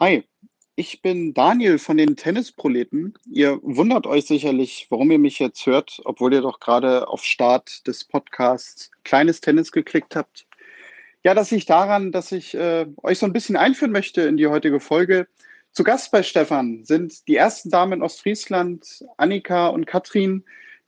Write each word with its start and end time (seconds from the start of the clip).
Hi, 0.00 0.22
ich 0.76 1.02
bin 1.02 1.34
Daniel 1.34 1.80
von 1.80 1.96
den 1.96 2.14
Tennisproleten. 2.14 3.14
Ihr 3.28 3.58
wundert 3.62 4.06
euch 4.06 4.26
sicherlich, 4.26 4.86
warum 4.90 5.10
ihr 5.10 5.18
mich 5.18 5.40
jetzt 5.40 5.66
hört, 5.66 6.00
obwohl 6.04 6.32
ihr 6.34 6.40
doch 6.40 6.60
gerade 6.60 7.08
auf 7.08 7.24
Start 7.24 7.84
des 7.88 8.04
Podcasts 8.04 8.92
Kleines 9.02 9.40
Tennis 9.40 9.72
geklickt 9.72 10.14
habt. 10.14 10.46
Ja, 11.24 11.34
das 11.34 11.50
liegt 11.50 11.68
daran, 11.68 12.12
dass 12.12 12.30
ich 12.30 12.54
äh, 12.54 12.86
euch 13.02 13.18
so 13.18 13.26
ein 13.26 13.32
bisschen 13.32 13.56
einführen 13.56 13.90
möchte 13.90 14.22
in 14.22 14.36
die 14.36 14.46
heutige 14.46 14.78
Folge. 14.78 15.26
Zu 15.72 15.82
Gast 15.82 16.12
bei 16.12 16.22
Stefan 16.22 16.84
sind 16.84 17.26
die 17.26 17.34
ersten 17.34 17.68
Damen 17.68 17.94
in 17.94 18.02
Ostfriesland, 18.02 19.04
Annika 19.16 19.66
und 19.66 19.86
Katrin, 19.88 20.44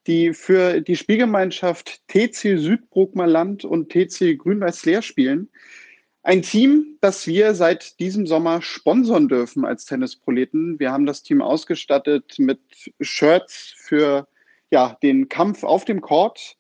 die 0.06 0.34
für 0.34 0.82
die 0.82 0.94
Spielgemeinschaft 0.94 2.06
TC 2.06 2.58
Südbrookmerland 2.58 3.64
und 3.64 3.90
TC 3.90 4.38
Grün-Weiß-Leer 4.38 5.02
spielen. 5.02 5.50
Ein 6.22 6.42
Team, 6.42 6.98
das 7.00 7.26
wir 7.26 7.54
seit 7.54 7.98
diesem 7.98 8.26
Sommer 8.26 8.60
sponsern 8.60 9.28
dürfen 9.28 9.64
als 9.64 9.86
Tennisproleten. 9.86 10.78
Wir 10.78 10.92
haben 10.92 11.06
das 11.06 11.22
Team 11.22 11.40
ausgestattet 11.40 12.34
mit 12.38 12.60
Shirts 13.00 13.72
für 13.76 14.28
ja, 14.70 14.98
den 15.02 15.30
Kampf 15.30 15.64
auf 15.64 15.86
dem 15.86 16.02
Court. 16.02 16.56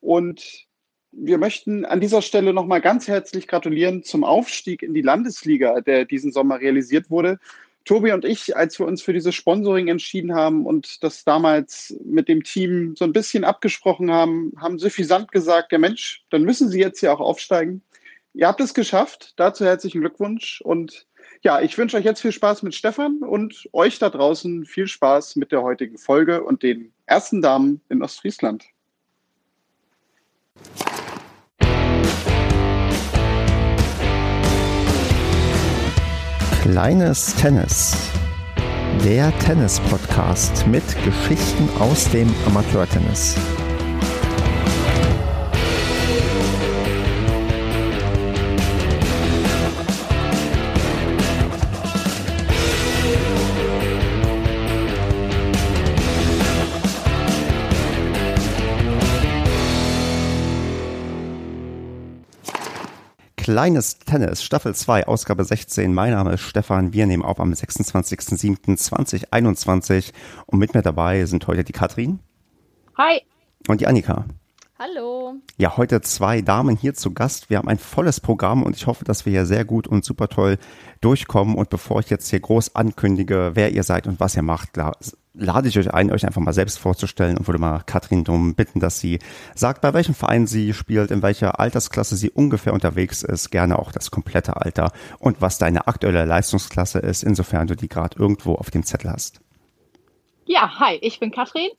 Und 0.00 0.66
wir 1.12 1.36
möchten 1.36 1.84
an 1.84 2.00
dieser 2.00 2.22
Stelle 2.22 2.54
nochmal 2.54 2.80
ganz 2.80 3.06
herzlich 3.06 3.46
gratulieren 3.48 4.02
zum 4.02 4.24
Aufstieg 4.24 4.82
in 4.82 4.94
die 4.94 5.02
Landesliga, 5.02 5.82
der 5.82 6.06
diesen 6.06 6.32
Sommer 6.32 6.60
realisiert 6.60 7.10
wurde. 7.10 7.38
Tobi 7.84 8.12
und 8.12 8.24
ich, 8.24 8.56
als 8.56 8.78
wir 8.78 8.86
uns 8.86 9.02
für 9.02 9.12
dieses 9.12 9.34
Sponsoring 9.34 9.88
entschieden 9.88 10.34
haben 10.34 10.64
und 10.64 11.02
das 11.02 11.24
damals 11.24 11.94
mit 12.04 12.28
dem 12.28 12.44
Team 12.44 12.94
so 12.96 13.04
ein 13.04 13.12
bisschen 13.12 13.44
abgesprochen 13.44 14.10
haben, 14.10 14.52
haben 14.56 14.78
suffisant 14.78 15.32
gesagt, 15.32 15.72
ja 15.72 15.78
Mensch, 15.78 16.24
dann 16.30 16.44
müssen 16.44 16.70
Sie 16.70 16.80
jetzt 16.80 17.02
ja 17.02 17.12
auch 17.12 17.20
aufsteigen. 17.20 17.82
Ihr 18.34 18.46
habt 18.46 18.60
es 18.60 18.72
geschafft. 18.72 19.34
Dazu 19.36 19.64
herzlichen 19.64 20.00
Glückwunsch. 20.00 20.62
Und 20.62 21.06
ja, 21.42 21.60
ich 21.60 21.76
wünsche 21.76 21.96
euch 21.96 22.04
jetzt 22.04 22.22
viel 22.22 22.32
Spaß 22.32 22.62
mit 22.62 22.74
Stefan 22.74 23.18
und 23.18 23.68
euch 23.72 23.98
da 23.98 24.08
draußen 24.08 24.64
viel 24.64 24.86
Spaß 24.86 25.36
mit 25.36 25.52
der 25.52 25.62
heutigen 25.62 25.98
Folge 25.98 26.42
und 26.42 26.62
den 26.62 26.92
ersten 27.06 27.42
Damen 27.42 27.82
in 27.88 28.02
Ostfriesland. 28.02 28.64
Kleines 36.62 37.34
Tennis. 37.34 38.10
Der 39.04 39.36
Tennis-Podcast 39.40 40.66
mit 40.68 40.84
Geschichten 41.04 41.68
aus 41.80 42.08
dem 42.10 42.32
Amateurtennis. 42.46 43.36
Kleines 63.42 63.98
Tennis, 63.98 64.42
Staffel 64.44 64.72
2, 64.72 65.08
Ausgabe 65.08 65.42
16. 65.42 65.92
Mein 65.92 66.12
Name 66.12 66.34
ist 66.34 66.42
Stefan. 66.42 66.92
Wir 66.92 67.06
nehmen 67.06 67.24
auf 67.24 67.40
am 67.40 67.52
26.07.2021 67.52 70.12
und 70.46 70.60
mit 70.60 70.74
mir 70.74 70.82
dabei 70.82 71.24
sind 71.24 71.48
heute 71.48 71.64
die 71.64 71.72
Katrin. 71.72 72.20
Hi. 72.96 73.20
Und 73.66 73.80
die 73.80 73.88
Annika. 73.88 74.26
Hallo. 74.78 75.34
Ja, 75.56 75.76
heute 75.76 76.02
zwei 76.02 76.40
Damen 76.40 76.76
hier 76.76 76.94
zu 76.94 77.12
Gast. 77.12 77.50
Wir 77.50 77.58
haben 77.58 77.66
ein 77.66 77.78
volles 77.78 78.20
Programm 78.20 78.62
und 78.62 78.76
ich 78.76 78.86
hoffe, 78.86 79.04
dass 79.04 79.26
wir 79.26 79.32
hier 79.32 79.46
sehr 79.46 79.64
gut 79.64 79.88
und 79.88 80.04
super 80.04 80.28
toll 80.28 80.56
durchkommen. 81.00 81.56
Und 81.56 81.68
bevor 81.68 81.98
ich 81.98 82.10
jetzt 82.10 82.30
hier 82.30 82.38
groß 82.38 82.76
ankündige, 82.76 83.50
wer 83.54 83.72
ihr 83.72 83.82
seid 83.82 84.06
und 84.06 84.20
was 84.20 84.36
ihr 84.36 84.42
macht, 84.42 84.76
lade 85.34 85.68
ich 85.68 85.78
euch 85.78 85.92
ein, 85.92 86.12
euch 86.12 86.26
einfach 86.26 86.40
mal 86.40 86.52
selbst 86.52 86.78
vorzustellen 86.78 87.38
und 87.38 87.46
würde 87.46 87.60
mal 87.60 87.80
Katrin 87.80 88.24
darum 88.24 88.54
bitten, 88.54 88.80
dass 88.80 89.00
sie 89.00 89.18
sagt, 89.54 89.80
bei 89.80 89.94
welchem 89.94 90.14
Verein 90.14 90.46
sie 90.46 90.74
spielt, 90.74 91.10
in 91.10 91.22
welcher 91.22 91.58
Altersklasse 91.58 92.16
sie 92.16 92.30
ungefähr 92.30 92.72
unterwegs 92.72 93.22
ist, 93.22 93.50
gerne 93.50 93.78
auch 93.78 93.92
das 93.92 94.10
komplette 94.10 94.56
Alter 94.56 94.92
und 95.18 95.40
was 95.40 95.58
deine 95.58 95.86
aktuelle 95.86 96.24
Leistungsklasse 96.24 96.98
ist, 96.98 97.22
insofern 97.22 97.66
du 97.66 97.76
die 97.76 97.88
gerade 97.88 98.18
irgendwo 98.18 98.54
auf 98.54 98.70
dem 98.70 98.82
Zettel 98.84 99.10
hast. 99.10 99.40
Ja, 100.44 100.78
hi, 100.78 100.98
ich 101.00 101.20
bin 101.20 101.30
Katrin. 101.30 101.70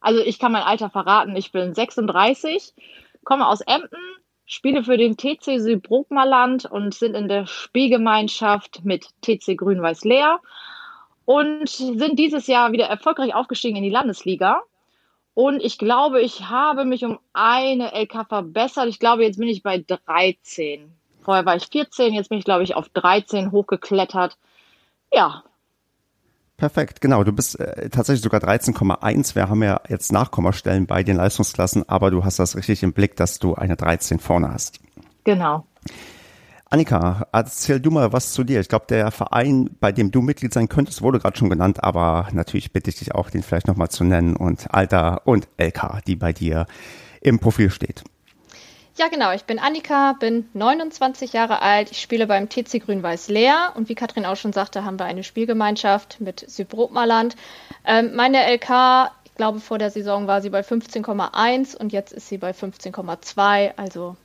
Also 0.00 0.20
ich 0.20 0.38
kann 0.38 0.52
mein 0.52 0.62
Alter 0.62 0.90
verraten, 0.90 1.36
ich 1.36 1.52
bin 1.52 1.74
36, 1.74 2.74
komme 3.22 3.46
aus 3.46 3.60
Emden, 3.60 3.98
spiele 4.46 4.82
für 4.82 4.96
den 4.96 5.16
TC 5.16 5.60
Südbruckmerland 5.60 6.64
und 6.64 6.94
sind 6.94 7.14
in 7.14 7.28
der 7.28 7.46
Spielgemeinschaft 7.46 8.84
mit 8.84 9.06
TC 9.20 9.56
Grün-Weiß-Leer 9.56 10.40
und 11.24 11.68
sind 11.68 12.18
dieses 12.18 12.46
Jahr 12.46 12.72
wieder 12.72 12.86
erfolgreich 12.86 13.34
aufgestiegen 13.34 13.76
in 13.76 13.82
die 13.82 13.90
Landesliga. 13.90 14.62
Und 15.34 15.62
ich 15.62 15.78
glaube, 15.78 16.20
ich 16.20 16.48
habe 16.48 16.84
mich 16.84 17.04
um 17.04 17.18
eine 17.32 17.92
LK 17.94 18.26
verbessert. 18.28 18.88
Ich 18.88 18.98
glaube, 18.98 19.24
jetzt 19.24 19.38
bin 19.38 19.48
ich 19.48 19.62
bei 19.62 19.78
13. 19.78 20.92
Vorher 21.22 21.46
war 21.46 21.56
ich 21.56 21.66
14, 21.66 22.14
jetzt 22.14 22.28
bin 22.28 22.38
ich, 22.38 22.44
glaube 22.44 22.64
ich, 22.64 22.74
auf 22.74 22.88
13 22.88 23.52
hochgeklettert. 23.52 24.36
Ja. 25.12 25.44
Perfekt, 26.56 27.00
genau. 27.00 27.24
Du 27.24 27.32
bist 27.32 27.58
äh, 27.58 27.88
tatsächlich 27.88 28.22
sogar 28.22 28.40
13,1. 28.40 29.34
Wir 29.34 29.48
haben 29.48 29.62
ja 29.62 29.80
jetzt 29.88 30.12
Nachkommastellen 30.12 30.86
bei 30.86 31.02
den 31.02 31.16
Leistungsklassen, 31.16 31.88
aber 31.88 32.10
du 32.10 32.24
hast 32.24 32.38
das 32.38 32.56
richtig 32.56 32.82
im 32.82 32.92
Blick, 32.92 33.16
dass 33.16 33.38
du 33.38 33.54
eine 33.54 33.76
13 33.76 34.18
vorne 34.18 34.52
hast. 34.52 34.80
Genau. 35.24 35.64
Annika, 36.72 37.26
erzähl 37.32 37.80
du 37.80 37.90
mal 37.90 38.12
was 38.12 38.32
zu 38.32 38.44
dir. 38.44 38.60
Ich 38.60 38.68
glaube, 38.68 38.86
der 38.88 39.10
Verein, 39.10 39.70
bei 39.80 39.90
dem 39.90 40.12
du 40.12 40.22
Mitglied 40.22 40.54
sein 40.54 40.68
könntest, 40.68 41.02
wurde 41.02 41.18
gerade 41.18 41.36
schon 41.36 41.50
genannt, 41.50 41.82
aber 41.82 42.28
natürlich 42.32 42.72
bitte 42.72 42.90
ich 42.90 42.96
dich 42.96 43.12
auch, 43.12 43.28
den 43.28 43.42
vielleicht 43.42 43.66
nochmal 43.66 43.88
zu 43.88 44.04
nennen 44.04 44.36
und 44.36 44.72
Alter 44.72 45.22
und 45.24 45.48
LK, 45.58 46.04
die 46.06 46.14
bei 46.14 46.32
dir 46.32 46.68
im 47.20 47.40
Profil 47.40 47.70
steht. 47.70 48.04
Ja, 48.96 49.08
genau. 49.08 49.32
Ich 49.32 49.44
bin 49.44 49.58
Annika, 49.58 50.12
bin 50.12 50.48
29 50.52 51.32
Jahre 51.32 51.60
alt. 51.60 51.90
Ich 51.90 52.00
spiele 52.00 52.28
beim 52.28 52.48
TC 52.48 52.84
Grün-Weiß 52.84 53.28
Leer 53.28 53.72
und 53.74 53.88
wie 53.88 53.96
Katrin 53.96 54.24
auch 54.24 54.36
schon 54.36 54.52
sagte, 54.52 54.84
haben 54.84 55.00
wir 55.00 55.06
eine 55.06 55.24
Spielgemeinschaft 55.24 56.20
mit 56.20 56.48
Südbrotmarland. 56.48 57.34
Ähm, 57.84 58.14
meine 58.14 58.46
LK, 58.46 59.10
ich 59.24 59.34
glaube, 59.34 59.58
vor 59.58 59.78
der 59.78 59.90
Saison 59.90 60.28
war 60.28 60.40
sie 60.40 60.50
bei 60.50 60.60
15,1 60.60 61.76
und 61.76 61.92
jetzt 61.92 62.12
ist 62.12 62.28
sie 62.28 62.38
bei 62.38 62.52
15,2. 62.52 63.72
Also 63.76 64.16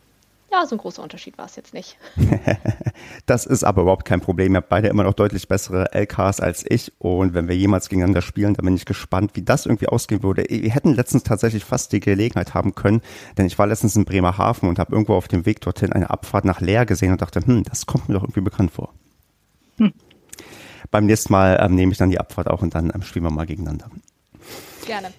ja, 0.56 0.66
so 0.66 0.76
ein 0.76 0.80
großer 0.80 1.04
Unterschied 1.04 1.38
war 1.38 1.46
es 1.46 1.56
jetzt 1.56 1.74
nicht. 1.74 1.98
das 3.26 3.46
ist 3.46 3.64
aber 3.64 3.84
überhaupt 3.84 4.06
kein 4.06 4.22
Problem. 4.22 4.54
Ihr 4.54 4.58
habt 4.58 4.70
beide 4.70 4.88
immer 4.88 5.04
noch 5.04 5.14
deutlich 5.14 5.48
bessere 5.48 5.94
LKs 5.94 6.40
als 6.40 6.66
ich. 6.68 6.94
Und 7.00 7.34
wenn 7.34 7.48
wir 7.48 7.56
jemals 7.56 7.90
gegeneinander 7.90 8.22
spielen, 8.22 8.54
dann 8.54 8.66
bin 8.66 8.76
ich 8.76 8.86
gespannt, 8.86 9.32
wie 9.34 9.42
das 9.42 9.66
irgendwie 9.66 9.88
ausgehen 9.88 10.24
würde. 10.24 10.46
Wir 10.48 10.72
hätten 10.72 10.94
letztens 10.94 11.24
tatsächlich 11.24 11.66
fast 11.66 11.92
die 11.92 12.00
Gelegenheit 12.00 12.54
haben 12.54 12.76
können, 12.76 13.02
denn 13.38 13.46
ich 13.46 13.60
war 13.60 13.68
letztens 13.68 13.96
in 13.96 14.06
Bremerhaven 14.06 14.70
und 14.70 14.80
habe 14.80 14.94
irgendwo 14.94 15.16
auf 15.16 15.28
dem 15.28 15.46
Weg 15.46 15.62
dorthin 15.62 15.92
eine 15.92 16.10
Abfahrt 16.10 16.46
nach 16.46 16.62
Leer 16.62 16.86
gesehen 16.86 17.12
und 17.12 17.22
dachte, 17.22 17.42
hm, 17.46 17.64
das 17.64 17.86
kommt 17.86 18.08
mir 18.08 18.16
doch 18.16 18.24
irgendwie 18.24 18.42
bekannt 18.42 18.72
vor. 18.72 18.94
Hm. 19.78 19.94
Beim 20.92 21.06
nächsten 21.06 21.34
Mal 21.34 21.60
ähm, 21.62 21.76
nehme 21.76 21.92
ich 21.92 21.98
dann 21.98 22.10
die 22.10 22.20
Abfahrt 22.20 22.48
auch 22.48 22.62
und 22.62 22.76
dann 22.76 22.92
ähm, 22.94 23.02
spielen 23.02 23.26
wir 23.26 23.32
mal 23.32 23.46
gegeneinander. 23.46 23.90
Gerne. 24.86 25.12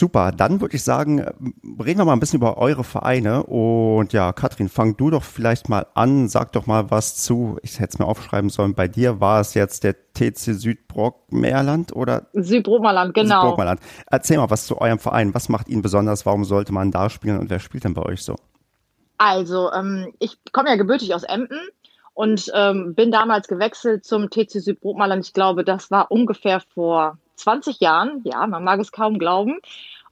Super, 0.00 0.32
dann 0.32 0.62
würde 0.62 0.76
ich 0.76 0.82
sagen, 0.82 1.20
reden 1.20 1.98
wir 1.98 2.06
mal 2.06 2.14
ein 2.14 2.20
bisschen 2.20 2.38
über 2.38 2.56
eure 2.56 2.84
Vereine. 2.84 3.42
Und 3.42 4.14
ja, 4.14 4.32
Katrin, 4.32 4.70
fang 4.70 4.96
du 4.96 5.10
doch 5.10 5.22
vielleicht 5.22 5.68
mal 5.68 5.84
an, 5.92 6.30
sag 6.30 6.52
doch 6.52 6.66
mal 6.66 6.90
was 6.90 7.16
zu, 7.16 7.58
ich 7.60 7.80
hätte 7.80 7.90
es 7.92 7.98
mir 7.98 8.06
aufschreiben 8.06 8.48
sollen, 8.48 8.72
bei 8.72 8.88
dir 8.88 9.20
war 9.20 9.42
es 9.42 9.52
jetzt 9.52 9.84
der 9.84 9.94
TC 10.14 10.54
Südbrockmerland 10.54 11.94
oder? 11.94 12.28
Südbrockmerland, 12.32 13.12
genau. 13.12 13.42
Südbrockmerland. 13.42 13.80
Erzähl 14.10 14.38
mal 14.38 14.48
was 14.48 14.64
zu 14.64 14.80
eurem 14.80 14.98
Verein. 14.98 15.34
Was 15.34 15.50
macht 15.50 15.68
ihn 15.68 15.82
besonders? 15.82 16.24
Warum 16.24 16.44
sollte 16.44 16.72
man 16.72 16.90
da 16.90 17.10
spielen 17.10 17.38
und 17.38 17.50
wer 17.50 17.58
spielt 17.58 17.84
denn 17.84 17.92
bei 17.92 18.02
euch 18.02 18.22
so? 18.22 18.36
Also, 19.18 19.70
ähm, 19.70 20.14
ich 20.18 20.38
komme 20.52 20.70
ja 20.70 20.76
gebürtig 20.76 21.14
aus 21.14 21.24
Emden 21.24 21.60
und 22.14 22.50
ähm, 22.54 22.94
bin 22.94 23.10
damals 23.10 23.48
gewechselt 23.48 24.06
zum 24.06 24.30
TC 24.30 24.62
Südbrockmerland. 24.62 25.26
Ich 25.26 25.34
glaube, 25.34 25.62
das 25.62 25.90
war 25.90 26.10
ungefähr 26.10 26.62
vor 26.72 27.18
20 27.40 27.80
Jahren. 27.80 28.20
Ja, 28.24 28.46
man 28.46 28.62
mag 28.64 28.80
es 28.80 28.92
kaum 28.92 29.18
glauben. 29.18 29.58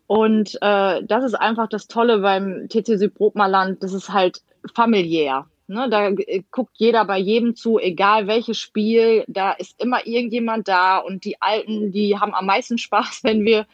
Und 0.09 0.57
äh, 0.63 1.05
das 1.05 1.23
ist 1.23 1.35
einfach 1.35 1.69
das 1.69 1.87
Tolle 1.87 2.21
beim 2.21 2.67
TC 2.71 2.99
Südbrotmerland. 2.99 3.83
Das 3.83 3.93
ist 3.93 4.11
halt 4.11 4.41
familiär. 4.75 5.47
Ne, 5.67 5.87
da 5.91 6.09
äh, 6.09 6.43
guckt 6.51 6.73
jeder 6.77 7.05
bei 7.05 7.19
jedem 7.19 7.55
zu, 7.55 7.79
egal 7.79 8.27
welches 8.27 8.57
Spiel, 8.57 9.23
da 9.29 9.53
ist 9.53 9.79
immer 9.79 10.07
irgendjemand 10.07 10.67
da 10.67 10.97
und 10.97 11.27
die 11.27 11.43
Alten, 11.43 11.93
die 11.93 12.19
haben 12.19 12.35
am 12.35 12.47
meisten 12.47 12.79
Spaß, 12.79 13.21
wenn 13.23 13.45
wir, 13.45 13.67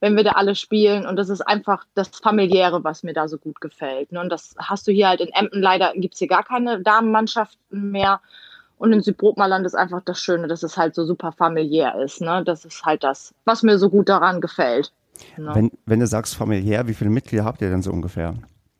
wenn 0.00 0.16
wir 0.16 0.24
da 0.24 0.30
alle 0.30 0.54
spielen. 0.54 1.04
Und 1.04 1.16
das 1.16 1.28
ist 1.28 1.42
einfach 1.42 1.84
das 1.94 2.08
Familiäre, 2.08 2.82
was 2.84 3.02
mir 3.02 3.12
da 3.12 3.28
so 3.28 3.36
gut 3.36 3.60
gefällt. 3.60 4.12
Ne? 4.12 4.20
Und 4.20 4.30
das 4.30 4.54
hast 4.56 4.88
du 4.88 4.92
hier 4.92 5.08
halt 5.08 5.20
in 5.20 5.28
Emden 5.28 5.60
leider, 5.60 5.92
gibt 5.94 6.14
es 6.14 6.20
hier 6.20 6.28
gar 6.28 6.42
keine 6.42 6.80
Damenmannschaften 6.80 7.90
mehr. 7.90 8.22
Und 8.78 8.94
in 8.94 9.02
Südbrotmerland 9.02 9.66
ist 9.66 9.74
einfach 9.74 10.00
das 10.02 10.22
Schöne, 10.22 10.48
dass 10.48 10.62
es 10.62 10.78
halt 10.78 10.94
so 10.94 11.04
super 11.04 11.32
familiär 11.32 12.00
ist. 12.02 12.22
Ne? 12.22 12.42
Das 12.46 12.64
ist 12.64 12.82
halt 12.86 13.04
das, 13.04 13.34
was 13.44 13.62
mir 13.62 13.76
so 13.76 13.90
gut 13.90 14.08
daran 14.08 14.40
gefällt. 14.40 14.90
Ne? 15.36 15.50
Wenn, 15.54 15.70
wenn 15.86 16.00
du 16.00 16.06
sagst 16.06 16.34
familiär, 16.36 16.86
wie 16.88 16.94
viele 16.94 17.10
Mitglieder 17.10 17.44
habt 17.44 17.60
ihr 17.60 17.70
denn 17.70 17.82
so 17.82 17.90
ungefähr? 17.90 18.34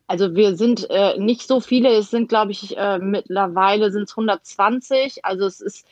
Also 0.06 0.34
wir 0.34 0.56
sind 0.56 0.88
äh, 0.90 1.18
nicht 1.18 1.46
so 1.46 1.60
viele, 1.60 1.88
es 1.90 2.10
sind, 2.10 2.28
glaube 2.28 2.52
ich, 2.52 2.76
äh, 2.76 2.98
mittlerweile 2.98 3.90
sind 3.90 4.04
es 4.04 4.12
120. 4.12 5.24
Also 5.24 5.46
es 5.46 5.60
ist, 5.60 5.86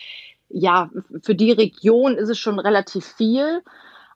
ja, 0.48 0.90
für 1.22 1.34
die 1.34 1.52
Region 1.52 2.16
ist 2.16 2.28
es 2.28 2.38
schon 2.38 2.58
relativ 2.58 3.04
viel. 3.04 3.62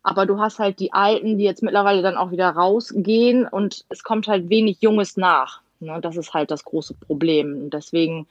Aber 0.03 0.27
du 0.27 0.39
hast 0.39 0.59
halt 0.59 0.81
die 0.81 0.93
Alten, 0.93 1.39
die 1.39 1.45
jetzt 1.45 1.63
mittlerweile 1.63 2.03
dann 2.03 2.19
auch 2.19 2.31
wieder 2.31 2.51
rausgehen 2.51 3.47
und 3.49 3.87
es 3.89 4.05
kommt 4.05 4.29
halt 4.29 4.51
wenig 4.51 4.83
Junges 4.83 5.17
nach. 5.17 5.63
Ne? 5.81 5.99
Das 6.03 6.19
ist 6.19 6.35
halt 6.35 6.51
das 6.51 6.65
große 6.65 6.95
Problem. 6.95 7.71
deswegen 7.71 8.27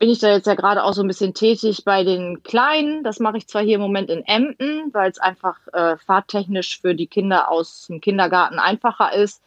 bin 0.00 0.08
ich 0.08 0.18
da 0.18 0.28
jetzt 0.32 0.46
ja 0.46 0.54
gerade 0.54 0.82
auch 0.82 0.94
so 0.94 1.02
ein 1.02 1.08
bisschen 1.08 1.34
tätig 1.34 1.84
bei 1.84 2.04
den 2.04 2.42
Kleinen. 2.42 3.04
Das 3.04 3.20
mache 3.20 3.36
ich 3.36 3.46
zwar 3.46 3.62
hier 3.62 3.74
im 3.74 3.82
Moment 3.82 4.08
in 4.08 4.24
Emden, 4.24 4.92
weil 4.92 5.10
es 5.10 5.18
einfach 5.18 5.58
äh, 5.74 5.98
fahrtechnisch 5.98 6.80
für 6.80 6.94
die 6.94 7.06
Kinder 7.06 7.50
aus 7.50 7.86
dem 7.86 8.00
Kindergarten 8.00 8.58
einfacher 8.58 9.12
ist 9.12 9.42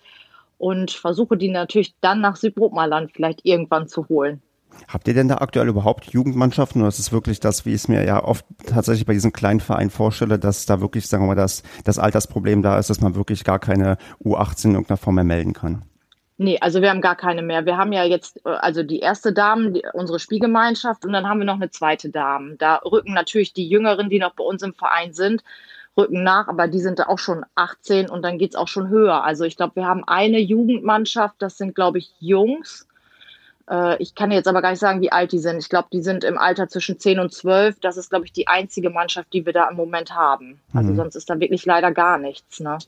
und 0.59 0.91
versuche 0.91 1.37
die 1.37 1.49
natürlich 1.49 1.95
dann 2.01 2.21
nach 2.21 2.35
Südbrookmaland 2.35 3.11
vielleicht 3.11 3.43
irgendwann 3.43 3.87
zu 3.87 4.07
holen. 4.09 4.43
Habt 4.87 5.07
ihr 5.07 5.15
denn 5.15 5.27
da 5.27 5.37
aktuell 5.37 5.67
überhaupt 5.67 6.13
Jugendmannschaften 6.13 6.81
oder 6.81 6.89
ist 6.89 6.99
es 6.99 7.11
wirklich 7.11 7.39
das, 7.39 7.65
wie 7.65 7.69
ich 7.69 7.75
es 7.75 7.87
mir 7.87 8.05
ja 8.05 8.23
oft 8.23 8.45
tatsächlich 8.67 9.07
bei 9.07 9.13
diesen 9.13 9.33
kleinen 9.33 9.59
Vereinen 9.59 9.89
vorstelle, 9.89 10.37
dass 10.37 10.67
da 10.67 10.81
wirklich, 10.81 11.07
sagen 11.07 11.23
wir 11.23 11.29
mal, 11.29 11.35
das, 11.35 11.63
das 11.83 11.97
Altersproblem 11.97 12.61
da 12.61 12.77
ist, 12.77 12.91
dass 12.91 13.01
man 13.01 13.15
wirklich 13.15 13.43
gar 13.43 13.57
keine 13.57 13.97
U18 14.23 14.65
in 14.65 14.71
irgendeiner 14.73 14.97
Form 14.97 15.15
mehr 15.15 15.23
melden 15.23 15.53
kann? 15.53 15.83
Nee, 16.43 16.57
also 16.59 16.81
wir 16.81 16.89
haben 16.89 16.99
gar 16.99 17.15
keine 17.15 17.41
mehr. 17.41 17.65
Wir 17.65 17.77
haben 17.77 17.93
ja 17.93 18.03
jetzt, 18.03 18.45
äh, 18.45 18.49
also 18.49 18.83
die 18.83 18.99
erste 18.99 19.31
Dame, 19.31 19.71
die, 19.71 19.83
unsere 19.93 20.19
Spielgemeinschaft, 20.19 21.05
und 21.05 21.13
dann 21.13 21.29
haben 21.29 21.39
wir 21.39 21.45
noch 21.45 21.55
eine 21.55 21.71
zweite 21.71 22.09
Dame. 22.09 22.57
Da 22.57 22.81
rücken 22.83 23.13
natürlich 23.13 23.53
die 23.53 23.69
Jüngeren, 23.69 24.09
die 24.09 24.19
noch 24.19 24.33
bei 24.33 24.43
uns 24.43 24.61
im 24.61 24.73
Verein 24.73 25.13
sind, 25.13 25.41
rücken 25.95 26.21
nach, 26.21 26.49
aber 26.49 26.67
die 26.67 26.81
sind 26.81 27.07
auch 27.07 27.17
schon 27.17 27.45
18 27.55 28.09
und 28.09 28.23
dann 28.23 28.37
geht 28.39 28.51
es 28.51 28.55
auch 28.57 28.67
schon 28.67 28.89
höher. 28.89 29.23
Also 29.23 29.45
ich 29.45 29.55
glaube, 29.55 29.77
wir 29.77 29.85
haben 29.85 30.03
eine 30.03 30.39
Jugendmannschaft, 30.39 31.35
das 31.39 31.57
sind, 31.57 31.75
glaube 31.75 31.99
ich, 31.99 32.13
Jungs. 32.19 32.89
Äh, 33.69 33.95
ich 34.03 34.13
kann 34.13 34.29
jetzt 34.29 34.49
aber 34.49 34.61
gar 34.61 34.71
nicht 34.71 34.81
sagen, 34.81 34.99
wie 34.99 35.13
alt 35.13 35.31
die 35.31 35.39
sind. 35.39 35.59
Ich 35.59 35.69
glaube, 35.69 35.87
die 35.93 36.01
sind 36.01 36.25
im 36.25 36.37
Alter 36.37 36.67
zwischen 36.67 36.99
10 36.99 37.19
und 37.19 37.31
12. 37.31 37.79
Das 37.79 37.95
ist, 37.95 38.09
glaube 38.09 38.25
ich, 38.25 38.33
die 38.33 38.49
einzige 38.49 38.89
Mannschaft, 38.89 39.31
die 39.31 39.45
wir 39.45 39.53
da 39.53 39.69
im 39.69 39.77
Moment 39.77 40.13
haben. 40.13 40.59
Also 40.73 40.91
mhm. 40.91 40.97
sonst 40.97 41.15
ist 41.15 41.29
da 41.29 41.39
wirklich 41.39 41.65
leider 41.65 41.93
gar 41.93 42.17
nichts. 42.17 42.59
Ne? 42.59 42.79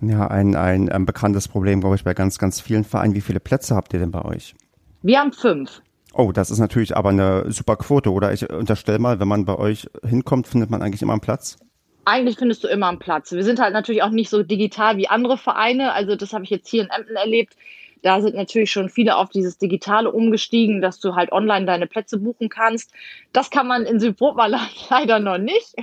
Ja, 0.00 0.28
ein, 0.28 0.54
ein, 0.54 0.88
ein 0.88 1.06
bekanntes 1.06 1.48
Problem, 1.48 1.80
glaube 1.80 1.96
ich, 1.96 2.04
bei 2.04 2.14
ganz, 2.14 2.38
ganz 2.38 2.60
vielen 2.60 2.84
Vereinen. 2.84 3.14
Wie 3.14 3.20
viele 3.20 3.40
Plätze 3.40 3.74
habt 3.74 3.92
ihr 3.92 4.00
denn 4.00 4.12
bei 4.12 4.24
euch? 4.24 4.54
Wir 5.02 5.18
haben 5.18 5.32
fünf. 5.32 5.82
Oh, 6.14 6.32
das 6.32 6.50
ist 6.50 6.58
natürlich 6.58 6.96
aber 6.96 7.10
eine 7.10 7.50
super 7.50 7.76
Quote, 7.76 8.12
oder? 8.12 8.32
Ich 8.32 8.48
unterstelle 8.48 8.98
mal, 8.98 9.20
wenn 9.20 9.28
man 9.28 9.44
bei 9.44 9.56
euch 9.56 9.88
hinkommt, 10.04 10.46
findet 10.46 10.70
man 10.70 10.82
eigentlich 10.82 11.02
immer 11.02 11.12
einen 11.12 11.20
Platz? 11.20 11.58
Eigentlich 12.04 12.38
findest 12.38 12.64
du 12.64 12.68
immer 12.68 12.88
einen 12.88 12.98
Platz. 12.98 13.32
Wir 13.32 13.44
sind 13.44 13.60
halt 13.60 13.72
natürlich 13.72 14.02
auch 14.02 14.10
nicht 14.10 14.30
so 14.30 14.42
digital 14.42 14.96
wie 14.96 15.08
andere 15.08 15.36
Vereine. 15.36 15.92
Also 15.92 16.16
das 16.16 16.32
habe 16.32 16.44
ich 16.44 16.50
jetzt 16.50 16.68
hier 16.68 16.82
in 16.82 16.90
Emden 16.90 17.16
erlebt. 17.16 17.54
Da 18.02 18.20
sind 18.20 18.36
natürlich 18.36 18.70
schon 18.70 18.88
viele 18.88 19.16
auf 19.16 19.28
dieses 19.30 19.58
Digitale 19.58 20.10
umgestiegen, 20.10 20.80
dass 20.80 21.00
du 21.00 21.14
halt 21.14 21.32
online 21.32 21.66
deine 21.66 21.86
Plätze 21.86 22.18
buchen 22.18 22.48
kannst. 22.48 22.92
Das 23.32 23.50
kann 23.50 23.66
man 23.66 23.84
in 23.84 24.00
Südbrotmaler 24.00 24.60
leider 24.90 25.18
noch 25.18 25.38
nicht. 25.38 25.74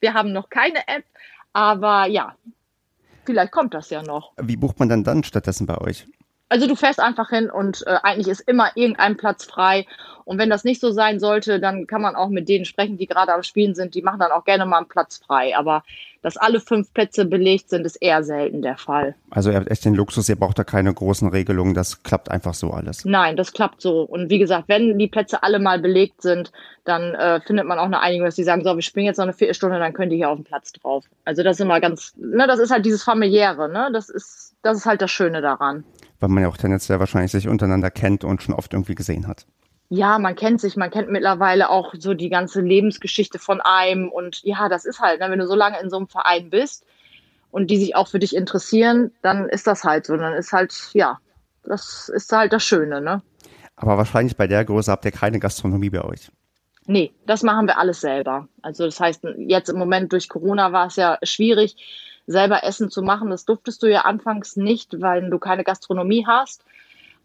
Wir 0.00 0.14
haben 0.14 0.32
noch 0.32 0.50
keine 0.50 0.86
App. 0.88 1.04
Aber 1.52 2.06
ja, 2.06 2.34
Vielleicht 3.24 3.52
kommt 3.52 3.74
das 3.74 3.90
ja 3.90 4.02
noch. 4.02 4.32
Wie 4.40 4.56
bucht 4.56 4.78
man 4.78 4.88
dann 4.88 5.04
dann 5.04 5.24
stattdessen 5.24 5.66
bei 5.66 5.78
euch? 5.78 6.06
Also 6.48 6.66
du 6.66 6.76
fährst 6.76 7.00
einfach 7.00 7.30
hin 7.30 7.50
und 7.50 7.86
äh, 7.86 7.96
eigentlich 8.02 8.28
ist 8.28 8.40
immer 8.40 8.70
irgendein 8.74 9.16
Platz 9.16 9.44
frei. 9.44 9.86
Und 10.24 10.38
wenn 10.38 10.50
das 10.50 10.64
nicht 10.64 10.80
so 10.80 10.90
sein 10.90 11.20
sollte, 11.20 11.60
dann 11.60 11.86
kann 11.86 12.00
man 12.00 12.16
auch 12.16 12.28
mit 12.28 12.48
denen 12.48 12.64
sprechen, 12.64 12.96
die 12.96 13.06
gerade 13.06 13.34
am 13.34 13.42
Spielen 13.42 13.74
sind. 13.74 13.94
Die 13.94 14.02
machen 14.02 14.20
dann 14.20 14.32
auch 14.32 14.44
gerne 14.44 14.64
mal 14.64 14.78
einen 14.78 14.88
Platz 14.88 15.18
frei. 15.18 15.56
Aber 15.56 15.82
dass 16.22 16.38
alle 16.38 16.60
fünf 16.60 16.92
Plätze 16.94 17.26
belegt 17.26 17.68
sind, 17.68 17.84
ist 17.84 17.96
eher 17.96 18.24
selten 18.24 18.62
der 18.62 18.78
Fall. 18.78 19.14
Also 19.30 19.50
ihr 19.50 19.56
habt 19.56 19.70
echt 19.70 19.84
den 19.84 19.94
Luxus, 19.94 20.28
ihr 20.28 20.36
braucht 20.36 20.58
da 20.58 20.64
keine 20.64 20.94
großen 20.94 21.28
Regelungen. 21.28 21.74
Das 21.74 22.02
klappt 22.02 22.30
einfach 22.30 22.54
so 22.54 22.70
alles. 22.70 23.04
Nein, 23.04 23.36
das 23.36 23.52
klappt 23.52 23.82
so. 23.82 24.02
Und 24.02 24.30
wie 24.30 24.38
gesagt, 24.38 24.68
wenn 24.68 24.98
die 24.98 25.08
Plätze 25.08 25.42
alle 25.42 25.58
mal 25.58 25.78
belegt 25.78 26.22
sind, 26.22 26.52
dann 26.84 27.14
äh, 27.14 27.40
findet 27.40 27.66
man 27.66 27.78
auch 27.78 27.84
eine 27.84 28.00
Einigung, 28.00 28.26
dass 28.26 28.36
die 28.36 28.44
sagen, 28.44 28.64
so, 28.64 28.74
wir 28.74 28.82
spielen 28.82 29.06
jetzt 29.06 29.18
noch 29.18 29.24
eine 29.24 29.34
Viertelstunde, 29.34 29.78
dann 29.78 29.92
könnt 29.92 30.12
ihr 30.12 30.16
hier 30.16 30.30
auf 30.30 30.38
dem 30.38 30.44
Platz 30.44 30.72
drauf. 30.72 31.04
Also 31.24 31.42
das 31.42 31.56
ist 31.56 31.60
immer 31.60 31.80
ganz, 31.80 32.14
ne, 32.16 32.46
das 32.46 32.58
ist 32.58 32.70
halt 32.70 32.86
dieses 32.86 33.02
familiäre, 33.02 33.68
ne? 33.68 33.90
Das 33.92 34.08
ist, 34.08 34.54
das 34.62 34.78
ist 34.78 34.86
halt 34.86 35.02
das 35.02 35.10
Schöne 35.10 35.42
daran 35.42 35.84
weil 36.20 36.28
man 36.28 36.42
ja 36.42 36.48
auch 36.48 36.56
tendenziell 36.56 37.00
wahrscheinlich 37.00 37.32
sich 37.32 37.48
untereinander 37.48 37.90
kennt 37.90 38.24
und 38.24 38.42
schon 38.42 38.54
oft 38.54 38.72
irgendwie 38.72 38.94
gesehen 38.94 39.26
hat. 39.26 39.46
Ja, 39.90 40.18
man 40.18 40.34
kennt 40.34 40.60
sich, 40.60 40.76
man 40.76 40.90
kennt 40.90 41.10
mittlerweile 41.10 41.68
auch 41.68 41.94
so 41.98 42.14
die 42.14 42.30
ganze 42.30 42.60
Lebensgeschichte 42.60 43.38
von 43.38 43.60
einem 43.60 44.08
und 44.08 44.42
ja, 44.42 44.68
das 44.68 44.84
ist 44.84 45.00
halt, 45.00 45.20
ne, 45.20 45.30
wenn 45.30 45.38
du 45.38 45.46
so 45.46 45.54
lange 45.54 45.80
in 45.80 45.90
so 45.90 45.96
einem 45.96 46.08
Verein 46.08 46.50
bist 46.50 46.84
und 47.50 47.70
die 47.70 47.76
sich 47.76 47.94
auch 47.94 48.08
für 48.08 48.18
dich 48.18 48.34
interessieren, 48.34 49.12
dann 49.22 49.48
ist 49.48 49.66
das 49.66 49.84
halt 49.84 50.06
so, 50.06 50.16
dann 50.16 50.32
ist 50.34 50.52
halt, 50.52 50.74
ja, 50.94 51.18
das 51.64 52.10
ist 52.12 52.32
halt 52.32 52.52
das 52.52 52.64
Schöne, 52.64 53.00
ne? 53.00 53.22
Aber 53.76 53.98
wahrscheinlich 53.98 54.36
bei 54.36 54.46
der 54.46 54.64
Größe 54.64 54.90
habt 54.90 55.04
ihr 55.04 55.10
keine 55.10 55.38
Gastronomie 55.38 55.90
bei 55.90 56.02
euch. 56.02 56.30
Nee, 56.86 57.12
das 57.26 57.42
machen 57.42 57.66
wir 57.66 57.78
alles 57.78 58.00
selber. 58.00 58.48
Also 58.62 58.84
das 58.84 59.00
heißt, 59.00 59.24
jetzt 59.38 59.70
im 59.70 59.78
Moment 59.78 60.12
durch 60.12 60.28
Corona 60.28 60.72
war 60.72 60.86
es 60.88 60.96
ja 60.96 61.18
schwierig, 61.22 61.76
selber 62.26 62.64
Essen 62.64 62.90
zu 62.90 63.02
machen. 63.02 63.30
Das 63.30 63.44
durftest 63.44 63.82
du 63.82 63.86
ja 63.86 64.02
anfangs 64.02 64.56
nicht, 64.56 65.00
weil 65.00 65.28
du 65.28 65.38
keine 65.38 65.64
Gastronomie 65.64 66.26
hast. 66.26 66.64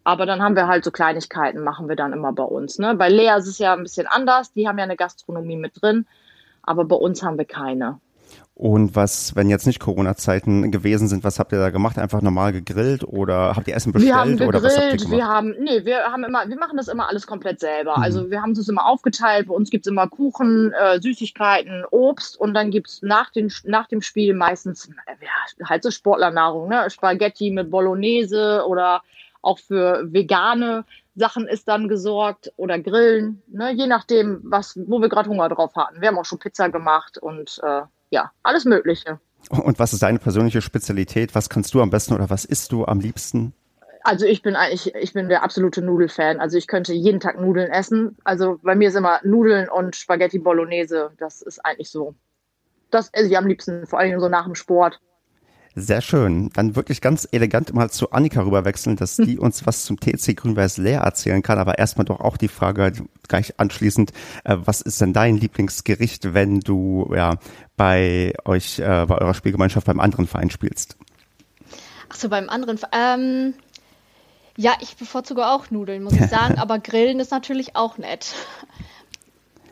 Aber 0.03 0.25
dann 0.25 0.41
haben 0.41 0.55
wir 0.55 0.67
halt 0.67 0.83
so 0.83 0.91
Kleinigkeiten, 0.91 1.63
machen 1.63 1.89
wir 1.89 1.95
dann 1.95 2.13
immer 2.13 2.33
bei 2.33 2.43
uns. 2.43 2.79
Ne? 2.79 2.95
Bei 2.95 3.09
Lea 3.09 3.37
ist 3.37 3.47
es 3.47 3.59
ja 3.59 3.73
ein 3.73 3.83
bisschen 3.83 4.07
anders. 4.07 4.53
Die 4.53 4.67
haben 4.67 4.77
ja 4.77 4.83
eine 4.83 4.95
Gastronomie 4.95 5.57
mit 5.57 5.81
drin. 5.81 6.05
Aber 6.63 6.85
bei 6.85 6.95
uns 6.95 7.23
haben 7.23 7.37
wir 7.37 7.45
keine. 7.45 7.99
Und 8.59 8.93
was, 8.93 9.37
wenn 9.37 9.47
jetzt 9.47 9.65
nicht 9.65 9.79
Corona-Zeiten 9.79 10.69
gewesen 10.69 11.07
sind, 11.07 11.23
was 11.23 11.39
habt 11.39 11.53
ihr 11.53 11.59
da 11.59 11.69
gemacht? 11.69 11.97
Einfach 11.97 12.21
normal 12.21 12.51
gegrillt 12.51 13.05
oder 13.05 13.55
habt 13.55 13.69
ihr 13.69 13.73
Essen 13.73 13.93
bestellt 13.93 14.13
wir 14.13 14.19
haben 14.19 14.31
gegrillt, 14.31 14.49
oder 14.49 14.63
was 14.63 14.77
habt 14.77 14.91
ihr 14.91 14.97
gemacht? 14.97 15.11
Wir 15.17 15.27
haben, 15.29 15.55
nee, 15.61 15.85
wir 15.85 15.99
haben 15.99 16.25
immer, 16.25 16.45
wir 16.45 16.57
machen 16.57 16.75
das 16.75 16.89
immer 16.89 17.07
alles 17.07 17.25
komplett 17.25 17.61
selber. 17.61 17.95
Mhm. 17.95 18.03
Also 18.03 18.29
wir 18.29 18.41
haben 18.41 18.51
es 18.51 18.67
immer 18.67 18.85
aufgeteilt. 18.85 19.47
Bei 19.47 19.53
uns 19.53 19.69
gibt 19.69 19.87
es 19.87 19.89
immer 19.89 20.09
Kuchen, 20.09 20.73
äh, 20.73 20.99
Süßigkeiten, 20.99 21.85
Obst 21.91 22.37
und 22.37 22.53
dann 22.53 22.69
gibt 22.69 22.89
es 22.89 23.01
nach, 23.01 23.31
nach 23.63 23.87
dem 23.87 24.01
Spiel 24.01 24.33
meistens 24.33 24.89
ja, 25.07 25.69
halt 25.69 25.81
so 25.81 25.89
Sportlernahrung, 25.89 26.67
ne? 26.67 26.89
Spaghetti 26.89 27.51
mit 27.51 27.71
Bolognese 27.71 28.65
oder 28.67 29.03
auch 29.41 29.59
für 29.59 30.03
vegane 30.11 30.83
Sachen 31.15 31.47
ist 31.47 31.69
dann 31.69 31.87
gesorgt 31.87 32.51
oder 32.57 32.77
Grillen, 32.77 33.41
ne? 33.47 33.71
je 33.71 33.87
nachdem, 33.87 34.41
was, 34.43 34.77
wo 34.85 34.99
wir 34.99 35.07
gerade 35.07 35.29
Hunger 35.29 35.47
drauf 35.47 35.77
hatten. 35.77 36.01
Wir 36.01 36.09
haben 36.09 36.17
auch 36.17 36.25
schon 36.25 36.39
Pizza 36.39 36.67
gemacht 36.67 37.17
und 37.17 37.61
äh, 37.63 37.83
ja, 38.09 38.31
alles 38.43 38.65
Mögliche. 38.65 39.19
Und 39.49 39.79
was 39.79 39.93
ist 39.93 40.03
deine 40.03 40.19
persönliche 40.19 40.61
Spezialität? 40.61 41.33
Was 41.35 41.49
kannst 41.49 41.73
du 41.73 41.81
am 41.81 41.89
besten 41.89 42.13
oder 42.13 42.29
was 42.29 42.45
isst 42.45 42.71
du 42.71 42.85
am 42.85 42.99
liebsten? 42.99 43.53
Also 44.03 44.25
ich 44.25 44.41
bin 44.41 44.55
eigentlich, 44.55 44.93
ich 44.95 45.13
bin 45.13 45.29
der 45.29 45.43
absolute 45.43 45.81
Nudelfan. 45.81 46.39
Also 46.39 46.57
ich 46.57 46.67
könnte 46.67 46.93
jeden 46.93 47.19
Tag 47.19 47.39
Nudeln 47.39 47.71
essen. 47.71 48.17
Also 48.23 48.59
bei 48.61 48.75
mir 48.75 48.89
ist 48.89 48.95
immer 48.95 49.19
Nudeln 49.23 49.69
und 49.69 49.95
Spaghetti 49.95 50.39
Bolognese. 50.39 51.11
Das 51.17 51.41
ist 51.41 51.63
eigentlich 51.65 51.89
so. 51.89 52.15
Das 52.91 53.09
esse 53.13 53.27
ich 53.27 53.37
am 53.37 53.47
liebsten, 53.47 53.85
vor 53.85 53.99
allem 53.99 54.19
so 54.19 54.29
nach 54.29 54.45
dem 54.45 54.55
Sport. 54.55 54.99
Sehr 55.79 56.01
schön. 56.01 56.49
Dann 56.53 56.75
wirklich 56.75 56.99
ganz 56.99 57.27
elegant 57.31 57.73
mal 57.73 57.89
zu 57.89 58.11
Annika 58.11 58.41
rüberwechseln, 58.41 58.95
dass 58.95 59.15
die 59.15 59.39
uns 59.39 59.65
was 59.65 59.85
zum 59.85 59.99
TC 59.99 60.35
Grün-Weiß 60.35 60.77
Leer 60.77 61.01
erzählen 61.01 61.41
kann. 61.41 61.57
Aber 61.57 61.77
erstmal 61.77 62.05
doch 62.05 62.19
auch 62.19 62.37
die 62.37 62.47
Frage 62.47 62.91
gleich 63.27 63.59
anschließend, 63.59 64.11
äh, 64.43 64.57
was 64.63 64.81
ist 64.81 64.99
denn 64.99 65.13
dein 65.13 65.37
Lieblingsgericht, 65.37 66.33
wenn 66.33 66.59
du 66.59 67.11
ja 67.15 67.37
bei 67.77 68.33
euch, 68.45 68.79
äh, 68.79 69.05
bei 69.07 69.17
eurer 69.17 69.33
Spielgemeinschaft 69.33 69.87
beim 69.87 69.99
anderen 69.99 70.27
Verein 70.27 70.49
spielst? 70.49 70.97
Ach 72.09 72.15
so, 72.15 72.29
beim 72.29 72.49
anderen 72.49 72.77
Verein. 72.77 73.19
Ähm, 73.19 73.53
ja, 74.57 74.73
ich 74.81 74.97
bevorzuge 74.97 75.47
auch 75.47 75.71
Nudeln, 75.71 76.03
muss 76.03 76.13
ich 76.13 76.27
sagen, 76.29 76.59
aber 76.59 76.79
Grillen 76.79 77.19
ist 77.19 77.31
natürlich 77.31 77.77
auch 77.77 77.97
nett. 77.97 78.33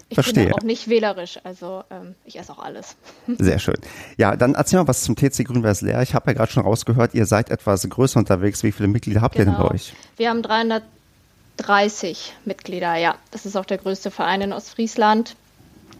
Ich 0.09 0.15
Verstehe. 0.15 0.45
bin 0.45 0.53
auch 0.53 0.61
nicht 0.61 0.87
wählerisch, 0.87 1.39
also 1.43 1.83
ähm, 1.89 2.15
ich 2.23 2.39
esse 2.39 2.53
auch 2.53 2.59
alles. 2.59 2.95
Sehr 3.27 3.59
schön. 3.59 3.75
Ja, 4.17 4.37
dann 4.37 4.55
erzähl 4.55 4.79
mal 4.79 4.87
was 4.87 5.01
zum 5.03 5.15
TC 5.15 5.43
Grün-Weiß 5.45 5.81
Leer. 5.81 6.01
Ich 6.01 6.13
habe 6.13 6.31
ja 6.31 6.33
gerade 6.33 6.51
schon 6.51 6.63
rausgehört, 6.63 7.13
ihr 7.13 7.25
seid 7.25 7.49
etwas 7.49 7.87
größer 7.87 8.19
unterwegs. 8.19 8.63
Wie 8.63 8.71
viele 8.71 8.87
Mitglieder 8.87 9.21
habt 9.21 9.35
genau. 9.35 9.43
ihr 9.43 9.45
denn 9.51 9.57
bei 9.57 9.63
genau. 9.63 9.75
euch? 9.75 9.93
Wir 10.15 10.29
haben 10.29 10.41
330 10.41 12.33
Mitglieder, 12.45 12.95
ja. 12.95 13.15
Das 13.31 13.45
ist 13.45 13.57
auch 13.57 13.65
der 13.65 13.79
größte 13.79 14.09
Verein 14.09 14.41
in 14.41 14.53
Ostfriesland 14.53 15.35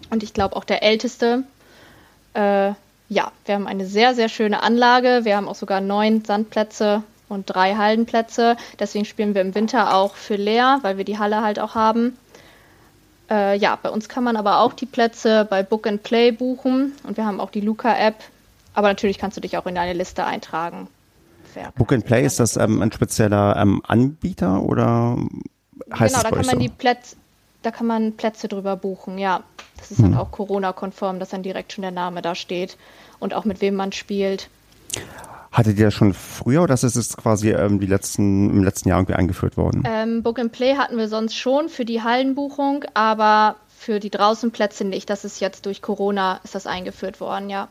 und 0.09 0.23
ich 0.23 0.33
glaube 0.33 0.55
auch 0.55 0.63
der 0.63 0.83
älteste. 0.83 1.43
Äh, 2.33 2.71
ja, 3.09 3.31
wir 3.45 3.55
haben 3.55 3.67
eine 3.67 3.85
sehr, 3.85 4.15
sehr 4.15 4.29
schöne 4.29 4.63
Anlage. 4.63 5.21
Wir 5.23 5.37
haben 5.37 5.47
auch 5.47 5.55
sogar 5.55 5.81
neun 5.81 6.23
Sandplätze 6.23 7.03
und 7.29 7.45
drei 7.45 7.75
Hallenplätze. 7.75 8.57
Deswegen 8.79 9.05
spielen 9.05 9.35
wir 9.35 9.41
im 9.41 9.55
Winter 9.55 9.95
auch 9.95 10.15
für 10.15 10.35
leer, 10.35 10.79
weil 10.81 10.97
wir 10.97 11.03
die 11.03 11.17
Halle 11.17 11.41
halt 11.41 11.59
auch 11.59 11.75
haben. 11.75 12.17
Äh, 13.29 13.57
ja, 13.57 13.77
bei 13.81 13.89
uns 13.89 14.07
kann 14.07 14.23
man 14.23 14.37
aber 14.37 14.61
auch 14.61 14.73
die 14.73 14.85
Plätze 14.85 15.45
bei 15.49 15.63
Book 15.63 15.87
and 15.87 16.03
Play 16.03 16.31
buchen 16.31 16.93
und 17.03 17.17
wir 17.17 17.25
haben 17.25 17.39
auch 17.39 17.51
die 17.51 17.61
Luca-App. 17.61 18.15
Aber 18.73 18.87
natürlich 18.87 19.17
kannst 19.17 19.37
du 19.37 19.41
dich 19.41 19.57
auch 19.57 19.65
in 19.65 19.75
deine 19.75 19.93
Liste 19.93 20.25
eintragen. 20.25 20.87
Book 21.75 21.91
and 21.91 22.05
Play, 22.05 22.25
ist 22.25 22.39
das 22.39 22.57
ähm, 22.57 22.81
ein 22.81 22.91
spezieller 22.91 23.55
ähm, 23.57 23.81
Anbieter 23.87 24.61
oder 24.61 25.17
heißt 25.91 26.13
Genau, 26.13 26.23
da 26.23 26.35
kann 26.35 26.45
man 26.45 26.55
so? 26.55 26.61
die 26.61 26.69
Plätze, 26.69 27.15
da 27.63 27.71
kann 27.71 27.87
man 27.87 28.13
Plätze 28.13 28.47
drüber 28.47 28.75
buchen, 28.75 29.17
ja. 29.17 29.43
Das 29.77 29.91
ist 29.91 29.97
hm. 29.97 30.11
dann 30.11 30.19
auch 30.19 30.31
Corona-konform, 30.31 31.19
dass 31.19 31.29
dann 31.29 31.43
direkt 31.43 31.73
schon 31.73 31.81
der 31.83 31.91
Name 31.91 32.21
da 32.21 32.35
steht 32.35 32.77
und 33.19 33.33
auch 33.33 33.45
mit 33.45 33.61
wem 33.61 33.75
man 33.75 33.91
spielt. 33.91 34.49
Hattet 35.51 35.77
ihr 35.77 35.85
das 35.85 35.93
schon 35.93 36.13
früher 36.13 36.63
oder 36.63 36.73
ist 36.73 36.83
es 36.83 37.17
quasi 37.17 37.51
ähm, 37.51 37.79
die 37.79 37.87
letzten, 37.87 38.49
im 38.49 38.63
letzten 38.63 38.89
Jahr 38.89 38.99
irgendwie 38.99 39.15
eingeführt 39.15 39.57
worden? 39.57 39.83
Ähm, 39.85 40.23
Book 40.23 40.39
and 40.39 40.51
Play 40.51 40.75
hatten 40.75 40.97
wir 40.97 41.07
sonst 41.07 41.35
schon 41.35 41.69
für 41.69 41.85
die 41.85 42.01
Hallenbuchung, 42.01 42.83
aber 42.93 43.55
für 43.77 43.99
die 43.99 44.09
Draußenplätze 44.09 44.85
nicht. 44.85 45.09
Das 45.09 45.23
ist 45.23 45.39
jetzt 45.39 45.65
durch 45.65 45.81
Corona 45.81 46.39
ist 46.43 46.55
das 46.55 46.67
eingeführt 46.67 47.19
worden, 47.19 47.49
ja. 47.49 47.69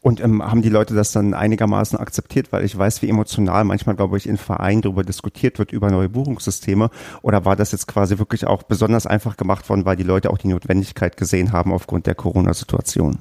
Und 0.00 0.20
ähm, 0.20 0.44
haben 0.44 0.62
die 0.62 0.68
Leute 0.68 0.94
das 0.94 1.12
dann 1.12 1.34
einigermaßen 1.34 1.98
akzeptiert? 1.98 2.52
Weil 2.52 2.64
ich 2.64 2.76
weiß, 2.76 3.02
wie 3.02 3.08
emotional 3.08 3.64
manchmal, 3.64 3.96
glaube 3.96 4.16
ich, 4.16 4.28
in 4.28 4.36
Vereinen 4.36 4.82
darüber 4.82 5.02
diskutiert 5.02 5.58
wird, 5.58 5.72
über 5.72 5.90
neue 5.90 6.08
Buchungssysteme. 6.08 6.90
Oder 7.22 7.44
war 7.44 7.56
das 7.56 7.72
jetzt 7.72 7.86
quasi 7.86 8.18
wirklich 8.18 8.46
auch 8.46 8.62
besonders 8.62 9.06
einfach 9.06 9.36
gemacht 9.36 9.68
worden, 9.68 9.84
weil 9.84 9.96
die 9.96 10.02
Leute 10.02 10.30
auch 10.30 10.38
die 10.38 10.48
Notwendigkeit 10.48 11.16
gesehen 11.16 11.52
haben 11.52 11.72
aufgrund 11.72 12.06
der 12.06 12.14
Corona-Situation? 12.14 13.18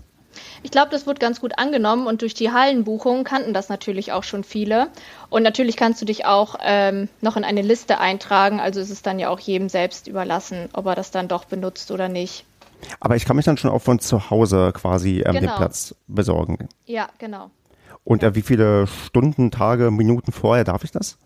Ich 0.64 0.72
glaube, 0.72 0.90
das 0.92 1.08
wurde 1.08 1.20
ganz 1.20 1.42
gut 1.42 1.58
angenommen 1.58 2.08
und 2.08 2.22
durch 2.22 2.34
die 2.34 2.52
Hallenbuchung 2.52 3.24
kannten 3.24 3.54
das 3.54 3.70
natürlich 3.70 4.12
auch 4.12 4.24
schon 4.24 4.44
viele. 4.44 4.88
Und 5.30 5.44
natürlich 5.44 5.78
kannst 5.78 6.02
du 6.02 6.06
dich 6.06 6.26
auch 6.26 6.56
ähm, 6.64 7.10
noch 7.22 7.38
in 7.38 7.44
eine 7.44 7.62
Liste 7.62 8.00
eintragen. 8.00 8.60
Also 8.60 8.80
ist 8.80 8.90
es 8.90 9.02
dann 9.02 9.20
ja 9.20 9.30
auch 9.30 9.40
jedem 9.40 9.70
selbst 9.70 10.08
überlassen, 10.08 10.70
ob 10.74 10.86
er 10.86 10.96
das 10.96 11.12
dann 11.12 11.28
doch 11.28 11.46
benutzt 11.46 11.92
oder 11.92 12.10
nicht. 12.10 12.46
Aber 13.00 13.16
ich 13.16 13.26
kann 13.26 13.36
mich 13.36 13.46
dann 13.46 13.58
schon 13.58 13.72
auch 13.72 13.82
von 13.82 14.00
zu 14.00 14.30
Hause 14.30 14.72
quasi 14.74 15.22
ähm, 15.26 15.34
genau. 15.34 15.40
den 15.40 15.56
Platz 15.56 15.96
besorgen. 16.08 16.70
Ja, 16.86 17.10
genau. 17.18 17.52
Und. 18.04 18.24
Äh, 18.24 18.36
wie 18.36 18.42
viele 18.42 18.88
Stunden, 18.88 19.52
Tage, 19.52 19.92
Minuten 19.92 20.32
vorher 20.32 20.64
darf 20.64 20.84
ich 20.84 20.92
das? 20.92 21.18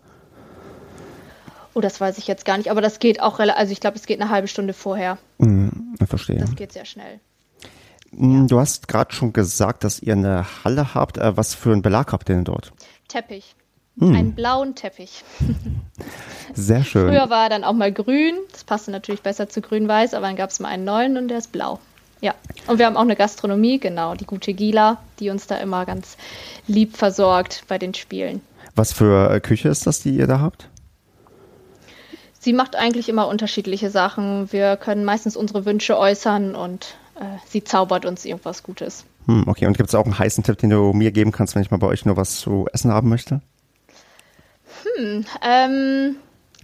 Oh, 1.74 1.80
das 1.80 2.00
weiß 2.00 2.16
ich 2.16 2.26
jetzt 2.26 2.46
gar 2.46 2.56
nicht, 2.56 2.70
aber 2.70 2.80
das 2.80 3.00
geht 3.00 3.20
auch, 3.20 3.38
also 3.38 3.70
ich 3.70 3.80
glaube, 3.80 3.96
es 3.96 4.06
geht 4.06 4.18
eine 4.18 4.30
halbe 4.30 4.48
Stunde 4.48 4.72
vorher. 4.72 5.18
Mhm, 5.36 5.94
verstehe. 6.06 6.38
Das 6.38 6.56
geht 6.56 6.72
sehr 6.72 6.86
schnell. 6.86 7.20
Mm, 8.12 8.46
du 8.46 8.58
hast 8.58 8.88
gerade 8.88 9.14
schon 9.14 9.32
gesagt, 9.32 9.84
dass 9.84 10.00
ihr 10.00 10.14
eine 10.14 10.46
Halle 10.64 10.94
habt. 10.94 11.18
Äh, 11.18 11.36
was 11.36 11.54
für 11.54 11.72
einen 11.72 11.82
Belag 11.82 12.12
habt 12.12 12.28
ihr 12.28 12.34
denn 12.34 12.44
dort? 12.44 12.72
Teppich. 13.08 13.54
Hm. 13.98 14.14
Einen 14.14 14.34
blauen 14.34 14.74
Teppich. 14.74 15.24
Sehr 16.54 16.84
schön. 16.84 17.08
Früher 17.08 17.30
war 17.30 17.44
er 17.44 17.48
dann 17.48 17.64
auch 17.64 17.72
mal 17.72 17.92
grün. 17.92 18.34
Das 18.52 18.64
passte 18.64 18.90
natürlich 18.90 19.22
besser 19.22 19.48
zu 19.48 19.60
grün-weiß, 19.62 20.14
aber 20.14 20.26
dann 20.26 20.36
gab 20.36 20.50
es 20.50 20.60
mal 20.60 20.68
einen 20.68 20.84
neuen 20.84 21.16
und 21.16 21.28
der 21.28 21.38
ist 21.38 21.52
blau. 21.52 21.78
Ja. 22.20 22.34
Und 22.66 22.78
wir 22.78 22.86
haben 22.86 22.96
auch 22.96 23.02
eine 23.02 23.16
Gastronomie, 23.16 23.78
genau, 23.78 24.14
die 24.14 24.24
gute 24.24 24.52
Gila, 24.52 24.98
die 25.18 25.30
uns 25.30 25.46
da 25.46 25.56
immer 25.56 25.86
ganz 25.86 26.16
lieb 26.66 26.96
versorgt 26.96 27.64
bei 27.68 27.78
den 27.78 27.94
Spielen. 27.94 28.40
Was 28.74 28.92
für 28.92 29.30
äh, 29.30 29.40
Küche 29.40 29.68
ist 29.68 29.86
das, 29.86 30.00
die 30.00 30.16
ihr 30.16 30.26
da 30.26 30.40
habt? 30.40 30.68
Sie 32.38 32.52
macht 32.52 32.76
eigentlich 32.76 33.08
immer 33.08 33.28
unterschiedliche 33.28 33.90
Sachen. 33.90 34.52
Wir 34.52 34.76
können 34.76 35.04
meistens 35.04 35.36
unsere 35.36 35.64
Wünsche 35.64 35.98
äußern 35.98 36.54
und 36.54 36.94
äh, 37.18 37.38
sie 37.48 37.64
zaubert 37.64 38.04
uns 38.04 38.24
irgendwas 38.24 38.62
Gutes. 38.62 39.04
Hm, 39.26 39.44
okay, 39.46 39.66
und 39.66 39.76
gibt 39.76 39.88
es 39.88 39.94
auch 39.94 40.04
einen 40.04 40.18
heißen 40.18 40.44
Tipp, 40.44 40.58
den 40.58 40.70
du 40.70 40.92
mir 40.92 41.12
geben 41.12 41.32
kannst, 41.32 41.54
wenn 41.54 41.62
ich 41.62 41.70
mal 41.70 41.78
bei 41.78 41.86
euch 41.86 42.04
nur 42.04 42.16
was 42.16 42.38
zu 42.38 42.66
essen 42.72 42.92
haben 42.92 43.08
möchte? 43.08 43.40
Hm, 44.96 45.24
ähm, 45.42 46.16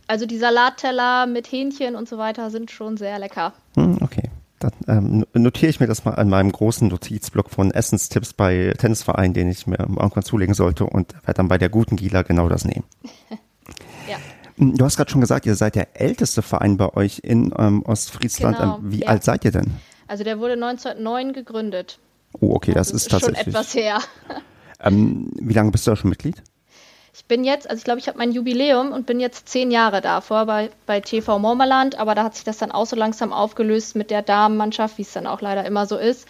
also 0.06 0.26
die 0.26 0.38
Salatteller 0.38 1.26
mit 1.26 1.50
Hähnchen 1.50 1.97
und 1.97 2.09
so 2.09 2.18
weiter 2.18 2.50
sind 2.50 2.71
schon 2.71 2.97
sehr 2.97 3.18
lecker. 3.18 3.52
Hm, 3.75 3.99
okay. 4.00 4.30
Dann 4.59 4.73
ähm, 4.87 5.25
notiere 5.35 5.71
ich 5.71 5.80
mir 5.80 5.88
das 5.88 6.04
mal 6.04 6.14
an 6.14 6.28
meinem 6.28 6.52
großen 6.52 6.87
Notizblock 6.87 7.50
von 7.50 7.73
Essenstipps 7.73 8.32
bei 8.32 8.75
Tennisvereinen, 8.78 9.35
den 9.35 9.50
ich 9.50 9.66
mir 9.66 9.80
irgendwann 9.80 10.23
zulegen 10.23 10.54
sollte 10.54 10.85
und 10.85 11.14
werde 11.14 11.35
dann 11.35 11.49
bei 11.49 11.59
der 11.59 11.68
guten 11.68 11.97
Gila 11.97 12.23
genau 12.23 12.49
das 12.49 12.64
nehmen. 12.64 12.85
ja. 14.09 14.18
Hm, 14.56 14.76
du 14.76 14.85
hast 14.85 14.97
gerade 14.97 15.11
schon 15.11 15.21
gesagt, 15.21 15.47
ihr 15.47 15.56
seid 15.56 15.75
der 15.75 16.00
älteste 16.00 16.42
Verein 16.42 16.76
bei 16.76 16.94
euch 16.94 17.21
in 17.25 17.52
ähm, 17.59 17.82
Ostfriesland. 17.82 18.59
Genau, 18.59 18.78
ähm, 18.78 18.92
wie 18.92 19.00
ja. 19.00 19.09
alt 19.09 19.25
seid 19.25 19.44
ihr 19.44 19.52
denn? 19.52 19.73
Also 20.12 20.25
der 20.25 20.38
wurde 20.38 20.52
1909 20.52 21.33
gegründet. 21.33 21.99
Oh, 22.38 22.54
okay, 22.54 22.75
das, 22.75 22.88
das 22.88 23.04
ist, 23.04 23.11
tatsächlich 23.11 23.45
schon 23.45 23.49
etwas 23.49 23.75
her. 23.75 23.99
Ähm, 24.85 25.31
wie 25.37 25.54
lange 25.54 25.71
bist 25.71 25.87
du 25.87 25.92
da 25.92 25.97
schon 25.97 26.11
Mitglied? 26.11 26.42
Ich 27.14 27.25
bin 27.26 27.45
jetzt, 27.45 27.71
also 27.71 27.78
ich 27.78 27.85
glaube, 27.85 28.00
ich 28.00 28.09
habe 28.09 28.19
mein 28.19 28.33
Jubiläum 28.33 28.90
und 28.90 29.07
bin 29.07 29.21
jetzt 29.21 29.49
zehn 29.49 29.71
Jahre 29.71 30.00
da. 30.00 30.21
Vorher 30.21 30.45
bei, 30.45 30.71
bei 30.87 31.00
TV 31.00 31.38
Mormerland, 31.38 31.97
aber 32.00 32.16
da 32.16 32.25
hat 32.25 32.35
sich 32.35 32.42
das 32.42 32.59
dann 32.59 32.73
auch 32.73 32.85
so 32.85 32.97
langsam 32.97 33.33
aufgelöst 33.33 33.95
mit 33.95 34.11
der 34.11 34.23
Damenmannschaft, 34.23 34.99
wie 34.99 35.02
es 35.02 35.12
dann 35.12 35.28
auch 35.28 35.40
leider 35.40 35.64
immer 35.64 35.87
so 35.87 35.97
ist. 35.97 36.26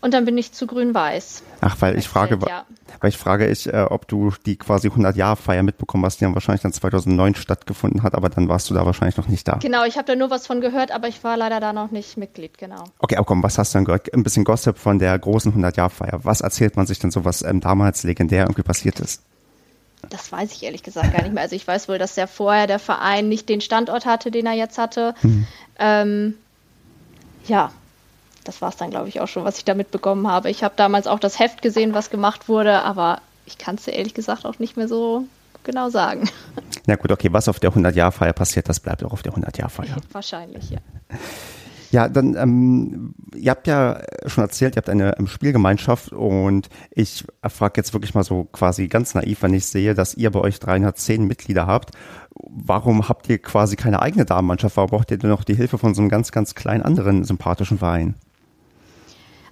Und 0.00 0.14
dann 0.14 0.24
bin 0.24 0.38
ich 0.38 0.52
zu 0.52 0.68
Grün-Weiß. 0.68 1.42
Ach, 1.60 1.76
weil 1.80 1.98
ich 1.98 2.08
frage, 2.08 2.38
ja. 2.48 2.64
weil 3.00 3.10
ich 3.10 3.16
frage 3.16 3.48
ich, 3.48 3.66
äh, 3.66 3.82
ob 3.90 4.06
du 4.06 4.32
die 4.46 4.54
quasi 4.56 4.88
100-Jahr-Feier 4.88 5.64
mitbekommen 5.64 6.04
hast, 6.04 6.20
die 6.20 6.24
dann 6.24 6.34
wahrscheinlich 6.34 6.62
dann 6.62 6.72
2009 6.72 7.34
stattgefunden 7.34 8.04
hat, 8.04 8.14
aber 8.14 8.28
dann 8.28 8.48
warst 8.48 8.70
du 8.70 8.74
da 8.74 8.86
wahrscheinlich 8.86 9.16
noch 9.16 9.26
nicht 9.26 9.48
da. 9.48 9.54
Genau, 9.54 9.84
ich 9.84 9.96
habe 9.96 10.06
da 10.06 10.14
nur 10.14 10.30
was 10.30 10.46
von 10.46 10.60
gehört, 10.60 10.92
aber 10.92 11.08
ich 11.08 11.24
war 11.24 11.36
leider 11.36 11.58
da 11.58 11.72
noch 11.72 11.90
nicht 11.90 12.16
Mitglied, 12.16 12.58
genau. 12.58 12.84
Okay, 13.00 13.16
aber 13.16 13.26
komm, 13.26 13.42
was 13.42 13.58
hast 13.58 13.74
du 13.74 13.78
denn 13.78 13.86
gehört? 13.86 14.14
Ein 14.14 14.22
bisschen 14.22 14.44
Gossip 14.44 14.78
von 14.78 15.00
der 15.00 15.18
großen 15.18 15.52
100-Jahr-Feier. 15.52 16.20
Was 16.22 16.42
erzählt 16.42 16.76
man 16.76 16.86
sich 16.86 17.00
denn 17.00 17.10
so, 17.10 17.24
was 17.24 17.42
ähm, 17.42 17.60
damals 17.60 18.04
legendär 18.04 18.44
irgendwie 18.44 18.62
passiert 18.62 19.00
ist? 19.00 19.22
Das 20.10 20.30
weiß 20.30 20.52
ich 20.52 20.62
ehrlich 20.62 20.84
gesagt 20.84 21.12
gar 21.12 21.22
nicht 21.22 21.34
mehr. 21.34 21.42
Also 21.42 21.56
ich 21.56 21.66
weiß 21.66 21.88
wohl, 21.88 21.98
dass 21.98 22.14
der 22.14 22.28
vorher 22.28 22.68
der 22.68 22.78
Verein 22.78 23.28
nicht 23.28 23.48
den 23.48 23.60
Standort 23.60 24.06
hatte, 24.06 24.30
den 24.30 24.46
er 24.46 24.52
jetzt 24.52 24.78
hatte. 24.78 25.14
Mhm. 25.22 25.46
Ähm, 25.80 26.34
ja, 27.46 27.72
das 28.48 28.62
war 28.62 28.70
es 28.70 28.76
dann, 28.76 28.88
glaube 28.88 29.10
ich, 29.10 29.20
auch 29.20 29.28
schon, 29.28 29.44
was 29.44 29.58
ich 29.58 29.64
da 29.66 29.74
mitbekommen 29.74 30.26
habe. 30.26 30.48
Ich 30.48 30.64
habe 30.64 30.72
damals 30.74 31.06
auch 31.06 31.20
das 31.20 31.38
Heft 31.38 31.60
gesehen, 31.60 31.92
was 31.92 32.08
gemacht 32.08 32.48
wurde, 32.48 32.82
aber 32.82 33.20
ich 33.44 33.58
kann 33.58 33.74
es 33.74 33.84
dir 33.84 33.92
ehrlich 33.92 34.14
gesagt 34.14 34.46
auch 34.46 34.58
nicht 34.58 34.78
mehr 34.78 34.88
so 34.88 35.26
genau 35.64 35.90
sagen. 35.90 36.30
Na 36.86 36.96
gut, 36.96 37.12
okay, 37.12 37.28
was 37.30 37.46
auf 37.48 37.60
der 37.60 37.72
100-Jahr-Feier 37.72 38.32
passiert, 38.32 38.66
das 38.70 38.80
bleibt 38.80 39.04
auch 39.04 39.12
auf 39.12 39.22
der 39.22 39.34
100-Jahr-Feier. 39.34 39.96
Wahrscheinlich, 40.12 40.70
ja. 40.70 40.78
Ja, 41.90 42.06
dann, 42.06 42.36
ähm, 42.36 43.14
ihr 43.34 43.50
habt 43.50 43.66
ja 43.66 44.02
schon 44.26 44.44
erzählt, 44.44 44.76
ihr 44.76 44.80
habt 44.80 44.90
eine 44.90 45.18
ähm, 45.18 45.26
Spielgemeinschaft 45.26 46.12
und 46.12 46.68
ich 46.90 47.24
frage 47.42 47.74
jetzt 47.78 47.94
wirklich 47.94 48.12
mal 48.12 48.24
so 48.24 48.44
quasi 48.44 48.88
ganz 48.88 49.14
naiv, 49.14 49.40
wenn 49.40 49.54
ich 49.54 49.64
sehe, 49.64 49.94
dass 49.94 50.12
ihr 50.12 50.30
bei 50.30 50.40
euch 50.40 50.60
310 50.60 51.24
Mitglieder 51.26 51.66
habt. 51.66 51.92
Warum 52.34 53.08
habt 53.08 53.30
ihr 53.30 53.38
quasi 53.38 53.76
keine 53.76 54.02
eigene 54.02 54.26
Damenmannschaft? 54.26 54.76
Warum 54.76 54.90
braucht 54.90 55.10
ihr 55.10 55.16
denn 55.16 55.30
noch 55.30 55.44
die 55.44 55.54
Hilfe 55.54 55.78
von 55.78 55.94
so 55.94 56.02
einem 56.02 56.10
ganz, 56.10 56.30
ganz 56.30 56.54
kleinen 56.54 56.82
anderen 56.82 57.24
sympathischen 57.24 57.78
Verein? 57.78 58.16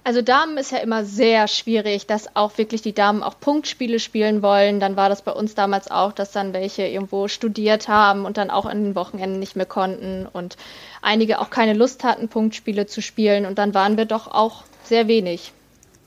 Also 0.07 0.21
Damen 0.21 0.57
ist 0.57 0.71
ja 0.71 0.77
immer 0.77 1.03
sehr 1.03 1.49
schwierig, 1.49 2.07
dass 2.07 2.33
auch 2.33 2.57
wirklich 2.57 2.81
die 2.81 2.93
Damen 2.93 3.23
auch 3.23 3.41
Punktspiele 3.41 3.99
spielen 3.99 4.41
wollen. 4.41 4.79
Dann 4.79 4.95
war 4.95 5.09
das 5.09 5.21
bei 5.21 5.33
uns 5.33 5.53
damals 5.53 5.91
auch, 5.91 6.13
dass 6.13 6.31
dann 6.31 6.53
welche 6.53 6.87
irgendwo 6.87 7.27
studiert 7.27 7.89
haben 7.89 8.23
und 8.23 8.37
dann 8.37 8.49
auch 8.49 8.65
an 8.65 8.85
den 8.85 8.95
Wochenenden 8.95 9.37
nicht 9.37 9.57
mehr 9.57 9.65
konnten 9.65 10.25
und 10.31 10.55
einige 11.01 11.39
auch 11.39 11.49
keine 11.49 11.73
Lust 11.73 12.05
hatten, 12.05 12.29
Punktspiele 12.29 12.85
zu 12.85 13.01
spielen. 13.01 13.45
Und 13.45 13.57
dann 13.57 13.73
waren 13.73 13.97
wir 13.97 14.05
doch 14.05 14.27
auch 14.27 14.63
sehr 14.85 15.09
wenig, 15.09 15.51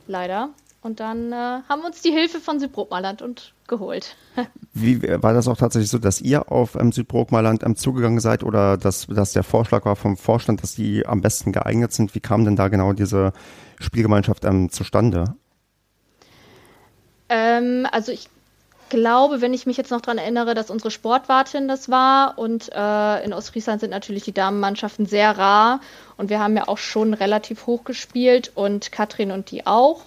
leider. 0.07 0.49
Und 0.81 1.01
dann 1.01 1.31
äh, 1.31 1.61
haben 1.69 1.83
wir 1.83 1.89
uns 1.89 2.01
die 2.01 2.11
Hilfe 2.11 2.41
von 2.41 2.59
Südbrokmaland 2.59 3.21
und 3.21 3.53
geholt. 3.69 4.17
Wie 4.73 5.03
war 5.03 5.35
das 5.35 5.47
auch 5.47 5.59
tatsächlich 5.59 5.91
so, 5.91 5.99
dass 5.99 6.23
ihr 6.23 6.51
auf 6.51 6.75
ähm, 6.75 6.91
Südbrokmaland 6.91 7.65
ähm, 7.65 7.77
zugegangen 7.77 8.21
seid 8.21 8.45
oder 8.45 8.79
dass, 8.79 9.09
dass 9.09 9.35
der 9.35 9.43
Vorschlag 9.43 9.85
war 9.85 9.95
vom 9.95 10.17
Vorstand, 10.17 10.63
dass 10.63 10.75
die 10.75 11.05
am 11.05 11.21
besten 11.21 11.53
geeignet 11.53 11.93
sind? 11.93 12.15
Wie 12.15 12.21
kam 12.21 12.47
denn 12.47 12.57
da 12.57 12.69
genau 12.69 12.95
diese 12.95 13.35
Spielgemeinschaft 13.81 14.45
ähm, 14.45 14.71
zustande? 14.71 15.35
Ähm, 17.29 17.87
also 17.91 18.13
ich 18.13 18.29
glaube, 18.89 19.41
wenn 19.41 19.55
ich 19.55 19.67
mich 19.67 19.77
jetzt 19.77 19.91
noch 19.91 20.01
daran 20.01 20.19
erinnere, 20.19 20.55
dass 20.55 20.71
unsere 20.71 20.91
Sportwartin 20.91 21.69
das 21.69 21.89
war 21.89 22.39
und 22.39 22.71
äh, 22.73 23.25
in 23.25 23.33
Ostfriesland 23.33 23.81
sind 23.81 23.91
natürlich 23.91 24.25
die 24.25 24.33
Damenmannschaften 24.33 25.07
sehr 25.07 25.37
rar 25.39 25.81
und 26.17 26.29
wir 26.29 26.41
haben 26.41 26.57
ja 26.57 26.69
auch 26.69 26.79
schon 26.79 27.15
relativ 27.15 27.67
hoch 27.67 27.85
gespielt 27.85 28.53
und 28.55 28.93
Katrin 28.93 29.31
und 29.31 29.51
die 29.51 29.67
auch 29.67 30.03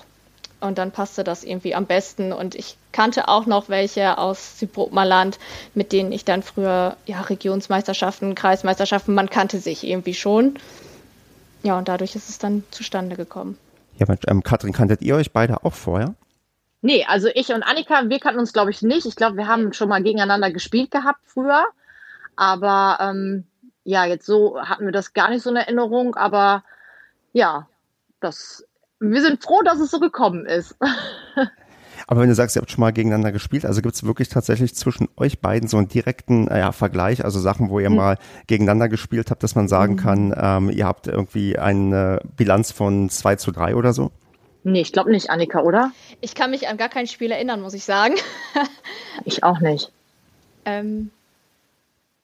und 0.64 0.78
dann 0.78 0.92
passte 0.92 1.24
das 1.24 1.44
irgendwie 1.44 1.76
am 1.76 1.86
besten. 1.86 2.32
Und 2.32 2.56
ich 2.56 2.78
kannte 2.92 3.28
auch 3.28 3.46
noch 3.46 3.70
welche 3.70 4.18
aus 4.18 4.60
Südbrokmaland, 4.60 5.38
mit 5.74 5.92
denen 5.92 6.12
ich 6.12 6.26
dann 6.26 6.42
früher, 6.42 6.96
ja, 7.06 7.22
Regionsmeisterschaften, 7.22 8.34
Kreismeisterschaften, 8.34 9.14
man 9.14 9.30
kannte 9.30 9.60
sich 9.60 9.84
irgendwie 9.84 10.14
schon. 10.14 10.56
Ja, 11.64 11.78
und 11.78 11.88
dadurch 11.88 12.16
ist 12.16 12.30
es 12.30 12.38
dann 12.38 12.64
zustande 12.72 13.16
gekommen. 13.16 13.58
Ja, 13.98 14.06
Mensch, 14.08 14.22
ähm, 14.28 14.44
Katrin, 14.44 14.74
kanntet 14.74 15.02
ihr 15.02 15.16
euch 15.16 15.32
beide 15.32 15.64
auch 15.64 15.74
vorher? 15.74 16.14
Nee, 16.82 17.06
also 17.08 17.30
ich 17.34 17.50
und 17.54 17.64
Annika, 17.64 18.10
wir 18.10 18.20
kannten 18.20 18.40
uns, 18.40 18.52
glaube 18.52 18.72
ich, 18.72 18.82
nicht. 18.82 19.06
Ich 19.06 19.16
glaube, 19.16 19.38
wir 19.38 19.48
haben 19.48 19.72
schon 19.72 19.88
mal 19.88 20.04
gegeneinander 20.04 20.52
gespielt 20.52 20.92
gehabt 20.92 21.22
früher. 21.26 21.66
Aber 22.36 22.98
ähm, 23.00 23.46
ja, 23.86 24.06
jetzt 24.06 24.26
so 24.26 24.60
hatten 24.62 24.86
wir 24.86 24.92
das 24.92 25.14
gar 25.14 25.30
nicht 25.30 25.44
so 25.44 25.50
in 25.50 25.56
Erinnerung. 25.56 26.16
Aber 26.16 26.64
ja, 27.32 27.68
das 28.20 28.66
wir 29.00 29.22
sind 29.22 29.44
froh, 29.44 29.62
dass 29.62 29.80
es 29.80 29.92
so 29.92 30.00
gekommen 30.00 30.46
ist. 30.46 30.78
Aber 32.14 32.22
wenn 32.22 32.30
du 32.30 32.36
sagst, 32.36 32.56
ihr 32.56 32.62
habt 32.62 32.70
schon 32.70 32.82
mal 32.82 32.94
gegeneinander 32.94 33.32
gespielt, 33.32 33.66
also 33.66 33.82
gibt 33.82 33.96
es 33.96 34.04
wirklich 34.04 34.30
tatsächlich 34.30 34.76
zwischen 34.76 35.10
euch 35.18 35.40
beiden 35.40 35.68
so 35.68 35.78
einen 35.78 35.88
direkten 35.88 36.48
äh, 36.48 36.60
ja, 36.60 36.72
Vergleich, 36.72 37.26
also 37.26 37.40
Sachen, 37.40 37.72
wo 37.72 37.80
ihr 37.80 37.90
mhm. 37.90 37.96
mal 37.96 38.18
gegeneinander 38.46 38.88
gespielt 38.88 39.32
habt, 39.32 39.42
dass 39.42 39.56
man 39.56 39.68
sagen 39.68 39.94
mhm. 39.94 39.98
kann, 39.98 40.36
ähm, 40.38 40.70
ihr 40.70 40.86
habt 40.86 41.08
irgendwie 41.08 41.58
eine 41.58 42.22
Bilanz 42.38 42.72
von 42.72 43.10
2 43.10 43.38
zu 43.38 43.52
3 43.52 43.76
oder 43.76 43.94
so? 43.94 44.12
Nee, 44.64 44.82
ich 44.82 44.92
glaube 44.92 45.10
nicht, 45.10 45.32
Annika, 45.32 45.64
oder? 45.64 45.92
Ich 46.22 46.36
kann 46.36 46.52
mich 46.52 46.68
an 46.68 46.78
gar 46.78 46.90
kein 46.90 47.08
Spiel 47.08 47.32
erinnern, 47.32 47.62
muss 47.62 47.74
ich 47.74 47.84
sagen. 47.84 48.14
ich 49.26 49.44
auch 49.44 49.60
nicht. 49.60 49.92
Ähm, 50.66 51.10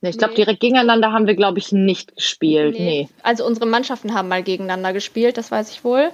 nee, 0.02 0.10
ich 0.10 0.20
glaube, 0.20 0.34
nee. 0.34 0.42
direkt 0.42 0.60
gegeneinander 0.60 1.14
haben 1.14 1.26
wir, 1.26 1.36
glaube 1.36 1.58
ich, 1.58 1.72
nicht 1.72 2.16
gespielt. 2.16 2.76
Nee. 2.76 2.86
nee. 2.86 3.10
Also 3.24 3.44
unsere 3.44 3.66
Mannschaften 3.66 4.14
haben 4.14 4.28
mal 4.28 4.44
gegeneinander 4.44 4.94
gespielt, 4.94 5.36
das 5.40 5.50
weiß 5.50 5.72
ich 5.72 5.84
wohl. 5.84 6.12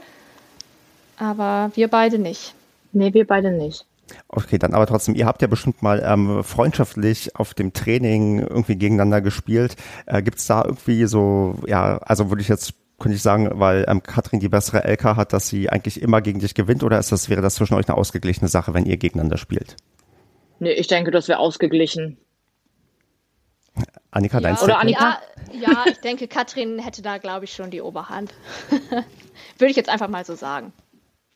Aber 1.18 1.72
wir 1.76 1.90
beide 1.90 2.20
nicht. 2.20 2.55
Nee, 2.96 3.14
wir 3.14 3.28
beide 3.28 3.52
nicht. 3.52 3.86
Okay, 4.30 4.58
dann 4.58 4.74
aber 4.74 4.88
trotzdem, 4.88 5.16
ihr 5.16 5.26
habt 5.26 5.42
ja 5.42 5.50
bestimmt 5.50 5.84
mal 5.84 6.02
ähm, 6.06 6.46
freundschaftlich 6.46 7.36
auf 7.36 7.54
dem 7.54 7.74
Training 7.74 8.40
irgendwie 8.40 8.78
gegeneinander 8.78 9.20
gespielt. 9.20 9.76
Äh, 10.06 10.22
Gibt 10.22 10.38
es 10.38 10.48
da 10.48 10.64
irgendwie 10.64 11.06
so, 11.06 11.56
ja, 11.68 11.98
also 11.98 12.30
würde 12.30 12.42
ich 12.42 12.48
jetzt, 12.48 12.74
könnte 12.98 13.18
ich 13.18 13.22
sagen, 13.22 13.50
weil 13.56 13.84
ähm, 13.90 14.02
Katrin 14.02 14.40
die 14.40 14.48
bessere 14.48 14.90
LK 14.90 15.18
hat, 15.18 15.34
dass 15.34 15.50
sie 15.50 15.70
eigentlich 15.70 16.02
immer 16.02 16.22
gegen 16.22 16.40
dich 16.40 16.56
gewinnt 16.56 16.84
oder 16.84 16.98
ist 17.00 17.12
das, 17.12 17.30
wäre 17.30 17.42
das 17.42 17.56
zwischen 17.56 17.74
euch 17.74 17.90
eine 17.90 17.98
ausgeglichene 17.98 18.48
Sache, 18.48 18.74
wenn 18.74 18.86
ihr 18.86 18.96
gegeneinander 18.96 19.38
spielt? 19.38 19.76
Nee, 20.60 20.72
ich 20.72 20.88
denke, 20.88 21.12
das 21.12 21.28
wäre 21.28 21.40
ausgeglichen. 21.40 22.18
Annika, 24.12 24.40
dein 24.40 24.56
ja, 24.56 24.62
Oder 24.62 24.80
Annika? 24.80 25.20
Ja, 25.52 25.72
ja, 25.74 25.84
ich 25.88 25.98
denke, 25.98 26.30
Katrin 26.30 26.80
hätte 26.80 27.02
da, 27.02 27.18
glaube 27.18 27.44
ich, 27.44 27.52
schon 27.52 27.72
die 27.72 27.82
Oberhand. 27.82 28.34
Würde 29.58 29.72
ich 29.72 29.76
jetzt 29.76 29.90
einfach 29.90 30.08
mal 30.08 30.24
so 30.24 30.36
sagen. 30.36 30.72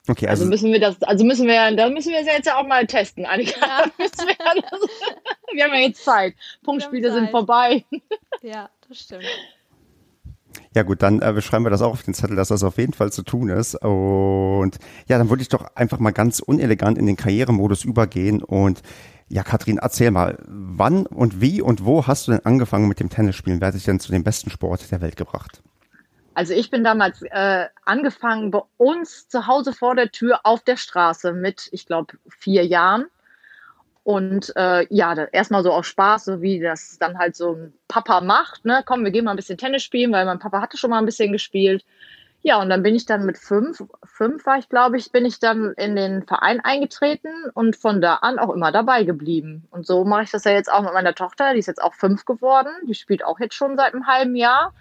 Okay, 0.08 0.27
Also, 0.27 0.44
also, 0.44 0.50
müssen 0.50 0.72
wir 0.72 0.79
das, 0.79 1.01
also 1.03 1.24
müssen 1.24 1.48
wir, 1.48 1.75
da 1.75 1.89
müssen 1.89 2.12
wir 2.12 2.20
es 2.20 2.25
jetzt 2.25 2.48
ja 2.48 2.58
auch 2.58 2.65
mal 2.65 2.88
testen, 2.88 3.25
Annika. 3.25 3.60
Ja. 3.60 3.86
Wir, 4.00 4.06
ja 4.08 4.62
das, 4.62 4.79
wir 5.53 5.63
haben 5.63 5.74
ja 5.74 5.79
jetzt 5.82 6.03
Zeit. 6.03 6.34
Punktspiele 6.63 7.12
sind 7.12 7.29
vorbei. 7.29 7.84
Ja, 8.41 8.70
das 8.88 9.00
stimmt. 9.00 9.25
ja 10.74 10.84
gut, 10.84 11.01
dann 11.03 11.22
äh, 11.22 11.41
schreiben 11.41 11.65
wir 11.65 11.70
das 11.70 11.82
auch 11.82 11.91
auf 11.91 12.03
den 12.03 12.13
Zettel, 12.13 12.36
dass 12.36 12.48
das 12.48 12.63
auf 12.63 12.77
jeden 12.77 12.94
Fall 12.94 13.12
zu 13.12 13.24
tun 13.24 13.50
ist. 13.50 13.75
Und 13.75 14.77
ja, 15.08 15.18
dann 15.18 15.29
würde 15.29 15.41
ich 15.41 15.50
doch 15.50 15.75
einfach 15.75 16.00
mal 16.00 16.12
ganz 16.12 16.39
unelegant 16.39 16.98
in 16.98 17.06
den 17.06 17.15
Karrieremodus 17.15 17.84
übergehen 17.84 18.41
und 18.41 18.82
ja, 19.32 19.44
Katrin, 19.44 19.77
erzähl 19.77 20.10
mal, 20.10 20.39
wann 20.48 21.06
und 21.06 21.39
wie 21.39 21.62
und 21.62 21.86
wo 21.86 22.08
hast 22.08 22.27
du 22.27 22.32
denn 22.32 22.46
angefangen 22.46 22.88
mit 22.88 23.00
dem 23.00 23.10
Tennisspielen? 23.10 23.62
Wer 23.62 23.68
hat 23.68 23.75
dich 23.75 23.84
denn 23.84 24.00
zu 24.00 24.12
dem 24.12 24.24
besten 24.24 24.50
Sport 24.50 24.89
der 24.91 25.01
Welt 25.01 25.18
gebracht? 25.18 25.62
Also 26.39 26.53
ich 26.53 26.69
bin 26.69 26.86
damals 26.86 27.22
äh, 27.22 27.65
angefangen 27.84 28.50
bei 28.50 28.62
uns 28.77 29.27
zu 29.27 29.46
Hause 29.46 29.74
vor 29.74 29.93
der 29.93 30.10
Tür 30.10 30.39
auf 30.46 30.63
der 30.63 30.77
Straße 30.77 31.34
mit, 31.34 31.67
ich 31.74 31.86
glaube, 31.86 32.13
vier 32.29 32.65
Jahren. 32.65 33.08
Und 34.05 34.55
äh, 34.55 34.88
ja, 34.89 35.15
erstmal 35.34 35.63
so 35.63 35.74
aus 35.74 35.88
Spaß, 35.88 36.24
so 36.24 36.41
wie 36.41 36.62
das 36.62 36.98
dann 36.98 37.17
halt 37.17 37.36
so 37.36 37.55
ein 37.55 37.74
Papa 37.89 38.22
macht. 38.22 38.63
Ne? 38.63 38.84
Komm, 38.86 39.03
wir 39.03 39.12
gehen 39.12 39.25
mal 39.25 39.31
ein 39.31 39.36
bisschen 39.36 39.58
Tennis 39.58 39.84
spielen, 39.84 40.13
weil 40.13 40.25
mein 40.25 40.39
Papa 40.39 40.62
hatte 40.62 40.77
schon 40.77 40.91
mal 40.91 41.00
ein 41.00 41.05
bisschen 41.05 41.34
gespielt. 41.34 41.84
Ja, 42.41 42.62
und 42.62 42.69
dann 42.69 42.84
bin 42.84 42.96
ich 42.96 43.05
dann 43.05 43.25
mit 43.25 43.38
fünf, 43.38 43.84
fünf 44.05 44.46
war 44.46 44.60
ich, 44.60 44.69
glaube 44.69 44.96
ich, 44.96 45.12
bin 45.12 45.25
ich 45.25 45.39
dann 45.39 45.74
in 45.74 45.98
den 45.98 46.24
Verein 46.24 46.62
eingetreten 46.62 47.34
und 47.53 47.75
von 47.75 48.00
da 48.00 48.15
an 48.15 48.39
auch 48.39 48.53
immer 48.53 48.72
dabei 48.72 49.03
geblieben. 49.03 49.67
Und 49.72 49.86
so 49.86 50.05
mache 50.05 50.24
ich 50.24 50.31
das 50.31 50.46
ja 50.46 50.53
jetzt 50.53 50.72
auch 50.72 50.84
mit 50.84 50.93
meiner 50.93 51.15
Tochter, 51.15 51.51
die 51.51 51.60
ist 51.60 51.67
jetzt 51.67 51.84
auch 51.84 51.96
fünf 51.96 52.24
geworden. 52.24 52.72
Die 52.88 52.96
spielt 52.96 53.25
auch 53.25 53.41
jetzt 53.41 53.55
schon 53.55 53.75
seit 53.75 53.93
einem 53.93 54.08
halben 54.08 54.38
Jahr. 54.38 54.74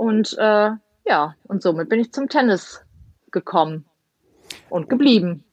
Und 0.00 0.34
äh, 0.38 0.70
ja, 1.04 1.34
und 1.46 1.60
somit 1.60 1.90
bin 1.90 2.00
ich 2.00 2.10
zum 2.10 2.30
Tennis 2.30 2.80
gekommen 3.30 3.84
und 4.70 4.88
geblieben. 4.88 5.44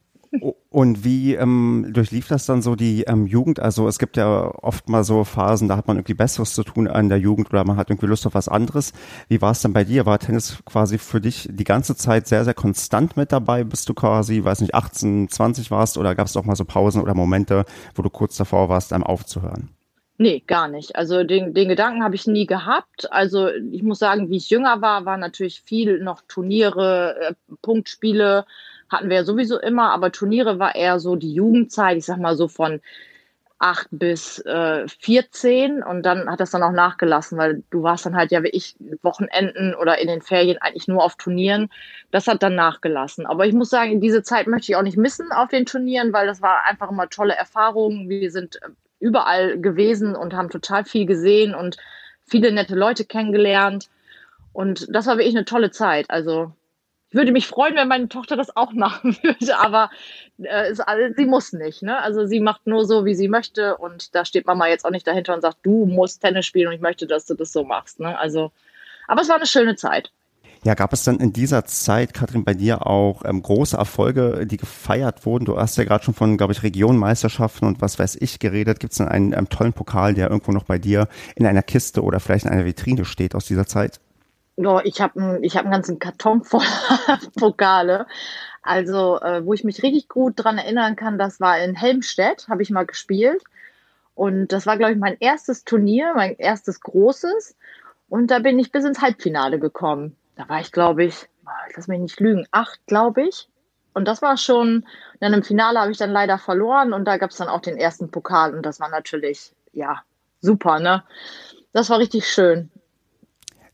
Und 0.69 1.03
wie 1.03 1.35
ähm, 1.35 1.87
durchlief 1.91 2.29
das 2.29 2.45
dann 2.45 2.61
so 2.61 2.77
die 2.77 3.03
ähm, 3.03 3.27
Jugend? 3.27 3.59
Also 3.59 3.89
es 3.89 3.99
gibt 3.99 4.15
ja 4.15 4.49
oft 4.63 4.87
mal 4.87 5.03
so 5.03 5.25
Phasen, 5.25 5.67
da 5.67 5.75
hat 5.75 5.89
man 5.89 5.97
irgendwie 5.97 6.13
Besseres 6.13 6.53
zu 6.53 6.63
tun 6.63 6.87
an 6.87 7.09
der 7.09 7.19
Jugend 7.19 7.49
oder 7.49 7.65
man 7.65 7.75
hat 7.75 7.89
irgendwie 7.89 8.05
Lust 8.05 8.25
auf 8.25 8.35
was 8.35 8.47
anderes. 8.47 8.93
Wie 9.27 9.41
war 9.41 9.51
es 9.51 9.61
denn 9.61 9.73
bei 9.73 9.83
dir? 9.83 10.05
War 10.05 10.17
Tennis 10.17 10.63
quasi 10.63 10.97
für 10.97 11.19
dich 11.19 11.49
die 11.51 11.65
ganze 11.65 11.97
Zeit 11.97 12.29
sehr, 12.29 12.45
sehr 12.45 12.53
konstant 12.53 13.17
mit 13.17 13.33
dabei, 13.33 13.65
bis 13.65 13.83
du 13.83 13.93
quasi, 13.93 14.45
weiß 14.45 14.61
nicht, 14.61 14.75
18, 14.75 15.27
20 15.27 15.71
warst 15.71 15.97
oder 15.97 16.15
gab 16.15 16.27
es 16.27 16.37
auch 16.37 16.45
mal 16.45 16.55
so 16.55 16.63
Pausen 16.63 17.01
oder 17.01 17.15
Momente, 17.15 17.65
wo 17.95 18.01
du 18.01 18.09
kurz 18.09 18.37
davor 18.37 18.69
warst, 18.69 18.93
einem 18.93 19.03
aufzuhören? 19.03 19.76
Nee, 20.19 20.43
gar 20.47 20.67
nicht. 20.67 20.95
Also 20.95 21.23
den, 21.23 21.53
den 21.53 21.69
Gedanken 21.69 22.03
habe 22.03 22.15
ich 22.15 22.25
nie 22.25 22.47
gehabt. 22.47 23.11
Also 23.11 23.49
ich 23.49 23.83
muss 23.83 23.99
sagen, 23.99 24.29
wie 24.29 24.37
ich 24.37 24.49
jünger 24.49 24.81
war, 24.81 25.05
war 25.05 25.17
natürlich 25.17 25.61
viel 25.61 25.99
noch 25.99 26.21
Turniere, 26.27 27.15
äh, 27.19 27.33
Punktspiele 27.61 28.45
hatten 28.89 29.09
wir 29.09 29.17
ja 29.17 29.23
sowieso 29.23 29.59
immer, 29.59 29.91
aber 29.91 30.11
Turniere 30.11 30.59
war 30.59 30.75
eher 30.75 30.99
so 30.99 31.15
die 31.15 31.33
Jugendzeit, 31.33 31.97
ich 31.97 32.05
sag 32.05 32.17
mal 32.19 32.35
so 32.35 32.47
von 32.47 32.81
acht 33.59 33.87
bis 33.91 34.39
äh, 34.39 34.87
14 34.87 35.81
und 35.83 36.03
dann 36.03 36.29
hat 36.29 36.39
das 36.39 36.51
dann 36.51 36.63
auch 36.63 36.71
nachgelassen, 36.71 37.37
weil 37.37 37.63
du 37.71 37.81
warst 37.83 38.05
dann 38.05 38.15
halt 38.15 38.31
ja 38.31 38.43
wie 38.43 38.49
ich 38.49 38.75
Wochenenden 39.01 39.73
oder 39.75 39.97
in 39.99 40.07
den 40.07 40.21
Ferien 40.21 40.59
eigentlich 40.59 40.87
nur 40.87 41.03
auf 41.03 41.15
Turnieren. 41.15 41.69
Das 42.11 42.27
hat 42.27 42.43
dann 42.43 42.55
nachgelassen. 42.55 43.25
Aber 43.25 43.45
ich 43.47 43.53
muss 43.53 43.69
sagen, 43.69 43.99
diese 43.99 44.21
Zeit 44.21 44.47
möchte 44.47 44.71
ich 44.71 44.75
auch 44.75 44.83
nicht 44.83 44.97
missen 44.97 45.31
auf 45.31 45.49
den 45.49 45.65
Turnieren, 45.65 46.13
weil 46.13 46.27
das 46.27 46.41
war 46.41 46.65
einfach 46.65 46.91
immer 46.91 47.09
tolle 47.09 47.35
Erfahrungen. 47.35 48.09
Wir 48.09 48.31
sind 48.31 48.57
äh, 48.61 48.69
überall 48.99 49.59
gewesen 49.59 50.15
und 50.15 50.33
haben 50.33 50.49
total 50.49 50.85
viel 50.85 51.05
gesehen 51.05 51.53
und 51.55 51.77
viele 52.25 52.51
nette 52.51 52.75
Leute 52.75 53.05
kennengelernt. 53.05 53.89
Und 54.53 54.87
das 54.93 55.07
war 55.07 55.17
wirklich 55.17 55.35
eine 55.35 55.45
tolle 55.45 55.71
Zeit. 55.71 56.09
Also 56.09 56.51
ich 57.09 57.15
würde 57.15 57.31
mich 57.31 57.47
freuen, 57.47 57.75
wenn 57.75 57.87
meine 57.87 58.09
Tochter 58.09 58.35
das 58.35 58.55
auch 58.55 58.73
machen 58.73 59.17
würde, 59.23 59.57
aber 59.57 59.89
äh, 60.39 60.69
es, 60.69 60.79
also, 60.79 61.13
sie 61.15 61.25
muss 61.25 61.53
nicht. 61.53 61.83
Ne? 61.83 62.01
Also 62.01 62.25
sie 62.25 62.39
macht 62.39 62.67
nur 62.67 62.85
so, 62.85 63.05
wie 63.05 63.15
sie 63.15 63.29
möchte 63.29 63.77
und 63.77 64.13
da 64.13 64.25
steht 64.25 64.45
Mama 64.45 64.67
jetzt 64.67 64.85
auch 64.85 64.91
nicht 64.91 65.07
dahinter 65.07 65.33
und 65.33 65.41
sagt, 65.41 65.57
du 65.63 65.85
musst 65.85 66.21
Tennis 66.21 66.45
spielen 66.45 66.67
und 66.67 66.73
ich 66.73 66.81
möchte, 66.81 67.07
dass 67.07 67.25
du 67.25 67.33
das 67.33 67.53
so 67.53 67.63
machst. 67.63 67.99
Ne? 67.99 68.17
Also, 68.17 68.51
aber 69.07 69.21
es 69.21 69.29
war 69.29 69.37
eine 69.37 69.45
schöne 69.45 69.75
Zeit. 69.75 70.11
Ja, 70.63 70.73
gab 70.73 70.93
es 70.93 71.03
dann 71.03 71.19
in 71.19 71.33
dieser 71.33 71.65
Zeit, 71.65 72.13
Katrin, 72.13 72.43
bei 72.43 72.53
dir 72.53 72.87
auch 72.87 73.23
ähm, 73.25 73.41
große 73.41 73.77
Erfolge, 73.77 74.45
die 74.45 74.57
gefeiert 74.57 75.25
wurden? 75.25 75.45
Du 75.45 75.57
hast 75.57 75.77
ja 75.77 75.83
gerade 75.83 76.03
schon 76.03 76.13
von, 76.13 76.37
glaube 76.37 76.53
ich, 76.53 76.63
Regionenmeisterschaften 76.63 77.67
und 77.67 77.81
was 77.81 77.99
weiß 77.99 78.17
ich 78.19 78.39
geredet. 78.39 78.79
Gibt 78.79 78.93
es 78.93 78.97
denn 78.97 79.07
einen 79.07 79.33
ähm, 79.33 79.49
tollen 79.49 79.73
Pokal, 79.73 80.13
der 80.13 80.29
irgendwo 80.29 80.51
noch 80.51 80.63
bei 80.63 80.77
dir 80.77 81.07
in 81.35 81.45
einer 81.45 81.63
Kiste 81.63 82.03
oder 82.03 82.19
vielleicht 82.19 82.45
in 82.45 82.51
einer 82.51 82.65
Vitrine 82.65 83.05
steht 83.05 83.35
aus 83.35 83.45
dieser 83.45 83.65
Zeit? 83.65 83.99
Ja, 84.57 84.81
ich 84.83 85.01
habe 85.01 85.39
ich 85.43 85.55
hab 85.55 85.65
einen 85.65 85.73
ganzen 85.73 85.99
Karton 85.99 86.43
voller 86.43 86.65
Pokale. 87.39 88.07
Also, 88.63 89.19
äh, 89.21 89.45
wo 89.45 89.53
ich 89.53 89.63
mich 89.63 89.83
richtig 89.83 90.09
gut 90.09 90.33
dran 90.35 90.57
erinnern 90.57 90.95
kann, 90.95 91.17
das 91.17 91.39
war 91.39 91.59
in 91.59 91.75
Helmstedt, 91.75 92.47
habe 92.49 92.63
ich 92.63 92.71
mal 92.71 92.85
gespielt. 92.85 93.43
Und 94.15 94.47
das 94.47 94.65
war, 94.65 94.77
glaube 94.77 94.93
ich, 94.93 94.97
mein 94.97 95.15
erstes 95.19 95.63
Turnier, 95.63 96.13
mein 96.15 96.35
erstes 96.37 96.81
großes. 96.81 97.55
Und 98.09 98.31
da 98.31 98.39
bin 98.39 98.57
ich 98.57 98.71
bis 98.71 98.83
ins 98.83 98.99
Halbfinale 98.99 99.59
gekommen. 99.59 100.15
Da 100.37 100.47
war 100.47 100.61
ich, 100.61 100.71
glaube 100.71 101.03
ich, 101.03 101.27
lass 101.75 101.87
mich 101.87 101.99
nicht 101.99 102.19
lügen, 102.19 102.45
acht, 102.51 102.79
glaube 102.85 103.23
ich. 103.23 103.49
Und 103.93 104.07
das 104.07 104.21
war 104.21 104.37
schon, 104.37 104.85
dann 105.19 105.33
im 105.33 105.43
Finale 105.43 105.79
habe 105.79 105.91
ich 105.91 105.97
dann 105.97 106.11
leider 106.11 106.37
verloren 106.37 106.93
und 106.93 107.05
da 107.05 107.17
gab 107.17 107.31
es 107.31 107.37
dann 107.37 107.47
auch 107.47 107.61
den 107.61 107.77
ersten 107.77 108.11
Pokal 108.11 108.53
und 108.53 108.63
das 108.63 108.79
war 108.79 108.89
natürlich, 108.89 109.53
ja, 109.73 110.03
super, 110.39 110.79
ne? 110.79 111.03
Das 111.73 111.89
war 111.89 111.97
richtig 111.97 112.27
schön. 112.27 112.69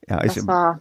Ja, 0.08 0.24
ich, 0.24 0.36
Das 0.36 0.48
war, 0.48 0.80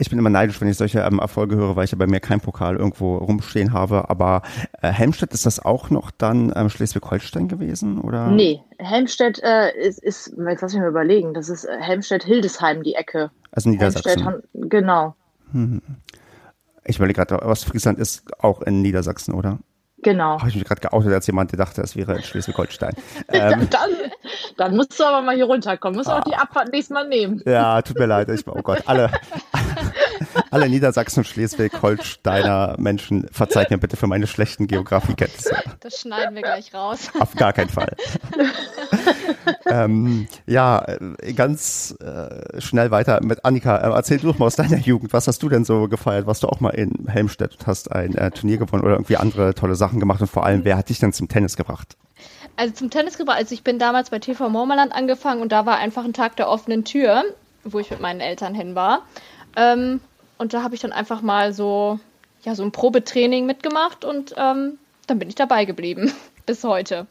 ich 0.00 0.10
bin 0.10 0.18
immer 0.18 0.30
neidisch, 0.30 0.60
wenn 0.60 0.68
ich 0.68 0.76
solche 0.76 1.00
ähm, 1.00 1.18
Erfolge 1.18 1.56
höre, 1.56 1.74
weil 1.74 1.84
ich 1.84 1.90
ja 1.90 1.98
bei 1.98 2.06
mir 2.06 2.20
keinen 2.20 2.40
Pokal 2.40 2.76
irgendwo 2.76 3.16
rumstehen 3.16 3.72
habe. 3.72 4.08
Aber 4.08 4.42
äh, 4.80 4.88
Helmstedt, 4.88 5.32
ist 5.32 5.44
das 5.44 5.58
auch 5.58 5.90
noch 5.90 6.10
dann 6.10 6.52
ähm, 6.54 6.68
Schleswig-Holstein 6.68 7.48
gewesen? 7.48 8.00
Oder? 8.00 8.28
Nee, 8.28 8.62
Helmstedt 8.78 9.42
äh, 9.42 9.76
ist, 9.76 9.98
ist, 9.98 10.34
jetzt 10.48 10.62
lass 10.62 10.72
mich 10.72 10.82
mal 10.82 10.88
überlegen, 10.88 11.34
das 11.34 11.48
ist 11.48 11.64
äh, 11.64 11.78
Helmstedt-Hildesheim, 11.80 12.82
die 12.82 12.94
Ecke. 12.94 13.30
Also 13.52 13.68
Niedersachsen. 13.70 14.22
Helmstedt, 14.24 14.52
Han- 14.54 14.68
genau, 14.68 15.14
Ich 16.84 16.96
überlege 16.96 17.24
gerade, 17.24 17.42
Ostfriesland 17.44 17.98
ist 17.98 18.24
auch 18.42 18.62
in 18.62 18.82
Niedersachsen, 18.82 19.34
oder? 19.34 19.58
genau. 20.00 20.38
Habe 20.38 20.48
ich 20.48 20.54
mich 20.54 20.64
gerade 20.64 20.80
geoutet 20.80 21.12
als 21.12 21.26
jemand, 21.26 21.50
der 21.50 21.56
dachte, 21.58 21.82
es 21.82 21.96
wäre 21.96 22.14
in 22.16 22.22
Schleswig-Holstein. 22.22 22.94
ähm, 23.30 23.68
Dann, 23.68 23.90
dann 24.56 24.76
musst 24.76 24.98
du 24.98 25.04
aber 25.04 25.22
mal 25.22 25.34
hier 25.34 25.46
runterkommen, 25.46 25.96
musst 25.96 26.08
auch 26.08 26.22
die 26.22 26.34
Abfahrt 26.36 26.70
nächstes 26.70 26.94
Mal 26.94 27.08
nehmen. 27.08 27.42
ja, 27.44 27.82
tut 27.82 27.98
mir 27.98 28.06
leid. 28.06 28.28
Ich, 28.28 28.46
oh 28.46 28.62
Gott, 28.62 28.82
alle, 28.86 29.10
alle 30.50 30.68
Niedersachsen 30.68 31.24
Schleswig-Holsteiner 31.24 32.76
Menschen, 32.78 33.28
verzeiht 33.32 33.70
mir 33.70 33.78
bitte 33.78 33.96
für 33.96 34.06
meine 34.06 34.26
schlechten 34.26 34.66
Geografiekenntnisse. 34.66 35.56
Das 35.80 36.00
schneiden 36.00 36.34
wir 36.34 36.42
gleich 36.42 36.74
raus. 36.74 37.10
Auf 37.18 37.34
gar 37.34 37.52
keinen 37.52 37.68
Fall. 37.68 37.94
ähm, 39.66 40.28
ja, 40.46 40.84
äh, 40.86 41.32
ganz 41.32 41.94
äh, 42.00 42.60
schnell 42.60 42.90
weiter 42.90 43.20
mit 43.22 43.44
Annika. 43.44 43.76
Äh, 43.76 43.90
erzähl 43.90 44.18
du 44.18 44.28
doch 44.28 44.38
mal 44.38 44.46
aus 44.46 44.56
deiner 44.56 44.78
Jugend. 44.78 45.12
Was 45.12 45.26
hast 45.26 45.42
du 45.42 45.48
denn 45.48 45.64
so 45.64 45.88
gefeiert? 45.88 46.26
Warst 46.26 46.42
du 46.42 46.48
auch 46.48 46.60
mal 46.60 46.70
in 46.70 47.06
Helmstedt 47.08 47.56
und 47.58 47.66
hast 47.66 47.92
ein 47.92 48.14
äh, 48.14 48.30
Turnier 48.30 48.58
gewonnen 48.58 48.82
oder 48.82 48.94
irgendwie 48.94 49.16
andere 49.16 49.54
tolle 49.54 49.74
Sachen 49.74 50.00
gemacht? 50.00 50.20
Und 50.20 50.28
vor 50.28 50.44
allem, 50.44 50.64
wer 50.64 50.76
hat 50.76 50.88
dich 50.88 50.98
denn 50.98 51.12
zum 51.12 51.28
Tennis 51.28 51.56
gebracht? 51.56 51.96
Also 52.56 52.74
zum 52.74 52.90
Tennis 52.90 53.16
gebracht, 53.16 53.38
also 53.38 53.54
ich 53.54 53.62
bin 53.62 53.78
damals 53.78 54.10
bei 54.10 54.18
TV 54.18 54.48
Mormerland 54.48 54.92
angefangen 54.92 55.42
und 55.42 55.52
da 55.52 55.64
war 55.64 55.78
einfach 55.78 56.04
ein 56.04 56.12
Tag 56.12 56.34
der 56.36 56.48
offenen 56.48 56.84
Tür, 56.84 57.22
wo 57.62 57.78
ich 57.78 57.90
mit 57.90 58.00
meinen 58.00 58.20
Eltern 58.20 58.52
hin 58.52 58.74
war. 58.74 59.02
Ähm, 59.56 60.00
und 60.38 60.54
da 60.54 60.62
habe 60.62 60.74
ich 60.74 60.80
dann 60.80 60.92
einfach 60.92 61.22
mal 61.22 61.52
so, 61.52 61.98
ja, 62.44 62.54
so 62.54 62.62
ein 62.62 62.72
Probetraining 62.72 63.46
mitgemacht 63.46 64.04
und 64.04 64.34
ähm, 64.36 64.78
dann 65.06 65.18
bin 65.18 65.28
ich 65.28 65.34
dabei 65.34 65.64
geblieben. 65.64 66.12
Bis 66.46 66.64
heute. 66.64 67.06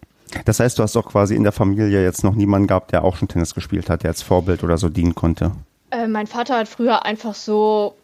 Das 0.45 0.59
heißt, 0.59 0.77
du 0.77 0.83
hast 0.83 0.97
auch 0.97 1.05
quasi 1.05 1.35
in 1.35 1.43
der 1.43 1.51
Familie 1.51 2.03
jetzt 2.03 2.23
noch 2.23 2.35
niemanden 2.35 2.67
gehabt, 2.67 2.91
der 2.91 3.03
auch 3.03 3.15
schon 3.15 3.27
Tennis 3.27 3.53
gespielt 3.53 3.89
hat, 3.89 4.03
der 4.03 4.09
als 4.09 4.21
Vorbild 4.21 4.63
oder 4.63 4.77
so 4.77 4.89
dienen 4.89 5.15
konnte. 5.15 5.51
Äh, 5.91 6.07
mein 6.07 6.27
Vater 6.27 6.57
hat 6.57 6.67
früher 6.67 7.05
einfach 7.05 7.33
so 7.35 7.95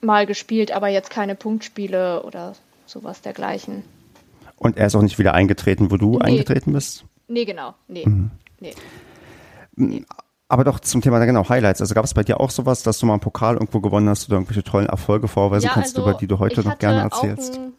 mal 0.00 0.26
gespielt, 0.26 0.70
aber 0.70 0.88
jetzt 0.88 1.10
keine 1.10 1.34
Punktspiele 1.34 2.22
oder 2.22 2.54
sowas 2.86 3.22
dergleichen. 3.22 3.82
Und 4.56 4.76
er 4.76 4.86
ist 4.86 4.94
auch 4.94 5.02
nicht 5.02 5.18
wieder 5.18 5.34
eingetreten, 5.34 5.90
wo 5.90 5.96
du 5.96 6.18
Nee. 6.18 6.24
eingetreten 6.24 6.72
bist? 6.72 7.04
Nee, 7.26 7.44
genau. 7.44 7.74
Nee. 7.88 8.06
nee. 8.60 10.04
Aber 10.48 10.64
doch 10.64 10.78
zum 10.80 11.00
Thema, 11.00 11.24
genau, 11.24 11.48
Highlights. 11.48 11.80
Also 11.80 11.94
gab 11.94 12.04
es 12.04 12.14
bei 12.14 12.22
dir 12.22 12.40
auch 12.40 12.50
sowas, 12.50 12.82
dass 12.82 12.98
du 12.98 13.06
mal 13.06 13.14
einen 13.14 13.20
Pokal 13.20 13.54
irgendwo 13.54 13.80
gewonnen 13.80 14.08
hast 14.08 14.28
oder 14.28 14.36
irgendwelche 14.36 14.62
tollen 14.62 14.86
Erfolge 14.86 15.26
vorweisen 15.26 15.70
kannst, 15.72 15.96
über 15.96 16.14
die 16.14 16.26
du 16.26 16.38
heute 16.38 16.62
noch 16.62 16.78
gerne 16.78 17.00
erzählst? 17.00 17.56
Einen 17.56 17.72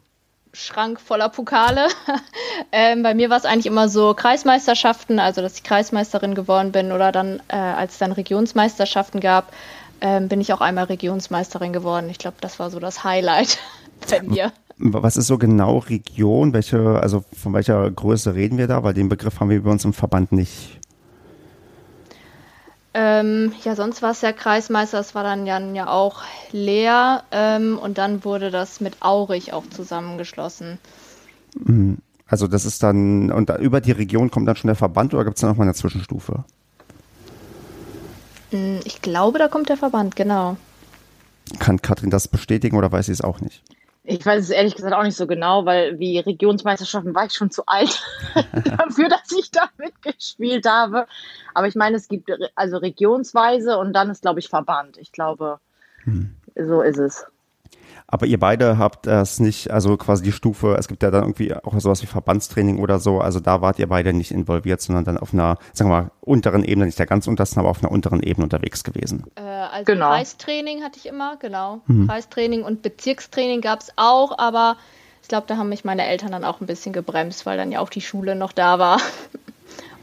Schrank 0.51 0.99
voller 0.99 1.29
Pokale. 1.29 1.87
ähm, 2.71 3.03
bei 3.03 3.13
mir 3.13 3.29
war 3.29 3.37
es 3.37 3.45
eigentlich 3.45 3.67
immer 3.67 3.87
so 3.87 4.15
Kreismeisterschaften, 4.15 5.19
also 5.19 5.41
dass 5.41 5.57
ich 5.57 5.63
Kreismeisterin 5.63 6.33
geworden 6.33 6.71
bin 6.71 6.91
oder 6.91 7.11
dann, 7.11 7.39
äh, 7.49 7.55
als 7.55 7.93
es 7.93 7.99
dann 7.99 8.11
Regionsmeisterschaften 8.11 9.19
gab, 9.19 9.53
ähm, 10.01 10.27
bin 10.27 10.41
ich 10.41 10.51
auch 10.51 10.61
einmal 10.61 10.85
Regionsmeisterin 10.85 11.71
geworden. 11.71 12.09
Ich 12.09 12.17
glaube, 12.17 12.37
das 12.41 12.59
war 12.59 12.71
so 12.71 12.79
das 12.79 13.03
Highlight 13.03 13.59
bei 14.09 14.23
mir. 14.23 14.51
Was 14.77 15.17
ist 15.17 15.27
so 15.27 15.37
genau 15.37 15.77
Region? 15.77 16.51
Welche, 16.51 16.99
also 16.99 17.23
von 17.37 17.53
welcher 17.53 17.89
Größe 17.89 18.33
reden 18.33 18.57
wir 18.57 18.67
da? 18.67 18.83
Weil 18.83 18.93
den 18.93 19.07
Begriff 19.07 19.39
haben 19.39 19.49
wir 19.49 19.63
bei 19.63 19.71
uns 19.71 19.85
im 19.85 19.93
Verband 19.93 20.31
nicht. 20.31 20.79
Ähm, 22.97 23.51
ja, 23.65 23.75
sonst 23.75 24.01
war 24.01 24.11
es 24.11 24.21
ja 24.21 24.31
Kreismeister, 24.31 24.95
das 24.95 25.13
war 25.15 25.23
dann 25.23 25.45
ja, 25.45 25.59
ja 25.59 25.87
auch 25.87 26.23
leer 26.53 27.23
ähm, 27.31 27.77
und 27.77 27.97
dann 27.97 28.23
wurde 28.23 28.51
das 28.51 28.79
mit 28.79 29.01
Aurich 29.01 29.51
auch 29.51 29.67
zusammengeschlossen. 29.69 30.79
Mhm. 31.59 31.97
Also 32.25 32.47
das 32.47 32.63
ist 32.63 32.81
dann, 32.83 33.33
und 33.33 33.49
über 33.59 33.81
die 33.81 33.91
Region 33.91 34.31
kommt 34.31 34.47
dann 34.47 34.55
schon 34.55 34.69
der 34.69 34.77
Verband 34.77 35.13
oder 35.13 35.25
gibt 35.25 35.35
es 35.35 35.41
da 35.41 35.47
nochmal 35.47 35.67
eine 35.67 35.73
Zwischenstufe? 35.73 36.45
Hm, 38.51 38.79
ich 38.85 39.01
glaube, 39.01 39.39
da 39.39 39.49
kommt 39.49 39.67
der 39.67 39.77
Verband, 39.77 40.15
genau. 40.15 40.55
Kann 41.59 41.81
Katrin 41.81 42.09
das 42.09 42.29
bestätigen 42.29 42.77
oder 42.77 42.93
weiß 42.93 43.07
sie 43.07 43.11
es 43.11 43.21
auch 43.21 43.41
nicht? 43.41 43.61
Ich 44.07 44.25
weiß 44.25 44.43
es 44.43 44.49
ehrlich 44.51 44.75
gesagt 44.75 44.93
auch 44.93 45.03
nicht 45.03 45.17
so 45.17 45.25
genau, 45.25 45.65
weil 45.65 45.97
wie 45.97 46.19
Regionsmeisterschaften 46.19 47.15
war 47.15 47.25
ich 47.25 47.33
schon 47.33 47.49
zu 47.49 47.65
alt 47.65 48.03
dafür, 48.77 49.09
dass 49.09 49.31
ich 49.31 49.49
da 49.51 49.69
mitgespielt 49.77 50.67
habe. 50.67 51.07
Aber 51.53 51.67
ich 51.67 51.75
meine, 51.75 51.97
es 51.97 52.07
gibt 52.07 52.29
also 52.55 52.77
regionsweise 52.77 53.77
und 53.77 53.93
dann 53.93 54.11
ist, 54.11 54.21
glaube 54.21 54.39
ich, 54.39 54.49
Verband. 54.49 54.97
Ich 54.97 55.11
glaube, 55.11 55.59
hm. 56.03 56.35
so 56.55 56.81
ist 56.81 56.99
es. 56.99 57.25
Aber 58.07 58.27
ihr 58.27 58.39
beide 58.39 58.77
habt 58.77 59.07
das 59.07 59.39
nicht, 59.39 59.71
also 59.71 59.97
quasi 59.97 60.23
die 60.23 60.31
Stufe, 60.31 60.75
es 60.77 60.87
gibt 60.87 61.01
ja 61.01 61.09
dann 61.09 61.23
irgendwie 61.23 61.55
auch 61.55 61.79
sowas 61.79 62.03
wie 62.03 62.07
Verbandstraining 62.07 62.79
oder 62.79 62.99
so, 62.99 63.19
also 63.19 63.39
da 63.39 63.61
wart 63.61 63.79
ihr 63.79 63.87
beide 63.87 64.13
nicht 64.13 64.31
involviert, 64.31 64.79
sondern 64.79 65.05
dann 65.05 65.17
auf 65.17 65.33
einer, 65.33 65.57
sagen 65.73 65.89
wir 65.89 66.01
mal, 66.01 66.11
unteren 66.21 66.63
Ebene, 66.63 66.85
nicht 66.85 66.99
der 66.99 67.07
ganz 67.07 67.27
untersten, 67.27 67.59
aber 67.59 67.69
auf 67.69 67.83
einer 67.83 67.91
unteren 67.91 68.21
Ebene 68.21 68.43
unterwegs 68.43 68.83
gewesen. 68.83 69.23
Äh, 69.35 69.41
also 69.41 69.85
genau. 69.85 70.09
Preistraining 70.09 70.83
hatte 70.83 70.99
ich 70.99 71.07
immer, 71.07 71.37
genau. 71.37 71.81
Mhm. 71.87 72.05
Preistraining 72.05 72.63
und 72.63 72.83
Bezirkstraining 72.83 73.61
gab 73.61 73.81
es 73.81 73.91
auch, 73.95 74.37
aber 74.37 74.77
ich 75.23 75.27
glaube, 75.27 75.47
da 75.47 75.57
haben 75.57 75.69
mich 75.69 75.83
meine 75.83 76.05
Eltern 76.05 76.31
dann 76.31 76.45
auch 76.45 76.61
ein 76.61 76.67
bisschen 76.67 76.93
gebremst, 76.93 77.47
weil 77.47 77.57
dann 77.57 77.71
ja 77.71 77.79
auch 77.79 77.89
die 77.89 78.01
Schule 78.01 78.35
noch 78.35 78.51
da 78.51 78.77
war. 78.77 78.99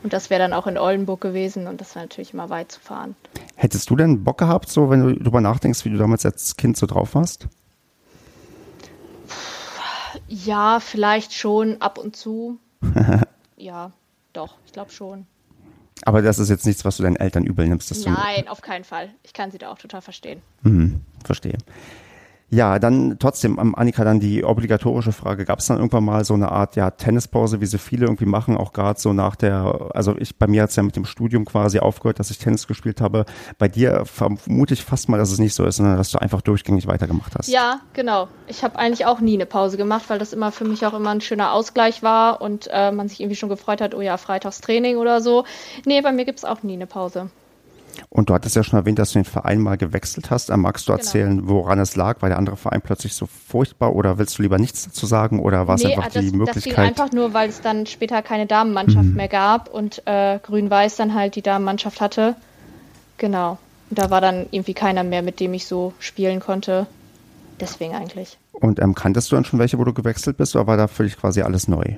Und 0.03 0.13
das 0.13 0.31
wäre 0.31 0.41
dann 0.41 0.53
auch 0.53 0.67
in 0.67 0.79
Oldenburg 0.79 1.21
gewesen 1.21 1.69
und 1.69 1.81
das 1.81 1.95
war 1.95 2.03
natürlich 2.03 2.35
immer 2.35 2.51
weit 2.51 2.73
zu 2.73 2.81
fahren. 2.81 3.15
Hättest 3.55 3.89
du 3.89 3.95
denn 3.95 4.25
Bock 4.25 4.39
gehabt, 4.39 4.69
so 4.69 4.91
wenn 4.91 5.01
du 5.01 5.15
darüber 5.15 5.41
nachdenkst, 5.41 5.85
wie 5.85 5.91
du 5.91 5.97
damals 5.97 6.27
als 6.27 6.57
Kind 6.57 6.77
so 6.77 6.87
drauf 6.87 7.15
warst? 7.15 7.47
Ja, 10.35 10.81
vielleicht 10.81 11.35
schon 11.35 11.83
ab 11.83 11.99
und 11.99 12.17
zu. 12.17 12.59
ja, 13.59 13.93
doch, 14.33 14.57
ich 14.65 14.73
glaube 14.73 14.91
schon. 14.91 15.27
Aber 16.07 16.23
das 16.23 16.39
ist 16.39 16.49
jetzt 16.49 16.65
nichts, 16.65 16.87
was 16.87 16.97
du 16.97 17.03
deinen 17.03 17.17
Eltern 17.17 17.45
übel 17.45 17.69
nimmst. 17.69 17.95
Nein, 18.07 18.49
auf 18.49 18.63
keinen 18.63 18.85
Fall. 18.85 19.11
Ich 19.25 19.35
kann 19.35 19.51
sie 19.51 19.59
da 19.59 19.71
auch 19.71 19.77
total 19.77 20.01
verstehen. 20.01 20.41
Mhm, 20.63 21.03
verstehe. 21.23 21.59
Ja, 22.55 22.79
dann 22.79 23.17
trotzdem, 23.19 23.57
um, 23.57 23.75
Annika, 23.75 24.05
dann 24.05 24.21
die 24.21 24.45
obligatorische 24.45 25.13
Frage. 25.13 25.47
Gab 25.47 25.61
es 25.61 25.67
dann 25.69 25.79
irgendwann 25.79 26.05
mal 26.05 26.23
so 26.23 26.35
eine 26.35 26.53
Art 26.53 26.77
ja, 26.77 26.91
Tennispause, 26.91 27.63
wie 27.63 27.67
so 27.67 27.79
viele 27.79 28.05
irgendwie 28.05 28.27
machen, 28.27 28.59
auch 28.59 28.75
gerade 28.75 29.01
so 29.01 29.15
nach 29.15 29.37
der, 29.37 29.89
also 29.95 30.15
ich 30.19 30.37
bei 30.37 30.47
mir 30.47 30.63
hat 30.63 30.69
es 30.69 30.77
ja 30.77 30.83
mit 30.83 30.95
dem 30.95 31.07
Studium 31.07 31.47
quasi 31.47 31.79
aufgehört, 31.79 32.19
dass 32.19 32.31
ich 32.31 32.37
Tennis 32.37 32.67
gespielt 32.67 33.01
habe. 33.01 33.25
Bei 33.57 33.69
dir 33.69 34.05
vermute 34.05 34.75
ich 34.75 34.85
fast 34.85 35.09
mal, 35.09 35.17
dass 35.17 35.33
es 35.33 35.39
nicht 35.39 35.55
so 35.55 35.65
ist, 35.65 35.77
sondern 35.77 35.97
dass 35.97 36.11
du 36.11 36.19
einfach 36.19 36.43
durchgängig 36.43 36.87
weitergemacht 36.87 37.35
hast. 37.39 37.49
Ja, 37.49 37.81
genau. 37.95 38.29
Ich 38.49 38.63
habe 38.63 38.79
eigentlich 38.79 39.07
auch 39.07 39.21
nie 39.21 39.35
eine 39.35 39.47
Pause 39.47 39.79
gemacht, 39.79 40.05
weil 40.09 40.19
das 40.19 40.35
immer 40.35 40.53
für 40.53 40.67
mich 40.67 40.85
auch 40.85 40.93
immer 40.93 41.09
ein 41.09 41.23
schöner 41.23 41.55
Ausgleich 41.55 42.03
war 42.03 42.43
und 42.43 42.69
äh, 42.71 42.93
man 42.93 43.09
sich 43.09 43.21
irgendwie 43.21 43.37
schon 43.37 43.49
gefreut 43.49 43.81
hat, 43.81 43.95
oh 43.95 44.03
ja, 44.03 44.19
Freitagstraining 44.19 44.99
oder 44.99 45.23
so. 45.23 45.45
Nee, 45.87 46.03
bei 46.03 46.13
mir 46.13 46.27
gibt 46.27 46.41
es 46.41 46.45
auch 46.45 46.63
nie 46.63 46.75
eine 46.75 46.87
Pause. 46.87 47.31
Und 48.09 48.29
du 48.29 48.35
hattest 48.35 48.57
ja 48.57 48.63
schon 48.63 48.79
erwähnt, 48.79 48.99
dass 48.99 49.13
du 49.13 49.19
den 49.19 49.25
Verein 49.25 49.59
mal 49.59 49.77
gewechselt 49.77 50.31
hast. 50.31 50.51
Äh, 50.51 50.57
magst 50.57 50.89
du 50.89 50.93
genau. 50.93 50.99
erzählen, 50.99 51.37
genau. 51.39 51.49
woran 51.49 51.79
es 51.79 51.97
lag? 51.97 52.21
War 52.23 52.29
der 52.29 52.39
andere 52.39 52.57
Verein 52.57 52.81
plötzlich 52.83 53.15
so 53.15 53.27
furchtbar 53.27 53.95
oder 53.95 54.19
willst 54.19 54.39
du 54.39 54.43
lieber 54.43 54.59
nichts 54.59 54.85
dazu 54.85 55.07
sagen 55.07 55.41
oder 55.41 55.67
war 55.67 55.77
es 55.77 55.83
nee, 55.83 55.95
einfach 55.95 56.11
das, 56.11 56.23
die 56.25 56.31
Möglichkeit? 56.31 56.55
Das 56.55 56.65
ging 56.65 56.85
einfach 56.85 57.13
nur, 57.13 57.35
weil 57.35 57.49
es 57.49 57.61
dann 57.61 57.87
später 57.87 58.23
keine 58.23 58.47
Damenmannschaft 58.47 59.09
mhm. 59.09 59.15
mehr 59.15 59.29
gab 59.29 59.69
und 59.69 60.03
äh, 60.07 60.39
Grün-Weiß 60.43 60.97
dann 60.97 61.15
halt 61.15 61.37
die 61.37 61.43
Damenmannschaft 61.43 62.01
hatte. 62.01 62.35
Genau. 63.19 63.59
Und 63.91 63.99
da 63.99 64.11
war 64.11 64.21
dann 64.21 64.47
irgendwie 64.51 64.75
keiner 64.75 65.05
mehr, 65.05 65.23
mit 65.23 65.41
dem 65.41 65.55
ich 65.55 65.67
so 65.67 65.93
spielen 65.99 66.41
konnte. 66.41 66.87
Deswegen 67.61 67.95
eigentlich. 67.95 68.39
Und 68.53 68.81
ähm, 68.81 68.95
kanntest 68.95 69.31
du 69.31 69.37
dann 69.37 69.45
schon 69.45 69.59
welche, 69.59 69.79
wo 69.79 69.85
du 69.85 69.93
gewechselt 69.93 70.37
bist 70.37 70.57
oder 70.57 70.67
war 70.67 70.77
da 70.77 70.89
völlig 70.89 71.17
quasi 71.17 71.43
alles 71.43 71.69
neu? 71.69 71.97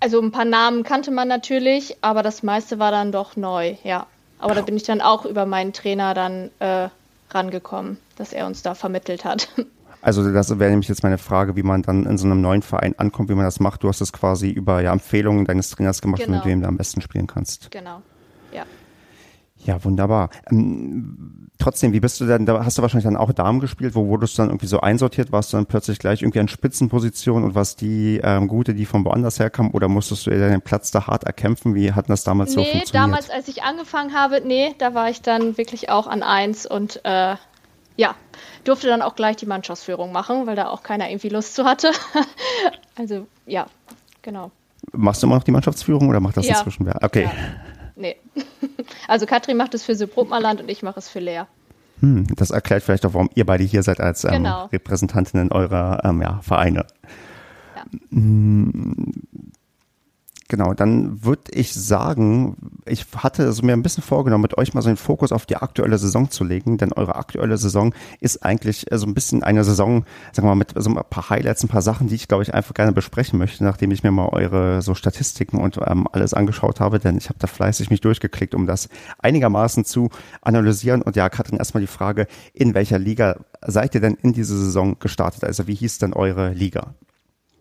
Also 0.00 0.20
ein 0.20 0.30
paar 0.30 0.44
Namen 0.44 0.82
kannte 0.82 1.10
man 1.10 1.28
natürlich, 1.28 1.96
aber 2.02 2.22
das 2.22 2.42
meiste 2.42 2.78
war 2.78 2.90
dann 2.90 3.12
doch 3.12 3.36
neu, 3.36 3.76
ja. 3.82 4.06
Aber 4.38 4.54
da 4.54 4.60
bin 4.60 4.76
ich 4.76 4.82
dann 4.82 5.00
auch 5.00 5.24
über 5.24 5.46
meinen 5.46 5.72
Trainer 5.72 6.12
dann 6.12 6.50
äh, 6.58 6.88
rangekommen, 7.30 7.96
dass 8.16 8.32
er 8.32 8.46
uns 8.46 8.62
da 8.62 8.74
vermittelt 8.74 9.24
hat. 9.24 9.48
Also 10.02 10.30
das 10.30 10.56
wäre 10.60 10.70
nämlich 10.70 10.88
jetzt 10.88 11.02
meine 11.02 11.18
Frage, 11.18 11.56
wie 11.56 11.64
man 11.64 11.82
dann 11.82 12.06
in 12.06 12.16
so 12.16 12.26
einem 12.26 12.40
neuen 12.40 12.62
Verein 12.62 12.96
ankommt, 12.96 13.28
wie 13.28 13.34
man 13.34 13.44
das 13.44 13.58
macht. 13.58 13.82
Du 13.82 13.88
hast 13.88 14.00
das 14.00 14.12
quasi 14.12 14.50
über 14.50 14.80
ja, 14.80 14.92
Empfehlungen 14.92 15.44
deines 15.44 15.70
Trainers 15.70 16.00
gemacht, 16.00 16.22
genau. 16.22 16.36
mit 16.36 16.44
dem 16.44 16.60
du 16.60 16.68
am 16.68 16.76
besten 16.76 17.00
spielen 17.00 17.26
kannst. 17.26 17.72
Genau, 17.72 18.02
ja. 19.66 19.84
Wunderbar. 19.84 20.30
Ähm, 20.50 21.48
trotzdem, 21.58 21.92
wie 21.92 22.00
bist 22.00 22.20
du 22.20 22.26
denn, 22.26 22.46
da 22.46 22.64
hast 22.64 22.78
du 22.78 22.82
wahrscheinlich 22.82 23.04
dann 23.04 23.16
auch 23.16 23.32
Damen 23.32 23.60
gespielt, 23.60 23.94
wo 23.94 24.06
wurdest 24.06 24.36
du 24.36 24.42
dann 24.42 24.50
irgendwie 24.50 24.66
so 24.66 24.80
einsortiert, 24.80 25.32
warst 25.32 25.52
du 25.52 25.56
dann 25.56 25.66
plötzlich 25.66 25.98
gleich 25.98 26.22
irgendwie 26.22 26.40
an 26.40 26.48
Spitzenposition 26.48 27.44
und 27.44 27.54
was 27.54 27.76
die 27.76 28.20
ähm, 28.22 28.48
gute, 28.48 28.74
die 28.74 28.86
von 28.86 29.04
woanders 29.04 29.38
herkam, 29.38 29.70
oder 29.72 29.88
musstest 29.88 30.26
du 30.26 30.30
dir 30.30 30.48
den 30.48 30.62
Platz 30.62 30.90
da 30.90 31.06
hart 31.06 31.24
erkämpfen? 31.24 31.74
Wie 31.74 31.92
hat 31.92 32.08
das 32.08 32.24
damals 32.24 32.50
nee, 32.50 32.54
so 32.54 32.60
funktioniert? 32.60 32.92
Nee, 32.92 32.98
damals, 32.98 33.30
als 33.30 33.48
ich 33.48 33.62
angefangen 33.62 34.14
habe, 34.14 34.42
nee, 34.44 34.74
da 34.78 34.94
war 34.94 35.10
ich 35.10 35.22
dann 35.22 35.56
wirklich 35.58 35.90
auch 35.90 36.06
an 36.06 36.22
eins 36.22 36.66
und 36.66 37.00
äh, 37.04 37.36
ja, 37.96 38.14
durfte 38.64 38.88
dann 38.88 39.02
auch 39.02 39.14
gleich 39.14 39.36
die 39.36 39.46
Mannschaftsführung 39.46 40.12
machen, 40.12 40.46
weil 40.46 40.56
da 40.56 40.68
auch 40.68 40.82
keiner 40.82 41.08
irgendwie 41.10 41.30
Lust 41.30 41.54
zu 41.54 41.64
hatte. 41.64 41.90
also 42.96 43.26
ja, 43.46 43.66
genau. 44.22 44.50
Machst 44.92 45.22
du 45.22 45.26
immer 45.26 45.36
noch 45.36 45.44
die 45.44 45.50
Mannschaftsführung 45.50 46.08
oder 46.08 46.20
macht 46.20 46.36
das 46.36 46.46
ja. 46.46 46.58
inzwischen 46.58 46.86
wer? 46.86 47.02
Okay. 47.02 47.24
Ja. 47.24 47.75
Nee. 47.96 48.16
Also 49.08 49.26
Katrin 49.26 49.56
macht 49.56 49.74
es 49.74 49.84
für 49.84 49.94
Südbrotmarland 49.94 50.60
und 50.60 50.70
ich 50.70 50.82
mache 50.82 50.98
es 50.98 51.08
für 51.08 51.20
Lea. 51.20 51.44
Hm, 52.00 52.26
das 52.36 52.50
erklärt 52.50 52.82
vielleicht 52.82 53.06
auch, 53.06 53.14
warum 53.14 53.30
ihr 53.34 53.46
beide 53.46 53.64
hier 53.64 53.82
seid 53.82 54.00
als 54.00 54.24
ähm, 54.24 54.32
genau. 54.32 54.66
Repräsentantinnen 54.66 55.50
eurer 55.50 56.02
ähm, 56.04 56.20
ja, 56.20 56.40
Vereine. 56.42 56.86
Ja. 57.74 57.84
Genau, 60.48 60.74
dann 60.74 61.24
würde 61.24 61.50
ich 61.50 61.74
sagen, 61.74 62.56
ich 62.84 63.04
hatte 63.16 63.52
so 63.52 63.64
mir 63.64 63.72
ein 63.72 63.82
bisschen 63.82 64.04
vorgenommen, 64.04 64.42
mit 64.42 64.56
euch 64.56 64.74
mal 64.74 64.82
so 64.82 64.88
den 64.88 64.96
Fokus 64.96 65.32
auf 65.32 65.44
die 65.44 65.56
aktuelle 65.56 65.98
Saison 65.98 66.30
zu 66.30 66.44
legen, 66.44 66.78
denn 66.78 66.92
eure 66.92 67.16
aktuelle 67.16 67.58
Saison 67.58 67.92
ist 68.20 68.44
eigentlich 68.44 68.90
äh, 68.92 68.98
so 68.98 69.06
ein 69.06 69.14
bisschen 69.14 69.42
eine 69.42 69.64
Saison, 69.64 70.04
sagen 70.32 70.46
wir 70.46 70.54
mal, 70.54 70.54
mit 70.54 70.72
so 70.76 70.88
ein 70.88 70.96
paar 71.10 71.30
Highlights, 71.30 71.64
ein 71.64 71.68
paar 71.68 71.82
Sachen, 71.82 72.06
die 72.06 72.14
ich, 72.14 72.28
glaube 72.28 72.44
ich, 72.44 72.54
einfach 72.54 72.74
gerne 72.74 72.92
besprechen 72.92 73.40
möchte, 73.40 73.64
nachdem 73.64 73.90
ich 73.90 74.04
mir 74.04 74.12
mal 74.12 74.28
eure 74.28 74.82
so 74.82 74.94
Statistiken 74.94 75.58
und 75.58 75.80
ähm, 75.84 76.06
alles 76.12 76.32
angeschaut 76.32 76.78
habe, 76.78 77.00
denn 77.00 77.18
ich 77.18 77.28
habe 77.28 77.40
da 77.40 77.48
fleißig 77.48 77.90
mich 77.90 78.00
durchgeklickt, 78.00 78.54
um 78.54 78.66
das 78.66 78.88
einigermaßen 79.18 79.84
zu 79.84 80.10
analysieren. 80.42 81.02
Und 81.02 81.16
ja, 81.16 81.28
Katrin, 81.28 81.58
erstmal 81.58 81.80
die 81.80 81.88
Frage, 81.88 82.28
in 82.54 82.72
welcher 82.74 83.00
Liga 83.00 83.40
seid 83.66 83.96
ihr 83.96 84.00
denn 84.00 84.14
in 84.14 84.32
diese 84.32 84.56
Saison 84.56 84.96
gestartet? 85.00 85.42
Also 85.42 85.66
wie 85.66 85.74
hieß 85.74 85.98
denn 85.98 86.12
eure 86.12 86.52
Liga? 86.52 86.94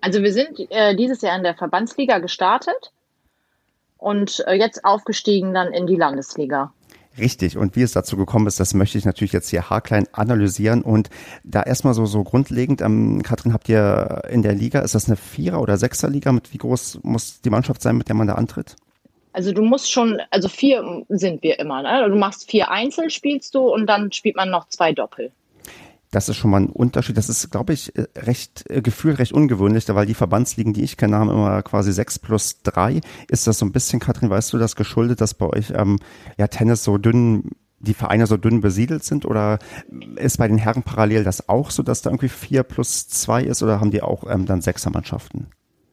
Also 0.01 0.21
wir 0.21 0.33
sind 0.33 0.59
äh, 0.69 0.95
dieses 0.95 1.21
Jahr 1.21 1.35
in 1.35 1.43
der 1.43 1.55
Verbandsliga 1.55 2.19
gestartet 2.19 2.91
und 3.97 4.43
äh, 4.47 4.53
jetzt 4.53 4.85
aufgestiegen 4.85 5.53
dann 5.53 5.73
in 5.73 5.87
die 5.87 5.95
Landesliga. 5.95 6.73
Richtig. 7.17 7.57
Und 7.57 7.75
wie 7.75 7.81
es 7.81 7.93
dazu 7.93 8.17
gekommen 8.17 8.47
ist, 8.47 8.59
das 8.59 8.73
möchte 8.73 8.97
ich 8.97 9.05
natürlich 9.05 9.31
jetzt 9.31 9.49
hier 9.49 9.69
haarklein 9.69 10.07
analysieren. 10.11 10.81
Und 10.81 11.09
da 11.43 11.63
erstmal 11.63 11.93
so, 11.93 12.05
so 12.05 12.23
grundlegend, 12.23 12.81
ähm, 12.81 13.21
Katrin, 13.23 13.53
habt 13.53 13.69
ihr 13.69 14.23
in 14.29 14.41
der 14.41 14.53
Liga, 14.53 14.79
ist 14.81 14.95
das 14.95 15.07
eine 15.07 15.15
Vierer- 15.15 15.61
oder 15.61 15.77
Sechser-Liga? 15.77 16.31
Mit 16.31 16.53
wie 16.53 16.57
groß 16.57 16.99
muss 17.03 17.41
die 17.41 17.49
Mannschaft 17.49 17.81
sein, 17.81 17.97
mit 17.97 18.09
der 18.09 18.15
man 18.15 18.27
da 18.27 18.35
antritt? 18.35 18.75
Also 19.31 19.51
du 19.51 19.63
musst 19.63 19.91
schon, 19.91 20.21
also 20.29 20.47
vier 20.47 21.03
sind 21.09 21.43
wir 21.43 21.59
immer. 21.59 21.81
Ne? 21.81 22.09
Du 22.09 22.15
machst 22.15 22.49
vier 22.49 22.71
Einzel, 22.71 23.09
spielst 23.09 23.55
du 23.55 23.61
und 23.61 23.87
dann 23.87 24.11
spielt 24.11 24.35
man 24.35 24.49
noch 24.49 24.67
zwei 24.69 24.93
Doppel. 24.93 25.31
Das 26.15 26.29
ist 26.29 26.37
schon 26.37 26.49
mal 26.49 26.61
ein 26.61 26.69
Unterschied. 26.69 27.17
Das 27.17 27.27
ist, 27.27 27.51
glaube 27.51 27.73
ich, 27.73 27.93
äh, 27.97 28.05
recht 28.15 28.63
äh, 28.69 28.81
gefühlt 28.81 29.19
recht 29.19 29.33
ungewöhnlich, 29.33 29.83
weil 29.89 30.05
die 30.05 30.13
Verbandsligen, 30.13 30.71
die 30.71 30.85
ich 30.85 30.95
kenne, 30.95 31.17
haben 31.17 31.29
immer 31.29 31.61
quasi 31.61 31.91
sechs 31.91 32.19
plus 32.19 32.61
drei. 32.63 33.01
Ist 33.29 33.47
das 33.47 33.59
so 33.59 33.65
ein 33.65 33.73
bisschen, 33.73 33.99
Katrin, 33.99 34.29
weißt 34.29 34.53
du, 34.53 34.57
das 34.57 34.77
geschuldet, 34.77 35.19
dass 35.19 35.33
bei 35.33 35.47
euch 35.47 35.73
ähm, 35.75 35.99
ja 36.37 36.47
Tennis 36.47 36.85
so 36.85 36.97
dünn 36.97 37.51
die 37.79 37.93
Vereine 37.93 38.27
so 38.27 38.37
dünn 38.37 38.61
besiedelt 38.61 39.03
sind 39.03 39.25
oder 39.25 39.59
ist 40.15 40.37
bei 40.37 40.47
den 40.47 40.57
Herren 40.57 40.83
parallel 40.83 41.25
das 41.25 41.49
auch 41.49 41.69
so, 41.69 41.83
dass 41.83 42.01
da 42.01 42.11
irgendwie 42.11 42.29
vier 42.29 42.63
plus 42.63 43.09
zwei 43.09 43.43
ist 43.43 43.61
oder 43.61 43.81
haben 43.81 43.91
die 43.91 44.01
auch 44.01 44.23
ähm, 44.29 44.45
dann 44.45 44.61
Sechsermannschaften? 44.61 45.47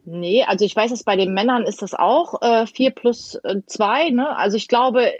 Nee, 0.04 0.44
also 0.44 0.64
ich 0.64 0.74
weiß, 0.74 0.90
dass 0.90 1.04
bei 1.04 1.16
den 1.16 1.34
Männern 1.34 1.64
ist 1.64 1.82
das 1.82 1.94
auch 1.94 2.42
äh, 2.42 2.66
vier 2.66 2.90
plus 2.90 3.36
äh, 3.42 3.62
zwei. 3.66 4.10
Ne? 4.10 4.36
Also 4.36 4.56
ich 4.56 4.68
glaube, 4.68 5.12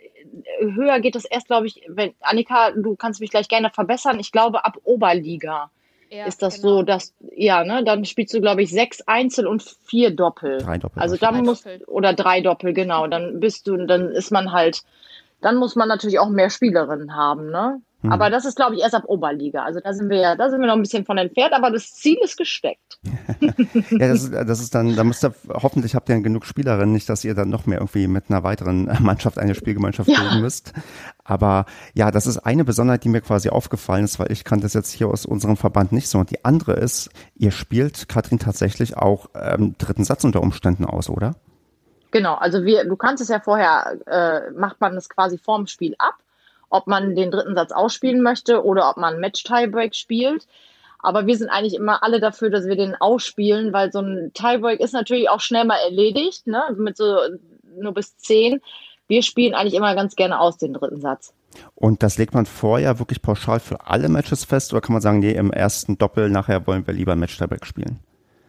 höher 0.61 1.01
geht 1.01 1.17
es 1.17 1.25
erst, 1.25 1.47
glaube 1.47 1.67
ich, 1.67 1.83
wenn, 1.89 2.13
Annika, 2.21 2.71
du 2.73 2.97
kannst 2.97 3.21
mich 3.21 3.31
gleich 3.31 3.49
gerne 3.49 3.71
verbessern, 3.71 4.21
ich 4.21 4.33
glaube 4.33 4.65
ab 4.65 4.79
Oberliga 4.85 5.71
ja, 6.13 6.27
ist 6.27 6.43
das 6.43 6.57
genau. 6.57 6.69
so, 6.69 6.83
dass, 6.83 7.15
ja, 7.35 7.65
ne, 7.65 7.83
dann 7.85 8.05
spielst 8.05 8.35
du, 8.35 8.41
glaube 8.41 8.63
ich, 8.63 8.71
sechs 8.71 9.01
Einzel 9.03 9.47
und 9.47 9.63
vier 9.63 10.15
Doppel. 10.15 10.59
Drei 10.59 10.77
Doppel. 10.77 11.03
Also 11.03 11.17
dann 11.17 11.43
musst, 11.43 11.67
oder 11.87 12.13
drei 12.13 12.43
Doppel, 12.43 12.75
genau. 12.75 13.07
Dann 13.07 13.41
bist 13.41 13.67
du, 13.67 13.87
dann 13.87 14.11
ist 14.11 14.31
man 14.31 14.53
halt, 14.53 14.83
dann 15.41 15.57
muss 15.57 15.75
man 15.75 15.89
natürlich 15.89 16.19
auch 16.19 16.29
mehr 16.29 16.51
Spielerinnen 16.51 17.17
haben, 17.17 17.51
ne? 17.51 17.81
Mhm. 18.03 18.13
Aber 18.13 18.31
das 18.31 18.45
ist, 18.45 18.57
glaube 18.57 18.75
ich, 18.75 18.83
erst 18.83 18.95
ab 18.95 19.05
Oberliga. 19.07 19.63
Also 19.63 19.81
da 19.81 19.93
sind 19.93 20.11
wir 20.11 20.19
ja, 20.19 20.37
da 20.37 20.51
sind 20.51 20.61
wir 20.61 20.67
noch 20.67 20.75
ein 20.75 20.83
bisschen 20.83 21.05
von 21.05 21.19
entfernt, 21.19 21.53
aber 21.53 21.71
das 21.71 21.95
Ziel 21.95 22.19
ist 22.23 22.37
gesteckt. 22.37 22.99
ja, 23.91 24.09
das 24.09 24.25
ist, 24.25 24.33
das 24.33 24.61
ist 24.61 24.75
dann, 24.75 24.97
da 24.97 25.05
müsst 25.05 25.25
ihr, 25.25 25.33
hoffentlich 25.49 25.95
habt 25.95 26.09
ihr 26.09 26.17
dann 26.17 26.25
genug 26.25 26.45
Spielerinnen, 26.45 26.93
nicht, 26.93 27.09
dass 27.09 27.25
ihr 27.25 27.35
dann 27.35 27.49
noch 27.49 27.67
mehr 27.67 27.79
irgendwie 27.79 28.09
mit 28.09 28.25
einer 28.29 28.43
weiteren 28.43 28.91
Mannschaft 29.01 29.39
eine 29.39 29.55
Spielgemeinschaft 29.55 30.09
ja. 30.09 30.21
bilden 30.21 30.41
müsst. 30.41 30.73
Aber 31.23 31.67
ja, 31.95 32.11
das 32.11 32.27
ist 32.27 32.39
eine 32.39 32.65
Besonderheit, 32.65 33.05
die 33.05 33.09
mir 33.09 33.21
quasi 33.21 33.51
aufgefallen 33.51 34.05
ist, 34.05 34.19
weil 34.19 34.33
ich 34.33 34.45
kannte 34.45 34.65
das 34.65 34.75
jetzt 34.75 34.91
hier 34.91 35.09
aus 35.09 35.25
unserem 35.25 35.57
Verband 35.57 35.93
nicht 35.93 36.09
so. 36.09 36.19
Und 36.19 36.31
die 36.31 36.45
andere 36.45 36.73
ist, 36.73 37.11
ihr 37.37 37.53
spielt, 37.53 38.09
Katrin, 38.09 38.41
tatsächlich 38.41 38.97
auch 38.97 39.31
ähm, 39.35 39.77
dritten 39.79 40.05
Satz 40.05 40.25
unter 40.25 40.43
Umständen 40.43 40.85
aus, 40.85 41.09
oder? 41.09 41.37
Genau, 42.11 42.35
also 42.35 42.65
wir, 42.65 42.85
du 42.85 42.97
kannst 42.97 43.23
es 43.23 43.29
ja 43.29 43.41
vorher, 43.41 43.97
äh, 44.07 44.51
macht 44.53 44.81
man 44.81 44.97
es 44.97 45.09
quasi 45.09 45.39
vorm 45.39 45.67
Spiel 45.67 45.95
ab 45.99 46.22
ob 46.73 46.87
man 46.87 47.15
den 47.15 47.31
dritten 47.31 47.55
Satz 47.55 47.71
ausspielen 47.71 48.23
möchte 48.23 48.65
oder 48.65 48.89
ob 48.89 48.97
man 48.97 49.21
Match-Tiebreak 49.21 49.95
spielt. 49.95 50.47
Aber 50.99 51.27
wir 51.27 51.37
sind 51.37 51.51
eigentlich 51.51 51.75
immer 51.75 52.03
alle 52.03 52.21
dafür, 52.21 52.49
dass 52.49 52.67
wir 52.67 52.77
den 52.77 52.95
ausspielen, 52.95 53.73
weil 53.73 53.93
so 53.93 54.01
ein 54.01 54.31
Tiebreak 54.35 54.81
ist 54.81 54.95
natürlich 54.95 55.29
auch 55.29 55.41
schnell 55.41 55.65
mal 55.65 55.79
erledigt, 55.85 56.47
ne? 56.47 56.63
mit 56.77 56.97
so 56.97 57.17
nur 57.77 57.93
bis 57.93 58.17
zehn. 58.17 58.61
Wir 59.09 59.23
spielen 59.23 59.55
eigentlich 59.55 59.75
immer 59.75 59.95
ganz 59.95 60.15
gerne 60.15 60.41
aus 60.41 60.57
den 60.59 60.73
dritten 60.73 61.01
Satz. 61.01 61.35
Und 61.75 62.03
das 62.03 62.17
legt 62.19 62.33
man 62.33 62.47
vorher 62.47 62.99
wirklich 62.99 63.21
pauschal 63.21 63.61
für 63.61 63.87
alle 63.87 64.09
Matches 64.09 64.45
fest 64.45 64.73
oder 64.73 64.81
kann 64.81 64.95
man 64.95 65.03
sagen, 65.03 65.19
nee, 65.19 65.33
im 65.33 65.53
ersten 65.53 65.99
Doppel 65.99 66.31
nachher 66.31 66.67
wollen 66.67 66.87
wir 66.87 66.95
lieber 66.95 67.17
Match-Tiebreak 67.17 67.67
spielen? 67.67 67.99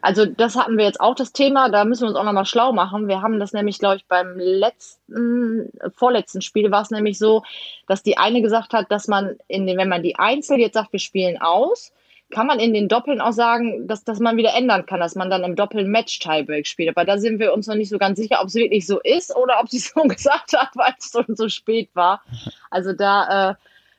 Also 0.03 0.25
das 0.25 0.57
hatten 0.57 0.77
wir 0.77 0.83
jetzt 0.83 0.99
auch 0.99 1.15
das 1.15 1.31
Thema, 1.31 1.69
da 1.69 1.85
müssen 1.85 2.01
wir 2.01 2.09
uns 2.09 2.17
auch 2.17 2.25
nochmal 2.25 2.45
schlau 2.45 2.73
machen. 2.73 3.07
Wir 3.07 3.21
haben 3.21 3.39
das 3.39 3.53
nämlich, 3.53 3.79
glaube 3.79 3.95
ich, 3.95 4.05
beim 4.05 4.37
letzten, 4.37 5.71
vorletzten 5.95 6.41
Spiel 6.41 6.71
war 6.71 6.81
es 6.81 6.91
nämlich 6.91 7.17
so, 7.17 7.41
dass 7.87 8.03
die 8.03 8.17
eine 8.17 8.41
gesagt 8.41 8.73
hat, 8.73 8.91
dass 8.91 9.07
man 9.07 9.37
in 9.47 9.65
den, 9.65 9.77
wenn 9.77 9.87
man 9.87 10.03
die 10.03 10.17
Einzel 10.17 10.59
jetzt 10.59 10.73
sagt, 10.73 10.91
wir 10.91 10.99
spielen 10.99 11.39
aus, 11.39 11.93
kann 12.31 12.47
man 12.47 12.59
in 12.59 12.73
den 12.73 12.89
Doppeln 12.89 13.21
auch 13.21 13.31
sagen, 13.31 13.87
dass, 13.87 14.03
dass 14.03 14.19
man 14.19 14.35
wieder 14.35 14.53
ändern 14.53 14.85
kann, 14.85 14.99
dass 14.99 15.15
man 15.15 15.29
dann 15.29 15.45
im 15.45 15.55
Doppeln 15.55 15.89
Match-Tiebreak 15.89 16.67
spielt. 16.67 16.89
Aber 16.89 17.05
da 17.05 17.17
sind 17.17 17.39
wir 17.39 17.53
uns 17.53 17.67
noch 17.67 17.75
nicht 17.75 17.89
so 17.89 17.97
ganz 17.97 18.19
sicher, 18.19 18.41
ob 18.41 18.47
es 18.47 18.55
wirklich 18.55 18.85
so 18.85 18.99
ist 18.99 19.33
oder 19.33 19.61
ob 19.61 19.69
sie 19.69 19.77
es 19.77 19.93
so 19.95 20.01
gesagt 20.01 20.51
hat, 20.51 20.71
weil 20.73 20.93
es 20.99 21.11
schon 21.11 21.33
so 21.37 21.47
spät 21.47 21.89
war. 21.93 22.21
Also 22.69 22.91
da 22.91 23.51
äh, 23.51 23.55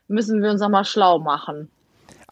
müssen 0.09 0.43
wir 0.43 0.51
uns 0.51 0.61
nochmal 0.61 0.85
schlau 0.85 1.19
machen. 1.19 1.71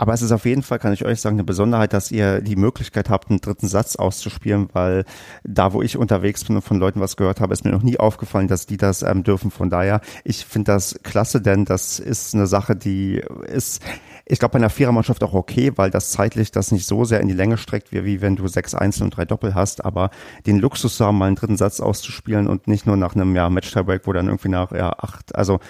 Aber 0.02 0.14
es 0.14 0.22
ist 0.22 0.32
auf 0.32 0.46
jeden 0.46 0.64
Fall, 0.64 0.80
kann 0.80 0.92
ich 0.92 1.04
euch 1.04 1.20
sagen, 1.20 1.36
eine 1.36 1.44
Besonderheit, 1.44 1.92
dass 1.92 2.10
ihr 2.10 2.40
die 2.40 2.56
Möglichkeit 2.56 3.08
habt, 3.08 3.30
einen 3.30 3.40
dritten 3.40 3.68
Satz 3.68 3.94
auszuspielen, 3.94 4.68
weil 4.72 5.04
da, 5.44 5.74
wo 5.74 5.80
ich 5.80 5.96
unterwegs 5.96 6.42
bin 6.42 6.56
und 6.56 6.62
von 6.62 6.80
Leuten 6.80 6.98
was 6.98 7.16
gehört 7.16 7.40
habe, 7.40 7.52
ist 7.52 7.64
mir 7.64 7.70
noch 7.70 7.84
nie 7.84 8.00
aufgefallen, 8.00 8.48
dass 8.48 8.66
die 8.66 8.76
das 8.76 9.02
ähm, 9.02 9.22
dürfen. 9.22 9.52
Von 9.52 9.70
daher, 9.70 10.00
ich 10.24 10.44
finde 10.44 10.72
das 10.72 10.98
klasse, 11.04 11.40
denn 11.40 11.66
das 11.66 12.00
ist 12.00 12.34
eine 12.34 12.48
Sache, 12.48 12.74
die 12.74 13.22
ist, 13.46 13.80
ich 14.26 14.40
glaube, 14.40 14.54
bei 14.54 14.58
einer 14.58 14.70
Vierermannschaft 14.70 15.22
auch 15.22 15.34
okay, 15.34 15.70
weil 15.76 15.92
das 15.92 16.10
zeitlich 16.10 16.50
das 16.50 16.72
nicht 16.72 16.88
so 16.88 17.04
sehr 17.04 17.20
in 17.20 17.28
die 17.28 17.34
Länge 17.34 17.56
streckt, 17.56 17.92
wie, 17.92 18.04
wie 18.04 18.20
wenn 18.20 18.34
du 18.34 18.48
sechs 18.48 18.74
Einzel 18.74 19.04
und 19.04 19.16
drei 19.16 19.24
Doppel 19.24 19.54
hast. 19.54 19.84
Aber 19.84 20.10
den 20.46 20.58
Luxus 20.58 20.96
zu 20.96 21.06
haben, 21.06 21.16
mal 21.16 21.26
einen 21.26 21.36
dritten 21.36 21.56
Satz 21.56 21.78
auszuspielen 21.78 22.48
und 22.48 22.66
nicht 22.66 22.86
nur 22.86 22.96
nach 22.96 23.14
einem 23.14 23.36
ja, 23.36 23.48
Match-Tiebreak, 23.48 24.04
wo 24.08 24.12
dann 24.12 24.26
irgendwie 24.26 24.48
nach 24.48 24.72
ja, 24.72 24.92
acht, 24.98 25.36
also 25.36 25.60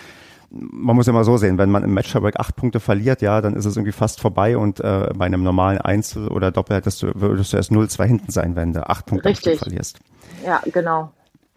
man 0.52 0.96
muss 0.96 1.08
immer 1.08 1.24
so 1.24 1.36
sehen, 1.36 1.56
wenn 1.58 1.70
man 1.70 1.82
im 1.82 1.94
Match 1.94 2.12
Tiebreak 2.12 2.38
acht 2.38 2.56
Punkte 2.56 2.78
verliert, 2.78 3.22
ja, 3.22 3.40
dann 3.40 3.54
ist 3.54 3.64
es 3.64 3.76
irgendwie 3.76 3.92
fast 3.92 4.20
vorbei 4.20 4.56
und 4.56 4.80
äh, 4.80 5.08
bei 5.14 5.26
einem 5.26 5.42
normalen 5.42 5.78
Einzel 5.78 6.28
oder 6.28 6.50
Doppel 6.50 6.76
hättest 6.76 7.02
du, 7.02 7.12
würdest 7.14 7.52
du 7.52 7.56
erst 7.56 7.72
0-2 7.72 8.04
hinten 8.04 8.30
sein, 8.30 8.54
wenn 8.54 8.72
du 8.72 8.88
acht 8.88 9.06
Punkte 9.06 9.34
verlierst. 9.34 9.98
Ja, 10.44 10.60
genau. 10.70 11.12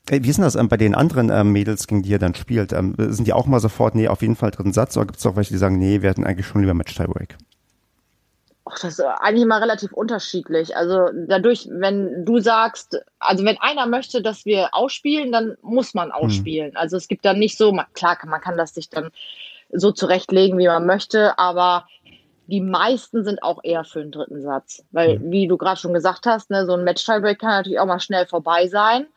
Wie 0.07 0.29
ist 0.29 0.37
denn 0.37 0.43
das 0.43 0.55
ähm, 0.55 0.69
bei 0.69 0.77
den 0.77 0.93
anderen 0.93 1.29
ähm, 1.29 1.51
Mädels, 1.51 1.87
gegen 1.87 2.03
die 2.03 2.09
ihr 2.09 2.19
dann 2.19 2.35
spielt? 2.35 2.73
Ähm, 2.73 2.93
sind 2.97 3.25
die 3.25 3.33
auch 3.33 3.47
mal 3.47 3.59
sofort, 3.59 3.95
nee, 3.95 4.07
auf 4.07 4.21
jeden 4.21 4.35
Fall 4.35 4.51
dritten 4.51 4.71
Satz 4.71 4.95
oder 4.95 5.07
gibt 5.07 5.19
es 5.19 5.25
auch 5.25 5.35
welche, 5.35 5.53
die 5.53 5.57
sagen, 5.57 5.77
nee, 5.77 6.01
wir 6.01 6.09
hätten 6.09 6.23
eigentlich 6.23 6.45
schon 6.45 6.61
lieber 6.61 6.75
Match 6.75 6.95
Tiebreak? 6.95 7.35
Ach, 8.67 8.79
das 8.79 8.97
ist 8.97 9.01
eigentlich 9.01 9.43
immer 9.43 9.61
relativ 9.61 9.93
unterschiedlich. 9.93 10.75
Also 10.75 11.09
dadurch, 11.27 11.67
wenn 11.69 12.25
du 12.25 12.39
sagst, 12.39 12.99
also 13.19 13.45
wenn 13.45 13.59
einer 13.59 13.85
möchte, 13.85 14.23
dass 14.23 14.43
wir 14.45 14.73
ausspielen, 14.73 15.31
dann 15.31 15.55
muss 15.61 15.93
man 15.93 16.07
hm. 16.07 16.13
ausspielen. 16.13 16.71
Mhm. 16.71 16.77
Also 16.77 16.97
es 16.97 17.07
gibt 17.07 17.25
dann 17.25 17.37
nicht 17.37 17.57
so, 17.57 17.77
klar, 17.93 18.17
man 18.25 18.41
kann 18.41 18.57
das 18.57 18.73
sich 18.73 18.89
dann 18.89 19.11
so 19.71 19.91
zurechtlegen, 19.91 20.57
wie 20.57 20.67
man 20.67 20.85
möchte, 20.85 21.37
aber 21.37 21.85
die 22.47 22.61
meisten 22.61 23.23
sind 23.23 23.41
auch 23.43 23.59
eher 23.63 23.83
für 23.83 24.01
den 24.01 24.11
dritten 24.11 24.41
Satz. 24.41 24.83
Weil, 24.91 25.19
mhm. 25.19 25.31
wie 25.31 25.47
du 25.47 25.57
gerade 25.57 25.79
schon 25.79 25.93
gesagt 25.93 26.25
hast, 26.25 26.49
ne, 26.49 26.65
so 26.65 26.73
ein 26.73 26.83
Match-Tiebreak 26.83 27.39
kann 27.39 27.51
natürlich 27.51 27.79
auch 27.79 27.85
mal 27.85 27.99
schnell 27.99 28.25
vorbei 28.25 28.67
sein. 28.67 29.07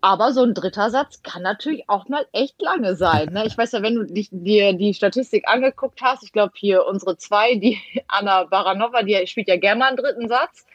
Aber 0.00 0.32
so 0.32 0.44
ein 0.44 0.54
dritter 0.54 0.90
Satz 0.90 1.22
kann 1.22 1.42
natürlich 1.42 1.88
auch 1.88 2.08
mal 2.08 2.24
echt 2.32 2.62
lange 2.62 2.94
sein. 2.94 3.32
Ne? 3.32 3.46
Ich 3.46 3.58
weiß 3.58 3.72
ja, 3.72 3.82
wenn 3.82 3.96
du 3.96 4.04
dich, 4.04 4.28
dir 4.30 4.72
die 4.72 4.94
Statistik 4.94 5.48
angeguckt 5.48 6.00
hast, 6.02 6.22
ich 6.22 6.32
glaube 6.32 6.52
hier 6.54 6.86
unsere 6.86 7.16
zwei, 7.16 7.56
die 7.56 7.78
Anna 8.08 8.44
Baranova, 8.44 9.02
die 9.02 9.26
spielt 9.26 9.48
ja 9.48 9.56
gerne 9.56 9.80
mal 9.80 9.88
einen 9.88 9.96
dritten 9.96 10.28
Satz. 10.28 10.66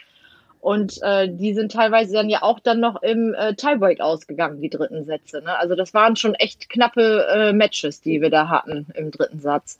Und 0.59 1.01
äh, 1.01 1.27
die 1.29 1.53
sind 1.53 1.73
teilweise 1.73 2.13
dann 2.13 2.29
ja 2.29 2.41
auch 2.41 2.59
dann 2.61 2.79
noch 2.79 3.01
im 3.01 3.33
äh, 3.33 3.53
Tiebreak 3.53 3.99
ausgegangen, 3.99 4.61
die 4.61 4.69
dritten 4.69 5.03
Sätze. 5.03 5.41
Ne? 5.41 5.57
Also 5.57 5.75
das 5.75 5.93
waren 5.93 6.15
schon 6.15 6.35
echt 6.35 6.69
knappe 6.69 7.27
äh, 7.27 7.51
Matches, 7.51 7.99
die 7.99 8.21
wir 8.21 8.29
da 8.29 8.47
hatten 8.47 8.87
im 8.95 9.11
dritten 9.11 9.41
Satz. 9.41 9.79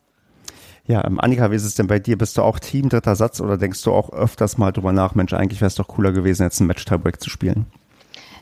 Ja, 0.86 1.06
ähm, 1.06 1.22
Annika, 1.22 1.52
wie 1.52 1.56
ist 1.56 1.64
es 1.64 1.76
denn 1.76 1.88
bei 1.88 2.00
dir? 2.00 2.18
Bist 2.18 2.38
du 2.38 2.42
auch 2.42 2.60
Team 2.60 2.90
dritter 2.90 3.16
Satz 3.16 3.40
oder 3.40 3.58
denkst 3.58 3.82
du 3.84 3.94
auch 3.94 4.12
öfters 4.12 4.58
mal 4.58 4.74
drüber 4.74 4.92
nach, 4.92 5.16
Mensch, 5.16 5.32
eigentlich 5.32 5.62
wäre 5.62 5.68
es 5.68 5.76
doch 5.76 5.88
cooler 5.88 6.12
gewesen, 6.12 6.44
jetzt 6.44 6.60
ein 6.60 6.68
Match-Tiebreak 6.68 7.22
zu 7.22 7.30
spielen? 7.30 7.66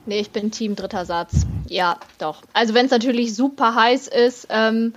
Nee, 0.06 0.20
ich 0.20 0.30
bin 0.30 0.50
Team 0.50 0.74
dritter 0.74 1.04
Satz. 1.04 1.46
Ja, 1.68 1.96
doch. 2.18 2.42
Also 2.52 2.74
wenn 2.74 2.86
es 2.86 2.90
natürlich 2.90 3.34
super 3.34 3.74
heiß 3.74 4.08
ist, 4.08 4.48
ähm, 4.50 4.94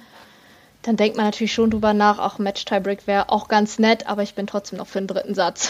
dann 0.82 0.98
denkt 0.98 1.18
man 1.18 1.26
natürlich 1.26 1.54
schon 1.54 1.72
drüber 1.72 1.94
nach, 1.94 2.20
auch 2.20 2.40
Match-Tiebreak 2.40 3.08
wäre 3.08 3.30
auch 3.30 3.48
ganz 3.48 3.80
nett, 3.80 4.08
aber 4.08 4.24
ich 4.24 4.36
bin 4.36 4.48
trotzdem 4.48 4.78
noch 4.78 4.88
für 4.88 5.00
den 5.00 5.08
dritten 5.08 5.36
Satz. 5.36 5.70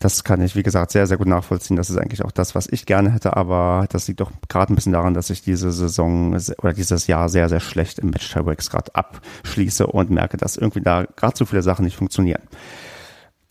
Das 0.00 0.22
kann 0.22 0.40
ich, 0.42 0.54
wie 0.54 0.62
gesagt, 0.62 0.92
sehr, 0.92 1.06
sehr 1.06 1.16
gut 1.16 1.26
nachvollziehen. 1.26 1.76
Das 1.76 1.90
ist 1.90 1.96
eigentlich 1.96 2.24
auch 2.24 2.30
das, 2.30 2.54
was 2.54 2.68
ich 2.68 2.86
gerne 2.86 3.10
hätte, 3.12 3.36
aber 3.36 3.86
das 3.90 4.06
liegt 4.06 4.20
doch 4.20 4.30
gerade 4.48 4.72
ein 4.72 4.76
bisschen 4.76 4.92
daran, 4.92 5.12
dass 5.12 5.28
ich 5.30 5.42
diese 5.42 5.72
Saison 5.72 6.34
oder 6.62 6.72
dieses 6.72 7.08
Jahr 7.08 7.28
sehr, 7.28 7.48
sehr 7.48 7.60
schlecht 7.60 7.98
im 7.98 8.10
Match-Tiebreaks 8.10 8.70
gerade 8.70 8.94
abschließe 8.94 9.86
und 9.86 10.10
merke, 10.10 10.36
dass 10.36 10.56
irgendwie 10.56 10.82
da 10.82 11.04
gerade 11.04 11.36
so 11.36 11.46
viele 11.46 11.62
Sachen 11.62 11.84
nicht 11.84 11.96
funktionieren. 11.96 12.42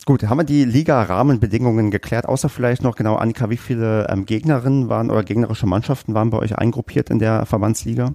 Gut, 0.08 0.22
haben 0.22 0.38
wir 0.38 0.44
die 0.44 0.64
Liga-Rahmenbedingungen 0.64 1.90
geklärt, 1.90 2.24
außer 2.24 2.48
vielleicht 2.48 2.82
noch 2.82 2.96
genau, 2.96 3.16
Annika, 3.16 3.50
wie 3.50 3.58
viele 3.58 4.08
ähm, 4.08 4.24
Gegnerinnen 4.24 4.88
waren 4.88 5.10
oder 5.10 5.22
gegnerische 5.22 5.66
Mannschaften 5.66 6.14
waren 6.14 6.30
bei 6.30 6.38
euch 6.38 6.56
eingruppiert 6.56 7.10
in 7.10 7.18
der 7.18 7.44
Verbandsliga? 7.44 8.14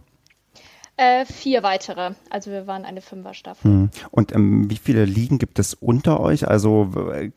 Äh, 0.97 1.25
vier 1.25 1.61
weitere. 1.61 2.15
Also 2.31 2.49
wir 2.49 2.65
waren 2.65 2.83
eine 2.83 3.01
Fünferstaffel. 3.01 3.69
Hm. 3.69 3.89
Und 4.09 4.33
ähm, 4.33 4.71
wie 4.71 4.77
viele 4.77 5.05
Ligen 5.05 5.37
gibt 5.37 5.59
es 5.59 5.75
unter 5.75 6.19
euch? 6.19 6.47
Also 6.47 6.89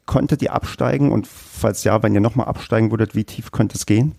konntet 0.06 0.40
ihr 0.40 0.54
absteigen? 0.54 1.12
Und 1.12 1.26
falls 1.26 1.84
ja, 1.84 2.02
wenn 2.02 2.14
ihr 2.14 2.22
nochmal 2.22 2.46
absteigen 2.46 2.90
würdet, 2.90 3.14
wie 3.14 3.24
tief 3.24 3.52
könnte 3.52 3.76
es 3.76 3.84
gehen? 3.84 4.14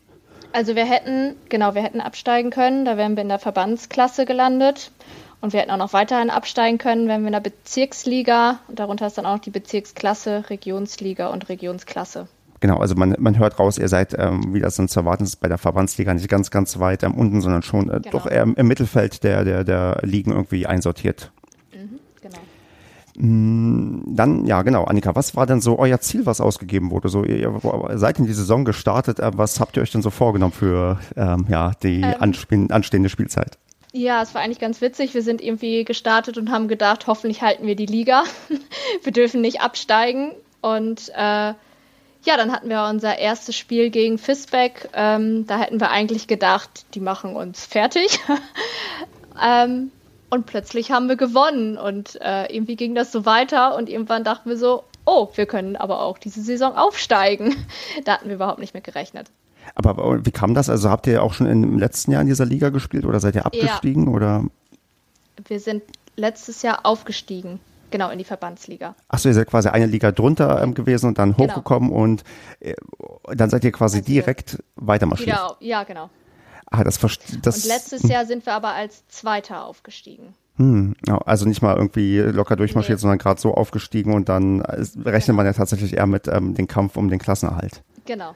Also 0.54 0.76
wir 0.76 0.86
hätten, 0.86 1.36
genau, 1.50 1.74
wir 1.74 1.82
hätten 1.82 2.00
absteigen 2.00 2.52
können. 2.52 2.86
Da 2.86 2.96
wären 2.96 3.16
wir 3.16 3.24
in 3.24 3.30
der 3.30 3.40
Verbandsklasse 3.40 4.28
gelandet. 4.28 4.92
Und 5.40 5.54
wir 5.54 5.60
hätten 5.60 5.72
auch 5.72 5.78
noch 5.78 5.94
weiterhin 5.94 6.30
absteigen 6.30 6.78
können, 6.78 7.08
wenn 7.08 7.22
wir 7.22 7.28
in 7.28 7.34
der 7.34 7.40
Bezirksliga, 7.40 8.60
und 8.68 8.80
darunter 8.80 9.08
ist 9.08 9.18
dann 9.18 9.26
auch 9.26 9.36
noch 9.36 9.42
die 9.42 9.52
Bezirksklasse, 9.52 10.50
Regionsliga 10.50 11.28
und 11.28 11.48
Regionsklasse. 11.48 12.28
Genau, 12.60 12.78
also 12.78 12.96
man, 12.96 13.16
man 13.20 13.38
hört 13.38 13.60
raus, 13.60 13.78
ihr 13.78 13.88
seid, 13.88 14.16
ähm, 14.18 14.54
wie 14.54 14.60
das 14.60 14.76
dann 14.78 14.88
zu 14.88 15.02
erwarten 15.02 15.24
ist, 15.24 15.36
bei 15.38 15.48
der 15.48 15.60
Verbandsliga 15.60 16.14
nicht 16.14 16.28
ganz, 16.28 16.50
ganz 16.50 16.80
weit 16.80 17.04
ähm, 17.04 17.14
unten, 17.14 17.42
sondern 17.42 17.62
schon 17.62 17.90
äh, 17.90 18.00
genau. 18.00 18.10
doch 18.10 18.26
eher 18.26 18.44
im 18.44 18.68
Mittelfeld 18.68 19.24
der, 19.24 19.44
der, 19.44 19.64
der 19.64 20.00
Ligen 20.02 20.32
irgendwie 20.32 20.66
einsortiert. 20.66 21.32
Mhm, 21.72 22.00
genau. 22.20 22.38
Mm, 23.28 24.16
dann, 24.16 24.48
ja, 24.48 24.64
genau, 24.64 24.86
Annika, 24.86 25.16
was 25.16 25.36
war 25.36 25.46
denn 25.46 25.62
so 25.62 25.78
euer 25.78 26.00
Ziel, 26.00 26.26
was 26.26 26.42
ausgegeben 26.42 26.90
wurde? 26.90 27.10
So, 27.10 27.24
ihr, 27.24 27.54
seid 27.94 28.18
in 28.18 28.26
die 28.26 28.34
Saison 28.34 28.66
gestartet, 28.66 29.20
äh, 29.20 29.32
was 29.36 29.60
habt 29.60 29.78
ihr 29.78 29.84
euch 29.84 29.92
denn 29.92 30.02
so 30.02 30.10
vorgenommen 30.10 30.54
für 30.54 30.98
ähm, 31.16 31.46
ja, 31.50 31.74
die 31.84 32.02
ähm, 32.02 32.68
anstehende 32.72 33.10
Spielzeit? 33.10 33.60
Ja, 33.98 34.22
es 34.22 34.36
war 34.36 34.42
eigentlich 34.44 34.60
ganz 34.60 34.80
witzig. 34.80 35.16
Wir 35.16 35.24
sind 35.24 35.42
irgendwie 35.42 35.84
gestartet 35.84 36.38
und 36.38 36.52
haben 36.52 36.68
gedacht, 36.68 37.08
hoffentlich 37.08 37.42
halten 37.42 37.66
wir 37.66 37.76
die 37.76 37.88
Liga. 37.88 38.26
wir 39.02 39.12
dürfen 39.12 39.42
nicht 39.42 39.62
absteigen. 39.62 40.34
Und 40.62 41.10
äh, 41.16 41.16
ja, 41.18 41.58
dann 42.24 42.52
hatten 42.52 42.70
wir 42.70 42.84
unser 42.84 43.18
erstes 43.18 43.56
Spiel 43.56 43.90
gegen 43.90 44.20
Fisbeck. 44.20 44.90
Ähm, 44.94 45.48
da 45.48 45.58
hätten 45.58 45.80
wir 45.80 45.90
eigentlich 45.90 46.28
gedacht, 46.28 46.86
die 46.94 47.00
machen 47.00 47.36
uns 47.36 47.66
fertig. 47.66 48.20
ähm, 49.44 49.92
und 50.30 50.46
plötzlich 50.46 50.92
haben 50.92 51.10
wir 51.10 51.16
gewonnen. 51.16 51.76
Und 51.80 52.22
äh, 52.22 52.54
irgendwie 52.54 52.76
ging 52.76 52.94
das 52.94 53.12
so 53.12 53.26
weiter. 53.26 53.76
Und 53.76 53.90
irgendwann 53.90 54.24
dachten 54.24 54.48
wir 54.48 54.58
so, 54.58 54.84
oh, 55.06 55.30
wir 55.34 55.48
können 55.48 55.76
aber 55.76 56.02
auch 56.02 56.20
diese 56.20 56.44
Saison 56.44 56.76
aufsteigen. 56.76 57.56
da 58.06 58.14
hatten 58.14 58.28
wir 58.28 58.36
überhaupt 58.36 58.60
nicht 58.60 58.76
mit 58.76 58.84
gerechnet. 58.84 59.26
Aber 59.76 60.26
wie 60.26 60.32
kam 60.32 60.54
das? 60.54 60.70
Also 60.70 60.90
habt 60.90 61.08
ihr 61.08 61.24
auch 61.24 61.34
schon 61.34 61.48
im 61.48 61.78
letzten 61.78 62.12
Jahr 62.12 62.22
in 62.22 62.28
dieser 62.28 62.46
Liga 62.46 62.70
gespielt 62.70 63.06
oder 63.06 63.20
seid 63.20 63.36
ihr 63.36 63.46
abgestiegen? 63.46 64.06
Ja. 64.06 64.12
Oder? 64.12 64.46
Wir 65.48 65.60
sind 65.60 65.84
letztes 66.16 66.62
Jahr 66.62 66.86
aufgestiegen. 66.86 67.60
genau, 67.92 68.10
in 68.10 68.18
die 68.18 68.24
Verbandsliga. 68.24 68.96
Achso, 69.08 69.30
ihr 69.30 69.36
seid 69.36 69.48
quasi 69.48 69.70
eine 69.70 69.86
Liga 69.86 70.12
drunter 70.12 70.62
ähm, 70.62 70.74
gewesen 70.74 71.08
und 71.08 71.18
dann 71.18 71.36
genau. 71.36 71.54
hochgekommen 71.54 71.92
und 71.92 72.24
äh, 72.60 72.74
dann 73.34 73.50
seid 73.50 73.64
ihr 73.64 73.72
quasi 73.72 73.98
also 73.98 74.08
direkt 74.08 74.62
weitermarschiert. 74.76 75.30
Wieder, 75.30 75.58
ja, 75.60 75.84
genau. 75.84 76.10
Ah, 76.70 76.84
das, 76.84 77.00
das, 77.00 77.64
und 77.64 77.66
letztes 77.66 78.04
Jahr 78.04 78.26
sind 78.26 78.46
wir 78.46 78.54
aber 78.54 78.74
als 78.74 79.08
Zweiter 79.08 79.64
aufgestiegen. 79.64 80.34
Hm, 80.58 80.96
also 81.26 81.46
nicht 81.46 81.62
mal 81.62 81.78
irgendwie 81.78 82.18
locker 82.18 82.56
durchmarschiert, 82.56 82.98
nee. 82.98 83.02
sondern 83.02 83.20
gerade 83.20 83.40
so 83.40 83.54
aufgestiegen 83.54 84.14
und 84.14 84.28
dann 84.28 84.62
rechnet 84.62 85.26
genau. 85.26 85.38
man 85.38 85.46
ja 85.46 85.54
tatsächlich 85.54 85.96
eher 85.96 86.08
mit 86.08 86.28
ähm, 86.28 86.56
dem 86.56 86.68
Kampf 86.68 86.98
um 86.98 87.10
den 87.10 87.20
Klassenerhalt. 87.20 87.84
Genau. 88.06 88.34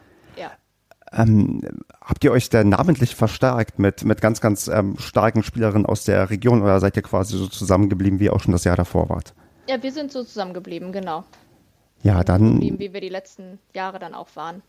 Ähm, 1.14 1.62
habt 2.00 2.24
ihr 2.24 2.32
euch 2.32 2.50
denn 2.50 2.70
namentlich 2.70 3.16
verstärkt 3.16 3.80
mit, 3.80 4.06
mit 4.06 4.22
ganz, 4.22 4.40
ganz 4.40 4.68
ähm, 4.68 4.96
starken 4.98 5.44
Spielerinnen 5.44 5.86
aus 5.86 6.06
der 6.06 6.30
Region 6.30 6.62
oder 6.62 6.80
seid 6.80 6.96
ihr 6.96 7.04
quasi 7.04 7.38
so 7.38 7.48
zusammengeblieben, 7.48 8.20
wie 8.20 8.30
auch 8.30 8.40
schon 8.40 8.54
das 8.54 8.64
Jahr 8.64 8.78
davor 8.78 9.10
wart? 9.10 9.34
Ja, 9.68 9.82
wir 9.84 9.92
sind 9.92 10.12
so 10.12 10.24
zusammengeblieben, 10.24 10.92
genau. 10.92 11.26
Ja, 12.04 12.24
dann. 12.24 12.62
Wie 12.62 12.94
wir 12.94 13.02
die 13.02 13.10
letzten 13.10 13.60
Jahre 13.74 14.00
dann 14.00 14.14
auch 14.14 14.30
waren. 14.36 14.62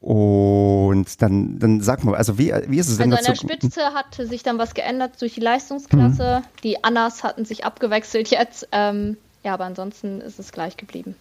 Und 0.00 1.20
dann, 1.22 1.58
dann 1.58 1.80
sag 1.80 2.04
mal, 2.04 2.14
also 2.14 2.38
wie, 2.38 2.52
wie 2.68 2.78
ist 2.78 2.88
es 2.88 2.98
denn 2.98 3.12
Also 3.12 3.32
an 3.32 3.34
der 3.34 3.54
Spitze 3.54 3.82
hatte 3.94 4.26
sich 4.26 4.42
dann 4.42 4.58
was 4.58 4.74
geändert 4.74 5.20
durch 5.20 5.34
die 5.34 5.40
Leistungsklasse. 5.40 6.42
Mhm. 6.42 6.60
Die 6.62 6.84
Annas 6.84 7.24
hatten 7.24 7.44
sich 7.44 7.64
abgewechselt 7.64 8.28
jetzt. 8.28 8.68
Ähm, 8.72 9.16
ja, 9.42 9.54
aber 9.54 9.64
ansonsten 9.64 10.20
ist 10.20 10.38
es 10.38 10.52
gleich 10.52 10.76
geblieben. 10.76 11.16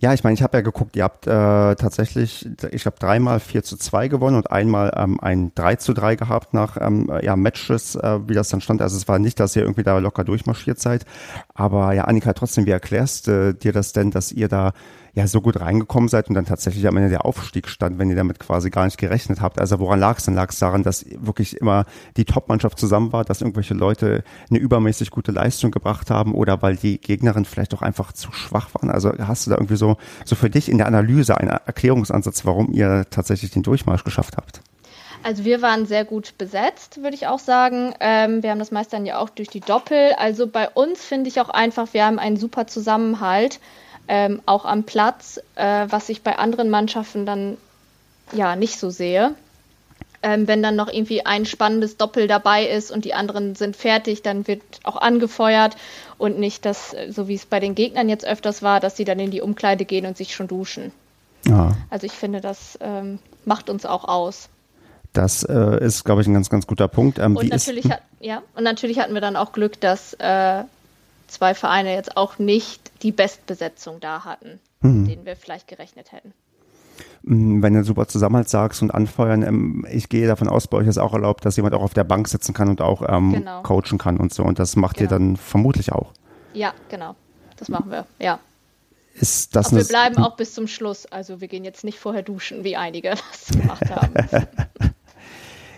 Ja, 0.00 0.14
ich 0.14 0.24
meine, 0.24 0.32
ich 0.32 0.42
habe 0.42 0.56
ja 0.56 0.62
geguckt, 0.62 0.96
ihr 0.96 1.04
habt 1.04 1.26
äh, 1.26 1.30
tatsächlich, 1.30 2.48
ich 2.70 2.86
habe 2.86 2.96
dreimal 2.98 3.38
4 3.38 3.62
zu 3.62 3.76
2 3.76 4.08
gewonnen 4.08 4.36
und 4.36 4.50
einmal 4.50 4.94
ähm, 4.96 5.20
ein 5.20 5.52
3 5.54 5.76
zu 5.76 5.92
3 5.92 6.16
gehabt 6.16 6.54
nach 6.54 6.78
ähm, 6.80 7.12
ja, 7.22 7.36
Matches, 7.36 7.96
äh, 7.96 8.18
wie 8.26 8.32
das 8.32 8.48
dann 8.48 8.62
stand. 8.62 8.80
Also 8.80 8.96
es 8.96 9.08
war 9.08 9.18
nicht, 9.18 9.38
dass 9.38 9.54
ihr 9.56 9.62
irgendwie 9.62 9.82
da 9.82 9.98
locker 9.98 10.24
durchmarschiert 10.24 10.80
seid. 10.80 11.04
Aber 11.52 11.92
ja, 11.92 12.04
Annika, 12.04 12.32
trotzdem, 12.32 12.64
wie 12.64 12.70
erklärst 12.70 13.28
äh, 13.28 13.52
dir 13.52 13.72
das 13.72 13.92
denn, 13.92 14.10
dass 14.10 14.32
ihr 14.32 14.48
da 14.48 14.72
ja 15.14 15.26
so 15.26 15.40
gut 15.40 15.60
reingekommen 15.60 16.08
seid 16.08 16.28
und 16.28 16.34
dann 16.34 16.44
tatsächlich 16.44 16.86
am 16.86 16.96
Ende 16.96 17.10
der 17.10 17.24
Aufstieg 17.24 17.68
stand, 17.68 17.98
wenn 17.98 18.10
ihr 18.10 18.16
damit 18.16 18.38
quasi 18.38 18.70
gar 18.70 18.84
nicht 18.84 18.98
gerechnet 18.98 19.40
habt. 19.40 19.60
Also 19.60 19.78
woran 19.78 19.98
lag 19.98 20.18
es 20.18 20.24
denn? 20.24 20.34
Lag 20.34 20.50
es 20.50 20.58
daran, 20.58 20.82
dass 20.82 21.04
wirklich 21.18 21.56
immer 21.56 21.84
die 22.16 22.24
Top-Mannschaft 22.24 22.78
zusammen 22.78 23.12
war, 23.12 23.24
dass 23.24 23.40
irgendwelche 23.40 23.74
Leute 23.74 24.24
eine 24.48 24.58
übermäßig 24.58 25.10
gute 25.10 25.32
Leistung 25.32 25.70
gebracht 25.70 26.10
haben 26.10 26.34
oder 26.34 26.62
weil 26.62 26.76
die 26.76 27.00
Gegnerin 27.00 27.44
vielleicht 27.44 27.74
auch 27.74 27.82
einfach 27.82 28.12
zu 28.12 28.32
schwach 28.32 28.68
waren? 28.74 28.90
Also 28.90 29.12
hast 29.18 29.46
du 29.46 29.50
da 29.50 29.56
irgendwie 29.56 29.76
so, 29.76 29.96
so 30.24 30.36
für 30.36 30.50
dich 30.50 30.68
in 30.68 30.78
der 30.78 30.86
Analyse 30.86 31.36
einen 31.36 31.50
Erklärungsansatz, 31.50 32.44
warum 32.44 32.72
ihr 32.72 33.06
tatsächlich 33.10 33.50
den 33.50 33.62
Durchmarsch 33.62 34.04
geschafft 34.04 34.36
habt? 34.36 34.60
Also 35.22 35.44
wir 35.44 35.60
waren 35.60 35.84
sehr 35.84 36.04
gut 36.04 36.38
besetzt, 36.38 37.02
würde 37.02 37.14
ich 37.14 37.26
auch 37.26 37.38
sagen. 37.38 37.94
Ähm, 38.00 38.42
wir 38.42 38.50
haben 38.50 38.58
das 38.58 38.70
meist 38.70 38.92
dann 38.92 39.04
ja 39.04 39.18
auch 39.18 39.28
durch 39.28 39.48
die 39.48 39.60
Doppel. 39.60 40.12
Also 40.16 40.46
bei 40.46 40.68
uns 40.68 41.04
finde 41.04 41.28
ich 41.28 41.40
auch 41.40 41.50
einfach, 41.50 41.92
wir 41.92 42.06
haben 42.06 42.18
einen 42.18 42.38
super 42.38 42.66
Zusammenhalt 42.66 43.60
ähm, 44.10 44.42
auch 44.44 44.64
am 44.64 44.82
Platz, 44.82 45.40
äh, 45.54 45.86
was 45.88 46.08
ich 46.08 46.22
bei 46.22 46.36
anderen 46.36 46.68
Mannschaften 46.68 47.26
dann 47.26 47.56
ja 48.32 48.56
nicht 48.56 48.76
so 48.76 48.90
sehe. 48.90 49.36
Ähm, 50.20 50.48
wenn 50.48 50.64
dann 50.64 50.74
noch 50.74 50.92
irgendwie 50.92 51.24
ein 51.24 51.46
spannendes 51.46 51.96
Doppel 51.96 52.26
dabei 52.26 52.66
ist 52.66 52.90
und 52.90 53.04
die 53.04 53.14
anderen 53.14 53.54
sind 53.54 53.76
fertig, 53.76 54.22
dann 54.22 54.48
wird 54.48 54.62
auch 54.82 54.96
angefeuert 54.96 55.76
und 56.18 56.40
nicht 56.40 56.66
das, 56.66 56.94
so 57.08 57.28
wie 57.28 57.36
es 57.36 57.46
bei 57.46 57.60
den 57.60 57.76
Gegnern 57.76 58.08
jetzt 58.08 58.26
öfters 58.26 58.62
war, 58.62 58.80
dass 58.80 58.96
sie 58.96 59.04
dann 59.04 59.20
in 59.20 59.30
die 59.30 59.40
Umkleide 59.40 59.84
gehen 59.84 60.04
und 60.04 60.16
sich 60.16 60.34
schon 60.34 60.48
duschen. 60.48 60.90
Ja. 61.46 61.76
Also 61.88 62.04
ich 62.04 62.12
finde, 62.12 62.40
das 62.40 62.76
ähm, 62.82 63.20
macht 63.44 63.70
uns 63.70 63.86
auch 63.86 64.04
aus. 64.04 64.48
Das 65.12 65.44
äh, 65.44 65.84
ist, 65.84 66.04
glaube 66.04 66.20
ich, 66.20 66.26
ein 66.26 66.34
ganz, 66.34 66.50
ganz 66.50 66.66
guter 66.66 66.88
Punkt. 66.88 67.20
Ähm, 67.20 67.36
und, 67.36 67.48
natürlich 67.48 67.84
ist, 67.84 67.92
hat, 67.92 68.02
ja, 68.18 68.42
und 68.56 68.64
natürlich 68.64 68.98
hatten 68.98 69.14
wir 69.14 69.20
dann 69.20 69.36
auch 69.36 69.52
Glück, 69.52 69.80
dass 69.80 70.14
äh, 70.14 70.64
zwei 71.30 71.54
Vereine 71.54 71.94
jetzt 71.94 72.16
auch 72.16 72.38
nicht 72.38 72.90
die 73.02 73.12
Bestbesetzung 73.12 74.00
da 74.00 74.24
hatten, 74.24 74.60
mhm. 74.80 75.06
denen 75.06 75.26
wir 75.26 75.36
vielleicht 75.36 75.68
gerechnet 75.68 76.12
hätten. 76.12 76.32
Hm, 77.24 77.62
wenn 77.62 77.74
du 77.74 77.84
super 77.84 78.08
Zusammenhalt 78.08 78.48
sagst 78.48 78.82
und 78.82 78.90
anfeuern, 78.90 79.42
ähm, 79.42 79.86
ich 79.90 80.08
gehe 80.08 80.26
davon 80.26 80.48
aus, 80.48 80.68
bei 80.68 80.78
euch 80.78 80.86
ist 80.86 80.98
auch 80.98 81.12
erlaubt, 81.12 81.44
dass 81.44 81.56
jemand 81.56 81.74
auch 81.74 81.82
auf 81.82 81.94
der 81.94 82.04
Bank 82.04 82.28
sitzen 82.28 82.54
kann 82.54 82.68
und 82.68 82.80
auch 82.80 83.02
ähm, 83.08 83.32
genau. 83.32 83.62
coachen 83.62 83.98
kann 83.98 84.16
und 84.16 84.32
so. 84.32 84.42
Und 84.42 84.58
das 84.58 84.76
macht 84.76 84.96
genau. 84.96 85.06
ihr 85.06 85.10
dann 85.10 85.36
vermutlich 85.36 85.92
auch. 85.92 86.12
Ja, 86.52 86.72
genau. 86.88 87.14
Das 87.56 87.68
machen 87.68 87.90
wir, 87.90 88.06
ja. 88.18 88.40
Ist 89.14 89.54
das 89.54 89.66
Aber 89.66 89.78
wir 89.78 89.84
bleiben 89.84 90.18
auch 90.18 90.36
bis 90.36 90.54
zum 90.54 90.66
Schluss. 90.66 91.04
Also 91.06 91.40
wir 91.40 91.48
gehen 91.48 91.64
jetzt 91.64 91.84
nicht 91.84 91.98
vorher 91.98 92.22
duschen, 92.22 92.64
wie 92.64 92.76
einige 92.76 93.10
das 93.30 93.58
gemacht 93.58 93.90
haben. 93.90 94.14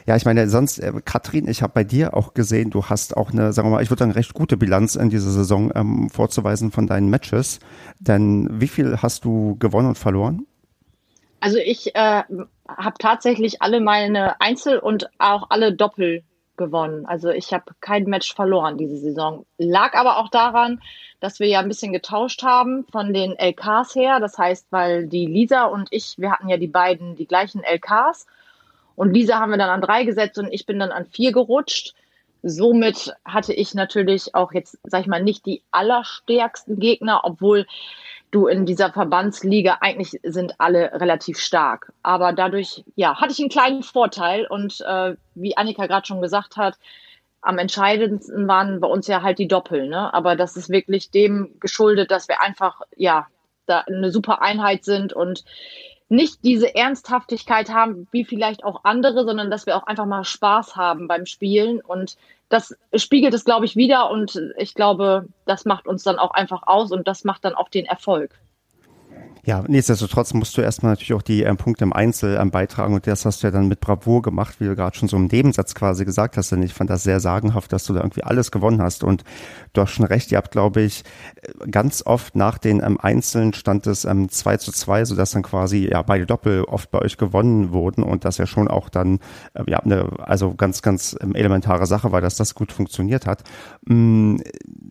Ja, 0.06 0.16
ich 0.16 0.24
meine, 0.24 0.48
sonst, 0.48 0.78
äh, 0.78 0.92
Katrin, 1.04 1.48
ich 1.48 1.62
habe 1.62 1.72
bei 1.74 1.84
dir 1.84 2.14
auch 2.14 2.34
gesehen, 2.34 2.70
du 2.70 2.84
hast 2.86 3.16
auch 3.16 3.30
eine, 3.30 3.52
sagen 3.52 3.68
wir 3.68 3.76
mal, 3.76 3.82
ich 3.82 3.90
würde 3.90 4.00
sagen, 4.00 4.12
recht 4.12 4.34
gute 4.34 4.56
Bilanz 4.56 4.96
in 4.96 5.10
dieser 5.10 5.30
Saison 5.30 5.70
ähm, 5.74 6.10
vorzuweisen 6.10 6.72
von 6.72 6.86
deinen 6.86 7.08
Matches. 7.08 7.60
Denn 7.98 8.48
wie 8.60 8.68
viel 8.68 8.98
hast 9.00 9.24
du 9.24 9.56
gewonnen 9.58 9.88
und 9.88 9.98
verloren? 9.98 10.46
Also 11.40 11.58
ich 11.58 11.94
äh, 11.94 12.22
habe 12.68 12.94
tatsächlich 12.98 13.62
alle 13.62 13.80
meine 13.80 14.40
Einzel- 14.40 14.78
und 14.78 15.08
auch 15.18 15.50
alle 15.50 15.74
Doppel 15.74 16.22
gewonnen. 16.56 17.06
Also 17.06 17.30
ich 17.30 17.52
habe 17.52 17.72
kein 17.80 18.04
Match 18.04 18.34
verloren 18.34 18.78
diese 18.78 18.96
Saison. 18.96 19.46
Lag 19.58 19.94
aber 19.94 20.18
auch 20.18 20.28
daran, 20.28 20.80
dass 21.20 21.40
wir 21.40 21.48
ja 21.48 21.60
ein 21.60 21.68
bisschen 21.68 21.92
getauscht 21.92 22.42
haben 22.42 22.84
von 22.90 23.12
den 23.12 23.36
LKs 23.36 23.94
her. 23.94 24.20
Das 24.20 24.38
heißt, 24.38 24.66
weil 24.70 25.06
die 25.06 25.26
Lisa 25.26 25.64
und 25.64 25.88
ich, 25.90 26.14
wir 26.18 26.32
hatten 26.32 26.48
ja 26.48 26.56
die 26.56 26.68
beiden 26.68 27.16
die 27.16 27.26
gleichen 27.26 27.62
LKs 27.62 28.26
und 28.96 29.12
Lisa 29.12 29.38
haben 29.38 29.50
wir 29.50 29.58
dann 29.58 29.70
an 29.70 29.80
drei 29.80 30.04
gesetzt 30.04 30.38
und 30.38 30.52
ich 30.52 30.66
bin 30.66 30.78
dann 30.78 30.92
an 30.92 31.06
vier 31.06 31.32
gerutscht. 31.32 31.94
Somit 32.42 33.14
hatte 33.24 33.52
ich 33.52 33.74
natürlich 33.74 34.34
auch 34.34 34.52
jetzt, 34.52 34.78
sag 34.82 35.02
ich 35.02 35.06
mal, 35.06 35.22
nicht 35.22 35.46
die 35.46 35.62
allerstärksten 35.70 36.78
Gegner, 36.80 37.20
obwohl 37.24 37.66
du 38.32 38.46
in 38.46 38.66
dieser 38.66 38.90
Verbandsliga 38.92 39.78
eigentlich 39.80 40.18
sind 40.22 40.54
alle 40.58 40.90
relativ 40.94 41.38
stark. 41.38 41.92
Aber 42.02 42.32
dadurch, 42.32 42.82
ja, 42.96 43.20
hatte 43.20 43.32
ich 43.32 43.38
einen 43.38 43.48
kleinen 43.48 43.82
Vorteil 43.82 44.46
und 44.46 44.80
äh, 44.80 45.14
wie 45.34 45.56
Annika 45.56 45.86
gerade 45.86 46.06
schon 46.06 46.22
gesagt 46.22 46.56
hat, 46.56 46.78
am 47.42 47.58
entscheidendsten 47.58 48.48
waren 48.48 48.80
bei 48.80 48.88
uns 48.88 49.06
ja 49.06 49.22
halt 49.22 49.38
die 49.38 49.48
Doppel, 49.48 49.88
ne? 49.88 50.14
Aber 50.14 50.36
das 50.36 50.56
ist 50.56 50.70
wirklich 50.70 51.10
dem 51.10 51.56
geschuldet, 51.60 52.10
dass 52.10 52.28
wir 52.28 52.40
einfach, 52.40 52.80
ja, 52.96 53.26
da 53.66 53.80
eine 53.80 54.10
super 54.10 54.42
Einheit 54.42 54.84
sind 54.84 55.12
und 55.12 55.44
nicht 56.12 56.44
diese 56.44 56.74
Ernsthaftigkeit 56.74 57.70
haben, 57.70 58.06
wie 58.12 58.24
vielleicht 58.24 58.64
auch 58.64 58.84
andere, 58.84 59.24
sondern 59.24 59.50
dass 59.50 59.64
wir 59.64 59.76
auch 59.76 59.86
einfach 59.86 60.04
mal 60.04 60.24
Spaß 60.24 60.76
haben 60.76 61.08
beim 61.08 61.24
Spielen. 61.24 61.80
Und 61.80 62.18
das 62.50 62.76
spiegelt 62.94 63.32
es, 63.32 63.46
glaube 63.46 63.64
ich, 63.64 63.76
wieder. 63.76 64.10
Und 64.10 64.38
ich 64.58 64.74
glaube, 64.74 65.26
das 65.46 65.64
macht 65.64 65.86
uns 65.88 66.02
dann 66.02 66.18
auch 66.18 66.32
einfach 66.32 66.64
aus 66.66 66.92
und 66.92 67.08
das 67.08 67.24
macht 67.24 67.46
dann 67.46 67.54
auch 67.54 67.70
den 67.70 67.86
Erfolg. 67.86 68.38
Ja, 69.44 69.64
nichtsdestotrotz 69.66 70.34
musst 70.34 70.56
du 70.56 70.62
erstmal 70.62 70.92
natürlich 70.92 71.14
auch 71.14 71.22
die 71.22 71.42
ähm, 71.42 71.56
Punkte 71.56 71.82
im 71.82 71.92
Einzel 71.92 72.38
ähm, 72.40 72.52
beitragen 72.52 72.94
und 72.94 73.08
das 73.08 73.24
hast 73.24 73.42
du 73.42 73.48
ja 73.48 73.50
dann 73.50 73.66
mit 73.66 73.80
Bravour 73.80 74.22
gemacht, 74.22 74.60
wie 74.60 74.66
du 74.66 74.76
gerade 74.76 74.96
schon 74.96 75.08
so 75.08 75.16
im 75.16 75.26
Nebensatz 75.26 75.74
quasi 75.74 76.04
gesagt 76.04 76.36
hast. 76.36 76.52
Denn 76.52 76.62
ich 76.62 76.72
fand 76.72 76.90
das 76.90 77.02
sehr 77.02 77.18
sagenhaft, 77.18 77.72
dass 77.72 77.84
du 77.84 77.92
da 77.92 78.02
irgendwie 78.02 78.22
alles 78.22 78.52
gewonnen 78.52 78.80
hast 78.80 79.02
und 79.02 79.24
du 79.72 79.80
hast 79.80 79.90
schon 79.90 80.06
recht, 80.06 80.30
ihr 80.30 80.38
habt, 80.38 80.52
glaube 80.52 80.82
ich, 80.82 81.02
ganz 81.68 82.06
oft 82.06 82.36
nach 82.36 82.56
den 82.56 82.80
ähm, 82.84 83.00
Einzelnen 83.00 83.52
stand 83.52 83.88
es 83.88 84.04
ähm, 84.04 84.28
2 84.28 84.58
zu 84.58 84.70
2, 84.70 85.06
sodass 85.06 85.32
dann 85.32 85.42
quasi 85.42 85.88
ja 85.90 86.02
beide 86.02 86.24
Doppel 86.24 86.62
oft 86.62 86.92
bei 86.92 87.00
euch 87.00 87.16
gewonnen 87.16 87.72
wurden 87.72 88.04
und 88.04 88.24
das 88.24 88.38
ja 88.38 88.46
schon 88.46 88.68
auch 88.68 88.88
dann 88.88 89.18
äh, 89.54 89.64
ja 89.66 89.80
eine 89.80 90.08
also 90.20 90.54
ganz, 90.54 90.82
ganz 90.82 91.16
ähm, 91.20 91.34
elementare 91.34 91.86
Sache 91.86 92.12
war, 92.12 92.20
dass 92.20 92.36
das 92.36 92.54
gut 92.54 92.70
funktioniert 92.70 93.26
hat. 93.26 93.42
Ähm, 93.90 94.40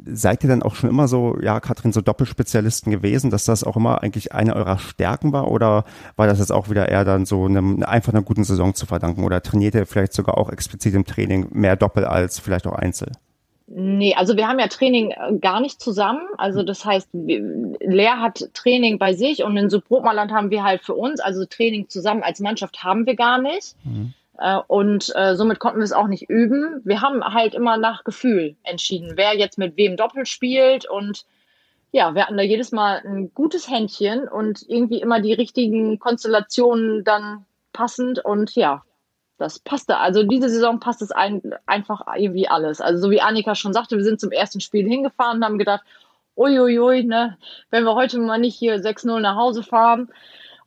seid 0.05 0.43
ihr 0.43 0.49
dann 0.49 0.63
auch 0.63 0.75
schon 0.75 0.89
immer 0.89 1.07
so, 1.07 1.37
ja, 1.41 1.61
Katrin, 1.61 1.93
so 1.93 2.01
Doppelspezialisten 2.01 2.91
gewesen, 2.91 3.29
dass 3.29 3.45
das 3.45 3.63
auch 3.63 3.77
immer 3.77 4.03
eigentlich 4.03 4.33
eine 4.41 4.55
eurer 4.55 4.79
Stärken 4.79 5.31
war 5.31 5.49
oder 5.49 5.85
war 6.15 6.27
das 6.27 6.39
jetzt 6.39 6.51
auch 6.51 6.69
wieder 6.69 6.89
eher 6.89 7.05
dann 7.05 7.25
so 7.25 7.45
einem, 7.45 7.83
einfach 7.83 8.13
einer 8.13 8.23
guten 8.23 8.43
Saison 8.43 8.73
zu 8.73 8.85
verdanken 8.85 9.23
oder 9.23 9.41
trainiert 9.41 9.75
ihr 9.75 9.85
vielleicht 9.85 10.13
sogar 10.13 10.37
auch 10.37 10.49
explizit 10.49 10.93
im 10.95 11.05
Training 11.05 11.47
mehr 11.51 11.75
Doppel 11.75 12.05
als 12.05 12.39
vielleicht 12.39 12.67
auch 12.67 12.73
Einzel? 12.73 13.11
Nee, 13.73 14.15
also 14.15 14.35
wir 14.35 14.49
haben 14.49 14.59
ja 14.59 14.67
Training 14.67 15.11
äh, 15.11 15.37
gar 15.39 15.61
nicht 15.61 15.79
zusammen. 15.79 16.27
Also 16.37 16.61
das 16.63 16.83
heißt, 16.83 17.09
Lea 17.13 18.17
hat 18.17 18.49
Training 18.53 18.99
bei 18.99 19.13
sich 19.13 19.43
und 19.43 19.55
in 19.55 19.69
Subbrotmaland 19.69 20.31
haben 20.31 20.49
wir 20.49 20.63
halt 20.63 20.83
für 20.83 20.95
uns, 20.95 21.21
also 21.21 21.45
Training 21.45 21.87
zusammen 21.87 22.23
als 22.23 22.41
Mannschaft 22.41 22.83
haben 22.83 23.05
wir 23.05 23.15
gar 23.15 23.39
nicht. 23.39 23.75
Mhm. 23.83 24.13
Und 24.67 25.13
äh, 25.15 25.35
somit 25.35 25.59
konnten 25.59 25.79
wir 25.79 25.83
es 25.83 25.93
auch 25.93 26.07
nicht 26.07 26.27
üben. 26.27 26.81
Wir 26.83 27.01
haben 27.01 27.23
halt 27.23 27.53
immer 27.53 27.77
nach 27.77 28.03
Gefühl 28.03 28.55
entschieden, 28.63 29.11
wer 29.15 29.37
jetzt 29.37 29.59
mit 29.59 29.77
wem 29.77 29.97
Doppel 29.97 30.25
spielt 30.25 30.89
und 30.89 31.25
ja, 31.91 32.15
wir 32.15 32.23
hatten 32.23 32.37
da 32.37 32.43
jedes 32.43 32.71
Mal 32.71 33.01
ein 33.05 33.33
gutes 33.33 33.69
Händchen 33.69 34.27
und 34.27 34.63
irgendwie 34.67 35.01
immer 35.01 35.19
die 35.19 35.33
richtigen 35.33 35.99
Konstellationen 35.99 37.03
dann 37.03 37.45
passend 37.73 38.23
und 38.23 38.55
ja, 38.55 38.83
das 39.37 39.59
passte. 39.59 39.97
Also 39.97 40.23
diese 40.23 40.49
Saison 40.49 40.79
passt 40.79 41.01
es 41.01 41.11
ein, 41.11 41.41
einfach 41.65 42.01
irgendwie 42.15 42.47
alles. 42.47 42.79
Also 42.79 43.01
so 43.03 43.11
wie 43.11 43.21
Annika 43.21 43.55
schon 43.55 43.73
sagte, 43.73 43.97
wir 43.97 44.03
sind 44.03 44.19
zum 44.19 44.31
ersten 44.31 44.61
Spiel 44.61 44.87
hingefahren 44.87 45.37
und 45.37 45.45
haben 45.45 45.57
gedacht, 45.57 45.83
uiuiui, 46.37 47.03
ne, 47.03 47.37
wenn 47.71 47.83
wir 47.83 47.95
heute 47.95 48.19
mal 48.19 48.39
nicht 48.39 48.55
hier 48.55 48.75
6-0 48.77 49.19
nach 49.19 49.35
Hause 49.35 49.63
fahren 49.63 50.09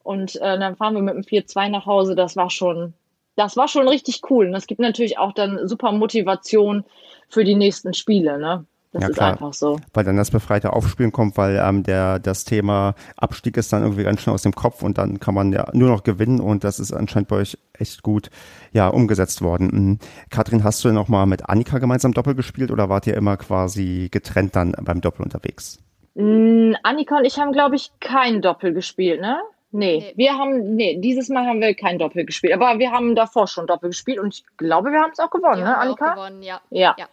und 0.02 0.36
äh, 0.36 0.58
dann 0.58 0.76
fahren 0.76 0.94
wir 0.94 1.02
mit 1.02 1.14
dem 1.14 1.22
4-2 1.22 1.70
nach 1.70 1.86
Hause, 1.86 2.14
das 2.14 2.36
war 2.36 2.50
schon, 2.50 2.92
das 3.36 3.56
war 3.56 3.68
schon 3.68 3.88
richtig 3.88 4.20
cool. 4.28 4.46
Und 4.46 4.52
das 4.52 4.66
gibt 4.66 4.80
natürlich 4.80 5.18
auch 5.18 5.32
dann 5.32 5.66
super 5.66 5.92
Motivation 5.92 6.84
für 7.28 7.44
die 7.44 7.54
nächsten 7.54 7.94
Spiele, 7.94 8.38
ne? 8.38 8.66
Das 8.94 9.02
ja, 9.02 9.08
ist 9.08 9.14
klar, 9.16 9.32
einfach 9.32 9.52
so. 9.52 9.80
Weil 9.92 10.04
dann 10.04 10.16
das 10.16 10.30
befreite 10.30 10.72
Aufspielen 10.72 11.10
kommt, 11.10 11.36
weil 11.36 11.60
ähm, 11.60 11.82
der 11.82 12.20
das 12.20 12.44
Thema 12.44 12.94
Abstieg 13.16 13.56
ist 13.56 13.72
dann 13.72 13.82
irgendwie 13.82 14.04
ganz 14.04 14.20
schnell 14.20 14.34
aus 14.34 14.42
dem 14.42 14.54
Kopf 14.54 14.82
und 14.84 14.98
dann 14.98 15.18
kann 15.18 15.34
man 15.34 15.52
ja 15.52 15.66
nur 15.72 15.88
noch 15.88 16.04
gewinnen 16.04 16.38
und 16.38 16.62
das 16.62 16.78
ist 16.78 16.92
anscheinend 16.92 17.28
bei 17.28 17.36
euch 17.36 17.58
echt 17.76 18.04
gut 18.04 18.30
ja 18.72 18.86
umgesetzt 18.86 19.42
worden. 19.42 19.70
Mhm. 19.72 19.98
Katrin, 20.30 20.62
hast 20.62 20.84
du 20.84 20.88
denn 20.88 20.96
auch 20.96 21.08
mal 21.08 21.26
mit 21.26 21.48
Annika 21.48 21.78
gemeinsam 21.78 22.14
Doppel 22.14 22.36
gespielt 22.36 22.70
oder 22.70 22.88
wart 22.88 23.08
ihr 23.08 23.16
immer 23.16 23.36
quasi 23.36 24.08
getrennt 24.12 24.54
dann 24.54 24.76
beim 24.80 25.00
Doppel 25.00 25.24
unterwegs? 25.24 25.80
Mm, 26.14 26.74
Annika 26.84 27.18
und 27.18 27.24
ich 27.24 27.40
haben, 27.40 27.50
glaube 27.50 27.74
ich, 27.74 27.90
kein 27.98 28.42
Doppel 28.42 28.74
gespielt, 28.74 29.20
ne? 29.20 29.40
Nee, 29.72 29.98
nee, 29.98 30.12
wir 30.14 30.38
haben, 30.38 30.76
nee, 30.76 31.00
dieses 31.00 31.28
Mal 31.30 31.46
haben 31.46 31.60
wir 31.60 31.74
kein 31.74 31.98
Doppel 31.98 32.24
gespielt, 32.24 32.52
aber 32.52 32.78
wir 32.78 32.92
haben 32.92 33.16
davor 33.16 33.48
schon 33.48 33.66
Doppel 33.66 33.90
gespielt 33.90 34.20
und 34.20 34.34
ich 34.34 34.44
glaube, 34.56 34.92
wir 34.92 35.00
haben 35.00 35.10
es 35.10 35.18
auch 35.18 35.30
gewonnen, 35.30 35.58
wir 35.58 35.64
ne, 35.64 35.78
Annika? 35.78 36.12
Auch 36.12 36.14
gewonnen, 36.14 36.42
ja. 36.44 36.60
Ja. 36.70 36.94
ja. 36.96 37.06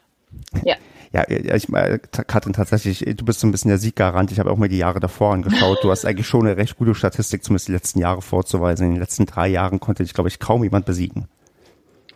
Ja. 0.64 0.76
Ja, 1.14 1.30
ich 1.30 1.68
meine, 1.68 2.00
Katrin, 2.00 2.54
tatsächlich, 2.54 3.00
du 3.00 3.26
bist 3.26 3.42
so 3.42 3.48
ein 3.48 3.52
bisschen 3.52 3.68
der 3.68 3.78
Sieggarant. 3.78 4.32
Ich 4.32 4.40
habe 4.40 4.50
auch 4.50 4.58
mal 4.58 4.70
die 4.70 4.78
Jahre 4.78 5.02
davor 5.02 5.34
angeschaut. 5.34 5.80
Du 5.84 5.92
hast 5.92 6.06
eigentlich 6.06 6.28
schon 6.28 6.48
eine 6.48 6.56
recht 6.56 6.78
gute 6.78 6.96
Statistik, 6.96 7.44
zumindest 7.44 7.68
die 7.68 7.74
letzten 7.74 8.00
Jahre 8.00 8.22
vorzuweisen. 8.22 8.86
In 8.86 8.92
den 8.94 9.02
letzten 9.02 9.26
drei 9.26 9.50
Jahren 9.50 9.82
konnte 9.82 10.04
dich, 10.04 10.14
glaube 10.14 10.30
ich, 10.30 10.40
kaum 10.40 10.64
jemand 10.64 10.86
besiegen. 10.86 11.28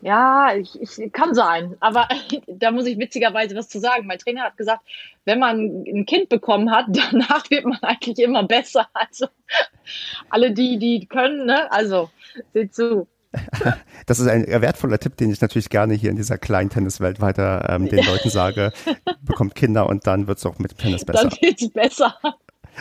Ja, 0.01 0.55
ich, 0.55 0.79
ich 0.79 1.11
kann 1.11 1.33
sein, 1.33 1.75
aber 1.79 2.07
da 2.47 2.71
muss 2.71 2.85
ich 2.85 2.97
witzigerweise 2.99 3.55
was 3.55 3.69
zu 3.69 3.79
sagen. 3.79 4.05
Mein 4.05 4.19
Trainer 4.19 4.43
hat 4.43 4.55
gesagt, 4.55 4.81
wenn 5.25 5.39
man 5.39 5.83
ein 5.87 6.05
Kind 6.05 6.29
bekommen 6.29 6.71
hat, 6.71 6.85
danach 7.11 7.49
wird 7.49 7.65
man 7.65 7.79
eigentlich 7.81 8.19
immer 8.19 8.43
besser. 8.43 8.87
Also 8.93 9.27
alle 10.29 10.51
die, 10.51 10.77
die 10.77 11.07
können, 11.07 11.45
ne? 11.47 11.71
Also 11.71 12.11
seht 12.53 12.75
zu. 12.75 13.07
Das 14.07 14.19
ist 14.19 14.27
ein 14.27 14.45
wertvoller 14.45 14.99
Tipp, 14.99 15.17
den 15.17 15.31
ich 15.31 15.41
natürlich 15.41 15.69
gerne 15.69 15.95
hier 15.95 16.11
in 16.11 16.15
dieser 16.15 16.37
kleinen 16.37 16.69
Tenniswelt 16.69 17.21
weiter 17.21 17.67
ähm, 17.69 17.89
den 17.89 18.05
Leuten 18.05 18.29
sage. 18.29 18.71
Bekommt 19.23 19.55
Kinder 19.55 19.89
und 19.89 20.05
dann 20.05 20.27
wird 20.27 20.37
es 20.37 20.45
auch 20.45 20.59
mit 20.59 20.71
dem 20.71 20.77
Tennis 20.77 21.05
besser. 21.05 21.29
Dann 21.29 21.31
wird 21.41 21.59
es 21.59 21.69
besser. 21.69 22.15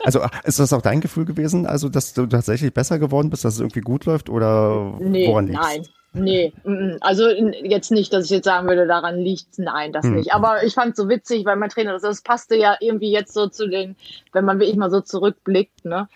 Also 0.02 0.20
ist 0.42 0.58
das 0.58 0.72
auch 0.74 0.82
dein 0.82 1.00
Gefühl 1.00 1.24
gewesen, 1.24 1.66
also 1.66 1.88
dass 1.88 2.12
du 2.12 2.26
tatsächlich 2.26 2.74
besser 2.74 2.98
geworden 2.98 3.30
bist, 3.30 3.44
dass 3.44 3.54
es 3.54 3.60
irgendwie 3.60 3.80
gut 3.80 4.04
läuft 4.04 4.28
oder 4.28 4.96
nee, 4.98 5.28
woran 5.28 5.46
liegt 5.46 5.60
Nein, 5.60 5.86
Nee, 6.16 6.52
also 7.00 7.28
jetzt 7.28 7.90
nicht, 7.90 8.12
dass 8.12 8.26
ich 8.26 8.30
jetzt 8.30 8.44
sagen 8.44 8.68
würde, 8.68 8.86
daran 8.86 9.18
liegt 9.18 9.58
Nein, 9.58 9.92
das 9.92 10.04
hm. 10.04 10.14
nicht. 10.14 10.32
Aber 10.32 10.62
ich 10.62 10.74
fand 10.74 10.92
es 10.92 10.96
so 10.96 11.08
witzig, 11.08 11.44
weil 11.44 11.56
mein 11.56 11.70
Trainer, 11.70 11.92
das, 11.92 12.02
das 12.02 12.22
passte 12.22 12.56
ja 12.56 12.76
irgendwie 12.80 13.10
jetzt 13.10 13.34
so 13.34 13.48
zu 13.48 13.68
den, 13.68 13.96
wenn 14.32 14.44
man 14.44 14.60
wirklich 14.60 14.76
mal 14.76 14.90
so 14.90 15.00
zurückblickt, 15.00 15.84
ne? 15.84 16.08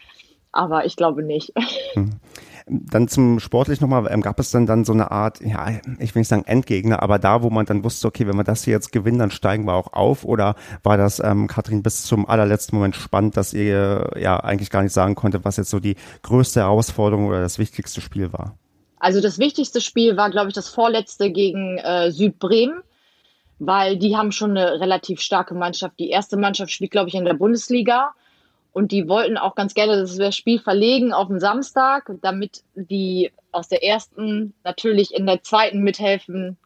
Aber 0.52 0.86
ich 0.86 0.96
glaube 0.96 1.22
nicht. 1.22 1.52
Hm. 1.94 2.10
Dann 2.68 3.08
zum 3.08 3.40
Sportlich 3.40 3.80
nochmal, 3.80 4.06
ähm, 4.10 4.20
gab 4.20 4.38
es 4.38 4.50
dann 4.50 4.66
dann 4.66 4.84
so 4.84 4.92
eine 4.92 5.10
Art, 5.10 5.40
ja, 5.40 5.68
ich 5.98 6.14
will 6.14 6.20
nicht 6.20 6.28
sagen 6.28 6.44
Endgegner, 6.46 7.02
aber 7.02 7.18
da, 7.18 7.42
wo 7.42 7.50
man 7.50 7.66
dann 7.66 7.84
wusste, 7.84 8.08
okay, 8.08 8.26
wenn 8.26 8.36
wir 8.36 8.44
das 8.44 8.64
hier 8.64 8.74
jetzt 8.74 8.92
gewinnen, 8.92 9.18
dann 9.18 9.30
steigen 9.30 9.66
wir 9.66 9.74
auch 9.74 9.92
auf? 9.92 10.24
Oder 10.24 10.54
war 10.82 10.96
das, 10.96 11.20
ähm, 11.20 11.46
Katrin, 11.46 11.82
bis 11.82 12.04
zum 12.04 12.28
allerletzten 12.28 12.76
Moment 12.76 12.96
spannend, 12.96 13.36
dass 13.36 13.54
ihr 13.54 14.10
ja 14.18 14.38
eigentlich 14.40 14.70
gar 14.70 14.82
nicht 14.82 14.92
sagen 14.92 15.14
konnte, 15.14 15.44
was 15.44 15.56
jetzt 15.56 15.70
so 15.70 15.80
die 15.80 15.96
größte 16.22 16.60
Herausforderung 16.60 17.26
oder 17.26 17.40
das 17.40 17.58
wichtigste 17.58 18.00
Spiel 18.00 18.32
war? 18.32 18.56
Also 19.00 19.20
das 19.20 19.38
wichtigste 19.38 19.80
Spiel 19.80 20.16
war, 20.16 20.30
glaube 20.30 20.48
ich, 20.48 20.54
das 20.54 20.68
vorletzte 20.68 21.30
gegen 21.30 21.78
äh, 21.78 22.10
Südbremen, 22.10 22.80
weil 23.58 23.96
die 23.96 24.16
haben 24.16 24.32
schon 24.32 24.56
eine 24.56 24.80
relativ 24.80 25.20
starke 25.20 25.54
Mannschaft. 25.54 25.98
Die 25.98 26.10
erste 26.10 26.36
Mannschaft 26.36 26.72
spielt, 26.72 26.90
glaube 26.90 27.08
ich, 27.08 27.14
in 27.14 27.24
der 27.24 27.34
Bundesliga. 27.34 28.12
Und 28.78 28.92
die 28.92 29.08
wollten 29.08 29.38
auch 29.38 29.56
ganz 29.56 29.74
gerne 29.74 29.96
das 29.96 30.36
Spiel 30.36 30.60
verlegen 30.60 31.12
auf 31.12 31.26
den 31.26 31.40
Samstag, 31.40 32.12
damit 32.22 32.62
die 32.76 33.32
aus 33.50 33.66
der 33.66 33.82
ersten 33.82 34.54
natürlich 34.62 35.12
in 35.12 35.26
der 35.26 35.42
zweiten 35.42 35.80
mithelfen 35.80 36.56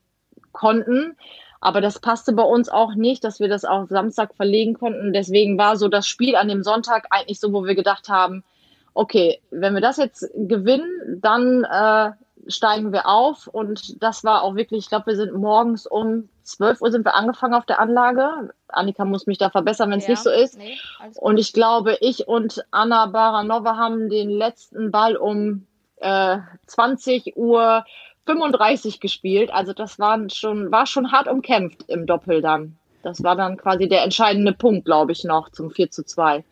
konnten. 0.53 1.17
Aber 1.63 1.81
das 1.81 2.01
passte 2.01 2.35
bei 2.35 2.43
uns 2.43 2.69
auch 2.69 2.95
nicht, 2.97 3.25
dass 3.25 3.41
wir 3.41 3.49
das 3.49 3.65
auf 3.65 3.89
Samstag 3.89 4.35
verlegen 4.35 4.75
konnten. 4.75 5.15
Deswegen 5.15 5.57
war 5.57 5.79
so 5.79 5.89
das 5.89 6.07
Spiel 6.07 6.37
an 6.37 6.49
dem 6.49 6.63
Sonntag 6.63 7.07
eigentlich 7.09 7.41
so, 7.41 7.51
wo 7.55 7.65
wir 7.65 7.75
gedacht 7.75 8.11
haben, 8.11 8.45
okay, 8.93 9.41
wenn 9.51 9.73
wir 9.73 9.81
das 9.81 9.97
jetzt 9.97 10.29
gewinnen, 10.35 11.19
dann 11.23 11.65
äh, 11.65 12.11
steigen 12.47 12.93
wir 12.93 13.09
auf. 13.09 13.47
Und 13.47 14.03
das 14.03 14.23
war 14.23 14.43
auch 14.43 14.55
wirklich, 14.55 14.81
ich 14.81 14.89
glaube, 14.91 15.07
wir 15.07 15.17
sind 15.17 15.33
morgens 15.33 15.87
um 15.87 16.29
12 16.43 16.80
Uhr 16.80 16.90
sind 16.90 17.05
wir 17.05 17.14
angefangen 17.14 17.55
auf 17.55 17.66
der 17.66 17.80
Anlage. 17.80 18.53
Annika 18.68 19.05
muss 19.05 19.26
mich 19.26 19.38
da 19.38 19.51
verbessern, 19.51 19.90
wenn 19.90 19.99
es 19.99 20.07
ja, 20.07 20.11
nicht 20.11 20.22
so 20.22 20.30
ist. 20.30 20.59
Nee, 20.59 20.78
und 21.16 21.38
ich 21.38 21.53
glaube, 21.53 21.97
ich 22.01 22.28
und 22.28 22.64
Anna 22.70 23.07
Baranova 23.07 23.76
haben 23.76 24.09
den 24.09 24.30
letzten 24.30 24.90
Ball 24.90 25.16
um 25.16 25.66
äh, 25.97 26.38
20 26.66 27.36
Uhr 27.36 27.84
35 28.26 29.01
gespielt. 29.01 29.53
Also 29.53 29.72
das 29.72 29.99
war 29.99 30.18
schon, 30.30 30.70
war 30.70 30.86
schon 30.86 31.12
hart 31.12 31.28
umkämpft 31.28 31.84
im 31.88 32.07
Doppel 32.07 32.43
dann. 32.43 32.76
Das 33.03 33.22
war 33.22 33.34
dann 33.34 33.57
quasi 33.57 33.88
der 33.88 34.05
entscheidende 34.05 34.53
Punkt, 34.53 34.84
glaube 34.84 35.12
ich, 35.12 35.24
noch 35.24 35.51
zum 35.51 35.70
4 35.70 35.90
zu 35.90 36.05
2. 36.05 36.45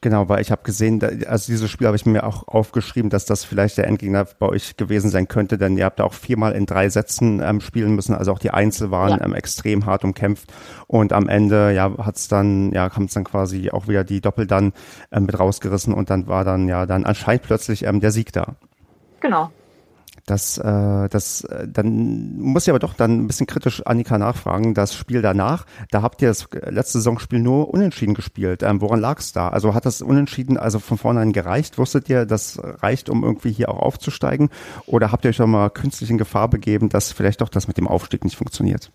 Genau, 0.00 0.28
weil 0.28 0.40
ich 0.40 0.52
habe 0.52 0.62
gesehen, 0.62 1.02
also 1.26 1.50
dieses 1.50 1.68
Spiel 1.68 1.88
habe 1.88 1.96
ich 1.96 2.06
mir 2.06 2.22
auch 2.22 2.46
aufgeschrieben, 2.46 3.10
dass 3.10 3.24
das 3.24 3.44
vielleicht 3.44 3.78
der 3.78 3.88
Endgegner 3.88 4.26
bei 4.38 4.46
euch 4.46 4.76
gewesen 4.76 5.10
sein 5.10 5.26
könnte, 5.26 5.58
denn 5.58 5.76
ihr 5.76 5.86
habt 5.86 5.98
da 5.98 6.04
auch 6.04 6.14
viermal 6.14 6.52
in 6.52 6.66
drei 6.66 6.88
Sätzen 6.88 7.42
ähm, 7.42 7.60
spielen 7.60 7.96
müssen, 7.96 8.14
also 8.14 8.30
auch 8.30 8.38
die 8.38 8.52
Einzel 8.52 8.92
waren 8.92 9.18
ja. 9.18 9.24
ähm, 9.24 9.34
extrem 9.34 9.86
hart 9.86 10.04
umkämpft 10.04 10.52
und 10.86 11.12
am 11.12 11.28
Ende 11.28 11.72
ja 11.72 11.90
hat's 11.98 12.28
dann 12.28 12.70
ja 12.70 12.88
kam 12.90 13.04
es 13.04 13.14
dann 13.14 13.24
quasi 13.24 13.70
auch 13.72 13.88
wieder 13.88 14.04
die 14.04 14.20
Doppel 14.20 14.46
dann 14.46 14.72
ähm, 15.10 15.24
mit 15.24 15.36
rausgerissen 15.36 15.92
und 15.92 16.10
dann 16.10 16.28
war 16.28 16.44
dann 16.44 16.68
ja 16.68 16.86
dann 16.86 17.04
anscheinend 17.04 17.42
plötzlich 17.42 17.84
ähm, 17.84 17.98
der 17.98 18.12
Sieg 18.12 18.32
da. 18.32 18.54
Genau. 19.18 19.50
Das, 20.28 20.58
äh, 20.58 21.08
das, 21.08 21.42
äh, 21.44 21.66
dann 21.66 22.38
muss 22.38 22.64
ich 22.64 22.70
aber 22.70 22.78
doch 22.78 22.92
dann 22.92 23.22
ein 23.22 23.26
bisschen 23.26 23.46
kritisch 23.46 23.82
Annika 23.86 24.18
nachfragen. 24.18 24.74
Das 24.74 24.94
Spiel 24.94 25.22
danach, 25.22 25.64
da 25.90 26.02
habt 26.02 26.20
ihr 26.20 26.28
das 26.28 26.48
letzte 26.52 26.98
Saisonspiel 26.98 27.38
nur 27.38 27.72
unentschieden 27.72 28.12
gespielt. 28.12 28.62
Ähm, 28.62 28.82
woran 28.82 29.00
lag 29.00 29.20
es 29.20 29.32
da? 29.32 29.48
Also 29.48 29.72
hat 29.72 29.86
das 29.86 30.02
unentschieden 30.02 30.58
also 30.58 30.80
von 30.80 30.98
vornherein 30.98 31.32
gereicht? 31.32 31.78
Wusstet 31.78 32.10
ihr, 32.10 32.26
das 32.26 32.60
reicht, 32.62 33.08
um 33.08 33.24
irgendwie 33.24 33.52
hier 33.52 33.70
auch 33.70 33.78
aufzusteigen? 33.78 34.50
Oder 34.84 35.12
habt 35.12 35.24
ihr 35.24 35.30
euch 35.30 35.38
doch 35.38 35.46
mal 35.46 35.70
künstlich 35.70 36.10
in 36.10 36.18
Gefahr 36.18 36.48
begeben, 36.48 36.90
dass 36.90 37.10
vielleicht 37.12 37.40
doch 37.40 37.48
das 37.48 37.66
mit 37.66 37.78
dem 37.78 37.88
Aufstieg 37.88 38.22
nicht 38.22 38.36
funktioniert? 38.36 38.90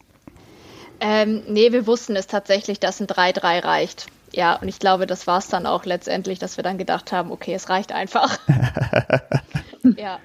Ähm, 0.99 1.41
nee, 1.47 1.71
wir 1.71 1.87
wussten 1.87 2.15
es 2.15 2.27
tatsächlich, 2.27 2.79
dass 2.79 3.01
ein 3.01 3.07
3-3 3.07 3.63
reicht. 3.63 4.05
Ja, 4.31 4.55
und 4.55 4.67
ich 4.67 4.79
glaube, 4.79 5.07
das 5.07 5.25
war 5.25 5.39
es 5.39 5.47
dann 5.47 5.65
auch 5.65 5.85
letztendlich, 5.85 6.37
dass 6.37 6.57
wir 6.57 6.63
dann 6.63 6.77
gedacht 6.77 7.11
haben, 7.11 7.31
okay, 7.31 7.53
es 7.53 7.69
reicht 7.69 7.91
einfach. 7.91 8.37
ja. 9.97 10.19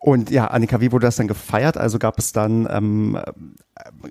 Und 0.00 0.30
ja, 0.30 0.46
Annika, 0.46 0.80
wie 0.80 0.92
wurde 0.92 1.06
das 1.06 1.16
dann 1.16 1.28
gefeiert? 1.28 1.76
Also 1.76 1.98
gab 1.98 2.18
es 2.18 2.32
dann 2.32 2.68
ähm, 2.70 3.18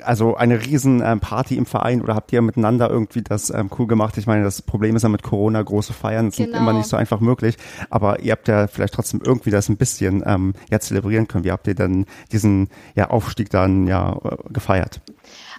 also 0.03 0.35
eine 0.35 0.65
riesen 0.65 1.01
ähm, 1.03 1.19
Party 1.19 1.55
im 1.55 1.65
Verein 1.65 2.01
oder 2.01 2.15
habt 2.15 2.31
ihr 2.33 2.41
miteinander 2.41 2.89
irgendwie 2.89 3.21
das 3.21 3.49
ähm, 3.49 3.69
cool 3.77 3.87
gemacht? 3.87 4.17
Ich 4.17 4.27
meine, 4.27 4.43
das 4.43 4.61
Problem 4.61 4.95
ist 4.95 5.03
ja 5.03 5.09
mit 5.09 5.23
Corona, 5.23 5.61
große 5.61 5.93
Feiern 5.93 6.29
genau. 6.29 6.35
sind 6.35 6.55
immer 6.55 6.73
nicht 6.73 6.87
so 6.87 6.97
einfach 6.97 7.19
möglich, 7.19 7.57
aber 7.89 8.19
ihr 8.21 8.31
habt 8.31 8.47
ja 8.47 8.67
vielleicht 8.67 8.93
trotzdem 8.93 9.21
irgendwie 9.23 9.51
das 9.51 9.69
ein 9.69 9.77
bisschen 9.77 10.23
ähm, 10.25 10.53
ja 10.69 10.79
zelebrieren 10.79 11.27
können. 11.27 11.43
Wie 11.43 11.51
habt 11.51 11.67
ihr 11.67 11.75
dann 11.75 12.05
diesen 12.31 12.69
ja, 12.95 13.09
Aufstieg 13.09 13.49
dann 13.49 13.87
ja 13.87 14.17
äh, 14.23 14.37
gefeiert? 14.49 15.01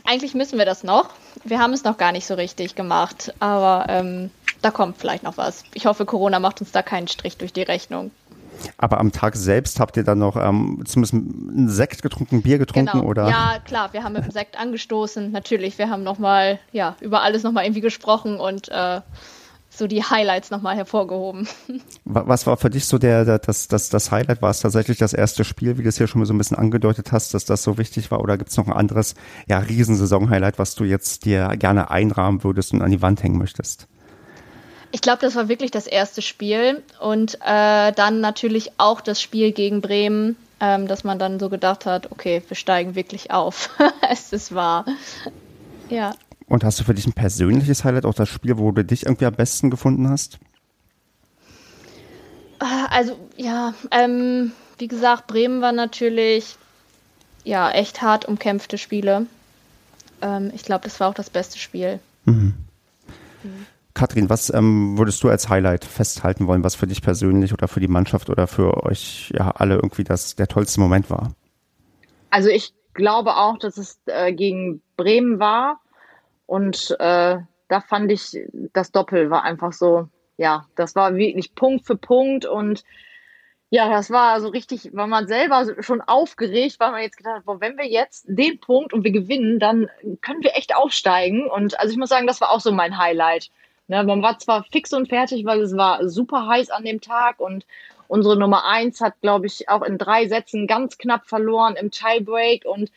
Eigentlich 0.04 0.34
müssen 0.34 0.58
wir 0.58 0.66
das 0.66 0.82
noch. 0.82 1.10
Wir 1.44 1.60
haben 1.60 1.72
es 1.72 1.84
noch 1.84 1.96
gar 1.96 2.12
nicht 2.12 2.26
so 2.26 2.34
richtig 2.34 2.74
gemacht, 2.74 3.32
aber 3.38 3.86
ähm, 3.88 4.30
da 4.60 4.70
kommt 4.70 4.98
vielleicht 4.98 5.22
noch 5.22 5.36
was. 5.36 5.62
Ich 5.74 5.86
hoffe, 5.86 6.06
Corona 6.06 6.40
macht 6.40 6.60
uns 6.60 6.72
da 6.72 6.82
keinen 6.82 7.08
Strich 7.08 7.36
durch 7.36 7.52
die 7.52 7.62
Rechnung. 7.62 8.10
Aber 8.76 8.98
am 9.00 9.12
Tag 9.12 9.36
selbst 9.36 9.80
habt 9.80 9.96
ihr 9.96 10.04
dann 10.04 10.18
noch 10.18 10.36
ähm, 10.36 10.82
zumindest 10.84 11.14
ein 11.14 11.68
Sekt 11.68 12.02
getrunken, 12.02 12.42
Bier 12.42 12.58
getrunken 12.58 12.98
genau. 12.98 13.04
oder? 13.04 13.28
Ja, 13.28 13.58
klar, 13.64 13.92
wir 13.92 14.04
haben 14.04 14.12
mit 14.12 14.24
dem 14.24 14.30
Sekt 14.30 14.58
angestoßen. 14.58 15.32
Natürlich, 15.32 15.78
wir 15.78 15.90
haben 15.90 16.02
nochmal, 16.02 16.58
ja, 16.72 16.96
über 17.00 17.22
alles 17.22 17.42
nochmal 17.42 17.64
irgendwie 17.64 17.80
gesprochen 17.80 18.38
und 18.38 18.68
äh, 18.68 19.00
so 19.74 19.86
die 19.86 20.02
Highlights 20.02 20.50
nochmal 20.50 20.76
hervorgehoben. 20.76 21.48
Was 22.04 22.46
war 22.46 22.56
für 22.56 22.70
dich 22.70 22.84
so 22.84 22.98
der, 22.98 23.24
der 23.24 23.38
das, 23.38 23.68
das, 23.68 23.88
das 23.88 24.10
Highlight? 24.10 24.42
War 24.42 24.50
es 24.50 24.60
tatsächlich 24.60 24.98
das 24.98 25.14
erste 25.14 25.44
Spiel, 25.44 25.78
wie 25.78 25.82
du 25.82 25.88
es 25.88 25.96
hier 25.96 26.06
schon 26.06 26.20
mal 26.20 26.26
so 26.26 26.34
ein 26.34 26.38
bisschen 26.38 26.58
angedeutet 26.58 27.12
hast, 27.12 27.32
dass 27.34 27.44
das 27.44 27.62
so 27.62 27.78
wichtig 27.78 28.10
war? 28.10 28.20
Oder 28.20 28.36
gibt 28.36 28.50
es 28.50 28.56
noch 28.56 28.66
ein 28.66 28.72
anderes, 28.72 29.14
ja, 29.48 29.58
Riesensaison-Highlight, 29.58 30.58
was 30.58 30.74
du 30.74 30.84
jetzt 30.84 31.24
dir 31.24 31.48
gerne 31.56 31.90
einrahmen 31.90 32.44
würdest 32.44 32.72
und 32.72 32.82
an 32.82 32.90
die 32.90 33.02
Wand 33.02 33.22
hängen 33.22 33.38
möchtest? 33.38 33.88
Ich 34.92 35.00
glaube, 35.00 35.20
das 35.22 35.34
war 35.34 35.48
wirklich 35.48 35.70
das 35.70 35.86
erste 35.86 36.20
Spiel 36.20 36.82
und 37.00 37.38
äh, 37.44 37.92
dann 37.92 38.20
natürlich 38.20 38.72
auch 38.76 39.00
das 39.00 39.22
Spiel 39.22 39.52
gegen 39.52 39.80
Bremen, 39.80 40.36
ähm, 40.60 40.86
dass 40.86 41.02
man 41.02 41.18
dann 41.18 41.40
so 41.40 41.48
gedacht 41.48 41.86
hat, 41.86 42.12
okay, 42.12 42.42
wir 42.46 42.56
steigen 42.56 42.94
wirklich 42.94 43.30
auf. 43.30 43.70
es 44.10 44.32
ist 44.32 44.54
wahr. 44.54 44.84
Ja. 45.88 46.12
Und 46.46 46.62
hast 46.62 46.78
du 46.78 46.84
für 46.84 46.92
dich 46.92 47.06
ein 47.06 47.14
persönliches 47.14 47.84
Highlight, 47.84 48.04
auch 48.04 48.14
das 48.14 48.28
Spiel, 48.28 48.58
wo 48.58 48.70
du 48.70 48.84
dich 48.84 49.06
irgendwie 49.06 49.24
am 49.24 49.34
besten 49.34 49.70
gefunden 49.70 50.10
hast? 50.10 50.38
Äh, 52.60 52.64
also 52.90 53.18
ja, 53.38 53.72
ähm, 53.90 54.52
wie 54.76 54.88
gesagt, 54.88 55.26
Bremen 55.26 55.62
war 55.62 55.72
natürlich 55.72 56.56
ja 57.44 57.70
echt 57.70 58.02
hart 58.02 58.26
umkämpfte 58.26 58.76
Spiele. 58.76 59.26
Ähm, 60.20 60.52
ich 60.54 60.64
glaube, 60.64 60.84
das 60.84 61.00
war 61.00 61.08
auch 61.08 61.14
das 61.14 61.30
beste 61.30 61.58
Spiel. 61.58 61.98
Mhm. 62.26 62.54
Mhm. 63.42 63.66
Katrin, 63.94 64.30
was 64.30 64.52
ähm, 64.52 64.98
würdest 64.98 65.22
du 65.22 65.28
als 65.28 65.48
Highlight 65.48 65.84
festhalten 65.84 66.46
wollen, 66.46 66.64
was 66.64 66.74
für 66.74 66.86
dich 66.86 67.02
persönlich 67.02 67.52
oder 67.52 67.68
für 67.68 67.80
die 67.80 67.88
Mannschaft 67.88 68.30
oder 68.30 68.46
für 68.46 68.84
euch 68.84 69.32
ja 69.36 69.50
alle 69.50 69.74
irgendwie 69.74 70.04
das 70.04 70.34
der 70.36 70.48
tollste 70.48 70.80
Moment 70.80 71.10
war? 71.10 71.32
Also 72.30 72.48
ich 72.48 72.72
glaube 72.94 73.36
auch, 73.36 73.58
dass 73.58 73.76
es 73.76 74.00
äh, 74.06 74.32
gegen 74.32 74.82
Bremen 74.96 75.38
war 75.38 75.80
Und 76.46 76.94
äh, 76.98 77.38
da 77.68 77.80
fand 77.80 78.12
ich, 78.12 78.38
das 78.74 78.92
Doppel 78.92 79.30
war 79.30 79.44
einfach 79.44 79.72
so, 79.72 80.08
ja, 80.36 80.66
das 80.74 80.94
war 80.94 81.16
wirklich 81.16 81.54
Punkt 81.54 81.86
für 81.86 81.96
Punkt 81.96 82.44
und 82.44 82.84
ja, 83.70 83.88
das 83.88 84.10
war 84.10 84.38
so 84.42 84.48
richtig, 84.48 84.90
weil 84.92 85.06
man 85.06 85.26
selber 85.26 85.64
schon 85.82 86.02
aufgeregt, 86.02 86.76
weil 86.78 86.90
man 86.90 87.00
jetzt 87.00 87.16
gedacht 87.16 87.36
hat, 87.36 87.44
boah, 87.46 87.62
wenn 87.62 87.78
wir 87.78 87.86
jetzt 87.86 88.26
den 88.28 88.60
Punkt 88.60 88.92
und 88.92 89.02
wir 89.02 89.12
gewinnen, 89.12 89.58
dann 89.58 89.88
können 90.20 90.42
wir 90.42 90.54
echt 90.54 90.76
aufsteigen. 90.76 91.48
Und 91.48 91.80
also 91.80 91.90
ich 91.90 91.96
muss 91.96 92.10
sagen, 92.10 92.26
das 92.26 92.42
war 92.42 92.50
auch 92.50 92.60
so 92.60 92.70
mein 92.70 92.98
Highlight. 92.98 93.48
Ne, 93.92 94.02
man 94.04 94.22
war 94.22 94.38
zwar 94.38 94.64
fix 94.72 94.94
und 94.94 95.10
fertig, 95.10 95.44
weil 95.44 95.60
es 95.60 95.76
war 95.76 96.08
super 96.08 96.46
heiß 96.46 96.70
an 96.70 96.82
dem 96.82 97.02
Tag 97.02 97.38
und 97.40 97.66
unsere 98.08 98.38
Nummer 98.38 98.64
eins 98.64 99.02
hat, 99.02 99.20
glaube 99.20 99.44
ich, 99.44 99.68
auch 99.68 99.82
in 99.82 99.98
drei 99.98 100.28
Sätzen 100.28 100.66
ganz 100.66 100.96
knapp 100.96 101.26
verloren 101.26 101.76
im 101.76 101.90
Tiebreak 101.90 102.64
und 102.64 102.90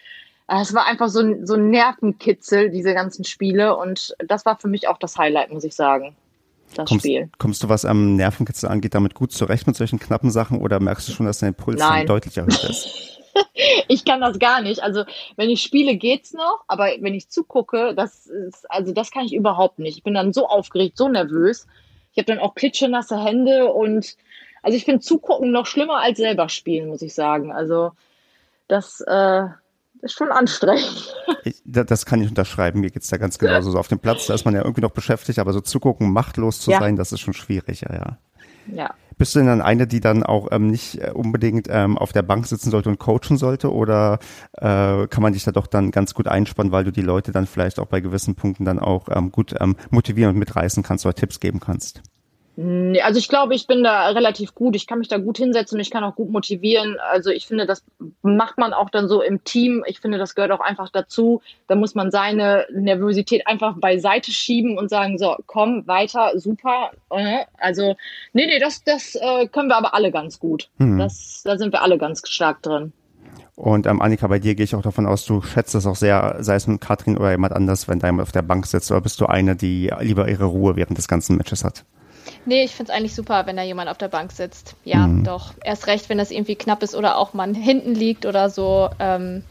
äh, 0.47 0.61
es 0.61 0.73
war 0.73 0.85
einfach 0.85 1.09
so 1.09 1.19
ein, 1.19 1.45
so 1.45 1.55
ein 1.55 1.69
Nervenkitzel, 1.69 2.69
diese 2.69 2.93
ganzen 2.93 3.25
Spiele 3.25 3.75
und 3.75 4.15
das 4.25 4.45
war 4.45 4.57
für 4.57 4.69
mich 4.69 4.87
auch 4.87 4.97
das 4.97 5.17
Highlight, 5.17 5.51
muss 5.51 5.65
ich 5.65 5.75
sagen 5.75 6.15
das 6.75 6.87
kommst, 6.87 7.03
Spiel. 7.03 7.29
Kommst 7.39 7.61
du, 7.61 7.67
was 7.67 7.83
am 7.83 8.15
Nervenkitzel 8.15 8.69
angeht, 8.69 8.95
damit 8.95 9.15
gut 9.15 9.33
zurecht 9.33 9.67
mit 9.67 9.75
solchen 9.75 9.99
knappen 9.99 10.31
Sachen 10.31 10.61
oder 10.61 10.79
merkst 10.79 11.09
du 11.09 11.11
schon, 11.11 11.25
dass 11.25 11.39
dein 11.39 11.55
Puls 11.55 11.81
dann 11.81 12.05
deutlich 12.05 12.37
erhöht 12.37 12.63
ist? 12.63 13.19
ich 13.87 14.05
kann 14.05 14.21
das 14.21 14.39
gar 14.39 14.61
nicht. 14.61 14.81
Also 14.81 15.03
wenn 15.35 15.49
ich 15.49 15.61
spiele, 15.61 15.95
geht's 15.95 16.33
noch, 16.33 16.63
aber 16.67 16.89
wenn 16.99 17.13
ich 17.13 17.29
zugucke, 17.29 17.93
das 17.95 18.27
ist, 18.27 18.69
also 18.69 18.93
das 18.93 19.11
kann 19.11 19.25
ich 19.25 19.33
überhaupt 19.33 19.79
nicht. 19.79 19.97
Ich 19.97 20.03
bin 20.03 20.13
dann 20.13 20.33
so 20.33 20.47
aufgeregt, 20.47 20.97
so 20.97 21.07
nervös. 21.07 21.67
Ich 22.11 22.17
habe 22.17 22.25
dann 22.25 22.39
auch 22.39 22.55
klitschenasse 22.55 23.21
Hände 23.21 23.71
und 23.73 24.15
also 24.63 24.77
ich 24.77 24.85
finde 24.85 25.01
zugucken 25.01 25.51
noch 25.51 25.65
schlimmer 25.65 26.01
als 26.01 26.17
selber 26.17 26.49
spielen, 26.49 26.87
muss 26.87 27.01
ich 27.01 27.13
sagen. 27.13 27.51
Also 27.51 27.91
das 28.67 29.01
äh, 29.01 29.43
ist 30.01 30.13
schon 30.13 30.31
anstrengend. 30.31 31.15
Ich, 31.47 31.61
das 31.63 32.07
kann 32.07 32.23
ich 32.23 32.29
unterschreiben. 32.29 32.79
Mir 32.79 32.89
geht's 32.89 33.07
da 33.07 33.17
ganz 33.17 33.37
genauso. 33.37 33.69
So 33.69 33.77
auf 33.77 33.87
dem 33.87 33.99
Platz, 33.99 34.25
da 34.25 34.33
ist 34.33 34.45
man 34.45 34.55
ja 34.55 34.63
irgendwie 34.63 34.81
noch 34.81 34.89
beschäftigt, 34.89 35.37
aber 35.37 35.53
so 35.53 35.61
zugucken, 35.61 36.11
machtlos 36.11 36.59
zu 36.59 36.71
ja. 36.71 36.79
sein, 36.79 36.95
das 36.95 37.11
ist 37.11 37.19
schon 37.19 37.35
schwierig, 37.35 37.81
ja, 37.81 38.17
ja. 38.67 38.93
Bist 39.17 39.33
du 39.33 39.39
denn 39.39 39.47
dann 39.47 39.61
eine, 39.61 39.87
die 39.87 40.01
dann 40.01 40.23
auch 40.23 40.49
ähm, 40.51 40.67
nicht 40.67 41.01
äh, 41.01 41.11
unbedingt 41.11 41.67
ähm, 41.69 41.97
auf 41.97 42.11
der 42.11 42.21
Bank 42.21 42.47
sitzen 42.47 42.69
sollte 42.69 42.89
und 42.89 42.99
coachen 42.99 43.37
sollte? 43.37 43.73
Oder 43.73 44.19
äh, 44.57 45.07
kann 45.07 45.21
man 45.21 45.31
dich 45.31 45.45
da 45.45 45.51
doch 45.51 45.67
dann 45.67 45.91
ganz 45.91 46.13
gut 46.13 46.27
einspannen, 46.27 46.73
weil 46.73 46.83
du 46.83 46.91
die 46.91 47.01
Leute 47.01 47.31
dann 47.31 47.47
vielleicht 47.47 47.79
auch 47.79 47.85
bei 47.85 48.01
gewissen 48.01 48.35
Punkten 48.35 48.65
dann 48.65 48.77
auch 48.77 49.07
ähm, 49.09 49.31
gut 49.31 49.55
ähm, 49.59 49.77
motivieren 49.89 50.33
und 50.33 50.39
mitreißen 50.39 50.83
kannst 50.83 51.05
oder 51.05 51.15
Tipps 51.15 51.39
geben 51.39 51.61
kannst? 51.61 52.01
Nee, 52.57 53.01
also 53.01 53.19
ich 53.19 53.27
glaube, 53.27 53.53
ich 53.53 53.67
bin 53.67 53.83
da 53.83 54.07
relativ 54.09 54.55
gut. 54.55 54.75
Ich 54.75 54.87
kann 54.87 54.99
mich 54.99 55.09
da 55.09 55.17
gut 55.17 55.37
hinsetzen 55.37 55.77
und 55.77 55.81
ich 55.81 55.91
kann 55.91 56.05
auch 56.05 56.15
gut 56.15 56.29
motivieren. 56.29 56.97
Also 57.11 57.29
ich 57.29 57.47
finde, 57.47 57.65
das 57.65 57.83
macht 58.21 58.57
man 58.57 58.73
auch 58.73 58.89
dann 58.89 59.09
so 59.09 59.21
im 59.21 59.43
Team. 59.43 59.83
Ich 59.87 59.99
finde, 59.99 60.17
das 60.17 60.35
gehört 60.35 60.51
auch 60.51 60.61
einfach 60.61 60.89
dazu. 60.89 61.41
Da 61.67 61.75
muss 61.75 61.95
man 61.95 62.11
seine 62.11 62.65
Nervosität 62.71 63.45
einfach 63.45 63.75
beiseite 63.77 64.31
schieben 64.31 64.77
und 64.77 64.89
sagen, 64.89 65.17
so, 65.17 65.35
komm, 65.47 65.85
weiter, 65.85 66.31
super. 66.35 66.91
Äh, 67.09 67.43
also, 67.57 67.95
nee, 68.31 68.45
nee, 68.45 68.59
das, 68.59 68.83
das 68.83 69.15
äh, 69.15 69.47
können 69.47 69.67
wir 69.67 69.75
aber 69.75 69.93
alle 69.93 70.11
ganz 70.11 70.39
gut. 70.39 70.69
Mhm. 70.77 70.97
Das, 70.97 71.41
da 71.43 71.57
sind 71.57 71.73
wir 71.73 71.81
alle 71.81 71.97
ganz 71.97 72.21
stark 72.27 72.61
drin. 72.61 72.93
Und 73.55 73.85
ähm, 73.85 74.01
Annika, 74.01 74.27
bei 74.27 74.39
dir 74.39 74.55
gehe 74.55 74.65
ich 74.65 74.75
auch 74.75 74.81
davon 74.81 75.05
aus, 75.05 75.25
du 75.25 75.41
schätzt 75.41 75.75
es 75.75 75.85
auch 75.85 75.95
sehr, 75.95 76.37
sei 76.39 76.55
es 76.55 76.67
mit 76.67 76.81
Katrin 76.81 77.17
oder 77.17 77.31
jemand 77.31 77.53
anders, 77.53 77.87
wenn 77.87 77.99
da 77.99 78.07
jemand 78.07 78.27
auf 78.27 78.33
der 78.33 78.41
Bank 78.41 78.65
sitzt, 78.65 78.91
oder 78.91 79.01
bist 79.01 79.19
du 79.21 79.27
eine, 79.27 79.55
die 79.55 79.91
lieber 80.01 80.27
ihre 80.27 80.45
Ruhe 80.45 80.75
während 80.75 80.97
des 80.97 81.07
ganzen 81.07 81.37
Matches 81.37 81.63
hat? 81.63 81.85
Nee, 82.45 82.63
ich 82.63 82.75
finde 82.75 82.91
es 82.91 82.97
eigentlich 82.97 83.15
super, 83.15 83.45
wenn 83.45 83.57
da 83.57 83.63
jemand 83.63 83.89
auf 83.89 83.97
der 83.97 84.07
Bank 84.07 84.31
sitzt. 84.31 84.75
Ja, 84.83 85.07
mhm. 85.07 85.23
doch. 85.23 85.53
Erst 85.63 85.87
recht, 85.87 86.09
wenn 86.09 86.17
das 86.17 86.31
irgendwie 86.31 86.55
knapp 86.55 86.83
ist 86.83 86.95
oder 86.95 87.17
auch 87.17 87.33
man 87.33 87.53
hinten 87.53 87.95
liegt 87.95 88.25
oder 88.25 88.49
so. 88.49 88.89
Ähm, 88.99 89.43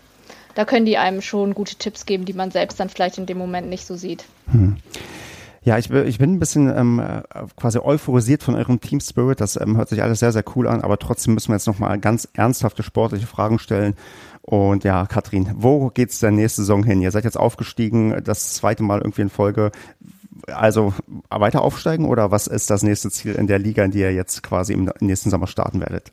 da 0.55 0.65
können 0.65 0.87
die 0.87 0.99
einem 0.99 1.21
schon 1.21 1.55
gute 1.55 1.75
Tipps 1.77 2.07
geben, 2.07 2.25
die 2.25 2.33
man 2.33 2.51
selbst 2.51 2.79
dann 2.79 2.89
vielleicht 2.89 3.19
in 3.19 3.27
dem 3.27 3.39
Moment 3.39 3.69
nicht 3.69 3.87
so 3.87 3.97
sieht. 3.97 4.25
Mhm. 4.47 4.77
Ja, 5.65 5.79
ich, 5.79 5.91
ich 5.91 6.19
bin 6.19 6.35
ein 6.35 6.39
bisschen 6.39 6.69
ähm, 6.77 7.03
quasi 7.57 7.79
euphorisiert 7.79 8.43
von 8.43 8.55
eurem 8.55 8.81
Team 8.81 9.01
Spirit. 9.01 9.41
Das 9.41 9.59
ähm, 9.59 9.79
hört 9.79 9.89
sich 9.89 10.03
alles 10.03 10.21
sehr, 10.21 10.31
sehr 10.31 10.45
cool 10.55 10.69
an, 10.69 10.83
aber 10.83 10.99
trotzdem 10.99 11.33
müssen 11.33 11.49
wir 11.49 11.57
jetzt 11.57 11.67
nochmal 11.67 11.99
ganz 11.99 12.29
ernsthafte 12.35 12.83
sportliche 12.83 13.27
Fragen 13.27 13.59
stellen. 13.59 13.95
Und 14.43 14.85
ja, 14.85 15.07
Katrin, 15.07 15.51
wo 15.57 15.89
geht's 15.89 16.19
denn 16.19 16.35
nächste 16.35 16.61
Saison 16.61 16.85
hin? 16.85 17.01
Ihr 17.01 17.11
seid 17.11 17.25
jetzt 17.25 17.39
aufgestiegen, 17.39 18.23
das 18.23 18.53
zweite 18.53 18.83
Mal 18.83 18.99
irgendwie 18.99 19.23
in 19.23 19.31
Folge 19.31 19.73
also 20.49 20.95
weiter 21.31 21.63
aufsteigen 21.63 22.07
oder 22.07 22.31
was 22.31 22.47
ist 22.47 22.71
das 22.71 22.83
nächste 22.83 23.11
Ziel 23.11 23.35
in 23.35 23.47
der 23.47 23.59
Liga, 23.59 23.85
in 23.85 23.91
die 23.91 24.01
ihr 24.01 24.13
jetzt 24.13 24.43
quasi 24.43 24.73
im 24.73 24.91
nächsten 25.01 25.31
Sommer 25.31 25.47
starten 25.47 25.81
werdet? 25.81 26.11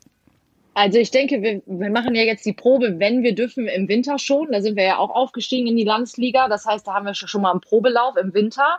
Also 0.74 0.98
ich 0.98 1.10
denke, 1.10 1.42
wir, 1.42 1.62
wir 1.66 1.90
machen 1.90 2.14
ja 2.14 2.22
jetzt 2.22 2.46
die 2.46 2.54
Probe, 2.54 2.98
wenn 2.98 3.22
wir 3.22 3.34
dürfen, 3.34 3.66
im 3.68 3.88
Winter 3.88 4.18
schon. 4.18 4.52
Da 4.52 4.62
sind 4.62 4.76
wir 4.76 4.84
ja 4.84 4.98
auch 4.98 5.10
aufgestiegen 5.10 5.66
in 5.66 5.76
die 5.76 5.84
Landesliga. 5.84 6.48
Das 6.48 6.64
heißt, 6.64 6.86
da 6.86 6.94
haben 6.94 7.04
wir 7.04 7.14
schon 7.14 7.42
mal 7.42 7.50
einen 7.50 7.60
Probelauf 7.60 8.16
im 8.16 8.32
Winter. 8.32 8.78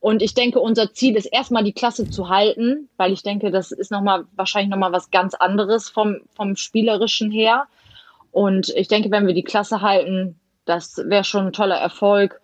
Und 0.00 0.20
ich 0.20 0.34
denke, 0.34 0.58
unser 0.58 0.92
Ziel 0.92 1.16
ist 1.16 1.26
erstmal 1.26 1.62
die 1.62 1.72
Klasse 1.72 2.10
zu 2.10 2.28
halten, 2.28 2.88
weil 2.96 3.12
ich 3.12 3.22
denke, 3.22 3.52
das 3.52 3.70
ist 3.70 3.92
nochmal 3.92 4.24
wahrscheinlich 4.34 4.70
nochmal 4.70 4.90
was 4.90 5.12
ganz 5.12 5.34
anderes 5.34 5.88
vom, 5.88 6.22
vom 6.34 6.56
Spielerischen 6.56 7.30
her. 7.30 7.66
Und 8.32 8.70
ich 8.70 8.88
denke, 8.88 9.12
wenn 9.12 9.28
wir 9.28 9.34
die 9.34 9.44
Klasse 9.44 9.80
halten, 9.80 10.40
das 10.64 10.96
wäre 10.96 11.22
schon 11.22 11.46
ein 11.46 11.52
toller 11.52 11.76
Erfolg. 11.76 12.40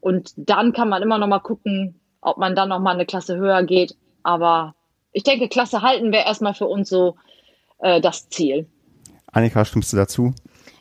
Und 0.00 0.32
dann 0.36 0.72
kann 0.72 0.88
man 0.88 1.02
immer 1.02 1.18
noch 1.18 1.26
mal 1.26 1.40
gucken, 1.40 2.00
ob 2.20 2.38
man 2.38 2.54
dann 2.54 2.68
noch 2.68 2.80
mal 2.80 2.94
eine 2.94 3.06
Klasse 3.06 3.36
höher 3.36 3.62
geht. 3.62 3.96
Aber 4.22 4.74
ich 5.12 5.22
denke, 5.22 5.48
Klasse 5.48 5.82
halten 5.82 6.12
wäre 6.12 6.26
erstmal 6.26 6.54
für 6.54 6.66
uns 6.66 6.88
so 6.88 7.16
äh, 7.78 8.00
das 8.00 8.28
Ziel. 8.28 8.66
Annika, 9.32 9.64
stimmst 9.64 9.92
du 9.92 9.96
dazu? 9.96 10.34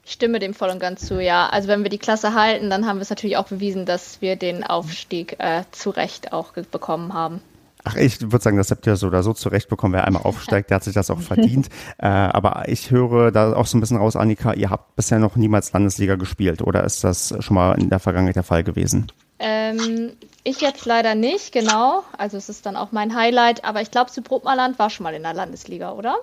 Ich 0.05 0.13
stimme 0.13 0.39
dem 0.39 0.53
voll 0.53 0.70
und 0.70 0.80
ganz 0.80 1.05
zu, 1.05 1.22
ja. 1.22 1.49
Also 1.49 1.68
wenn 1.68 1.84
wir 1.84 1.89
die 1.89 1.97
Klasse 1.97 2.34
halten, 2.34 2.70
dann 2.70 2.86
haben 2.86 2.97
wir 2.97 3.01
es 3.01 3.09
natürlich 3.09 3.38
auch 3.38 3.47
bewiesen, 3.47 3.86
dass 3.86 4.22
wir 4.22 4.38
den 4.38 4.63
Aufstieg 4.63 5.36
äh, 5.39 5.63
zu 5.72 5.89
Recht 5.89 6.32
auch 6.32 6.53
bekommen 6.53 7.13
haben. 7.13 7.41
Ach, 7.89 7.95
ich 7.95 8.21
würde 8.21 8.43
sagen, 8.43 8.57
das 8.57 8.69
habt 8.69 8.85
ihr 8.85 8.97
so 8.97 9.07
oder 9.07 9.23
so 9.23 9.33
zurechtbekommen. 9.33 9.93
Wer 9.93 10.05
einmal 10.05 10.23
aufsteigt, 10.23 10.69
der 10.69 10.75
hat 10.75 10.83
sich 10.83 10.93
das 10.93 11.09
auch 11.09 11.21
verdient. 11.21 11.69
äh, 11.97 12.07
aber 12.07 12.67
ich 12.67 12.91
höre 12.91 13.31
da 13.31 13.53
auch 13.53 13.65
so 13.65 13.77
ein 13.77 13.81
bisschen 13.81 13.97
raus, 13.97 14.17
Annika, 14.17 14.53
ihr 14.53 14.69
habt 14.69 14.95
bisher 14.97 15.19
noch 15.19 15.38
niemals 15.38 15.71
Landesliga 15.71 16.15
gespielt 16.15 16.61
oder 16.61 16.83
ist 16.83 17.03
das 17.03 17.33
schon 17.39 17.55
mal 17.55 17.79
in 17.79 17.89
der 17.89 17.99
Vergangenheit 17.99 18.35
der 18.35 18.43
Fall 18.43 18.63
gewesen? 18.65 19.11
Ähm, 19.39 20.11
ich 20.43 20.59
jetzt 20.59 20.85
leider 20.85 21.15
nicht, 21.15 21.53
genau. 21.53 22.03
Also 22.17 22.35
es 22.35 22.49
ist 22.49 22.65
dann 22.65 22.75
auch 22.75 22.91
mein 22.91 23.15
Highlight. 23.15 23.63
Aber 23.63 23.81
ich 23.81 23.91
glaube, 23.91 24.11
Südbrotmarland 24.11 24.79
war 24.79 24.89
schon 24.89 25.05
mal 25.05 25.13
in 25.13 25.23
der 25.23 25.33
Landesliga, 25.33 25.93
oder? 25.93 26.17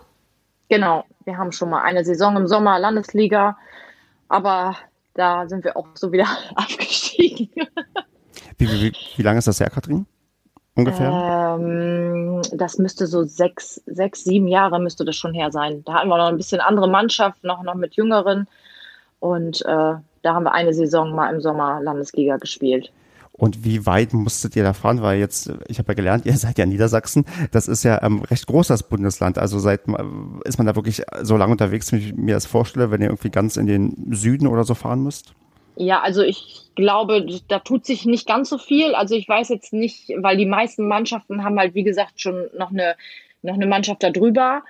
Genau, 0.68 1.04
wir 1.24 1.38
haben 1.38 1.52
schon 1.52 1.70
mal 1.70 1.82
eine 1.82 2.04
Saison 2.04 2.36
im 2.36 2.46
Sommer 2.46 2.78
Landesliga. 2.78 3.56
Aber 4.28 4.76
da 5.14 5.48
sind 5.48 5.64
wir 5.64 5.76
auch 5.76 5.86
so 5.94 6.12
wieder 6.12 6.26
abgestiegen. 6.56 7.50
wie, 8.58 8.68
wie, 8.68 8.92
wie 9.16 9.22
lange 9.22 9.38
ist 9.38 9.48
das 9.48 9.60
her, 9.60 9.70
Katrin? 9.70 10.06
Ungefähr? 10.74 11.56
Ähm, 11.58 12.42
das 12.52 12.78
müsste 12.78 13.06
so 13.06 13.24
sechs, 13.24 13.82
sechs, 13.86 14.24
sieben 14.24 14.48
Jahre 14.48 14.80
müsste 14.80 15.04
das 15.04 15.16
schon 15.16 15.34
her 15.34 15.50
sein. 15.50 15.82
Da 15.84 15.94
hatten 15.94 16.08
wir 16.08 16.18
noch 16.18 16.28
ein 16.28 16.36
bisschen 16.36 16.60
andere 16.60 16.88
Mannschaft, 16.88 17.44
noch, 17.44 17.62
noch 17.62 17.74
mit 17.74 17.94
Jüngeren. 17.94 18.46
Und 19.20 19.62
äh, 19.62 19.94
da 20.22 20.34
haben 20.34 20.44
wir 20.44 20.52
eine 20.52 20.74
Saison 20.74 21.14
mal 21.14 21.32
im 21.32 21.40
Sommer 21.40 21.80
Landesliga 21.80 22.36
gespielt. 22.36 22.92
Und 23.36 23.64
wie 23.64 23.84
weit 23.84 24.12
musstet 24.12 24.54
ihr 24.54 24.62
da 24.62 24.72
fahren? 24.72 25.02
Weil 25.02 25.18
jetzt, 25.18 25.52
ich 25.66 25.78
habe 25.78 25.92
ja 25.92 25.94
gelernt, 25.94 26.24
ihr 26.26 26.36
seid 26.36 26.58
ja 26.58 26.66
Niedersachsen. 26.66 27.24
Das 27.50 27.68
ist 27.68 27.82
ja 27.82 28.02
ähm, 28.02 28.22
recht 28.22 28.46
groß, 28.46 28.68
das 28.68 28.84
Bundesland. 28.84 29.38
Also 29.38 29.58
seid, 29.58 29.82
ist 30.44 30.58
man 30.58 30.66
da 30.66 30.76
wirklich 30.76 31.02
so 31.22 31.36
lange 31.36 31.52
unterwegs, 31.52 31.92
wie 31.92 31.96
ich 31.96 32.14
mir 32.14 32.34
das 32.34 32.46
vorstelle, 32.46 32.90
wenn 32.90 33.00
ihr 33.00 33.08
irgendwie 33.08 33.30
ganz 33.30 33.56
in 33.56 33.66
den 33.66 34.12
Süden 34.12 34.46
oder 34.46 34.64
so 34.64 34.74
fahren 34.74 35.02
müsst? 35.02 35.34
Ja, 35.76 36.00
also 36.00 36.22
ich 36.22 36.70
glaube, 36.76 37.26
da 37.48 37.58
tut 37.58 37.84
sich 37.84 38.04
nicht 38.04 38.26
ganz 38.26 38.48
so 38.48 38.58
viel. 38.58 38.94
Also 38.94 39.14
ich 39.14 39.28
weiß 39.28 39.48
jetzt 39.48 39.72
nicht, 39.72 40.12
weil 40.16 40.36
die 40.36 40.46
meisten 40.46 40.86
Mannschaften 40.86 41.42
haben 41.42 41.58
halt, 41.58 41.74
wie 41.74 41.82
gesagt, 41.82 42.20
schon 42.20 42.48
noch 42.56 42.70
eine, 42.70 42.94
noch 43.42 43.54
eine 43.54 43.66
Mannschaft 43.66 44.02
darüber, 44.02 44.62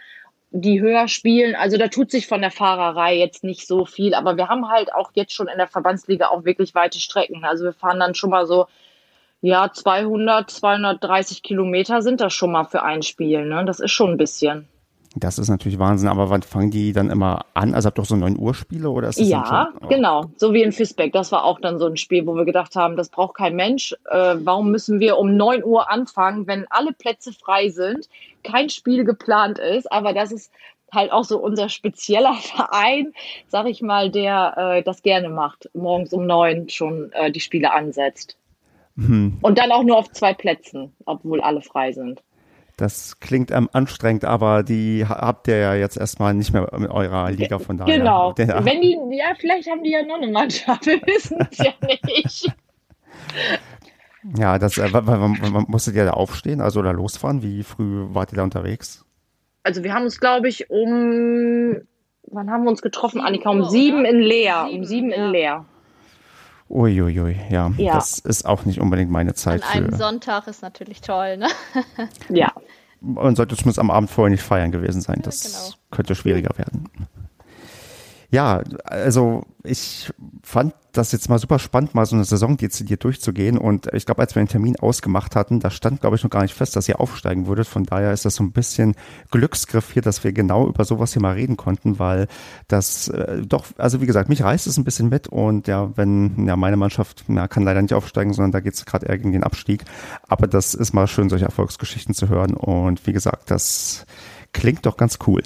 die 0.50 0.80
höher 0.80 1.08
spielen. 1.08 1.54
Also 1.56 1.76
da 1.76 1.88
tut 1.88 2.10
sich 2.10 2.26
von 2.26 2.40
der 2.40 2.50
Fahrerei 2.50 3.16
jetzt 3.16 3.44
nicht 3.44 3.66
so 3.66 3.84
viel. 3.84 4.14
Aber 4.14 4.36
wir 4.36 4.48
haben 4.48 4.68
halt 4.68 4.94
auch 4.94 5.10
jetzt 5.14 5.34
schon 5.34 5.48
in 5.48 5.58
der 5.58 5.68
Verbandsliga 5.68 6.28
auch 6.28 6.44
wirklich 6.44 6.74
weite 6.74 7.00
Strecken. 7.00 7.44
Also 7.44 7.64
wir 7.64 7.72
fahren 7.74 8.00
dann 8.00 8.14
schon 8.14 8.30
mal 8.30 8.46
so, 8.46 8.66
ja, 9.42 9.70
200, 9.70 10.50
230 10.50 11.42
Kilometer 11.42 12.00
sind 12.00 12.20
das 12.22 12.32
schon 12.32 12.52
mal 12.52 12.64
für 12.64 12.82
ein 12.82 13.02
Spiel. 13.02 13.44
Ne? 13.44 13.64
Das 13.66 13.78
ist 13.78 13.92
schon 13.92 14.12
ein 14.12 14.16
bisschen. 14.16 14.68
Das 15.16 15.38
ist 15.38 15.48
natürlich 15.48 15.78
Wahnsinn, 15.78 16.08
aber 16.08 16.28
wann 16.28 16.42
fangen 16.42 16.72
die 16.72 16.92
dann 16.92 17.08
immer 17.08 17.46
an? 17.54 17.74
Also 17.74 17.86
habt 17.86 17.98
ihr 17.98 18.02
doch 18.02 18.08
so 18.08 18.16
9 18.16 18.36
Uhr 18.36 18.52
Spiele 18.52 18.90
oder 18.90 19.08
ist 19.08 19.20
das 19.20 19.28
Ja, 19.28 19.70
schon, 19.78 19.88
genau. 19.88 20.24
So 20.36 20.52
wie 20.52 20.62
in 20.62 20.72
Fisbeck. 20.72 21.12
Das 21.12 21.30
war 21.30 21.44
auch 21.44 21.60
dann 21.60 21.78
so 21.78 21.86
ein 21.86 21.96
Spiel, 21.96 22.26
wo 22.26 22.34
wir 22.34 22.44
gedacht 22.44 22.74
haben, 22.74 22.96
das 22.96 23.10
braucht 23.10 23.36
kein 23.36 23.54
Mensch. 23.54 23.94
Äh, 24.10 24.36
warum 24.38 24.72
müssen 24.72 24.98
wir 24.98 25.18
um 25.18 25.36
9 25.36 25.62
Uhr 25.62 25.88
anfangen, 25.88 26.48
wenn 26.48 26.66
alle 26.70 26.92
Plätze 26.92 27.32
frei 27.32 27.68
sind, 27.68 28.08
kein 28.42 28.70
Spiel 28.70 29.04
geplant 29.04 29.58
ist, 29.58 29.90
aber 29.92 30.12
das 30.14 30.32
ist 30.32 30.50
halt 30.92 31.12
auch 31.12 31.24
so 31.24 31.38
unser 31.38 31.68
spezieller 31.68 32.34
Verein, 32.40 33.12
sag 33.48 33.66
ich 33.66 33.82
mal, 33.82 34.10
der 34.10 34.54
äh, 34.56 34.82
das 34.82 35.02
gerne 35.02 35.28
macht, 35.28 35.70
morgens 35.74 36.12
um 36.12 36.26
neun 36.26 36.68
schon 36.68 37.12
äh, 37.12 37.30
die 37.30 37.40
Spiele 37.40 37.72
ansetzt. 37.72 38.36
Hm. 38.96 39.38
Und 39.42 39.58
dann 39.58 39.72
auch 39.72 39.82
nur 39.82 39.96
auf 39.96 40.10
zwei 40.12 40.34
Plätzen, 40.34 40.92
obwohl 41.04 41.40
alle 41.40 41.62
frei 41.62 41.92
sind. 41.92 42.22
Das 42.76 43.20
klingt 43.20 43.52
ähm, 43.52 43.68
anstrengend, 43.72 44.24
aber 44.24 44.64
die 44.64 45.06
habt 45.08 45.46
ihr 45.46 45.58
ja 45.58 45.74
jetzt 45.74 45.96
erstmal 45.96 46.34
nicht 46.34 46.52
mehr 46.52 46.72
in 46.72 46.86
eurer 46.86 47.30
Liga 47.30 47.60
von 47.60 47.78
daher. 47.78 47.98
Genau. 47.98 48.34
Wenn 48.36 48.80
die, 48.80 48.98
ja, 49.16 49.26
vielleicht 49.38 49.70
haben 49.70 49.84
die 49.84 49.90
ja 49.90 50.02
noch 50.02 50.16
eine 50.16 50.26
Mannschaft, 50.26 50.86
wir 50.86 51.00
wissen 51.02 51.38
es 51.50 51.58
ja 51.58 51.72
nicht. 52.04 52.52
Ja, 54.36 54.58
das, 54.58 54.78
äh, 54.78 54.88
man 54.88 55.66
musstet 55.68 55.94
ihr 55.94 56.04
da 56.04 56.12
aufstehen, 56.12 56.60
also 56.60 56.80
oder 56.80 56.92
losfahren? 56.92 57.42
Wie 57.42 57.62
früh 57.62 58.06
wart 58.08 58.32
ihr 58.32 58.36
da 58.36 58.42
unterwegs? 58.42 59.04
Also 59.62 59.84
wir 59.84 59.94
haben 59.94 60.04
uns, 60.04 60.18
glaube 60.18 60.48
ich, 60.48 60.68
um, 60.70 61.76
wann 62.26 62.50
haben 62.50 62.64
wir 62.64 62.70
uns 62.70 62.82
getroffen, 62.82 63.20
Annika? 63.20 63.50
Um 63.50 63.64
sieben 63.64 64.00
oder? 64.00 64.10
in 64.10 64.18
Leer. 64.20 64.68
Um 64.70 64.84
sieben 64.84 65.10
ja. 65.10 65.16
in 65.16 65.32
Leer. 65.32 65.64
Uiuiui, 66.68 67.20
ui, 67.20 67.36
ja. 67.50 67.70
ja. 67.76 67.94
Das 67.94 68.18
ist 68.18 68.46
auch 68.46 68.64
nicht 68.64 68.80
unbedingt 68.80 69.10
meine 69.10 69.34
Zeit. 69.34 69.62
An 69.62 69.68
einem 69.70 69.90
für... 69.90 69.96
Sonntag 69.96 70.46
ist 70.46 70.62
natürlich 70.62 71.00
toll, 71.00 71.36
ne? 71.36 71.48
ja. 72.28 72.52
Man 73.00 73.36
sollte 73.36 73.54
zumindest 73.54 73.78
am 73.78 73.90
Abend 73.90 74.10
vorher 74.10 74.30
nicht 74.30 74.42
feiern 74.42 74.72
gewesen 74.72 75.02
sein. 75.02 75.20
Das 75.22 75.44
ja, 75.44 75.50
genau. 75.50 75.74
könnte 75.90 76.14
schwieriger 76.14 76.56
werden. 76.56 76.88
Ja, 78.34 78.62
also 78.82 79.44
ich 79.62 80.12
fand 80.42 80.74
das 80.90 81.12
jetzt 81.12 81.28
mal 81.28 81.38
super 81.38 81.60
spannend, 81.60 81.94
mal 81.94 82.04
so 82.04 82.16
eine 82.16 82.24
Saison 82.24 82.56
dezidiert 82.56 83.04
durchzugehen. 83.04 83.56
Und 83.56 83.86
ich 83.94 84.06
glaube, 84.06 84.22
als 84.22 84.34
wir 84.34 84.42
den 84.42 84.48
Termin 84.48 84.74
ausgemacht 84.74 85.36
hatten, 85.36 85.60
da 85.60 85.70
stand, 85.70 86.00
glaube 86.00 86.16
ich, 86.16 86.24
noch 86.24 86.30
gar 86.30 86.42
nicht 86.42 86.52
fest, 86.52 86.74
dass 86.74 86.88
ihr 86.88 87.00
aufsteigen 87.00 87.46
würdet. 87.46 87.68
Von 87.68 87.84
daher 87.84 88.12
ist 88.12 88.24
das 88.24 88.34
so 88.34 88.42
ein 88.42 88.50
bisschen 88.50 88.96
Glücksgriff 89.30 89.92
hier, 89.92 90.02
dass 90.02 90.24
wir 90.24 90.32
genau 90.32 90.66
über 90.66 90.84
sowas 90.84 91.12
hier 91.12 91.22
mal 91.22 91.34
reden 91.34 91.56
konnten, 91.56 92.00
weil 92.00 92.26
das 92.66 93.06
äh, 93.06 93.42
doch, 93.42 93.66
also 93.78 94.00
wie 94.00 94.06
gesagt, 94.06 94.28
mich 94.28 94.42
reißt 94.42 94.66
es 94.66 94.78
ein 94.78 94.84
bisschen 94.84 95.10
mit. 95.10 95.28
Und 95.28 95.68
ja, 95.68 95.96
wenn, 95.96 96.44
ja, 96.48 96.56
meine 96.56 96.76
Mannschaft 96.76 97.26
ja, 97.28 97.46
kann 97.46 97.62
leider 97.62 97.82
nicht 97.82 97.94
aufsteigen, 97.94 98.32
sondern 98.32 98.50
da 98.50 98.58
geht 98.58 98.74
es 98.74 98.84
gerade 98.84 99.06
eher 99.06 99.18
gegen 99.18 99.30
den 99.30 99.44
Abstieg. 99.44 99.84
Aber 100.26 100.48
das 100.48 100.74
ist 100.74 100.92
mal 100.92 101.06
schön, 101.06 101.28
solche 101.28 101.44
Erfolgsgeschichten 101.44 102.16
zu 102.16 102.28
hören. 102.28 102.54
Und 102.54 103.06
wie 103.06 103.12
gesagt, 103.12 103.52
das 103.52 104.06
klingt 104.52 104.86
doch 104.86 104.96
ganz 104.96 105.20
cool. 105.28 105.42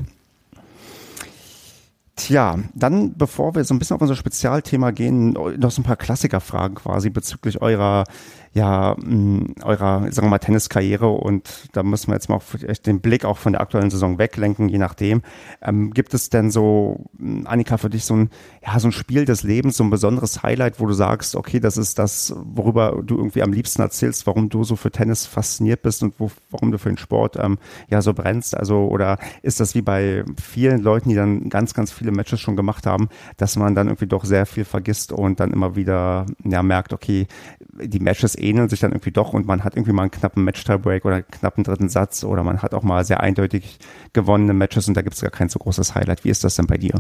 Tja, 2.19 2.59
dann 2.75 3.17
bevor 3.17 3.55
wir 3.55 3.63
so 3.63 3.73
ein 3.73 3.79
bisschen 3.79 3.95
auf 3.95 4.03
unser 4.03 4.17
Spezialthema 4.17 4.91
gehen, 4.91 5.35
noch 5.57 5.71
so 5.71 5.81
ein 5.81 5.85
paar 5.85 5.97
Klassikerfragen 5.97 6.75
quasi 6.75 7.11
bezüglich 7.11 7.63
eurer 7.63 8.05
ja, 8.53 8.97
mh, 8.99 9.65
eurer, 9.65 10.11
sagen 10.13 10.27
wir 10.27 10.31
mal, 10.31 10.39
Tenniskarriere 10.39 11.09
und 11.09 11.69
da 11.73 11.83
müssen 11.83 12.09
wir 12.09 12.15
jetzt 12.15 12.29
mal 12.29 12.37
auf 12.37 12.57
den 12.87 13.01
Blick 13.01 13.25
auch 13.25 13.39
von 13.39 13.53
der 13.53 13.61
aktuellen 13.61 13.91
Saison 13.91 14.19
weglenken, 14.19 14.69
je 14.69 14.79
nachdem. 14.79 15.23
Ähm, 15.63 15.93
gibt 15.93 16.15
es 16.15 16.31
denn 16.31 16.51
so, 16.51 17.07
Annika, 17.45 17.77
für 17.77 17.91
dich 17.91 18.05
so 18.05 18.15
ein, 18.15 18.31
ja, 18.65 18.79
so 18.79 18.89
ein 18.89 18.93
Spiel 18.93 19.25
des 19.25 19.43
Lebens, 19.43 19.77
so 19.77 19.85
ein 19.85 19.91
besonderes 19.91 20.43
Highlight, 20.43 20.81
wo 20.81 20.87
du 20.87 20.93
sagst, 20.93 21.37
okay, 21.37 21.61
das 21.61 21.77
ist 21.77 21.99
das, 21.99 22.35
worüber 22.45 23.03
du 23.05 23.17
irgendwie 23.17 23.43
am 23.43 23.53
liebsten 23.53 23.83
erzählst, 23.83 24.27
warum 24.27 24.49
du 24.49 24.65
so 24.65 24.77
für 24.77 24.91
Tennis 24.91 25.27
fasziniert 25.27 25.83
bist 25.83 26.03
und 26.03 26.15
wo, 26.19 26.31
warum 26.51 26.73
du 26.73 26.79
für 26.79 26.89
den 26.89 26.99
Sport 26.99 27.37
ähm, 27.37 27.59
ja 27.91 28.03
so 28.03 28.15
brennst? 28.15 28.57
Also, 28.57 28.89
oder 28.89 29.19
ist 29.43 29.61
das 29.61 29.75
wie 29.75 29.83
bei 29.83 30.25
vielen 30.41 30.83
Leuten, 30.83 31.09
die 31.09 31.15
dann 31.15 31.49
ganz, 31.49 31.75
ganz 31.75 31.93
viele 31.93 32.13
Matches 32.13 32.41
schon 32.41 32.57
gemacht 32.57 32.87
haben, 32.87 33.09
dass 33.37 33.57
man 33.57 33.75
dann 33.75 33.89
irgendwie 33.89 34.07
doch 34.07 34.25
sehr 34.25 34.47
viel 34.47 34.65
vergisst 34.65 35.13
und 35.13 35.41
dann 35.41 35.53
immer 35.53 35.77
wieder 35.77 36.27
ja, 36.45 36.63
merkt, 36.63 36.93
okay, 36.93 37.27
die 37.61 38.01
Matches 38.01 38.35
ähneln 38.39 38.69
sich 38.69 38.81
dann 38.81 38.93
irgendwie 38.93 39.11
doch 39.11 39.33
und 39.33 39.47
man 39.47 39.65
hat 39.65 39.75
irgendwie 39.75 39.93
mal 39.93 40.03
einen 40.03 40.11
knappen 40.11 40.45
Match-Tiebreak 40.45 41.05
oder 41.05 41.17
einen 41.17 41.29
knappen 41.29 41.65
dritten 41.65 41.89
Satz 41.89 42.25
oder 42.25 42.43
man 42.43 42.63
hat 42.63 42.75
auch 42.75 42.83
mal 42.83 43.05
sehr 43.05 43.21
eindeutig 43.21 43.79
gewonnene 44.13 44.55
Matches 44.55 44.89
und 44.89 44.95
da 44.95 45.03
gibt 45.03 45.15
es 45.15 45.23
gar 45.23 45.31
kein 45.31 45.49
so 45.49 45.59
großes 45.59 45.95
Highlight. 45.95 46.25
Wie 46.25 46.31
ist 46.31 46.45
das 46.45 46.57
denn 46.57 46.67
bei 46.67 46.77
dir? 46.77 46.95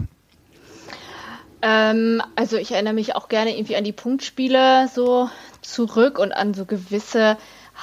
Ähm, 1.63 2.23
also 2.37 2.57
ich 2.57 2.73
erinnere 2.73 2.95
mich 2.95 3.17
auch 3.17 3.29
gerne 3.29 3.57
irgendwie 3.57 3.77
an 3.77 3.85
die 3.85 3.93
Punktspiele 3.93 4.89
so 4.95 5.29
zurück 5.61 6.19
und 6.19 6.33
an 6.33 6.55
so 6.55 6.65
gewisse 6.65 7.37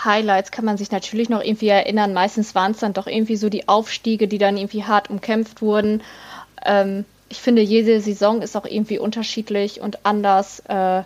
Highlights 0.04 0.52
kann 0.52 0.66
man 0.66 0.78
sich 0.78 0.92
natürlich 0.92 1.30
noch 1.30 1.42
irgendwie 1.42 1.70
erinnern. 1.70 2.14
Meistens 2.14 2.56
waren 2.56 2.72
es 2.72 2.80
dann 2.80 2.94
doch 2.94 3.08
irgendwie 3.08 3.38
so 3.38 3.50
die 3.50 3.68
Aufstiege, 3.68 4.28
die 4.28 4.38
dann 4.38 4.58
irgendwie 4.58 4.84
hart 4.84 5.10
umkämpft 5.10 5.62
wurden. 5.62 6.02
Ähm, 6.66 7.06
ich 7.30 7.42
finde, 7.42 7.62
jede 7.62 8.00
Saison 8.02 8.42
ist 8.42 8.56
auch 8.56 8.66
irgendwie 8.66 9.00
unterschiedlich 9.00 9.82
und 9.82 10.06
anders. 10.06 10.62
Äh, 10.68 11.04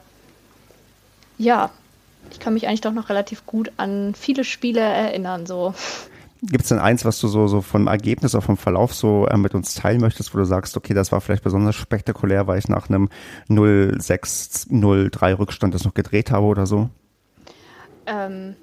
ja, 1.37 1.71
ich 2.31 2.39
kann 2.39 2.53
mich 2.53 2.67
eigentlich 2.67 2.81
doch 2.81 2.93
noch 2.93 3.09
relativ 3.09 3.45
gut 3.45 3.71
an 3.77 4.13
viele 4.15 4.43
Spiele 4.43 4.81
erinnern. 4.81 5.45
So. 5.45 5.73
Gibt 6.41 6.63
es 6.63 6.69
denn 6.69 6.79
eins, 6.79 7.03
was 7.03 7.19
du 7.19 7.27
so, 7.27 7.47
so 7.47 7.61
vom 7.61 7.87
Ergebnis 7.87 8.33
oder 8.33 8.41
vom 8.41 8.57
Verlauf 8.57 8.93
so 8.93 9.27
äh, 9.27 9.35
mit 9.37 9.53
uns 9.55 9.73
teilen 9.73 9.99
möchtest, 9.99 10.33
wo 10.33 10.37
du 10.37 10.45
sagst, 10.45 10.77
okay, 10.77 10.93
das 10.93 11.11
war 11.11 11.19
vielleicht 11.19 11.43
besonders 11.43 11.75
spektakulär, 11.75 12.47
weil 12.47 12.59
ich 12.59 12.69
nach 12.69 12.89
einem 12.89 13.09
0-6, 13.49 14.69
0-3 14.69 15.37
Rückstand 15.37 15.73
das 15.73 15.83
noch 15.83 15.93
gedreht 15.93 16.31
habe 16.31 16.45
oder 16.45 16.65
so? 16.65 16.89
Ähm, 18.05 18.55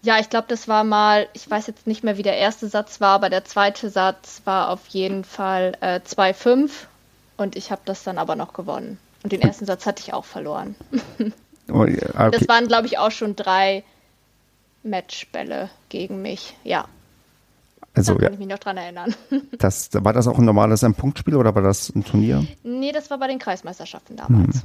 ja, 0.00 0.18
ich 0.18 0.30
glaube, 0.30 0.46
das 0.48 0.68
war 0.68 0.84
mal, 0.84 1.28
ich 1.34 1.48
weiß 1.50 1.66
jetzt 1.66 1.86
nicht 1.86 2.02
mehr, 2.02 2.16
wie 2.16 2.22
der 2.22 2.38
erste 2.38 2.66
Satz 2.68 3.00
war, 3.00 3.10
aber 3.10 3.28
der 3.28 3.44
zweite 3.44 3.90
Satz 3.90 4.40
war 4.44 4.70
auf 4.70 4.86
jeden 4.88 5.24
Fall 5.24 5.76
äh, 5.80 6.00
2-5 6.00 6.70
und 7.36 7.56
ich 7.56 7.70
habe 7.70 7.82
das 7.84 8.04
dann 8.04 8.16
aber 8.16 8.36
noch 8.36 8.54
gewonnen. 8.54 8.98
Und 9.22 9.32
den 9.32 9.42
ersten 9.42 9.66
Satz 9.66 9.84
hatte 9.84 10.02
ich 10.02 10.14
auch 10.14 10.24
verloren. 10.24 10.74
Oh, 11.72 11.82
okay. 11.82 12.30
Das 12.30 12.48
waren, 12.48 12.68
glaube 12.68 12.86
ich, 12.86 12.98
auch 12.98 13.10
schon 13.10 13.36
drei 13.36 13.84
Matchbälle 14.82 15.70
gegen 15.88 16.22
mich, 16.22 16.54
ja. 16.64 16.86
Also, 17.94 18.14
da 18.14 18.20
kann 18.20 18.28
ja. 18.28 18.32
ich 18.32 18.38
mich 18.38 18.48
noch 18.48 18.58
dran 18.58 18.76
erinnern. 18.76 19.14
Das, 19.58 19.90
war 19.92 20.12
das 20.12 20.26
auch 20.26 20.38
ein 20.38 20.44
normales 20.44 20.82
ein 20.82 20.94
Punktspiel 20.94 21.36
oder 21.36 21.54
war 21.54 21.62
das 21.62 21.90
ein 21.90 22.04
Turnier? 22.04 22.44
Nee, 22.64 22.90
das 22.90 23.10
war 23.10 23.18
bei 23.18 23.28
den 23.28 23.38
Kreismeisterschaften 23.38 24.16
damals. 24.16 24.56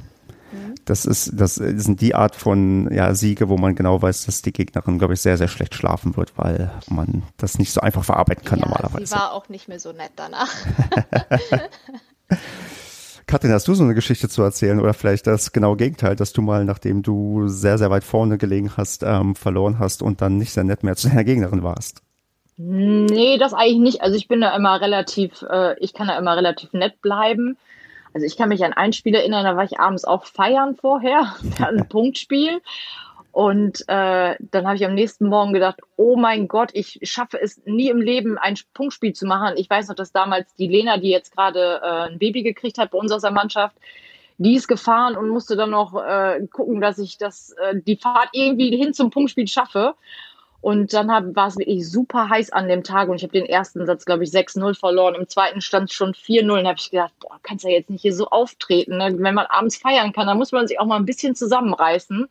Hm. 0.50 0.74
Das 0.86 1.04
ist, 1.04 1.32
das 1.34 1.56
sind 1.56 2.00
die 2.00 2.14
Art 2.14 2.34
von 2.34 2.90
ja, 2.90 3.14
Siege, 3.14 3.48
wo 3.48 3.58
man 3.58 3.74
genau 3.74 4.00
weiß, 4.00 4.24
dass 4.24 4.40
die 4.40 4.52
Gegnerin, 4.52 4.98
glaube 4.98 5.14
ich, 5.14 5.20
sehr, 5.20 5.36
sehr 5.36 5.46
schlecht 5.46 5.74
schlafen 5.74 6.16
wird, 6.16 6.32
weil 6.36 6.72
man 6.88 7.22
das 7.36 7.58
nicht 7.58 7.70
so 7.70 7.80
einfach 7.82 8.02
verarbeiten 8.02 8.44
kann 8.44 8.58
ja, 8.60 8.66
normalerweise. 8.66 9.06
Sie 9.06 9.14
war 9.14 9.32
auch 9.32 9.48
nicht 9.50 9.68
mehr 9.68 9.78
so 9.78 9.92
nett 9.92 10.12
danach. 10.16 10.50
Katrin, 13.28 13.52
hast 13.52 13.68
du 13.68 13.74
so 13.74 13.84
eine 13.84 13.94
Geschichte 13.94 14.30
zu 14.30 14.40
erzählen 14.40 14.80
oder 14.80 14.94
vielleicht 14.94 15.26
das 15.26 15.52
genaue 15.52 15.76
Gegenteil, 15.76 16.16
dass 16.16 16.32
du 16.32 16.40
mal, 16.40 16.64
nachdem 16.64 17.02
du 17.02 17.46
sehr, 17.46 17.76
sehr 17.76 17.90
weit 17.90 18.02
vorne 18.02 18.38
gelegen 18.38 18.72
hast, 18.78 19.02
ähm, 19.02 19.34
verloren 19.34 19.78
hast 19.78 20.02
und 20.02 20.22
dann 20.22 20.38
nicht 20.38 20.50
sehr 20.50 20.64
nett 20.64 20.82
mehr 20.82 20.96
zu 20.96 21.08
deiner 21.08 21.24
Gegnerin 21.24 21.62
warst? 21.62 22.00
Nee, 22.56 23.36
das 23.36 23.52
eigentlich 23.52 23.80
nicht. 23.80 24.00
Also 24.00 24.16
ich 24.16 24.28
bin 24.28 24.40
da 24.40 24.56
immer 24.56 24.80
relativ, 24.80 25.42
äh, 25.42 25.78
ich 25.78 25.92
kann 25.92 26.08
da 26.08 26.16
immer 26.16 26.38
relativ 26.38 26.72
nett 26.72 27.02
bleiben. 27.02 27.58
Also 28.14 28.24
ich 28.26 28.38
kann 28.38 28.48
mich 28.48 28.64
an 28.64 28.72
ein 28.72 28.94
Spiel 28.94 29.14
erinnern, 29.14 29.44
da 29.44 29.56
war 29.56 29.64
ich 29.64 29.78
abends 29.78 30.06
auch 30.06 30.24
feiern 30.24 30.74
vorher, 30.74 31.34
ein 31.60 31.86
Punktspiel. 31.90 32.62
Und 33.38 33.82
äh, 33.82 34.34
dann 34.40 34.66
habe 34.66 34.74
ich 34.74 34.84
am 34.84 34.94
nächsten 34.94 35.28
Morgen 35.28 35.52
gedacht, 35.52 35.78
oh 35.94 36.16
mein 36.16 36.48
Gott, 36.48 36.70
ich 36.72 36.98
schaffe 37.04 37.40
es 37.40 37.64
nie 37.66 37.88
im 37.88 38.00
Leben, 38.00 38.36
ein 38.36 38.58
Punktspiel 38.74 39.12
zu 39.12 39.26
machen. 39.26 39.54
Ich 39.56 39.70
weiß 39.70 39.86
noch, 39.86 39.94
dass 39.94 40.10
damals 40.10 40.52
die 40.56 40.66
Lena, 40.66 40.98
die 40.98 41.10
jetzt 41.10 41.36
gerade 41.36 41.80
äh, 41.80 42.10
ein 42.10 42.18
Baby 42.18 42.42
gekriegt 42.42 42.78
hat 42.78 42.90
bei 42.90 42.98
uns 42.98 43.12
aus 43.12 43.22
der 43.22 43.30
Mannschaft, 43.30 43.76
die 44.38 44.56
ist 44.56 44.66
gefahren 44.66 45.16
und 45.16 45.28
musste 45.28 45.54
dann 45.54 45.70
noch 45.70 45.94
äh, 45.94 46.44
gucken, 46.50 46.80
dass 46.80 46.98
ich 46.98 47.16
das, 47.16 47.50
äh, 47.62 47.76
die 47.76 47.94
Fahrt 47.94 48.30
irgendwie 48.32 48.76
hin 48.76 48.92
zum 48.92 49.10
Punktspiel 49.10 49.46
schaffe. 49.46 49.94
Und 50.60 50.92
dann 50.92 51.06
war 51.36 51.46
es 51.46 51.56
wirklich 51.56 51.88
super 51.88 52.28
heiß 52.28 52.50
an 52.50 52.66
dem 52.66 52.82
Tag 52.82 53.08
und 53.08 53.18
ich 53.18 53.22
habe 53.22 53.32
den 53.32 53.46
ersten 53.46 53.86
Satz, 53.86 54.04
glaube 54.04 54.24
ich, 54.24 54.30
6-0 54.30 54.76
verloren. 54.76 55.14
Im 55.14 55.28
zweiten 55.28 55.60
stand 55.60 55.92
schon 55.92 56.12
4-0 56.12 56.58
und 56.58 56.66
habe 56.66 56.78
ich 56.80 56.90
gedacht, 56.90 57.12
boah, 57.20 57.38
kannst 57.44 57.62
ja 57.62 57.70
jetzt 57.70 57.88
nicht 57.88 58.02
hier 58.02 58.12
so 58.12 58.26
auftreten. 58.30 58.96
Ne? 58.96 59.14
Wenn 59.16 59.34
man 59.36 59.46
abends 59.46 59.76
feiern 59.76 60.12
kann, 60.12 60.26
dann 60.26 60.38
muss 60.38 60.50
man 60.50 60.66
sich 60.66 60.80
auch 60.80 60.86
mal 60.86 60.96
ein 60.96 61.06
bisschen 61.06 61.36
zusammenreißen. 61.36 62.28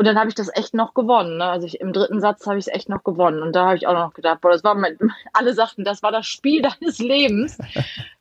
Und 0.00 0.06
dann 0.06 0.18
habe 0.18 0.30
ich 0.30 0.34
das 0.34 0.48
echt 0.54 0.72
noch 0.72 0.94
gewonnen. 0.94 1.36
Ne? 1.36 1.44
Also 1.44 1.66
ich, 1.66 1.78
im 1.78 1.92
dritten 1.92 2.22
Satz 2.22 2.46
habe 2.46 2.58
ich 2.58 2.66
es 2.66 2.72
echt 2.72 2.88
noch 2.88 3.04
gewonnen. 3.04 3.42
Und 3.42 3.54
da 3.54 3.66
habe 3.66 3.76
ich 3.76 3.86
auch 3.86 3.92
noch 3.92 4.14
gedacht, 4.14 4.40
boah, 4.40 4.50
das 4.50 4.64
war 4.64 4.74
mein, 4.74 4.96
alle 5.34 5.52
sagten, 5.52 5.84
das 5.84 6.02
war 6.02 6.10
das 6.10 6.26
Spiel 6.26 6.62
deines 6.80 7.00
Lebens. 7.00 7.58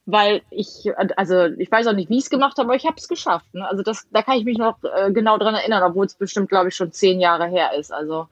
Weil 0.06 0.42
ich, 0.50 0.92
also 1.16 1.46
ich 1.46 1.72
weiß 1.72 1.88
auch 1.88 1.94
nicht, 1.94 2.10
wie 2.10 2.18
ich 2.18 2.26
es 2.26 2.30
gemacht 2.30 2.58
habe, 2.58 2.68
aber 2.68 2.76
ich 2.76 2.86
habe 2.86 2.98
es 2.98 3.08
geschafft. 3.08 3.46
Ne? 3.54 3.66
Also 3.66 3.82
das, 3.82 4.10
da 4.12 4.22
kann 4.24 4.36
ich 4.36 4.44
mich 4.44 4.58
noch 4.58 4.76
äh, 4.84 5.14
genau 5.14 5.38
dran 5.38 5.56
erinnern, 5.56 5.82
obwohl 5.82 6.06
es 6.06 6.16
bestimmt, 6.16 6.50
glaube 6.50 6.68
ich, 6.68 6.76
schon 6.76 6.92
zehn 6.92 7.22
Jahre 7.22 7.48
her 7.48 7.72
ist. 7.80 7.94
Also 7.94 8.28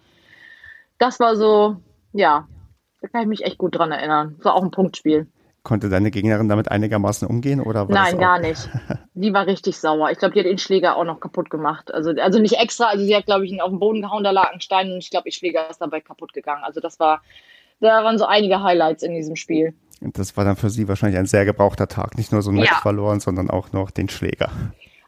das 0.97 1.21
war 1.21 1.37
so, 1.37 1.77
ja, 2.11 2.49
da 2.99 3.07
kann 3.07 3.21
ich 3.21 3.27
mich 3.27 3.45
echt 3.45 3.57
gut 3.57 3.77
dran 3.77 3.93
erinnern. 3.93 4.35
Das 4.35 4.43
war 4.47 4.55
auch 4.55 4.63
ein 4.63 4.71
Punktspiel. 4.71 5.25
Konnte 5.67 5.89
deine 5.89 6.11
Gegnerin 6.11 6.47
damit 6.47 6.71
einigermaßen 6.71 7.27
umgehen 7.27 7.59
oder 7.59 7.83
Nein, 7.89 8.17
gar 8.17 8.39
nicht. 8.39 8.69
Die 9.15 9.33
war 9.33 9.47
richtig 9.47 9.77
sauer. 9.77 10.09
Ich 10.11 10.17
glaube, 10.17 10.33
die 10.33 10.39
hat 10.39 10.45
den 10.45 10.57
Schläger 10.57 10.95
auch 10.95 11.03
noch 11.03 11.19
kaputt 11.19 11.49
gemacht. 11.49 11.93
Also, 11.93 12.11
also 12.11 12.39
nicht 12.39 12.53
extra, 12.53 12.85
also 12.85 13.03
sie 13.03 13.13
hat, 13.13 13.25
glaube 13.25 13.43
ich, 13.43 13.51
ihn 13.51 13.59
auf 13.59 13.69
den 13.69 13.79
Boden 13.79 14.01
gehauen, 14.01 14.23
da 14.23 14.31
lag 14.31 14.53
ein 14.53 14.61
Stein 14.61 14.93
und 14.93 14.99
ich 14.99 15.09
glaube, 15.09 15.27
ihr 15.27 15.33
Schläger 15.33 15.69
ist 15.69 15.79
dabei 15.79 15.99
kaputt 15.99 16.31
gegangen. 16.31 16.63
Also 16.63 16.79
das 16.79 17.01
war, 17.01 17.21
da 17.81 18.01
waren 18.05 18.17
so 18.17 18.23
einige 18.23 18.63
Highlights 18.63 19.03
in 19.03 19.13
diesem 19.13 19.35
Spiel. 19.35 19.73
Und 19.99 20.17
das 20.17 20.37
war 20.37 20.45
dann 20.45 20.55
für 20.55 20.69
sie 20.69 20.87
wahrscheinlich 20.87 21.19
ein 21.19 21.25
sehr 21.25 21.43
gebrauchter 21.43 21.89
Tag. 21.89 22.17
Nicht 22.17 22.31
nur 22.31 22.41
so 22.41 22.49
ein 22.51 22.55
Match 22.55 22.71
ja. 22.71 22.77
verloren, 22.77 23.19
sondern 23.19 23.49
auch 23.49 23.73
noch 23.73 23.91
den 23.91 24.07
Schläger. 24.07 24.49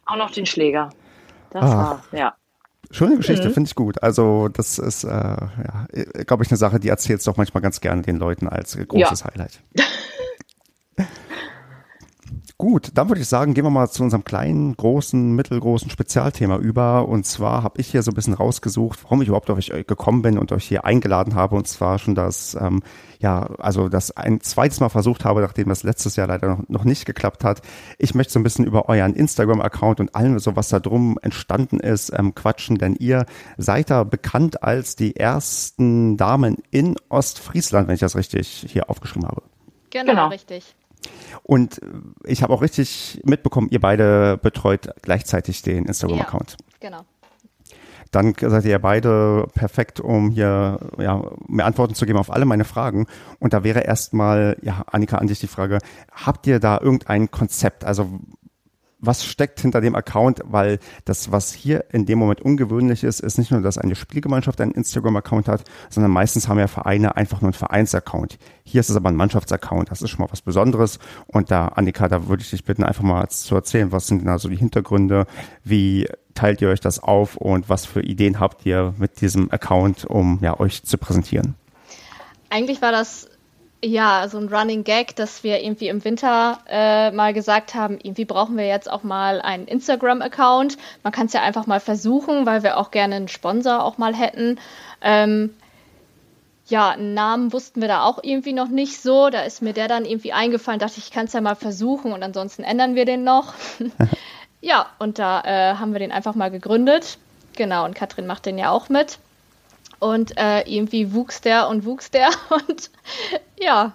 Auch 0.04 0.16
noch 0.16 0.30
den 0.30 0.44
Schläger. 0.44 0.90
Das 1.52 1.64
ah. 1.64 2.02
war, 2.10 2.18
ja. 2.18 2.34
Schöne 2.90 3.16
Geschichte, 3.16 3.48
mhm. 3.48 3.54
finde 3.54 3.68
ich 3.68 3.74
gut. 3.74 4.02
Also 4.02 4.48
das 4.48 4.78
ist, 4.78 5.04
äh, 5.04 5.08
ja, 5.08 5.86
glaube 6.26 6.44
ich, 6.44 6.50
eine 6.50 6.58
Sache, 6.58 6.78
die 6.80 6.90
erzählst 6.90 7.26
du 7.26 7.30
auch 7.30 7.38
manchmal 7.38 7.62
ganz 7.62 7.80
gerne 7.80 8.02
den 8.02 8.16
Leuten 8.16 8.46
als 8.46 8.76
großes 8.76 9.20
ja. 9.20 9.26
Highlight. 9.26 9.62
Gut, 12.60 12.90
dann 12.92 13.08
würde 13.08 13.22
ich 13.22 13.26
sagen, 13.26 13.54
gehen 13.54 13.64
wir 13.64 13.70
mal 13.70 13.88
zu 13.88 14.02
unserem 14.02 14.22
kleinen, 14.22 14.76
großen, 14.76 15.34
mittelgroßen 15.34 15.88
Spezialthema 15.88 16.58
über. 16.58 17.08
Und 17.08 17.24
zwar 17.24 17.62
habe 17.62 17.80
ich 17.80 17.86
hier 17.86 18.02
so 18.02 18.10
ein 18.10 18.14
bisschen 18.14 18.34
rausgesucht, 18.34 19.02
warum 19.02 19.22
ich 19.22 19.28
überhaupt 19.28 19.48
auf 19.48 19.56
euch 19.56 19.72
gekommen 19.86 20.20
bin 20.20 20.36
und 20.36 20.52
euch 20.52 20.66
hier 20.66 20.84
eingeladen 20.84 21.34
habe. 21.34 21.56
Und 21.56 21.66
zwar 21.68 21.98
schon 21.98 22.14
das, 22.14 22.54
ähm, 22.60 22.82
ja, 23.18 23.48
also 23.58 23.88
das 23.88 24.14
ein 24.14 24.42
zweites 24.42 24.78
Mal 24.80 24.90
versucht 24.90 25.24
habe, 25.24 25.40
nachdem 25.40 25.70
das 25.70 25.84
letztes 25.84 26.16
Jahr 26.16 26.26
leider 26.26 26.48
noch, 26.48 26.68
noch 26.68 26.84
nicht 26.84 27.06
geklappt 27.06 27.44
hat. 27.44 27.62
Ich 27.96 28.14
möchte 28.14 28.34
so 28.34 28.38
ein 28.38 28.42
bisschen 28.42 28.66
über 28.66 28.90
euren 28.90 29.14
Instagram-Account 29.14 30.00
und 30.00 30.14
allem 30.14 30.38
so, 30.38 30.54
was 30.54 30.68
da 30.68 30.80
drum 30.80 31.18
entstanden 31.22 31.80
ist, 31.80 32.12
ähm, 32.14 32.34
quatschen, 32.34 32.76
denn 32.76 32.94
ihr 32.94 33.24
seid 33.56 33.88
da 33.88 34.04
bekannt 34.04 34.62
als 34.62 34.96
die 34.96 35.16
ersten 35.16 36.18
Damen 36.18 36.58
in 36.70 36.96
Ostfriesland, 37.08 37.88
wenn 37.88 37.94
ich 37.94 38.00
das 38.00 38.16
richtig 38.16 38.66
hier 38.68 38.90
aufgeschrieben 38.90 39.26
habe. 39.26 39.40
Genau, 39.88 40.12
genau. 40.12 40.28
richtig. 40.28 40.76
Und 41.42 41.80
ich 42.24 42.42
habe 42.42 42.52
auch 42.52 42.62
richtig 42.62 43.20
mitbekommen, 43.24 43.68
ihr 43.70 43.80
beide 43.80 44.38
betreut 44.38 44.90
gleichzeitig 45.02 45.62
den 45.62 45.86
Instagram-Account. 45.86 46.56
Ja, 46.58 46.88
genau. 46.88 47.04
Dann 48.10 48.34
seid 48.38 48.64
ihr 48.64 48.78
beide 48.80 49.46
perfekt, 49.54 50.00
um 50.00 50.30
hier 50.30 50.80
ja, 50.98 51.22
mehr 51.46 51.66
Antworten 51.66 51.94
zu 51.94 52.06
geben 52.06 52.18
auf 52.18 52.32
alle 52.32 52.44
meine 52.44 52.64
Fragen. 52.64 53.06
Und 53.38 53.52
da 53.52 53.62
wäre 53.62 53.80
erstmal, 53.80 54.56
ja, 54.62 54.82
Annika, 54.90 55.18
an 55.18 55.28
dich 55.28 55.38
die 55.38 55.46
Frage, 55.46 55.78
habt 56.12 56.46
ihr 56.48 56.58
da 56.58 56.80
irgendein 56.80 57.30
Konzept? 57.30 57.84
Also 57.84 58.10
was 59.00 59.24
steckt 59.24 59.60
hinter 59.60 59.80
dem 59.80 59.94
Account, 59.94 60.40
weil 60.44 60.78
das, 61.04 61.32
was 61.32 61.52
hier 61.52 61.86
in 61.92 62.06
dem 62.06 62.18
Moment 62.18 62.40
ungewöhnlich 62.42 63.02
ist, 63.02 63.20
ist 63.20 63.38
nicht 63.38 63.50
nur, 63.50 63.60
dass 63.62 63.78
eine 63.78 63.94
Spielgemeinschaft 63.94 64.60
einen 64.60 64.72
Instagram-Account 64.72 65.48
hat, 65.48 65.64
sondern 65.88 66.12
meistens 66.12 66.48
haben 66.48 66.58
ja 66.58 66.66
Vereine 66.66 67.16
einfach 67.16 67.40
nur 67.40 67.48
einen 67.48 67.54
Vereins-Account. 67.54 68.38
Hier 68.62 68.80
ist 68.80 68.90
es 68.90 68.96
aber 68.96 69.08
ein 69.08 69.16
Mannschaftsaccount. 69.16 69.90
Das 69.90 70.02
ist 70.02 70.10
schon 70.10 70.20
mal 70.24 70.30
was 70.30 70.42
Besonderes. 70.42 70.98
Und 71.26 71.50
da, 71.50 71.68
Annika, 71.68 72.08
da 72.08 72.28
würde 72.28 72.42
ich 72.42 72.50
dich 72.50 72.64
bitten, 72.64 72.84
einfach 72.84 73.02
mal 73.02 73.28
zu 73.28 73.54
erzählen, 73.54 73.90
was 73.90 74.06
sind 74.06 74.24
da 74.26 74.38
so 74.38 74.48
die 74.48 74.56
Hintergründe, 74.56 75.26
wie 75.64 76.06
teilt 76.34 76.60
ihr 76.60 76.68
euch 76.68 76.80
das 76.80 77.02
auf 77.02 77.36
und 77.36 77.68
was 77.68 77.86
für 77.86 78.02
Ideen 78.02 78.38
habt 78.38 78.66
ihr 78.66 78.94
mit 78.98 79.20
diesem 79.20 79.50
Account, 79.50 80.04
um 80.04 80.38
ja, 80.42 80.60
euch 80.60 80.82
zu 80.82 80.98
präsentieren? 80.98 81.54
Eigentlich 82.50 82.82
war 82.82 82.92
das 82.92 83.29
ja, 83.82 84.28
so 84.28 84.38
ein 84.38 84.48
Running 84.48 84.84
Gag, 84.84 85.16
dass 85.16 85.42
wir 85.42 85.62
irgendwie 85.62 85.88
im 85.88 86.04
Winter 86.04 86.58
äh, 86.68 87.10
mal 87.12 87.32
gesagt 87.32 87.74
haben, 87.74 87.98
irgendwie 88.02 88.26
brauchen 88.26 88.56
wir 88.56 88.66
jetzt 88.66 88.90
auch 88.90 89.02
mal 89.02 89.40
einen 89.40 89.66
Instagram-Account. 89.66 90.76
Man 91.02 91.12
kann 91.12 91.26
es 91.26 91.32
ja 91.32 91.42
einfach 91.42 91.66
mal 91.66 91.80
versuchen, 91.80 92.44
weil 92.44 92.62
wir 92.62 92.76
auch 92.76 92.90
gerne 92.90 93.16
einen 93.16 93.28
Sponsor 93.28 93.82
auch 93.82 93.96
mal 93.96 94.14
hätten. 94.14 94.58
Ähm, 95.00 95.54
ja, 96.66 96.90
einen 96.90 97.14
Namen 97.14 97.52
wussten 97.52 97.80
wir 97.80 97.88
da 97.88 98.04
auch 98.04 98.20
irgendwie 98.22 98.52
noch 98.52 98.68
nicht 98.68 99.00
so. 99.00 99.30
Da 99.30 99.42
ist 99.42 99.62
mir 99.62 99.72
der 99.72 99.88
dann 99.88 100.04
irgendwie 100.04 100.32
eingefallen, 100.32 100.78
dachte 100.78 100.98
ich, 100.98 101.06
ich 101.06 101.10
kann 101.10 101.24
es 101.24 101.32
ja 101.32 101.40
mal 101.40 101.56
versuchen 101.56 102.12
und 102.12 102.22
ansonsten 102.22 102.62
ändern 102.62 102.94
wir 102.94 103.06
den 103.06 103.24
noch. 103.24 103.54
ja, 104.60 104.86
und 104.98 105.18
da 105.18 105.40
äh, 105.40 105.74
haben 105.76 105.92
wir 105.92 106.00
den 106.00 106.12
einfach 106.12 106.34
mal 106.34 106.50
gegründet. 106.50 107.18
Genau, 107.56 107.84
und 107.86 107.94
Katrin 107.94 108.26
macht 108.26 108.46
den 108.46 108.58
ja 108.58 108.70
auch 108.70 108.88
mit. 108.90 109.18
Und 110.00 110.36
äh, 110.36 110.62
irgendwie 110.62 111.12
wuchs 111.12 111.40
der 111.40 111.68
und 111.68 111.84
wuchs 111.84 112.10
der. 112.10 112.30
Und 112.50 112.90
ja, 113.60 113.92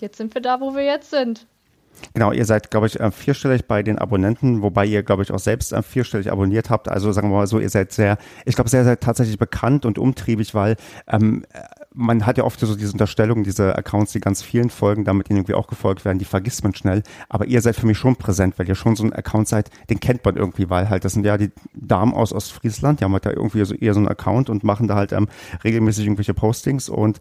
jetzt 0.00 0.18
sind 0.18 0.34
wir 0.34 0.42
da, 0.42 0.60
wo 0.60 0.74
wir 0.74 0.84
jetzt 0.84 1.10
sind. 1.10 1.46
Genau, 2.14 2.32
ihr 2.32 2.44
seid, 2.44 2.70
glaube 2.70 2.86
ich, 2.86 3.00
äh, 3.00 3.10
vierstellig 3.10 3.66
bei 3.66 3.82
den 3.82 3.98
Abonnenten, 3.98 4.62
wobei 4.62 4.84
ihr, 4.86 5.02
glaube 5.02 5.22
ich, 5.22 5.32
auch 5.32 5.38
selbst 5.38 5.72
äh, 5.72 5.82
vierstellig 5.82 6.30
abonniert 6.30 6.70
habt. 6.70 6.88
Also 6.88 7.12
sagen 7.12 7.30
wir 7.30 7.36
mal 7.36 7.46
so, 7.46 7.58
ihr 7.58 7.70
seid 7.70 7.92
sehr, 7.92 8.18
ich 8.44 8.54
glaube, 8.54 8.70
sehr, 8.70 8.84
sehr 8.84 9.00
tatsächlich 9.00 9.38
bekannt 9.38 9.84
und 9.84 9.98
umtriebig, 9.98 10.54
weil 10.54 10.76
ähm, 11.08 11.44
man 11.98 12.24
hat 12.26 12.38
ja 12.38 12.44
oft 12.44 12.60
so 12.60 12.76
diese 12.76 12.92
Unterstellung, 12.92 13.42
diese 13.42 13.76
Accounts, 13.76 14.12
die 14.12 14.20
ganz 14.20 14.40
vielen 14.40 14.70
folgen, 14.70 15.04
damit 15.04 15.28
ihnen 15.28 15.38
irgendwie 15.38 15.54
auch 15.54 15.66
gefolgt 15.66 16.04
werden, 16.04 16.20
die 16.20 16.24
vergisst 16.24 16.62
man 16.62 16.72
schnell. 16.72 17.02
Aber 17.28 17.46
ihr 17.46 17.60
seid 17.60 17.74
für 17.74 17.86
mich 17.86 17.98
schon 17.98 18.14
präsent, 18.14 18.56
weil 18.56 18.68
ihr 18.68 18.76
schon 18.76 18.94
so 18.94 19.02
ein 19.02 19.12
Account 19.12 19.48
seid, 19.48 19.68
den 19.90 19.98
kennt 19.98 20.24
man 20.24 20.36
irgendwie, 20.36 20.70
weil 20.70 20.88
halt, 20.88 21.04
das 21.04 21.14
sind 21.14 21.26
ja 21.26 21.36
die 21.36 21.50
Damen 21.74 22.14
aus 22.14 22.32
Ostfriesland, 22.32 23.00
die 23.00 23.04
haben 23.04 23.12
halt 23.12 23.26
da 23.26 23.30
irgendwie 23.30 23.64
so 23.64 23.74
eher 23.74 23.94
so 23.94 23.98
einen 23.98 24.06
Account 24.06 24.48
und 24.48 24.62
machen 24.62 24.86
da 24.86 24.94
halt 24.94 25.12
ähm, 25.12 25.26
regelmäßig 25.64 26.04
irgendwelche 26.04 26.34
Postings 26.34 26.88
und 26.88 27.18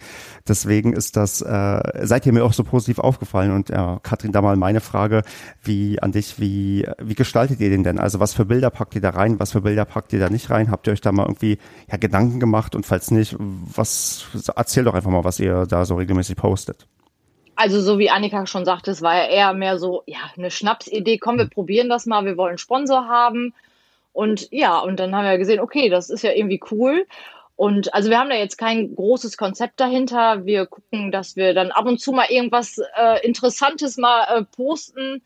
deswegen 0.47 0.93
ist 0.93 1.17
das, 1.17 1.41
äh, 1.41 2.05
seid 2.05 2.27
ihr 2.27 2.33
mir 2.33 2.45
auch 2.45 2.53
so 2.53 2.63
positiv 2.63 2.99
aufgefallen 2.99 3.51
und 3.51 3.69
ja, 3.69 3.99
Katrin, 4.03 4.31
da 4.31 4.43
mal 4.43 4.57
meine 4.57 4.79
Frage, 4.79 5.23
wie 5.63 5.99
an 6.03 6.11
dich, 6.11 6.39
wie, 6.39 6.87
wie 7.01 7.15
gestaltet 7.15 7.59
ihr 7.61 7.71
den 7.71 7.83
denn? 7.83 7.97
Also 7.97 8.19
was 8.19 8.35
für 8.35 8.45
Bilder 8.45 8.69
packt 8.69 8.93
ihr 8.93 9.01
da 9.01 9.09
rein, 9.09 9.39
was 9.39 9.53
für 9.53 9.61
Bilder 9.61 9.85
packt 9.85 10.13
ihr 10.13 10.19
da 10.19 10.29
nicht 10.29 10.51
rein? 10.51 10.69
Habt 10.69 10.85
ihr 10.85 10.93
euch 10.93 11.01
da 11.01 11.11
mal 11.11 11.23
irgendwie 11.23 11.57
ja, 11.89 11.97
Gedanken 11.97 12.39
gemacht 12.39 12.75
und 12.75 12.85
falls 12.85 13.09
nicht, 13.09 13.35
was 13.39 14.27
erzähl 14.67 14.83
doch 14.83 14.93
einfach 14.93 15.09
mal, 15.09 15.23
was 15.23 15.39
ihr 15.39 15.65
da 15.65 15.85
so 15.85 15.95
regelmäßig 15.95 16.35
postet. 16.35 16.85
Also 17.55 17.79
so 17.79 17.97
wie 17.99 18.09
Annika 18.09 18.45
schon 18.45 18.65
sagte, 18.65 18.91
es 18.91 19.01
war 19.01 19.15
ja 19.15 19.27
eher 19.29 19.53
mehr 19.53 19.79
so, 19.79 20.03
ja, 20.05 20.19
eine 20.35 20.51
Schnapsidee, 20.51 21.17
komm, 21.17 21.37
wir 21.37 21.45
hm. 21.45 21.51
probieren 21.51 21.89
das 21.89 22.05
mal, 22.05 22.25
wir 22.25 22.35
wollen 22.35 22.49
einen 22.49 22.57
Sponsor 22.57 23.07
haben. 23.07 23.53
Und 24.11 24.49
ja, 24.51 24.79
und 24.79 24.99
dann 24.99 25.15
haben 25.15 25.23
wir 25.23 25.37
gesehen, 25.37 25.61
okay, 25.61 25.89
das 25.89 26.09
ist 26.09 26.21
ja 26.21 26.33
irgendwie 26.33 26.59
cool. 26.69 27.07
Und 27.55 27.93
also 27.93 28.09
wir 28.09 28.19
haben 28.19 28.29
da 28.29 28.35
jetzt 28.35 28.57
kein 28.57 28.93
großes 28.93 29.37
Konzept 29.37 29.79
dahinter. 29.79 30.45
Wir 30.45 30.65
gucken, 30.65 31.11
dass 31.11 31.37
wir 31.37 31.53
dann 31.53 31.71
ab 31.71 31.85
und 31.85 32.01
zu 32.01 32.11
mal 32.11 32.27
irgendwas 32.29 32.77
äh, 32.97 33.25
Interessantes 33.25 33.97
mal 33.97 34.23
äh, 34.23 34.43
posten 34.43 35.21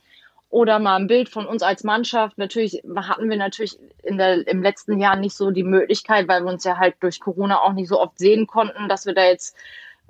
oder 0.51 0.79
mal 0.79 0.97
ein 0.97 1.07
Bild 1.07 1.29
von 1.29 1.45
uns 1.45 1.63
als 1.63 1.83
Mannschaft. 1.83 2.37
Natürlich 2.37 2.83
hatten 2.95 3.29
wir 3.29 3.37
natürlich 3.37 3.79
in 4.03 4.17
der, 4.17 4.45
im 4.47 4.61
letzten 4.61 4.99
Jahr 4.99 5.15
nicht 5.15 5.35
so 5.35 5.49
die 5.49 5.63
Möglichkeit, 5.63 6.27
weil 6.27 6.43
wir 6.43 6.51
uns 6.51 6.65
ja 6.65 6.77
halt 6.77 6.95
durch 6.99 7.19
Corona 7.19 7.61
auch 7.61 7.73
nicht 7.73 7.87
so 7.87 7.99
oft 7.99 8.19
sehen 8.19 8.47
konnten, 8.47 8.89
dass 8.89 9.05
wir 9.05 9.13
da 9.13 9.23
jetzt 9.23 9.55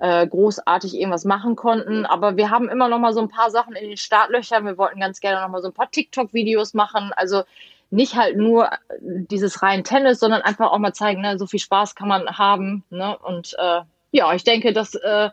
äh, 0.00 0.26
großartig 0.26 0.96
irgendwas 0.96 1.24
machen 1.24 1.54
konnten. 1.54 2.04
Aber 2.04 2.36
wir 2.36 2.50
haben 2.50 2.68
immer 2.68 2.88
noch 2.88 2.98
mal 2.98 3.12
so 3.12 3.20
ein 3.20 3.28
paar 3.28 3.50
Sachen 3.50 3.76
in 3.76 3.88
den 3.88 3.96
Startlöchern. 3.96 4.66
Wir 4.66 4.76
wollten 4.76 4.98
ganz 4.98 5.20
gerne 5.20 5.40
noch 5.40 5.48
mal 5.48 5.62
so 5.62 5.68
ein 5.68 5.74
paar 5.74 5.90
TikTok-Videos 5.90 6.74
machen. 6.74 7.12
Also 7.14 7.44
nicht 7.90 8.16
halt 8.16 8.36
nur 8.36 8.70
dieses 9.00 9.62
rein 9.62 9.84
Tennis, 9.84 10.18
sondern 10.18 10.42
einfach 10.42 10.72
auch 10.72 10.78
mal 10.78 10.92
zeigen, 10.92 11.20
ne, 11.20 11.38
so 11.38 11.46
viel 11.46 11.60
Spaß 11.60 11.94
kann 11.94 12.08
man 12.08 12.26
haben. 12.36 12.84
Ne? 12.90 13.16
Und 13.16 13.54
äh, 13.58 13.82
ja, 14.10 14.34
ich 14.34 14.42
denke, 14.42 14.72
das 14.72 14.96
äh, 14.96 15.30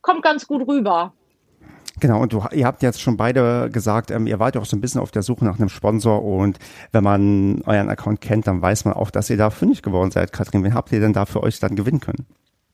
kommt 0.00 0.22
ganz 0.22 0.48
gut 0.48 0.66
rüber. 0.66 1.12
Genau, 2.00 2.22
und 2.22 2.32
du, 2.32 2.42
ihr 2.52 2.66
habt 2.66 2.82
jetzt 2.82 3.00
schon 3.00 3.18
beide 3.18 3.68
gesagt, 3.70 4.10
ähm, 4.10 4.26
ihr 4.26 4.38
wart 4.38 4.56
auch 4.56 4.64
so 4.64 4.76
ein 4.76 4.80
bisschen 4.80 5.02
auf 5.02 5.10
der 5.10 5.22
Suche 5.22 5.44
nach 5.44 5.58
einem 5.58 5.68
Sponsor 5.68 6.24
und 6.24 6.58
wenn 6.92 7.04
man 7.04 7.62
euren 7.66 7.90
Account 7.90 8.22
kennt, 8.22 8.46
dann 8.46 8.62
weiß 8.62 8.86
man 8.86 8.94
auch, 8.94 9.10
dass 9.10 9.28
ihr 9.28 9.36
da 9.36 9.50
fündig 9.50 9.82
geworden 9.82 10.10
seid. 10.10 10.32
Katrin, 10.32 10.64
wen 10.64 10.74
habt 10.74 10.90
ihr 10.92 11.00
denn 11.00 11.12
da 11.12 11.26
für 11.26 11.42
euch 11.42 11.60
dann 11.60 11.76
gewinnen 11.76 12.00
können? 12.00 12.26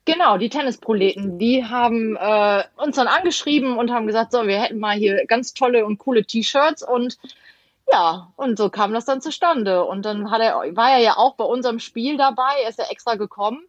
Genau, 0.04 0.38
die 0.38 0.48
Tennisproleten, 0.48 1.40
die 1.40 1.64
haben 1.64 2.16
äh, 2.16 2.62
uns 2.76 2.94
dann 2.94 3.08
angeschrieben 3.08 3.76
und 3.76 3.90
haben 3.90 4.06
gesagt, 4.06 4.30
so, 4.30 4.46
wir 4.46 4.62
hätten 4.62 4.78
mal 4.78 4.96
hier 4.96 5.26
ganz 5.26 5.52
tolle 5.52 5.84
und 5.84 5.98
coole 5.98 6.24
T-Shirts 6.24 6.86
und 6.86 7.18
ja, 7.90 8.32
und 8.36 8.56
so 8.58 8.68
kam 8.68 8.92
das 8.92 9.04
dann 9.04 9.20
zustande. 9.20 9.84
Und 9.84 10.04
dann 10.04 10.30
hat 10.30 10.40
er, 10.40 10.76
war 10.76 10.90
er 10.92 10.98
ja 10.98 11.16
auch 11.16 11.34
bei 11.34 11.44
unserem 11.44 11.80
Spiel 11.80 12.16
dabei, 12.16 12.52
er 12.62 12.70
ist 12.70 12.78
ja 12.78 12.84
extra 12.90 13.16
gekommen 13.16 13.60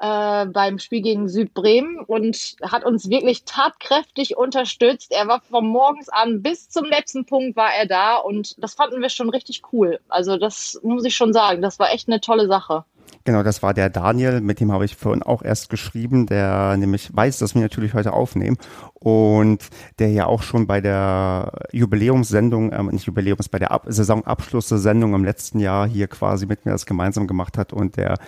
äh, 0.00 0.46
beim 0.46 0.78
Spiel 0.78 1.02
gegen 1.02 1.28
Südbremen 1.28 2.00
und 2.00 2.56
hat 2.62 2.84
uns 2.84 3.10
wirklich 3.10 3.44
tatkräftig 3.44 4.36
unterstützt. 4.36 5.12
Er 5.12 5.28
war 5.28 5.40
von 5.40 5.66
morgens 5.66 6.08
an 6.08 6.42
bis 6.42 6.68
zum 6.68 6.84
letzten 6.84 7.26
Punkt 7.26 7.56
war 7.56 7.74
er 7.74 7.86
da 7.86 8.16
und 8.16 8.62
das 8.62 8.74
fanden 8.74 9.00
wir 9.00 9.08
schon 9.08 9.30
richtig 9.30 9.62
cool. 9.72 10.00
Also 10.08 10.36
das 10.36 10.80
muss 10.82 11.04
ich 11.04 11.16
schon 11.16 11.32
sagen, 11.32 11.62
das 11.62 11.78
war 11.78 11.92
echt 11.92 12.08
eine 12.08 12.20
tolle 12.20 12.46
Sache. 12.46 12.84
Genau, 13.24 13.42
das 13.42 13.62
war 13.62 13.74
der 13.74 13.90
Daniel, 13.90 14.40
mit 14.40 14.60
dem 14.60 14.72
habe 14.72 14.86
ich 14.86 14.96
vorhin 14.96 15.22
auch 15.22 15.42
erst 15.42 15.68
geschrieben, 15.68 16.26
der 16.26 16.76
nämlich 16.78 17.14
weiß, 17.14 17.38
dass 17.38 17.54
wir 17.54 17.60
natürlich 17.60 17.92
heute 17.92 18.14
aufnehmen 18.14 18.56
und 18.94 19.68
der 19.98 20.10
ja 20.10 20.26
auch 20.26 20.42
schon 20.42 20.66
bei 20.66 20.80
der 20.80 21.52
Jubiläumssendung, 21.72 22.72
ähm, 22.72 22.86
nicht 22.86 23.06
Jubiläums, 23.06 23.48
bei 23.50 23.58
der 23.58 23.70
Ab 23.70 23.84
Saisonabschlusssendung 23.86 25.14
im 25.14 25.24
letzten 25.24 25.58
Jahr 25.58 25.86
hier 25.86 26.08
quasi 26.08 26.46
mit 26.46 26.64
mir 26.64 26.72
das 26.72 26.86
gemeinsam 26.86 27.26
gemacht 27.26 27.58
hat 27.58 27.72
und 27.74 27.98
der 27.98 28.18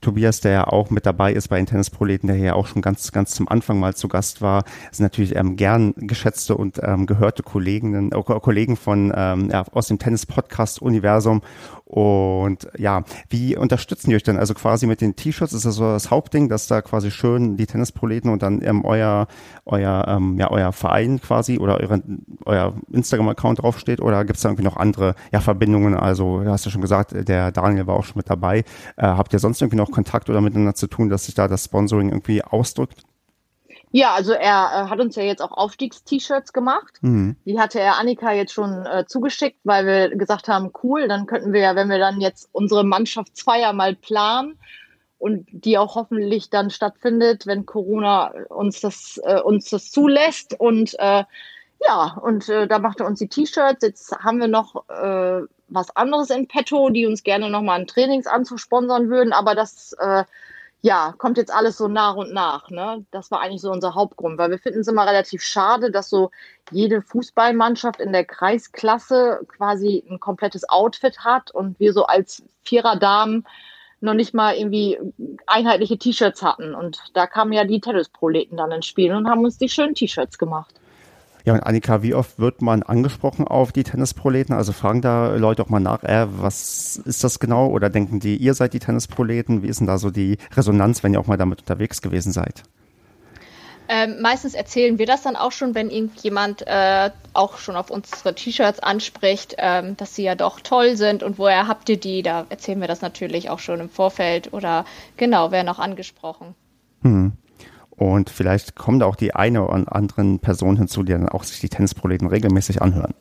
Tobias, 0.00 0.40
der 0.40 0.52
ja 0.52 0.66
auch 0.66 0.90
mit 0.90 1.06
dabei 1.06 1.32
ist 1.32 1.48
bei 1.48 1.56
den 1.56 1.66
Tennisproleten, 1.66 2.26
der 2.28 2.36
ja 2.36 2.54
auch 2.54 2.66
schon 2.66 2.82
ganz, 2.82 3.12
ganz 3.12 3.32
zum 3.32 3.48
Anfang 3.48 3.78
mal 3.78 3.94
zu 3.94 4.08
Gast 4.08 4.40
war, 4.40 4.64
sind 4.90 5.04
natürlich 5.04 5.36
ähm, 5.36 5.56
gern 5.56 5.94
geschätzte 5.96 6.56
und 6.56 6.80
ähm, 6.82 7.06
gehörte 7.06 7.42
Kollegen, 7.42 8.12
äh, 8.12 8.22
Kollegen 8.22 8.76
von 8.76 9.12
ähm, 9.14 9.50
ja, 9.50 9.64
aus 9.72 9.88
dem 9.88 9.98
Tennis-Podcast-Universum. 9.98 11.42
Und 11.90 12.68
ja, 12.78 13.02
wie 13.30 13.56
unterstützen 13.56 14.10
die 14.10 14.16
euch 14.16 14.22
denn? 14.22 14.38
Also 14.38 14.54
quasi 14.54 14.86
mit 14.86 15.00
den 15.00 15.16
T-Shirts 15.16 15.52
ist 15.52 15.66
das 15.66 15.74
so 15.74 15.82
das 15.82 16.12
Hauptding, 16.12 16.48
dass 16.48 16.68
da 16.68 16.82
quasi 16.82 17.10
schön 17.10 17.56
die 17.56 17.66
Tennisproleten 17.66 18.30
und 18.30 18.42
dann 18.42 18.62
ähm, 18.62 18.84
euer, 18.84 19.26
euer, 19.66 20.04
ähm, 20.06 20.38
ja, 20.38 20.52
euer 20.52 20.72
Verein 20.72 21.20
quasi 21.20 21.58
oder 21.58 21.80
eure, 21.80 22.00
euer 22.44 22.74
Instagram-Account 22.92 23.62
draufsteht 23.62 24.00
oder 24.00 24.24
gibt 24.24 24.36
es 24.36 24.42
da 24.42 24.50
irgendwie 24.50 24.62
noch 24.62 24.76
andere 24.76 25.16
ja, 25.32 25.40
Verbindungen? 25.40 25.94
Also, 25.94 26.44
du 26.44 26.50
hast 26.50 26.64
ja 26.64 26.70
schon 26.70 26.80
gesagt, 26.80 27.12
der 27.28 27.50
Daniel 27.50 27.88
war 27.88 27.96
auch 27.96 28.04
schon 28.04 28.18
mit 28.18 28.30
dabei. 28.30 28.58
Äh, 28.96 29.06
habt 29.06 29.32
ihr 29.32 29.40
sonst 29.40 29.60
irgendwie 29.60 29.78
noch 29.78 29.89
Kontakt 29.90 30.30
oder 30.30 30.40
miteinander 30.40 30.74
zu 30.74 30.86
tun, 30.86 31.08
dass 31.08 31.26
sich 31.26 31.34
da 31.34 31.48
das 31.48 31.64
Sponsoring 31.64 32.08
irgendwie 32.08 32.42
ausdrückt? 32.42 33.02
Ja, 33.92 34.14
also 34.14 34.32
er 34.32 34.40
äh, 34.40 34.88
hat 34.88 35.00
uns 35.00 35.16
ja 35.16 35.22
jetzt 35.22 35.42
auch 35.42 35.52
Aufstiegs-T-Shirts 35.52 36.52
gemacht. 36.52 36.98
Mhm. 37.00 37.36
Die 37.44 37.58
hatte 37.58 37.80
er 37.80 37.98
Annika 37.98 38.32
jetzt 38.32 38.52
schon 38.52 38.86
äh, 38.86 39.04
zugeschickt, 39.06 39.58
weil 39.64 39.84
wir 39.84 40.16
gesagt 40.16 40.48
haben, 40.48 40.70
cool, 40.82 41.08
dann 41.08 41.26
könnten 41.26 41.52
wir 41.52 41.60
ja, 41.60 41.74
wenn 41.74 41.88
wir 41.88 41.98
dann 41.98 42.20
jetzt 42.20 42.48
unsere 42.52 42.84
Mannschaftsfeier 42.84 43.72
mal 43.72 43.96
planen 43.96 44.58
und 45.18 45.48
die 45.50 45.76
auch 45.76 45.96
hoffentlich 45.96 46.50
dann 46.50 46.70
stattfindet, 46.70 47.46
wenn 47.46 47.66
Corona 47.66 48.32
uns 48.48 48.80
das, 48.80 49.20
äh, 49.24 49.40
uns 49.40 49.70
das 49.70 49.90
zulässt 49.90 50.58
und 50.58 50.94
äh, 50.98 51.24
Ja, 51.82 52.18
und 52.22 52.48
äh, 52.50 52.68
da 52.68 52.78
macht 52.78 53.00
er 53.00 53.06
uns 53.06 53.18
die 53.18 53.28
T-Shirts. 53.28 53.82
Jetzt 53.82 54.12
haben 54.18 54.38
wir 54.38 54.48
noch 54.48 54.88
äh, 54.88 55.40
was 55.70 55.94
anderes 55.96 56.30
in 56.30 56.46
petto, 56.46 56.90
die 56.90 57.06
uns 57.06 57.22
gerne 57.22 57.48
nochmal 57.48 57.78
einen 57.78 57.86
Trainingsanzug 57.86 58.60
sponsern 58.60 59.08
würden, 59.08 59.32
aber 59.32 59.54
das 59.54 59.92
äh, 59.98 60.24
ja, 60.82 61.14
kommt 61.18 61.36
jetzt 61.36 61.52
alles 61.52 61.76
so 61.76 61.88
nach 61.88 62.16
und 62.16 62.32
nach. 62.32 62.70
Ne? 62.70 63.04
Das 63.10 63.30
war 63.30 63.40
eigentlich 63.40 63.60
so 63.60 63.70
unser 63.70 63.94
Hauptgrund, 63.94 64.38
weil 64.38 64.50
wir 64.50 64.58
finden 64.58 64.80
es 64.80 64.88
immer 64.88 65.06
relativ 65.06 65.42
schade, 65.42 65.90
dass 65.90 66.08
so 66.08 66.30
jede 66.70 67.02
Fußballmannschaft 67.02 68.00
in 68.00 68.12
der 68.12 68.24
Kreisklasse 68.24 69.40
quasi 69.48 70.04
ein 70.08 70.20
komplettes 70.20 70.68
Outfit 70.68 71.18
hat 71.18 71.50
und 71.50 71.78
wir 71.78 71.92
so 71.92 72.06
als 72.06 72.42
Vierer-Damen 72.64 73.46
noch 74.00 74.14
nicht 74.14 74.32
mal 74.32 74.54
irgendwie 74.54 74.98
einheitliche 75.46 75.98
T-Shirts 75.98 76.42
hatten. 76.42 76.74
Und 76.74 77.02
da 77.12 77.26
kamen 77.26 77.52
ja 77.52 77.64
die 77.64 77.80
Tennisproleten 77.80 78.56
dann 78.56 78.72
ins 78.72 78.86
Spiel 78.86 79.12
und 79.14 79.28
haben 79.28 79.44
uns 79.44 79.58
die 79.58 79.68
schönen 79.68 79.94
T-Shirts 79.94 80.38
gemacht. 80.38 80.74
Ja, 81.44 81.54
und 81.54 81.60
Annika, 81.60 82.02
wie 82.02 82.14
oft 82.14 82.38
wird 82.38 82.62
man 82.62 82.82
angesprochen 82.82 83.46
auf 83.46 83.72
die 83.72 83.84
Tennisproleten? 83.84 84.54
Also 84.54 84.72
fragen 84.72 85.00
da 85.00 85.34
Leute 85.36 85.62
auch 85.62 85.68
mal 85.68 85.80
nach, 85.80 86.02
äh, 86.02 86.26
was 86.30 86.96
ist 87.04 87.24
das 87.24 87.38
genau? 87.38 87.68
Oder 87.68 87.90
denken 87.90 88.20
die, 88.20 88.36
ihr 88.36 88.54
seid 88.54 88.74
die 88.74 88.78
Tennisproleten? 88.78 89.62
Wie 89.62 89.68
ist 89.68 89.80
denn 89.80 89.86
da 89.86 89.98
so 89.98 90.10
die 90.10 90.38
Resonanz, 90.54 91.02
wenn 91.02 91.14
ihr 91.14 91.20
auch 91.20 91.26
mal 91.26 91.38
damit 91.38 91.60
unterwegs 91.60 92.02
gewesen 92.02 92.32
seid? 92.32 92.62
Ähm, 93.92 94.20
meistens 94.20 94.54
erzählen 94.54 94.98
wir 95.00 95.06
das 95.06 95.22
dann 95.22 95.34
auch 95.34 95.50
schon, 95.50 95.74
wenn 95.74 95.90
irgendjemand 95.90 96.64
äh, 96.64 97.10
auch 97.32 97.58
schon 97.58 97.74
auf 97.74 97.90
unsere 97.90 98.36
T-Shirts 98.36 98.78
anspricht, 98.78 99.56
ähm, 99.58 99.96
dass 99.96 100.14
sie 100.14 100.22
ja 100.22 100.36
doch 100.36 100.60
toll 100.60 100.96
sind 100.96 101.24
und 101.24 101.38
woher 101.38 101.66
habt 101.66 101.88
ihr 101.88 101.96
die? 101.96 102.22
Da 102.22 102.46
erzählen 102.50 102.80
wir 102.80 102.86
das 102.86 103.00
natürlich 103.00 103.50
auch 103.50 103.58
schon 103.58 103.80
im 103.80 103.88
Vorfeld 103.88 104.52
oder 104.52 104.84
genau, 105.16 105.50
werden 105.50 105.68
auch 105.68 105.80
angesprochen. 105.80 106.54
Hm. 107.02 107.32
Und 108.00 108.30
vielleicht 108.30 108.76
kommen 108.76 108.98
da 108.98 109.04
auch 109.04 109.14
die 109.14 109.34
eine 109.34 109.62
oder 109.62 109.94
anderen 109.94 110.38
Personen 110.38 110.78
hinzu, 110.78 111.02
die 111.02 111.12
dann 111.12 111.28
auch 111.28 111.44
sich 111.44 111.60
die 111.60 111.68
Tennisproleten 111.68 112.28
regelmäßig 112.28 112.80
anhören. 112.80 113.12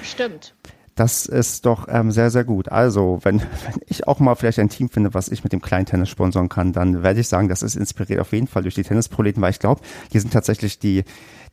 Stimmt. 0.00 0.54
Das 0.94 1.26
ist 1.26 1.66
doch 1.66 1.88
ähm, 1.90 2.12
sehr, 2.12 2.30
sehr 2.30 2.44
gut. 2.44 2.68
Also, 2.68 3.18
wenn, 3.24 3.40
wenn 3.40 3.80
ich 3.88 4.06
auch 4.06 4.20
mal 4.20 4.36
vielleicht 4.36 4.60
ein 4.60 4.68
Team 4.68 4.90
finde, 4.90 5.12
was 5.12 5.26
ich 5.26 5.42
mit 5.42 5.52
dem 5.52 5.60
kleinen 5.60 5.86
Tennis 5.86 6.08
sponsern 6.08 6.48
kann, 6.48 6.72
dann 6.72 7.02
werde 7.02 7.18
ich 7.18 7.26
sagen, 7.26 7.48
das 7.48 7.64
ist 7.64 7.74
inspiriert 7.74 8.20
auf 8.20 8.30
jeden 8.30 8.46
Fall 8.46 8.62
durch 8.62 8.76
die 8.76 8.84
Tennisproleten, 8.84 9.42
weil 9.42 9.50
ich 9.50 9.58
glaube, 9.58 9.80
die 10.12 10.20
sind 10.20 10.32
tatsächlich 10.32 10.78
die, 10.78 11.02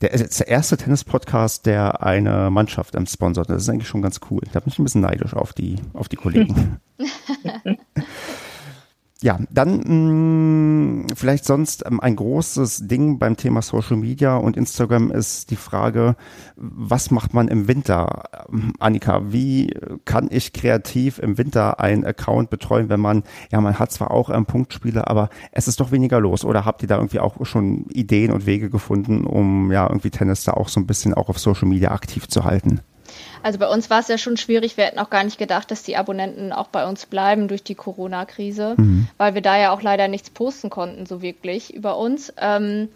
der, 0.02 0.12
der 0.12 0.48
erste 0.48 0.78
Tennis-Podcast, 0.78 1.66
der 1.66 2.04
eine 2.04 2.52
Mannschaft 2.52 2.94
ähm, 2.94 3.08
sponsert. 3.08 3.50
Das 3.50 3.64
ist 3.64 3.70
eigentlich 3.70 3.88
schon 3.88 4.04
ganz 4.04 4.20
cool. 4.30 4.42
Da 4.52 4.60
bin 4.60 4.72
ich 4.72 4.78
ein 4.78 4.84
bisschen 4.84 5.02
neidisch 5.02 5.34
auf 5.34 5.54
die, 5.54 5.78
auf 5.94 6.08
die 6.08 6.18
Kollegen. 6.18 6.80
Ja, 9.24 9.40
dann 9.50 9.78
mh, 9.78 11.06
mm, 11.06 11.06
vielleicht 11.16 11.46
sonst 11.46 11.86
ähm, 11.86 12.02
ein 12.02 12.18
großes 12.18 12.90
Ding 12.90 13.20
beim 13.20 13.38
Thema 13.38 13.62
Social 13.62 13.96
Media 13.96 14.36
und 14.36 14.58
Instagram 14.58 15.12
ist 15.12 15.50
die 15.50 15.56
Frage, 15.56 16.18
was 16.58 17.10
macht 17.10 17.34
man 17.34 17.48
im 17.48 17.70
Winter? 17.70 18.24
Ähm, 18.52 18.74
Annika, 18.80 19.32
wie 19.32 19.74
kann 20.04 20.28
ich 20.30 20.52
kreativ 20.52 21.20
im 21.20 21.38
Winter 21.38 21.80
einen 21.80 22.04
Account 22.04 22.50
betreuen, 22.50 22.90
wenn 22.90 23.00
man, 23.00 23.24
ja, 23.50 23.62
man 23.62 23.80
hat 23.80 23.94
zwar 23.94 24.12
auch 24.12 24.30
ähm, 24.30 24.46
Punktspiele, 24.46 25.08
aber 25.08 25.30
es 25.54 25.70
ist 25.70 25.80
doch 25.80 25.94
weniger 25.94 26.20
los. 26.20 26.44
Oder 26.44 26.66
habt 26.66 26.82
ihr 26.82 26.90
da 26.90 26.98
irgendwie 26.98 27.22
auch 27.22 27.46
schon 27.46 27.86
Ideen 27.94 28.30
und 28.30 28.46
Wege 28.46 28.70
gefunden, 28.70 29.26
um 29.26 29.72
ja 29.72 29.88
irgendwie 29.88 30.10
Tennis 30.12 30.44
da 30.44 30.52
auch 30.52 30.68
so 30.68 30.82
ein 30.82 30.86
bisschen 30.86 31.14
auch 31.14 31.30
auf 31.30 31.40
Social 31.40 31.70
Media 31.70 31.92
aktiv 31.92 32.28
zu 32.28 32.44
halten? 32.44 32.82
Also 33.44 33.60
bei 33.60 33.68
uns 33.68 33.90
war 33.90 34.00
es 34.00 34.08
ja 34.08 34.18
schon 34.18 34.38
schwierig. 34.38 34.78
Wir 34.78 34.86
hätten 34.86 35.00
auch 35.00 35.10
gar 35.10 35.24
nicht 35.24 35.38
gedacht, 35.38 35.70
dass 35.70 35.84
die 35.84 35.98
Abonnenten 35.98 36.54
auch 36.54 36.68
bei 36.68 36.88
uns 36.88 37.06
bleiben 37.06 37.50
durch 37.50 37.62
die 37.62 37.76
Corona-Krise, 37.76 38.76
mhm. 38.78 39.08
weil 39.18 39.36
wir 39.36 39.42
da 39.42 39.58
ja 39.58 39.72
auch 39.72 39.82
leider 39.82 40.08
nichts 40.08 40.30
posten 40.30 40.70
konnten, 40.70 41.06
so 41.06 41.22
wirklich 41.22 41.74
über 41.74 41.98
uns. 41.98 42.34
Ähm, 42.40 42.88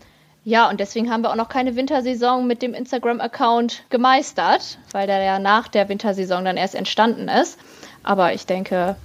ja, 0.45 0.69
und 0.69 0.79
deswegen 0.79 1.11
haben 1.11 1.23
wir 1.23 1.31
auch 1.31 1.35
noch 1.35 1.49
keine 1.49 1.75
Wintersaison 1.75 2.47
mit 2.47 2.61
dem 2.61 2.73
Instagram-Account 2.73 3.83
gemeistert, 3.89 4.79
weil 4.93 5.05
der 5.05 5.21
ja 5.21 5.39
nach 5.39 5.67
der 5.67 5.89
Wintersaison 5.89 6.45
dann 6.45 6.55
erst 6.55 6.75
entstanden 6.75 7.27
ist. 7.27 7.59
Aber 8.01 8.33
ich 8.33 8.45
denke, 8.45 8.95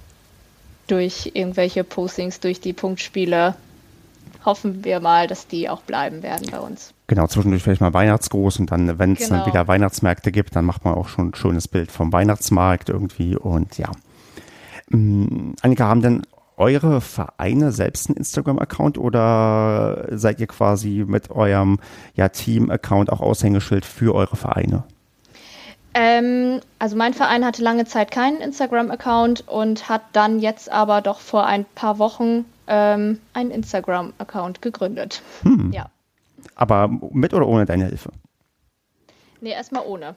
durch 0.87 1.31
irgendwelche 1.33 1.83
Postings, 1.83 2.39
durch 2.39 2.61
die 2.61 2.71
Punktspiele, 2.71 3.55
hoffen 4.45 4.85
wir 4.85 5.01
mal, 5.01 5.27
dass 5.27 5.47
die 5.47 5.69
auch 5.69 5.81
bleiben 5.81 6.23
werden 6.23 6.47
bei 6.49 6.59
uns. 6.59 6.93
Genau, 7.13 7.27
zwischendurch 7.27 7.61
vielleicht 7.61 7.79
mal 7.79 7.93
Weihnachtsgruß 7.93 8.59
und 8.59 8.71
dann, 8.71 8.97
wenn 8.97 9.13
es 9.13 9.19
genau. 9.19 9.41
dann 9.41 9.45
wieder 9.45 9.67
Weihnachtsmärkte 9.67 10.31
gibt, 10.31 10.55
dann 10.55 10.65
macht 10.65 10.83
man 10.83 10.95
auch 10.95 11.09
schon 11.09 11.27
ein 11.27 11.35
schönes 11.35 11.67
Bild 11.67 11.91
vom 11.91 12.11
Weihnachtsmarkt 12.11 12.89
irgendwie 12.89 13.35
und 13.35 13.77
ja. 13.77 13.91
Ähm, 14.91 15.53
Annika, 15.61 15.87
haben 15.87 16.01
denn 16.01 16.23
eure 16.57 17.01
Vereine 17.01 17.71
selbst 17.71 18.09
einen 18.09 18.17
Instagram-Account 18.17 18.97
oder 18.97 20.07
seid 20.09 20.39
ihr 20.39 20.47
quasi 20.47 21.05
mit 21.07 21.29
eurem 21.29 21.77
ja, 22.15 22.29
Team-Account 22.29 23.11
auch 23.11 23.21
Aushängeschild 23.21 23.85
für 23.85 24.15
eure 24.15 24.35
Vereine? 24.35 24.83
Ähm, 25.93 26.61
also 26.79 26.95
mein 26.95 27.13
Verein 27.13 27.45
hatte 27.45 27.61
lange 27.61 27.85
Zeit 27.85 28.09
keinen 28.09 28.41
Instagram-Account 28.41 29.47
und 29.47 29.87
hat 29.87 30.01
dann 30.13 30.39
jetzt 30.39 30.71
aber 30.71 31.01
doch 31.01 31.19
vor 31.19 31.45
ein 31.45 31.65
paar 31.75 31.99
Wochen 31.99 32.45
ähm, 32.65 33.19
einen 33.33 33.51
Instagram-Account 33.51 34.63
gegründet. 34.63 35.21
Hm. 35.43 35.71
Ja. 35.71 35.91
Aber 36.55 36.87
mit 36.87 37.33
oder 37.33 37.47
ohne 37.47 37.65
deine 37.65 37.85
Hilfe? 37.85 38.11
Nee, 39.43 39.51
erstmal 39.51 39.83
ohne. 39.85 40.15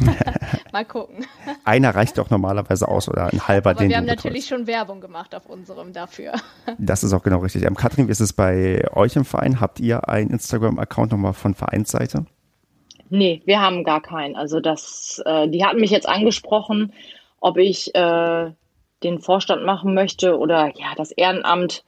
Mal 0.72 0.84
gucken. 0.84 1.24
Einer 1.64 1.94
reicht 1.94 2.18
doch 2.18 2.28
normalerweise 2.28 2.86
aus 2.86 3.08
oder 3.08 3.32
ein 3.32 3.48
halber, 3.48 3.70
Aber 3.70 3.80
den 3.80 3.88
wir 3.88 3.96
haben 3.96 4.04
natürlich 4.04 4.46
schon 4.46 4.66
Werbung 4.66 5.00
gemacht 5.00 5.34
auf 5.34 5.46
unserem 5.46 5.94
dafür. 5.94 6.34
Das 6.76 7.02
ist 7.02 7.14
auch 7.14 7.22
genau 7.22 7.38
richtig. 7.38 7.64
Ähm, 7.64 7.74
Katrin, 7.74 8.08
wie 8.08 8.12
ist 8.12 8.20
es 8.20 8.34
bei 8.34 8.84
euch 8.92 9.16
im 9.16 9.24
Verein? 9.24 9.60
Habt 9.60 9.80
ihr 9.80 10.10
einen 10.10 10.28
Instagram-Account 10.28 11.12
nochmal 11.12 11.32
von 11.32 11.54
Vereinsseite? 11.54 12.26
Nee, 13.08 13.40
wir 13.46 13.62
haben 13.62 13.84
gar 13.84 14.02
keinen. 14.02 14.36
Also 14.36 14.60
das, 14.60 15.22
äh, 15.24 15.48
die 15.48 15.64
hatten 15.64 15.80
mich 15.80 15.90
jetzt 15.90 16.08
angesprochen, 16.08 16.92
ob 17.40 17.56
ich 17.56 17.94
äh, 17.94 18.50
den 19.02 19.20
Vorstand 19.20 19.64
machen 19.64 19.94
möchte 19.94 20.38
oder 20.38 20.72
ja, 20.76 20.94
das 20.96 21.10
Ehrenamt 21.10 21.84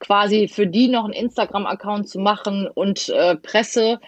quasi 0.00 0.48
für 0.48 0.66
die 0.66 0.88
noch 0.88 1.04
einen 1.04 1.12
Instagram-Account 1.12 2.08
zu 2.08 2.18
machen 2.18 2.66
und 2.66 3.08
äh, 3.10 3.36
Presse. 3.36 4.00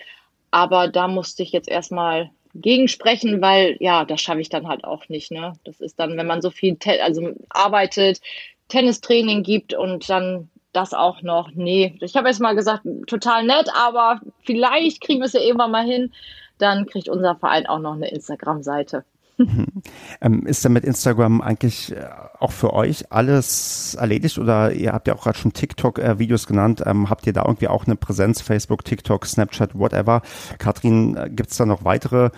Aber 0.50 0.88
da 0.88 1.06
musste 1.06 1.42
ich 1.42 1.52
jetzt 1.52 1.68
erstmal 1.68 2.30
gegensprechen, 2.54 3.40
weil 3.40 3.76
ja, 3.80 4.04
das 4.04 4.20
schaffe 4.20 4.40
ich 4.40 4.48
dann 4.48 4.68
halt 4.68 4.84
auch 4.84 5.08
nicht. 5.08 5.30
Ne? 5.30 5.52
Das 5.64 5.80
ist 5.80 5.98
dann, 5.98 6.16
wenn 6.16 6.26
man 6.26 6.42
so 6.42 6.50
viel 6.50 6.76
also 7.02 7.30
arbeitet, 7.48 8.20
Tennistraining 8.68 9.42
gibt 9.42 9.74
und 9.74 10.08
dann 10.08 10.48
das 10.72 10.94
auch 10.94 11.22
noch. 11.22 11.50
Nee, 11.52 11.96
ich 12.00 12.16
habe 12.16 12.28
erst 12.28 12.40
mal 12.40 12.54
gesagt, 12.54 12.84
total 13.06 13.44
nett, 13.44 13.68
aber 13.74 14.20
vielleicht 14.42 15.02
kriegen 15.02 15.20
wir 15.20 15.26
es 15.26 15.34
ja 15.34 15.40
irgendwann 15.40 15.70
mal 15.70 15.84
hin. 15.84 16.12
Dann 16.58 16.86
kriegt 16.86 17.08
unser 17.08 17.36
Verein 17.36 17.66
auch 17.66 17.78
noch 17.78 17.94
eine 17.94 18.10
Instagram-Seite. 18.10 19.04
Ähm, 20.20 20.46
ist 20.46 20.64
denn 20.64 20.72
mit 20.72 20.84
Instagram 20.84 21.40
eigentlich 21.40 21.90
äh, 21.90 22.08
auch 22.38 22.52
für 22.52 22.72
euch 22.72 23.10
alles 23.10 23.96
erledigt 23.98 24.38
oder 24.38 24.72
ihr 24.72 24.92
habt 24.92 25.08
ja 25.08 25.14
auch 25.14 25.24
gerade 25.24 25.38
schon 25.38 25.52
TikTok-Videos 25.52 26.46
genannt, 26.46 26.82
ähm, 26.86 27.10
habt 27.10 27.26
ihr 27.26 27.32
da 27.32 27.42
irgendwie 27.44 27.66
auch 27.66 27.86
eine 27.86 27.96
Präsenz, 27.96 28.40
Facebook, 28.40 28.84
TikTok, 28.84 29.26
Snapchat, 29.26 29.76
whatever? 29.76 30.22
Katrin, 30.58 31.16
äh, 31.16 31.28
gibt 31.28 31.50
es 31.50 31.56
da 31.56 31.66
noch 31.66 31.84
weitere 31.84 32.30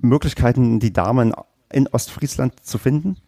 Möglichkeiten, 0.00 0.80
die 0.80 0.92
Damen 0.92 1.34
in 1.70 1.88
Ostfriesland 1.88 2.64
zu 2.64 2.78
finden? 2.78 3.18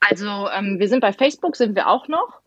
Also 0.00 0.48
ähm, 0.56 0.78
wir 0.78 0.88
sind 0.88 1.00
bei 1.00 1.12
Facebook, 1.12 1.56
sind 1.56 1.74
wir 1.74 1.88
auch 1.88 2.08
noch. 2.08 2.40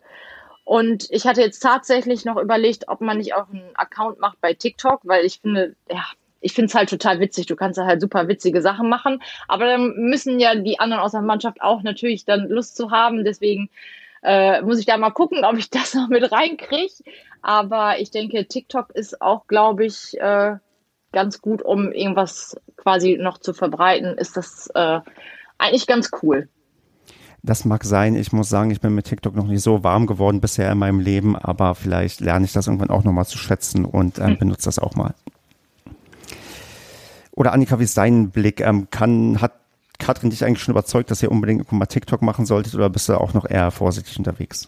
Und 0.64 1.08
ich 1.10 1.26
hatte 1.26 1.42
jetzt 1.42 1.62
tatsächlich 1.62 2.26
noch 2.26 2.38
überlegt, 2.38 2.88
ob 2.88 3.02
man 3.02 3.18
nicht 3.18 3.34
auch 3.34 3.50
einen 3.50 3.76
Account 3.76 4.20
macht 4.20 4.40
bei 4.40 4.54
TikTok, 4.54 5.02
weil 5.04 5.26
ich 5.26 5.40
finde, 5.42 5.76
ja, 5.90 6.04
ich 6.42 6.54
finde 6.54 6.68
es 6.68 6.76
halt 6.76 6.90
total 6.90 7.20
witzig. 7.20 7.46
Du 7.46 7.56
kannst 7.56 7.78
da 7.78 7.86
halt 7.86 8.02
super 8.02 8.28
witzige 8.28 8.62
Sachen 8.62 8.90
machen. 8.90 9.22
Aber 9.48 9.66
dann 9.66 9.94
müssen 9.96 10.40
ja 10.40 10.56
die 10.56 10.80
anderen 10.80 11.02
aus 11.02 11.12
der 11.12 11.22
Mannschaft 11.22 11.62
auch 11.62 11.84
natürlich 11.84 12.26
dann 12.26 12.48
Lust 12.48 12.76
zu 12.76 12.92
haben. 12.92 13.24
Deswegen 13.24 13.70
äh, 14.24 14.62
muss 14.62 14.80
ich 14.80 14.86
da 14.86 14.98
mal 14.98 15.12
gucken, 15.12 15.44
ob 15.44 15.58
ich 15.58 15.70
das 15.70 15.94
noch 15.94 16.08
mit 16.08 16.32
reinkriege. 16.32 16.94
Aber 17.42 18.00
ich 18.00 18.12
denke, 18.12 18.46
TikTok 18.46 18.92
ist 18.92 19.22
auch, 19.22 19.48
glaube 19.48 19.86
ich, 19.86 20.20
äh, 20.20 20.56
ganz 21.12 21.42
gut, 21.42 21.62
um 21.62 21.92
irgendwas 21.92 22.58
quasi 22.78 23.18
noch 23.20 23.38
zu 23.38 23.54
verbreiten. 23.54 24.18
Ist 24.18 24.38
das 24.38 24.70
äh, 24.76 25.00
eigentlich 25.58 25.88
ganz 25.88 26.12
cool. 26.22 26.50
Das 27.42 27.64
mag 27.64 27.86
sein. 27.86 28.16
Ich 28.16 28.34
muss 28.34 28.50
sagen, 28.50 28.70
ich 28.70 28.82
bin 28.82 28.94
mit 28.94 29.06
TikTok 29.06 29.34
noch 29.34 29.48
nicht 29.48 29.62
so 29.62 29.84
warm 29.84 30.08
geworden 30.08 30.42
bisher 30.42 30.70
in 30.72 30.78
meinem 30.78 31.00
Leben, 31.00 31.38
aber 31.38 31.74
vielleicht 31.74 32.20
lerne 32.20 32.44
ich 32.44 32.52
das 32.52 32.68
irgendwann 32.68 32.90
auch 32.90 33.06
nochmal 33.06 33.26
zu 33.26 33.38
schätzen 33.38 33.86
und 33.86 34.20
äh, 34.20 34.26
hm. 34.26 34.38
benutze 34.38 34.66
das 34.66 34.78
auch 34.78 34.96
mal. 34.96 35.16
Oder 37.40 37.54
Annika, 37.54 37.80
wie 37.80 37.86
ist 37.86 37.98
dein 37.98 38.32
Blick? 38.32 38.60
Ähm, 38.60 38.90
kann, 38.92 39.40
hat 39.40 39.54
Katrin 39.98 40.30
dich 40.30 40.44
eigentlich 40.44 40.62
schon 40.62 40.74
überzeugt, 40.74 41.10
dass 41.10 41.24
ihr 41.24 41.32
unbedingt 41.32 41.72
mal 41.72 41.86
TikTok 41.86 42.22
machen 42.22 42.46
solltet 42.46 42.76
oder 42.76 42.90
bist 42.90 43.08
du 43.08 43.14
auch 43.16 43.34
noch 43.34 43.50
eher 43.50 43.72
vorsichtig 43.72 44.18
unterwegs? 44.18 44.68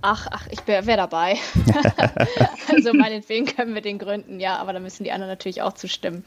Ach, 0.00 0.28
ach, 0.30 0.46
ich 0.48 0.64
wäre 0.68 0.86
wär 0.86 0.96
dabei. 0.96 1.38
also 2.72 2.94
meinetwegen 2.94 3.46
können 3.46 3.74
wir 3.74 3.82
den 3.82 3.98
gründen, 3.98 4.38
ja, 4.38 4.58
aber 4.58 4.72
da 4.72 4.78
müssen 4.78 5.02
die 5.02 5.10
anderen 5.10 5.32
natürlich 5.32 5.60
auch 5.60 5.72
zustimmen. 5.72 6.22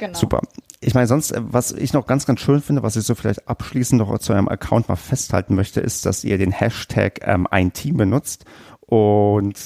Genau. 0.00 0.18
Super. 0.18 0.40
Ich 0.80 0.94
meine, 0.94 1.06
sonst, 1.06 1.30
äh, 1.30 1.40
was 1.40 1.70
ich 1.70 1.92
noch 1.92 2.08
ganz, 2.08 2.26
ganz 2.26 2.40
schön 2.40 2.60
finde, 2.60 2.82
was 2.82 2.96
ich 2.96 3.04
so 3.04 3.14
vielleicht 3.14 3.46
abschließend 3.48 4.00
noch 4.00 4.18
zu 4.18 4.32
eurem 4.32 4.48
Account 4.48 4.88
mal 4.88 4.96
festhalten 4.96 5.54
möchte, 5.54 5.80
ist, 5.80 6.06
dass 6.06 6.24
ihr 6.24 6.38
den 6.38 6.50
Hashtag 6.50 7.20
ähm, 7.22 7.46
ein 7.48 7.72
Team 7.72 7.98
benutzt 7.98 8.44
Und 8.86 9.56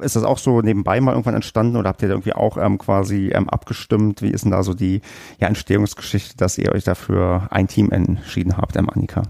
ist 0.00 0.16
das 0.16 0.24
auch 0.24 0.38
so 0.38 0.60
nebenbei 0.60 1.00
mal 1.00 1.12
irgendwann 1.12 1.36
entstanden 1.36 1.76
oder 1.76 1.90
habt 1.90 2.02
ihr 2.02 2.08
da 2.08 2.14
irgendwie 2.14 2.32
auch 2.32 2.56
ähm, 2.56 2.78
quasi 2.78 3.30
ähm, 3.32 3.48
abgestimmt? 3.48 4.20
Wie 4.20 4.30
ist 4.30 4.44
denn 4.44 4.50
da 4.50 4.64
so 4.64 4.74
die 4.74 5.00
ja, 5.38 5.46
Entstehungsgeschichte, 5.46 6.36
dass 6.36 6.58
ihr 6.58 6.72
euch 6.72 6.82
dafür 6.82 7.46
ein 7.50 7.68
Team 7.68 7.92
entschieden 7.92 8.56
habt, 8.56 8.76
ähm, 8.76 8.90
Annika? 8.90 9.22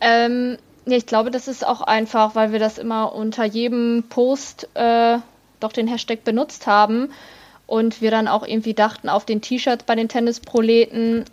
Ähm, 0.00 0.56
nee, 0.86 0.96
ich 0.96 1.06
glaube, 1.06 1.32
das 1.32 1.48
ist 1.48 1.66
auch 1.66 1.80
einfach, 1.80 2.36
weil 2.36 2.52
wir 2.52 2.60
das 2.60 2.78
immer 2.78 3.12
unter 3.12 3.44
jedem 3.44 4.04
Post 4.08 4.68
äh, 4.74 5.18
doch 5.58 5.72
den 5.72 5.88
Hashtag 5.88 6.22
benutzt 6.22 6.68
haben 6.68 7.08
und 7.66 8.00
wir 8.02 8.12
dann 8.12 8.28
auch 8.28 8.46
irgendwie 8.46 8.74
dachten, 8.74 9.08
auf 9.08 9.24
den 9.24 9.40
T-Shirts 9.40 9.84
bei 9.84 9.96
den 9.96 10.08
Tennisproleten 10.08 11.24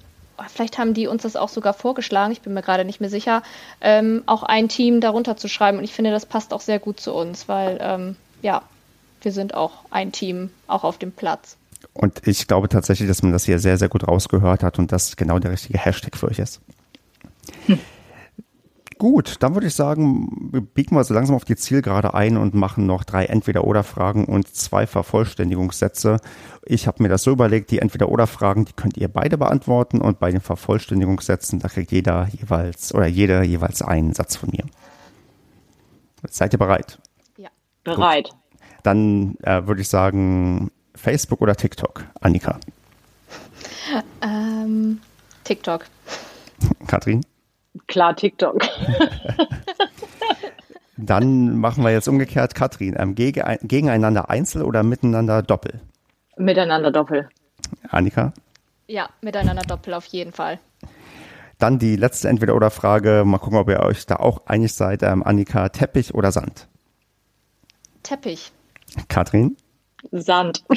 vielleicht 0.47 0.77
haben 0.77 0.93
die 0.93 1.07
uns 1.07 1.23
das 1.23 1.35
auch 1.35 1.49
sogar 1.49 1.73
vorgeschlagen, 1.73 2.31
ich 2.31 2.41
bin 2.41 2.53
mir 2.53 2.61
gerade 2.61 2.85
nicht 2.85 3.01
mehr 3.01 3.09
sicher, 3.09 3.43
ähm, 3.81 4.23
auch 4.25 4.43
ein 4.43 4.69
Team 4.69 5.01
darunter 5.01 5.37
zu 5.37 5.47
schreiben. 5.47 5.77
Und 5.77 5.83
ich 5.83 5.93
finde, 5.93 6.11
das 6.11 6.25
passt 6.25 6.53
auch 6.53 6.61
sehr 6.61 6.79
gut 6.79 6.99
zu 6.99 7.13
uns, 7.13 7.47
weil 7.47 7.77
ähm, 7.81 8.15
ja, 8.41 8.61
wir 9.21 9.31
sind 9.31 9.53
auch 9.53 9.71
ein 9.89 10.11
Team, 10.11 10.49
auch 10.67 10.83
auf 10.83 10.97
dem 10.97 11.11
Platz. 11.11 11.57
Und 11.93 12.27
ich 12.27 12.47
glaube 12.47 12.69
tatsächlich, 12.69 13.07
dass 13.07 13.23
man 13.23 13.31
das 13.31 13.45
hier 13.45 13.59
sehr, 13.59 13.77
sehr 13.77 13.89
gut 13.89 14.07
rausgehört 14.07 14.63
hat 14.63 14.79
und 14.79 14.91
das 14.91 15.15
genau 15.15 15.39
der 15.39 15.51
richtige 15.51 15.77
Hashtag 15.77 16.17
für 16.17 16.27
euch 16.27 16.39
ist. 16.39 16.61
Hm. 17.65 17.79
Gut, 19.01 19.37
dann 19.39 19.55
würde 19.55 19.65
ich 19.65 19.73
sagen, 19.73 20.51
biegen 20.75 20.95
wir 20.95 21.03
so 21.03 21.15
langsam 21.15 21.35
auf 21.35 21.43
die 21.43 21.55
Zielgerade 21.55 22.13
ein 22.13 22.37
und 22.37 22.53
machen 22.53 22.85
noch 22.85 23.03
drei 23.03 23.25
Entweder-Oder-Fragen 23.25 24.25
und 24.25 24.53
zwei 24.53 24.85
Vervollständigungssätze. 24.85 26.17
Ich 26.65 26.85
habe 26.85 27.01
mir 27.01 27.09
das 27.09 27.23
so 27.23 27.31
überlegt, 27.31 27.71
die 27.71 27.79
Entweder-Oder-Fragen, 27.79 28.65
die 28.65 28.73
könnt 28.73 28.97
ihr 28.97 29.07
beide 29.07 29.39
beantworten 29.39 30.01
und 30.01 30.19
bei 30.19 30.29
den 30.29 30.39
Vervollständigungssätzen, 30.39 31.57
da 31.57 31.67
kriegt 31.67 31.91
jeder 31.91 32.27
jeweils 32.27 32.93
oder 32.93 33.07
jeder 33.07 33.41
jeweils 33.41 33.81
einen 33.81 34.13
Satz 34.13 34.35
von 34.35 34.51
mir. 34.51 34.65
Seid 36.29 36.53
ihr 36.53 36.59
bereit? 36.59 36.99
Ja. 37.37 37.49
Bereit. 37.83 38.25
Gut. 38.25 38.35
Dann 38.83 39.33
äh, 39.41 39.65
würde 39.65 39.81
ich 39.81 39.89
sagen, 39.89 40.69
Facebook 40.93 41.41
oder 41.41 41.55
TikTok? 41.55 42.05
Annika. 42.19 42.59
Ähm, 44.21 45.01
TikTok. 45.43 45.87
Katrin? 46.85 47.23
Klar, 47.88 48.15
TikTok. 48.15 48.61
Dann 50.97 51.57
machen 51.57 51.84
wir 51.84 51.91
jetzt 51.91 52.07
umgekehrt, 52.07 52.53
Katrin. 52.53 52.95
Ähm, 52.97 53.15
gegeneinander 53.15 54.30
Einzel 54.30 54.61
oder 54.63 54.84
miteinander 54.84 55.41
Doppel? 55.41 55.82
Miteinander 56.38 56.91
Doppel. 56.91 57.30
Annika? 57.89 58.34
Ja, 58.88 59.09
miteinander 59.22 59.63
Doppel 59.63 59.93
auf 59.93 60.05
jeden 60.05 60.32
Fall. 60.32 60.59
Dann 61.57 61.80
die 61.80 61.95
letzte 61.95 62.28
Entweder-Oder-Frage. 62.30 63.24
Mal 63.26 63.38
gucken, 63.38 63.57
ob 63.59 63.69
ihr 63.69 63.80
euch 63.80 64.05
da 64.05 64.17
auch 64.17 64.45
einig 64.47 64.74
seid. 64.74 65.03
Ähm, 65.03 65.24
Annika, 65.24 65.69
Teppich 65.69 66.13
oder 66.13 66.32
Sand? 66.32 66.67
Teppich. 68.03 68.51
Katrin? 69.07 69.57
Sand. 70.11 70.63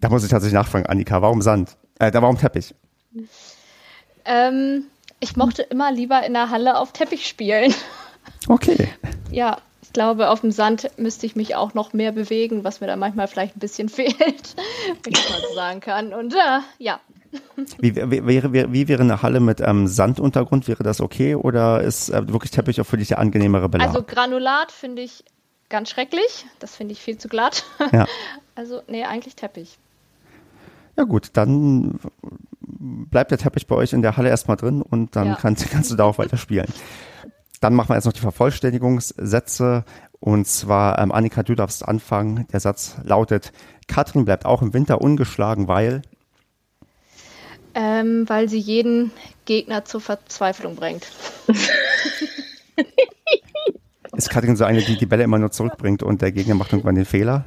da 0.00 0.08
muss 0.08 0.24
ich 0.24 0.30
tatsächlich 0.30 0.54
nachfragen, 0.54 0.86
Annika. 0.86 1.22
Warum 1.22 1.40
Sand? 1.40 1.76
Äh, 1.98 2.12
warum 2.12 2.36
Teppich? 2.36 2.74
Ähm, 4.24 4.84
ich 5.20 5.36
mochte 5.36 5.62
immer 5.62 5.92
lieber 5.92 6.24
in 6.24 6.34
der 6.34 6.50
Halle 6.50 6.78
auf 6.78 6.92
Teppich 6.92 7.26
spielen. 7.26 7.74
Okay. 8.48 8.88
Ja, 9.32 9.58
ich 9.82 9.92
glaube, 9.92 10.30
auf 10.30 10.42
dem 10.42 10.52
Sand 10.52 10.88
müsste 10.98 11.26
ich 11.26 11.34
mich 11.34 11.56
auch 11.56 11.74
noch 11.74 11.92
mehr 11.92 12.12
bewegen, 12.12 12.62
was 12.62 12.80
mir 12.80 12.86
da 12.86 12.94
manchmal 12.94 13.26
vielleicht 13.26 13.56
ein 13.56 13.60
bisschen 13.60 13.88
fehlt, 13.88 14.14
wenn 15.02 15.12
ich 15.12 15.30
mal 15.30 15.40
so 15.48 15.54
sagen 15.54 15.80
kann. 15.80 16.14
Und 16.14 16.32
äh, 16.32 16.60
ja. 16.78 17.00
Wie, 17.78 17.96
wie, 17.96 18.24
wäre, 18.24 18.72
wie 18.72 18.88
wäre 18.88 19.02
eine 19.02 19.22
Halle 19.22 19.40
mit 19.40 19.60
ähm, 19.60 19.88
Sanduntergrund? 19.88 20.68
Wäre 20.68 20.84
das 20.84 21.00
okay 21.00 21.34
oder 21.34 21.82
ist 21.82 22.08
äh, 22.10 22.28
wirklich 22.28 22.52
Teppich 22.52 22.80
auch 22.80 22.86
für 22.86 22.96
dich 22.96 23.08
der 23.08 23.18
angenehmere 23.18 23.68
Belag? 23.68 23.88
Also 23.88 24.04
Granulat 24.04 24.70
finde 24.70 25.02
ich 25.02 25.24
ganz 25.68 25.90
schrecklich. 25.90 26.46
Das 26.60 26.76
finde 26.76 26.92
ich 26.92 27.00
viel 27.00 27.18
zu 27.18 27.28
glatt. 27.28 27.64
Ja. 27.92 28.06
Also, 28.58 28.80
nee, 28.88 29.04
eigentlich 29.04 29.36
Teppich. 29.36 29.76
Ja 30.96 31.04
gut, 31.04 31.28
dann 31.34 32.00
bleibt 33.10 33.30
der 33.30 33.38
Teppich 33.38 33.66
bei 33.66 33.76
euch 33.76 33.92
in 33.92 34.02
der 34.02 34.16
Halle 34.16 34.28
erstmal 34.28 34.56
drin 34.56 34.82
und 34.82 35.16
dann 35.16 35.28
ja. 35.28 35.38
kannst, 35.40 35.70
kannst 35.70 35.90
du 35.90 35.96
da 35.96 36.04
auch 36.04 36.18
weiter 36.18 36.36
spielen. 36.36 36.72
Dann 37.60 37.74
machen 37.74 37.88
wir 37.90 37.94
jetzt 37.94 38.04
noch 38.04 38.12
die 38.12 38.20
Vervollständigungssätze. 38.20 39.84
Und 40.18 40.46
zwar, 40.46 40.98
ähm, 40.98 41.12
Annika, 41.12 41.42
du 41.42 41.54
darfst 41.54 41.86
anfangen. 41.86 42.46
Der 42.52 42.60
Satz 42.60 42.96
lautet, 43.02 43.52
Katrin 43.86 44.24
bleibt 44.24 44.46
auch 44.46 44.62
im 44.62 44.74
Winter 44.74 45.00
ungeschlagen, 45.00 45.68
weil? 45.68 46.02
Ähm, 47.74 48.24
weil 48.26 48.48
sie 48.48 48.58
jeden 48.58 49.10
Gegner 49.44 49.84
zur 49.84 50.00
Verzweiflung 50.00 50.76
bringt. 50.76 51.06
Ist 54.16 54.30
Katrin 54.30 54.56
so 54.56 54.64
eine, 54.64 54.80
die 54.80 54.96
die 54.96 55.04
Bälle 55.06 55.24
immer 55.24 55.38
nur 55.38 55.50
zurückbringt 55.50 56.02
und 56.02 56.22
der 56.22 56.32
Gegner 56.32 56.54
macht 56.54 56.72
irgendwann 56.72 56.94
den 56.94 57.04
Fehler? 57.04 57.44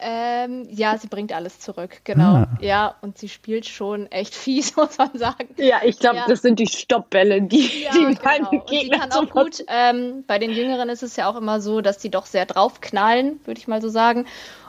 Ähm, 0.00 0.66
ja, 0.70 0.96
sie 0.98 1.08
bringt 1.08 1.32
alles 1.32 1.60
zurück, 1.60 2.00
genau. 2.04 2.34
Ah. 2.34 2.58
Ja, 2.60 2.94
und 3.00 3.18
sie 3.18 3.28
spielt 3.28 3.66
schon 3.66 4.10
echt 4.10 4.34
fies, 4.34 4.76
muss 4.76 4.98
man 4.98 5.16
sagen. 5.18 5.48
Ja, 5.56 5.80
ich 5.84 5.98
glaube, 5.98 6.16
ja. 6.16 6.24
das 6.26 6.42
sind 6.42 6.58
die 6.58 6.66
Stoppbälle, 6.66 7.42
die, 7.42 7.84
ja, 7.84 7.92
die 7.92 8.14
genau. 8.14 8.64
Gegner 8.66 8.68
sie 8.68 8.88
kann 8.90 9.12
auch 9.12 9.30
gut. 9.30 9.64
Ähm, 9.68 10.24
bei 10.26 10.38
den 10.38 10.50
Jüngeren 10.50 10.88
ist 10.88 11.02
es 11.02 11.16
ja 11.16 11.28
auch 11.28 11.36
immer 11.36 11.60
so, 11.60 11.80
dass 11.80 11.98
die 11.98 12.10
doch 12.10 12.26
sehr 12.26 12.46
draufknallen, 12.46 13.40
würde 13.44 13.60
ich 13.60 13.68
mal 13.68 13.82
so 13.82 13.88
sagen. 13.88 14.26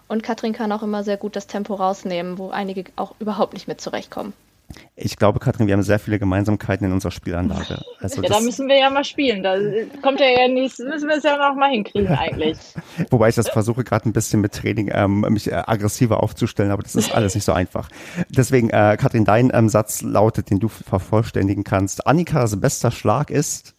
Und 0.07 0.23
Katrin 0.23 0.53
kann 0.53 0.71
auch 0.71 0.81
immer 0.81 1.03
sehr 1.03 1.17
gut 1.17 1.35
das 1.35 1.45
Tempo 1.45 1.75
rausnehmen, 1.75 2.39
wo 2.39 2.49
einige 2.49 2.85
auch 2.95 3.13
überhaupt 3.19 3.53
nicht 3.53 3.67
mit 3.67 3.79
zurechtkommen. 3.79 4.33
Ich 4.95 5.17
glaube, 5.17 5.39
Katrin, 5.39 5.67
wir 5.67 5.73
haben 5.73 5.81
sehr 5.81 5.99
viele 5.99 6.19
Gemeinsamkeiten 6.19 6.85
in 6.85 6.93
unserer 6.93 7.11
Spielanlage. 7.11 7.81
Also 7.99 8.21
ja, 8.21 8.29
da 8.29 8.39
müssen 8.41 8.67
wir 8.67 8.77
ja 8.77 8.89
mal 8.89 9.03
spielen. 9.03 9.43
Da 9.43 9.55
kommt 10.01 10.19
ja 10.19 10.27
ja 10.27 10.47
nicht, 10.47 10.77
müssen 10.79 11.07
wir 11.07 11.17
es 11.17 11.23
ja 11.23 11.37
noch 11.37 11.55
mal 11.55 11.69
hinkriegen 11.69 12.15
eigentlich. 12.15 12.57
Wobei 13.09 13.29
ich 13.29 13.35
das 13.35 13.49
versuche 13.49 13.83
gerade 13.83 14.07
ein 14.09 14.13
bisschen 14.13 14.41
mit 14.41 14.53
Training 14.53 14.91
ähm, 14.93 15.21
mich 15.21 15.51
äh, 15.51 15.55
aggressiver 15.55 16.21
aufzustellen, 16.21 16.71
aber 16.71 16.83
das 16.83 16.95
ist 16.95 17.13
alles 17.13 17.35
nicht 17.35 17.45
so 17.45 17.53
einfach. 17.53 17.89
Deswegen, 18.29 18.69
äh, 18.69 18.97
Katrin, 18.99 19.25
dein 19.25 19.51
ähm, 19.53 19.69
Satz 19.69 20.01
lautet, 20.01 20.49
den 20.49 20.59
du 20.59 20.67
vervollständigen 20.67 21.63
kannst. 21.63 22.05
Annikas 22.05 22.59
bester 22.59 22.91
Schlag 22.91 23.31
ist? 23.31 23.75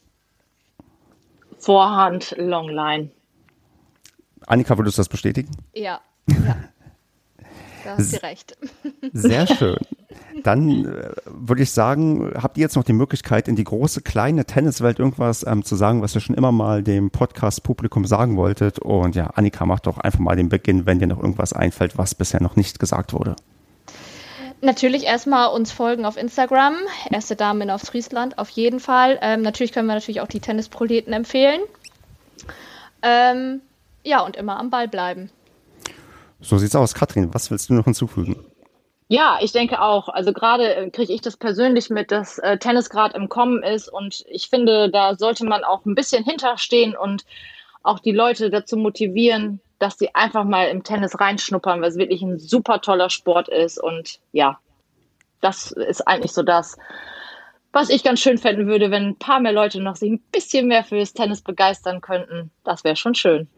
Vorhand 1.59 2.34
Longline. 2.38 3.11
Annika, 4.47 4.76
würdest 4.76 4.99
du 4.99 5.01
das 5.01 5.09
bestätigen? 5.09 5.51
Ja. 5.74 6.01
ja. 6.26 6.57
Da 7.84 7.97
hast 7.97 8.12
du 8.14 8.22
recht. 8.22 8.57
Sehr 9.12 9.47
schön. 9.47 9.78
Dann 10.43 10.87
äh, 10.87 11.11
würde 11.25 11.63
ich 11.63 11.71
sagen, 11.71 12.33
habt 12.35 12.57
ihr 12.57 12.63
jetzt 12.63 12.77
noch 12.77 12.85
die 12.85 12.93
Möglichkeit, 12.93 13.49
in 13.49 13.57
die 13.57 13.65
große, 13.65 14.03
kleine 14.03 14.45
Tenniswelt 14.45 14.99
irgendwas 14.99 15.47
ähm, 15.47 15.65
zu 15.65 15.77
sagen, 15.77 16.03
was 16.03 16.15
ihr 16.15 16.21
schon 16.21 16.37
immer 16.37 16.53
mal 16.53 16.83
dem 16.83 17.11
Podcast-Publikum 17.11 18.05
sagen 18.07 18.37
wolltet. 18.37 18.79
Und 18.79 19.15
ja, 19.15 19.27
Annika, 19.35 19.67
macht 19.67 19.87
doch 19.87 19.99
einfach 19.99 20.19
mal 20.19 20.37
den 20.37 20.49
Beginn, 20.49 20.87
wenn 20.87 20.99
dir 20.99 21.07
noch 21.07 21.19
irgendwas 21.21 21.53
einfällt, 21.53 21.99
was 21.99 22.15
bisher 22.15 22.43
noch 22.43 22.57
nicht 22.57 22.79
gesagt 22.79 23.13
wurde. 23.13 23.37
Natürlich 24.63 25.05
erstmal 25.05 25.49
uns 25.49 25.73
folgen 25.73 26.05
auf 26.05 26.19
Instagram, 26.19 26.75
erste 27.11 27.35
Damen 27.35 27.71
aus 27.71 27.89
Friesland, 27.89 28.39
auf 28.39 28.51
jeden 28.51 28.79
Fall. 28.79 29.19
Ähm, 29.23 29.41
natürlich 29.41 29.73
können 29.73 29.87
wir 29.87 29.95
natürlich 29.95 30.21
auch 30.21 30.29
die 30.29 30.41
Tennisproleten 30.41 31.15
empfehlen. 31.15 31.61
Ähm, 33.03 33.63
ja, 34.05 34.21
und 34.21 34.37
immer 34.37 34.59
am 34.59 34.69
Ball 34.69 34.87
bleiben. 34.87 35.31
So 36.41 36.59
sieht's 36.59 36.75
aus. 36.75 36.95
Katrin, 36.95 37.33
was 37.33 37.51
willst 37.51 37.71
du 37.71 37.75
noch 37.75 37.85
hinzufügen? 37.85 38.37
Ja, 39.13 39.39
ich 39.41 39.51
denke 39.51 39.83
auch. 39.83 40.09
Also 40.09 40.33
gerade 40.33 40.73
äh, 40.73 40.89
kriege 40.89 41.13
ich 41.13 41.21
das 41.21 41.37
persönlich 41.37 41.91
mit, 41.91 42.13
dass 42.13 42.39
äh, 42.39 42.59
Tennis 42.59 42.91
gerade 42.91 43.17
im 43.17 43.29
Kommen 43.29 43.65
ist 43.65 43.89
und 43.89 44.25
ich 44.29 44.49
finde, 44.49 44.89
da 44.89 45.17
sollte 45.17 45.45
man 45.45 45.65
auch 45.65 45.85
ein 45.85 45.97
bisschen 45.97 46.23
hinterstehen 46.23 46.97
und 46.97 47.25
auch 47.83 47.99
die 47.99 48.13
Leute 48.13 48.51
dazu 48.51 48.77
motivieren, 48.77 49.61
dass 49.81 49.99
sie 49.99 50.15
einfach 50.15 50.45
mal 50.45 50.69
im 50.69 50.85
Tennis 50.85 51.19
reinschnuppern, 51.19 51.83
weil 51.83 51.89
es 51.89 51.97
wirklich 51.97 52.23
ein 52.23 52.39
super 52.39 52.83
toller 52.83 53.11
Sport 53.11 53.49
ist 53.49 53.83
und 53.83 54.21
ja, 54.31 54.61
das 55.41 55.73
ist 55.73 56.07
eigentlich 56.07 56.33
so 56.33 56.45
das, 56.45 56.79
was 57.73 57.91
ich 57.91 58.05
ganz 58.05 58.21
schön 58.21 58.39
fänden 58.39 58.69
würde, 58.69 58.93
wenn 58.93 59.09
ein 59.09 59.17
paar 59.17 59.41
mehr 59.41 59.53
Leute 59.53 59.83
noch 59.83 59.97
sich 59.97 60.13
ein 60.13 60.23
bisschen 60.31 60.69
mehr 60.69 60.85
für 60.85 61.01
das 61.01 61.15
Tennis 61.15 61.43
begeistern 61.43 62.01
könnten. 62.01 62.53
Das 62.63 62.85
wäre 62.85 62.95
schon 62.95 63.17
schön 63.17 63.49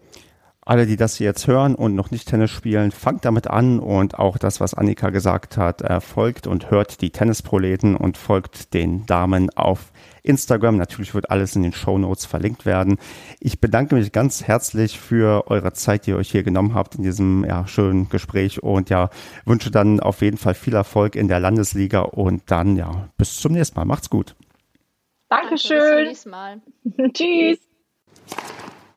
alle, 0.64 0.86
die 0.86 0.96
das 0.96 1.16
hier 1.16 1.26
jetzt 1.26 1.48
hören 1.48 1.74
und 1.74 1.96
noch 1.96 2.10
nicht 2.12 2.28
Tennis 2.28 2.50
spielen, 2.50 2.92
fangt 2.92 3.24
damit 3.24 3.48
an 3.48 3.80
und 3.80 4.18
auch 4.18 4.38
das, 4.38 4.60
was 4.60 4.74
Annika 4.74 5.10
gesagt 5.10 5.56
hat, 5.56 5.82
äh, 5.82 6.00
folgt 6.00 6.46
und 6.46 6.70
hört 6.70 7.00
die 7.00 7.10
Tennisproleten 7.10 7.96
und 7.96 8.16
folgt 8.16 8.72
den 8.72 9.04
Damen 9.06 9.50
auf 9.50 9.92
Instagram. 10.22 10.76
Natürlich 10.76 11.14
wird 11.14 11.30
alles 11.30 11.56
in 11.56 11.64
den 11.64 11.72
Show 11.72 11.98
Notes 11.98 12.26
verlinkt 12.26 12.64
werden. 12.64 12.98
Ich 13.40 13.60
bedanke 13.60 13.96
mich 13.96 14.12
ganz 14.12 14.44
herzlich 14.44 15.00
für 15.00 15.50
eure 15.50 15.72
Zeit, 15.72 16.06
die 16.06 16.10
ihr 16.10 16.16
euch 16.16 16.30
hier 16.30 16.44
genommen 16.44 16.74
habt 16.74 16.94
in 16.94 17.02
diesem 17.02 17.44
ja, 17.44 17.66
schönen 17.66 18.08
Gespräch 18.08 18.62
und 18.62 18.88
ja, 18.88 19.10
wünsche 19.44 19.72
dann 19.72 19.98
auf 19.98 20.22
jeden 20.22 20.38
Fall 20.38 20.54
viel 20.54 20.74
Erfolg 20.74 21.16
in 21.16 21.26
der 21.26 21.40
Landesliga 21.40 22.02
und 22.02 22.42
dann 22.46 22.76
ja, 22.76 23.08
bis 23.16 23.40
zum 23.40 23.52
nächsten 23.52 23.76
Mal. 23.78 23.84
Macht's 23.84 24.10
gut. 24.10 24.36
Dankeschön. 25.28 25.78
Danke, 25.78 26.06
bis 26.06 26.22
zum 26.22 26.30
nächsten 26.30 26.30
Mal. 26.30 26.60
Tschüss. 27.12 27.58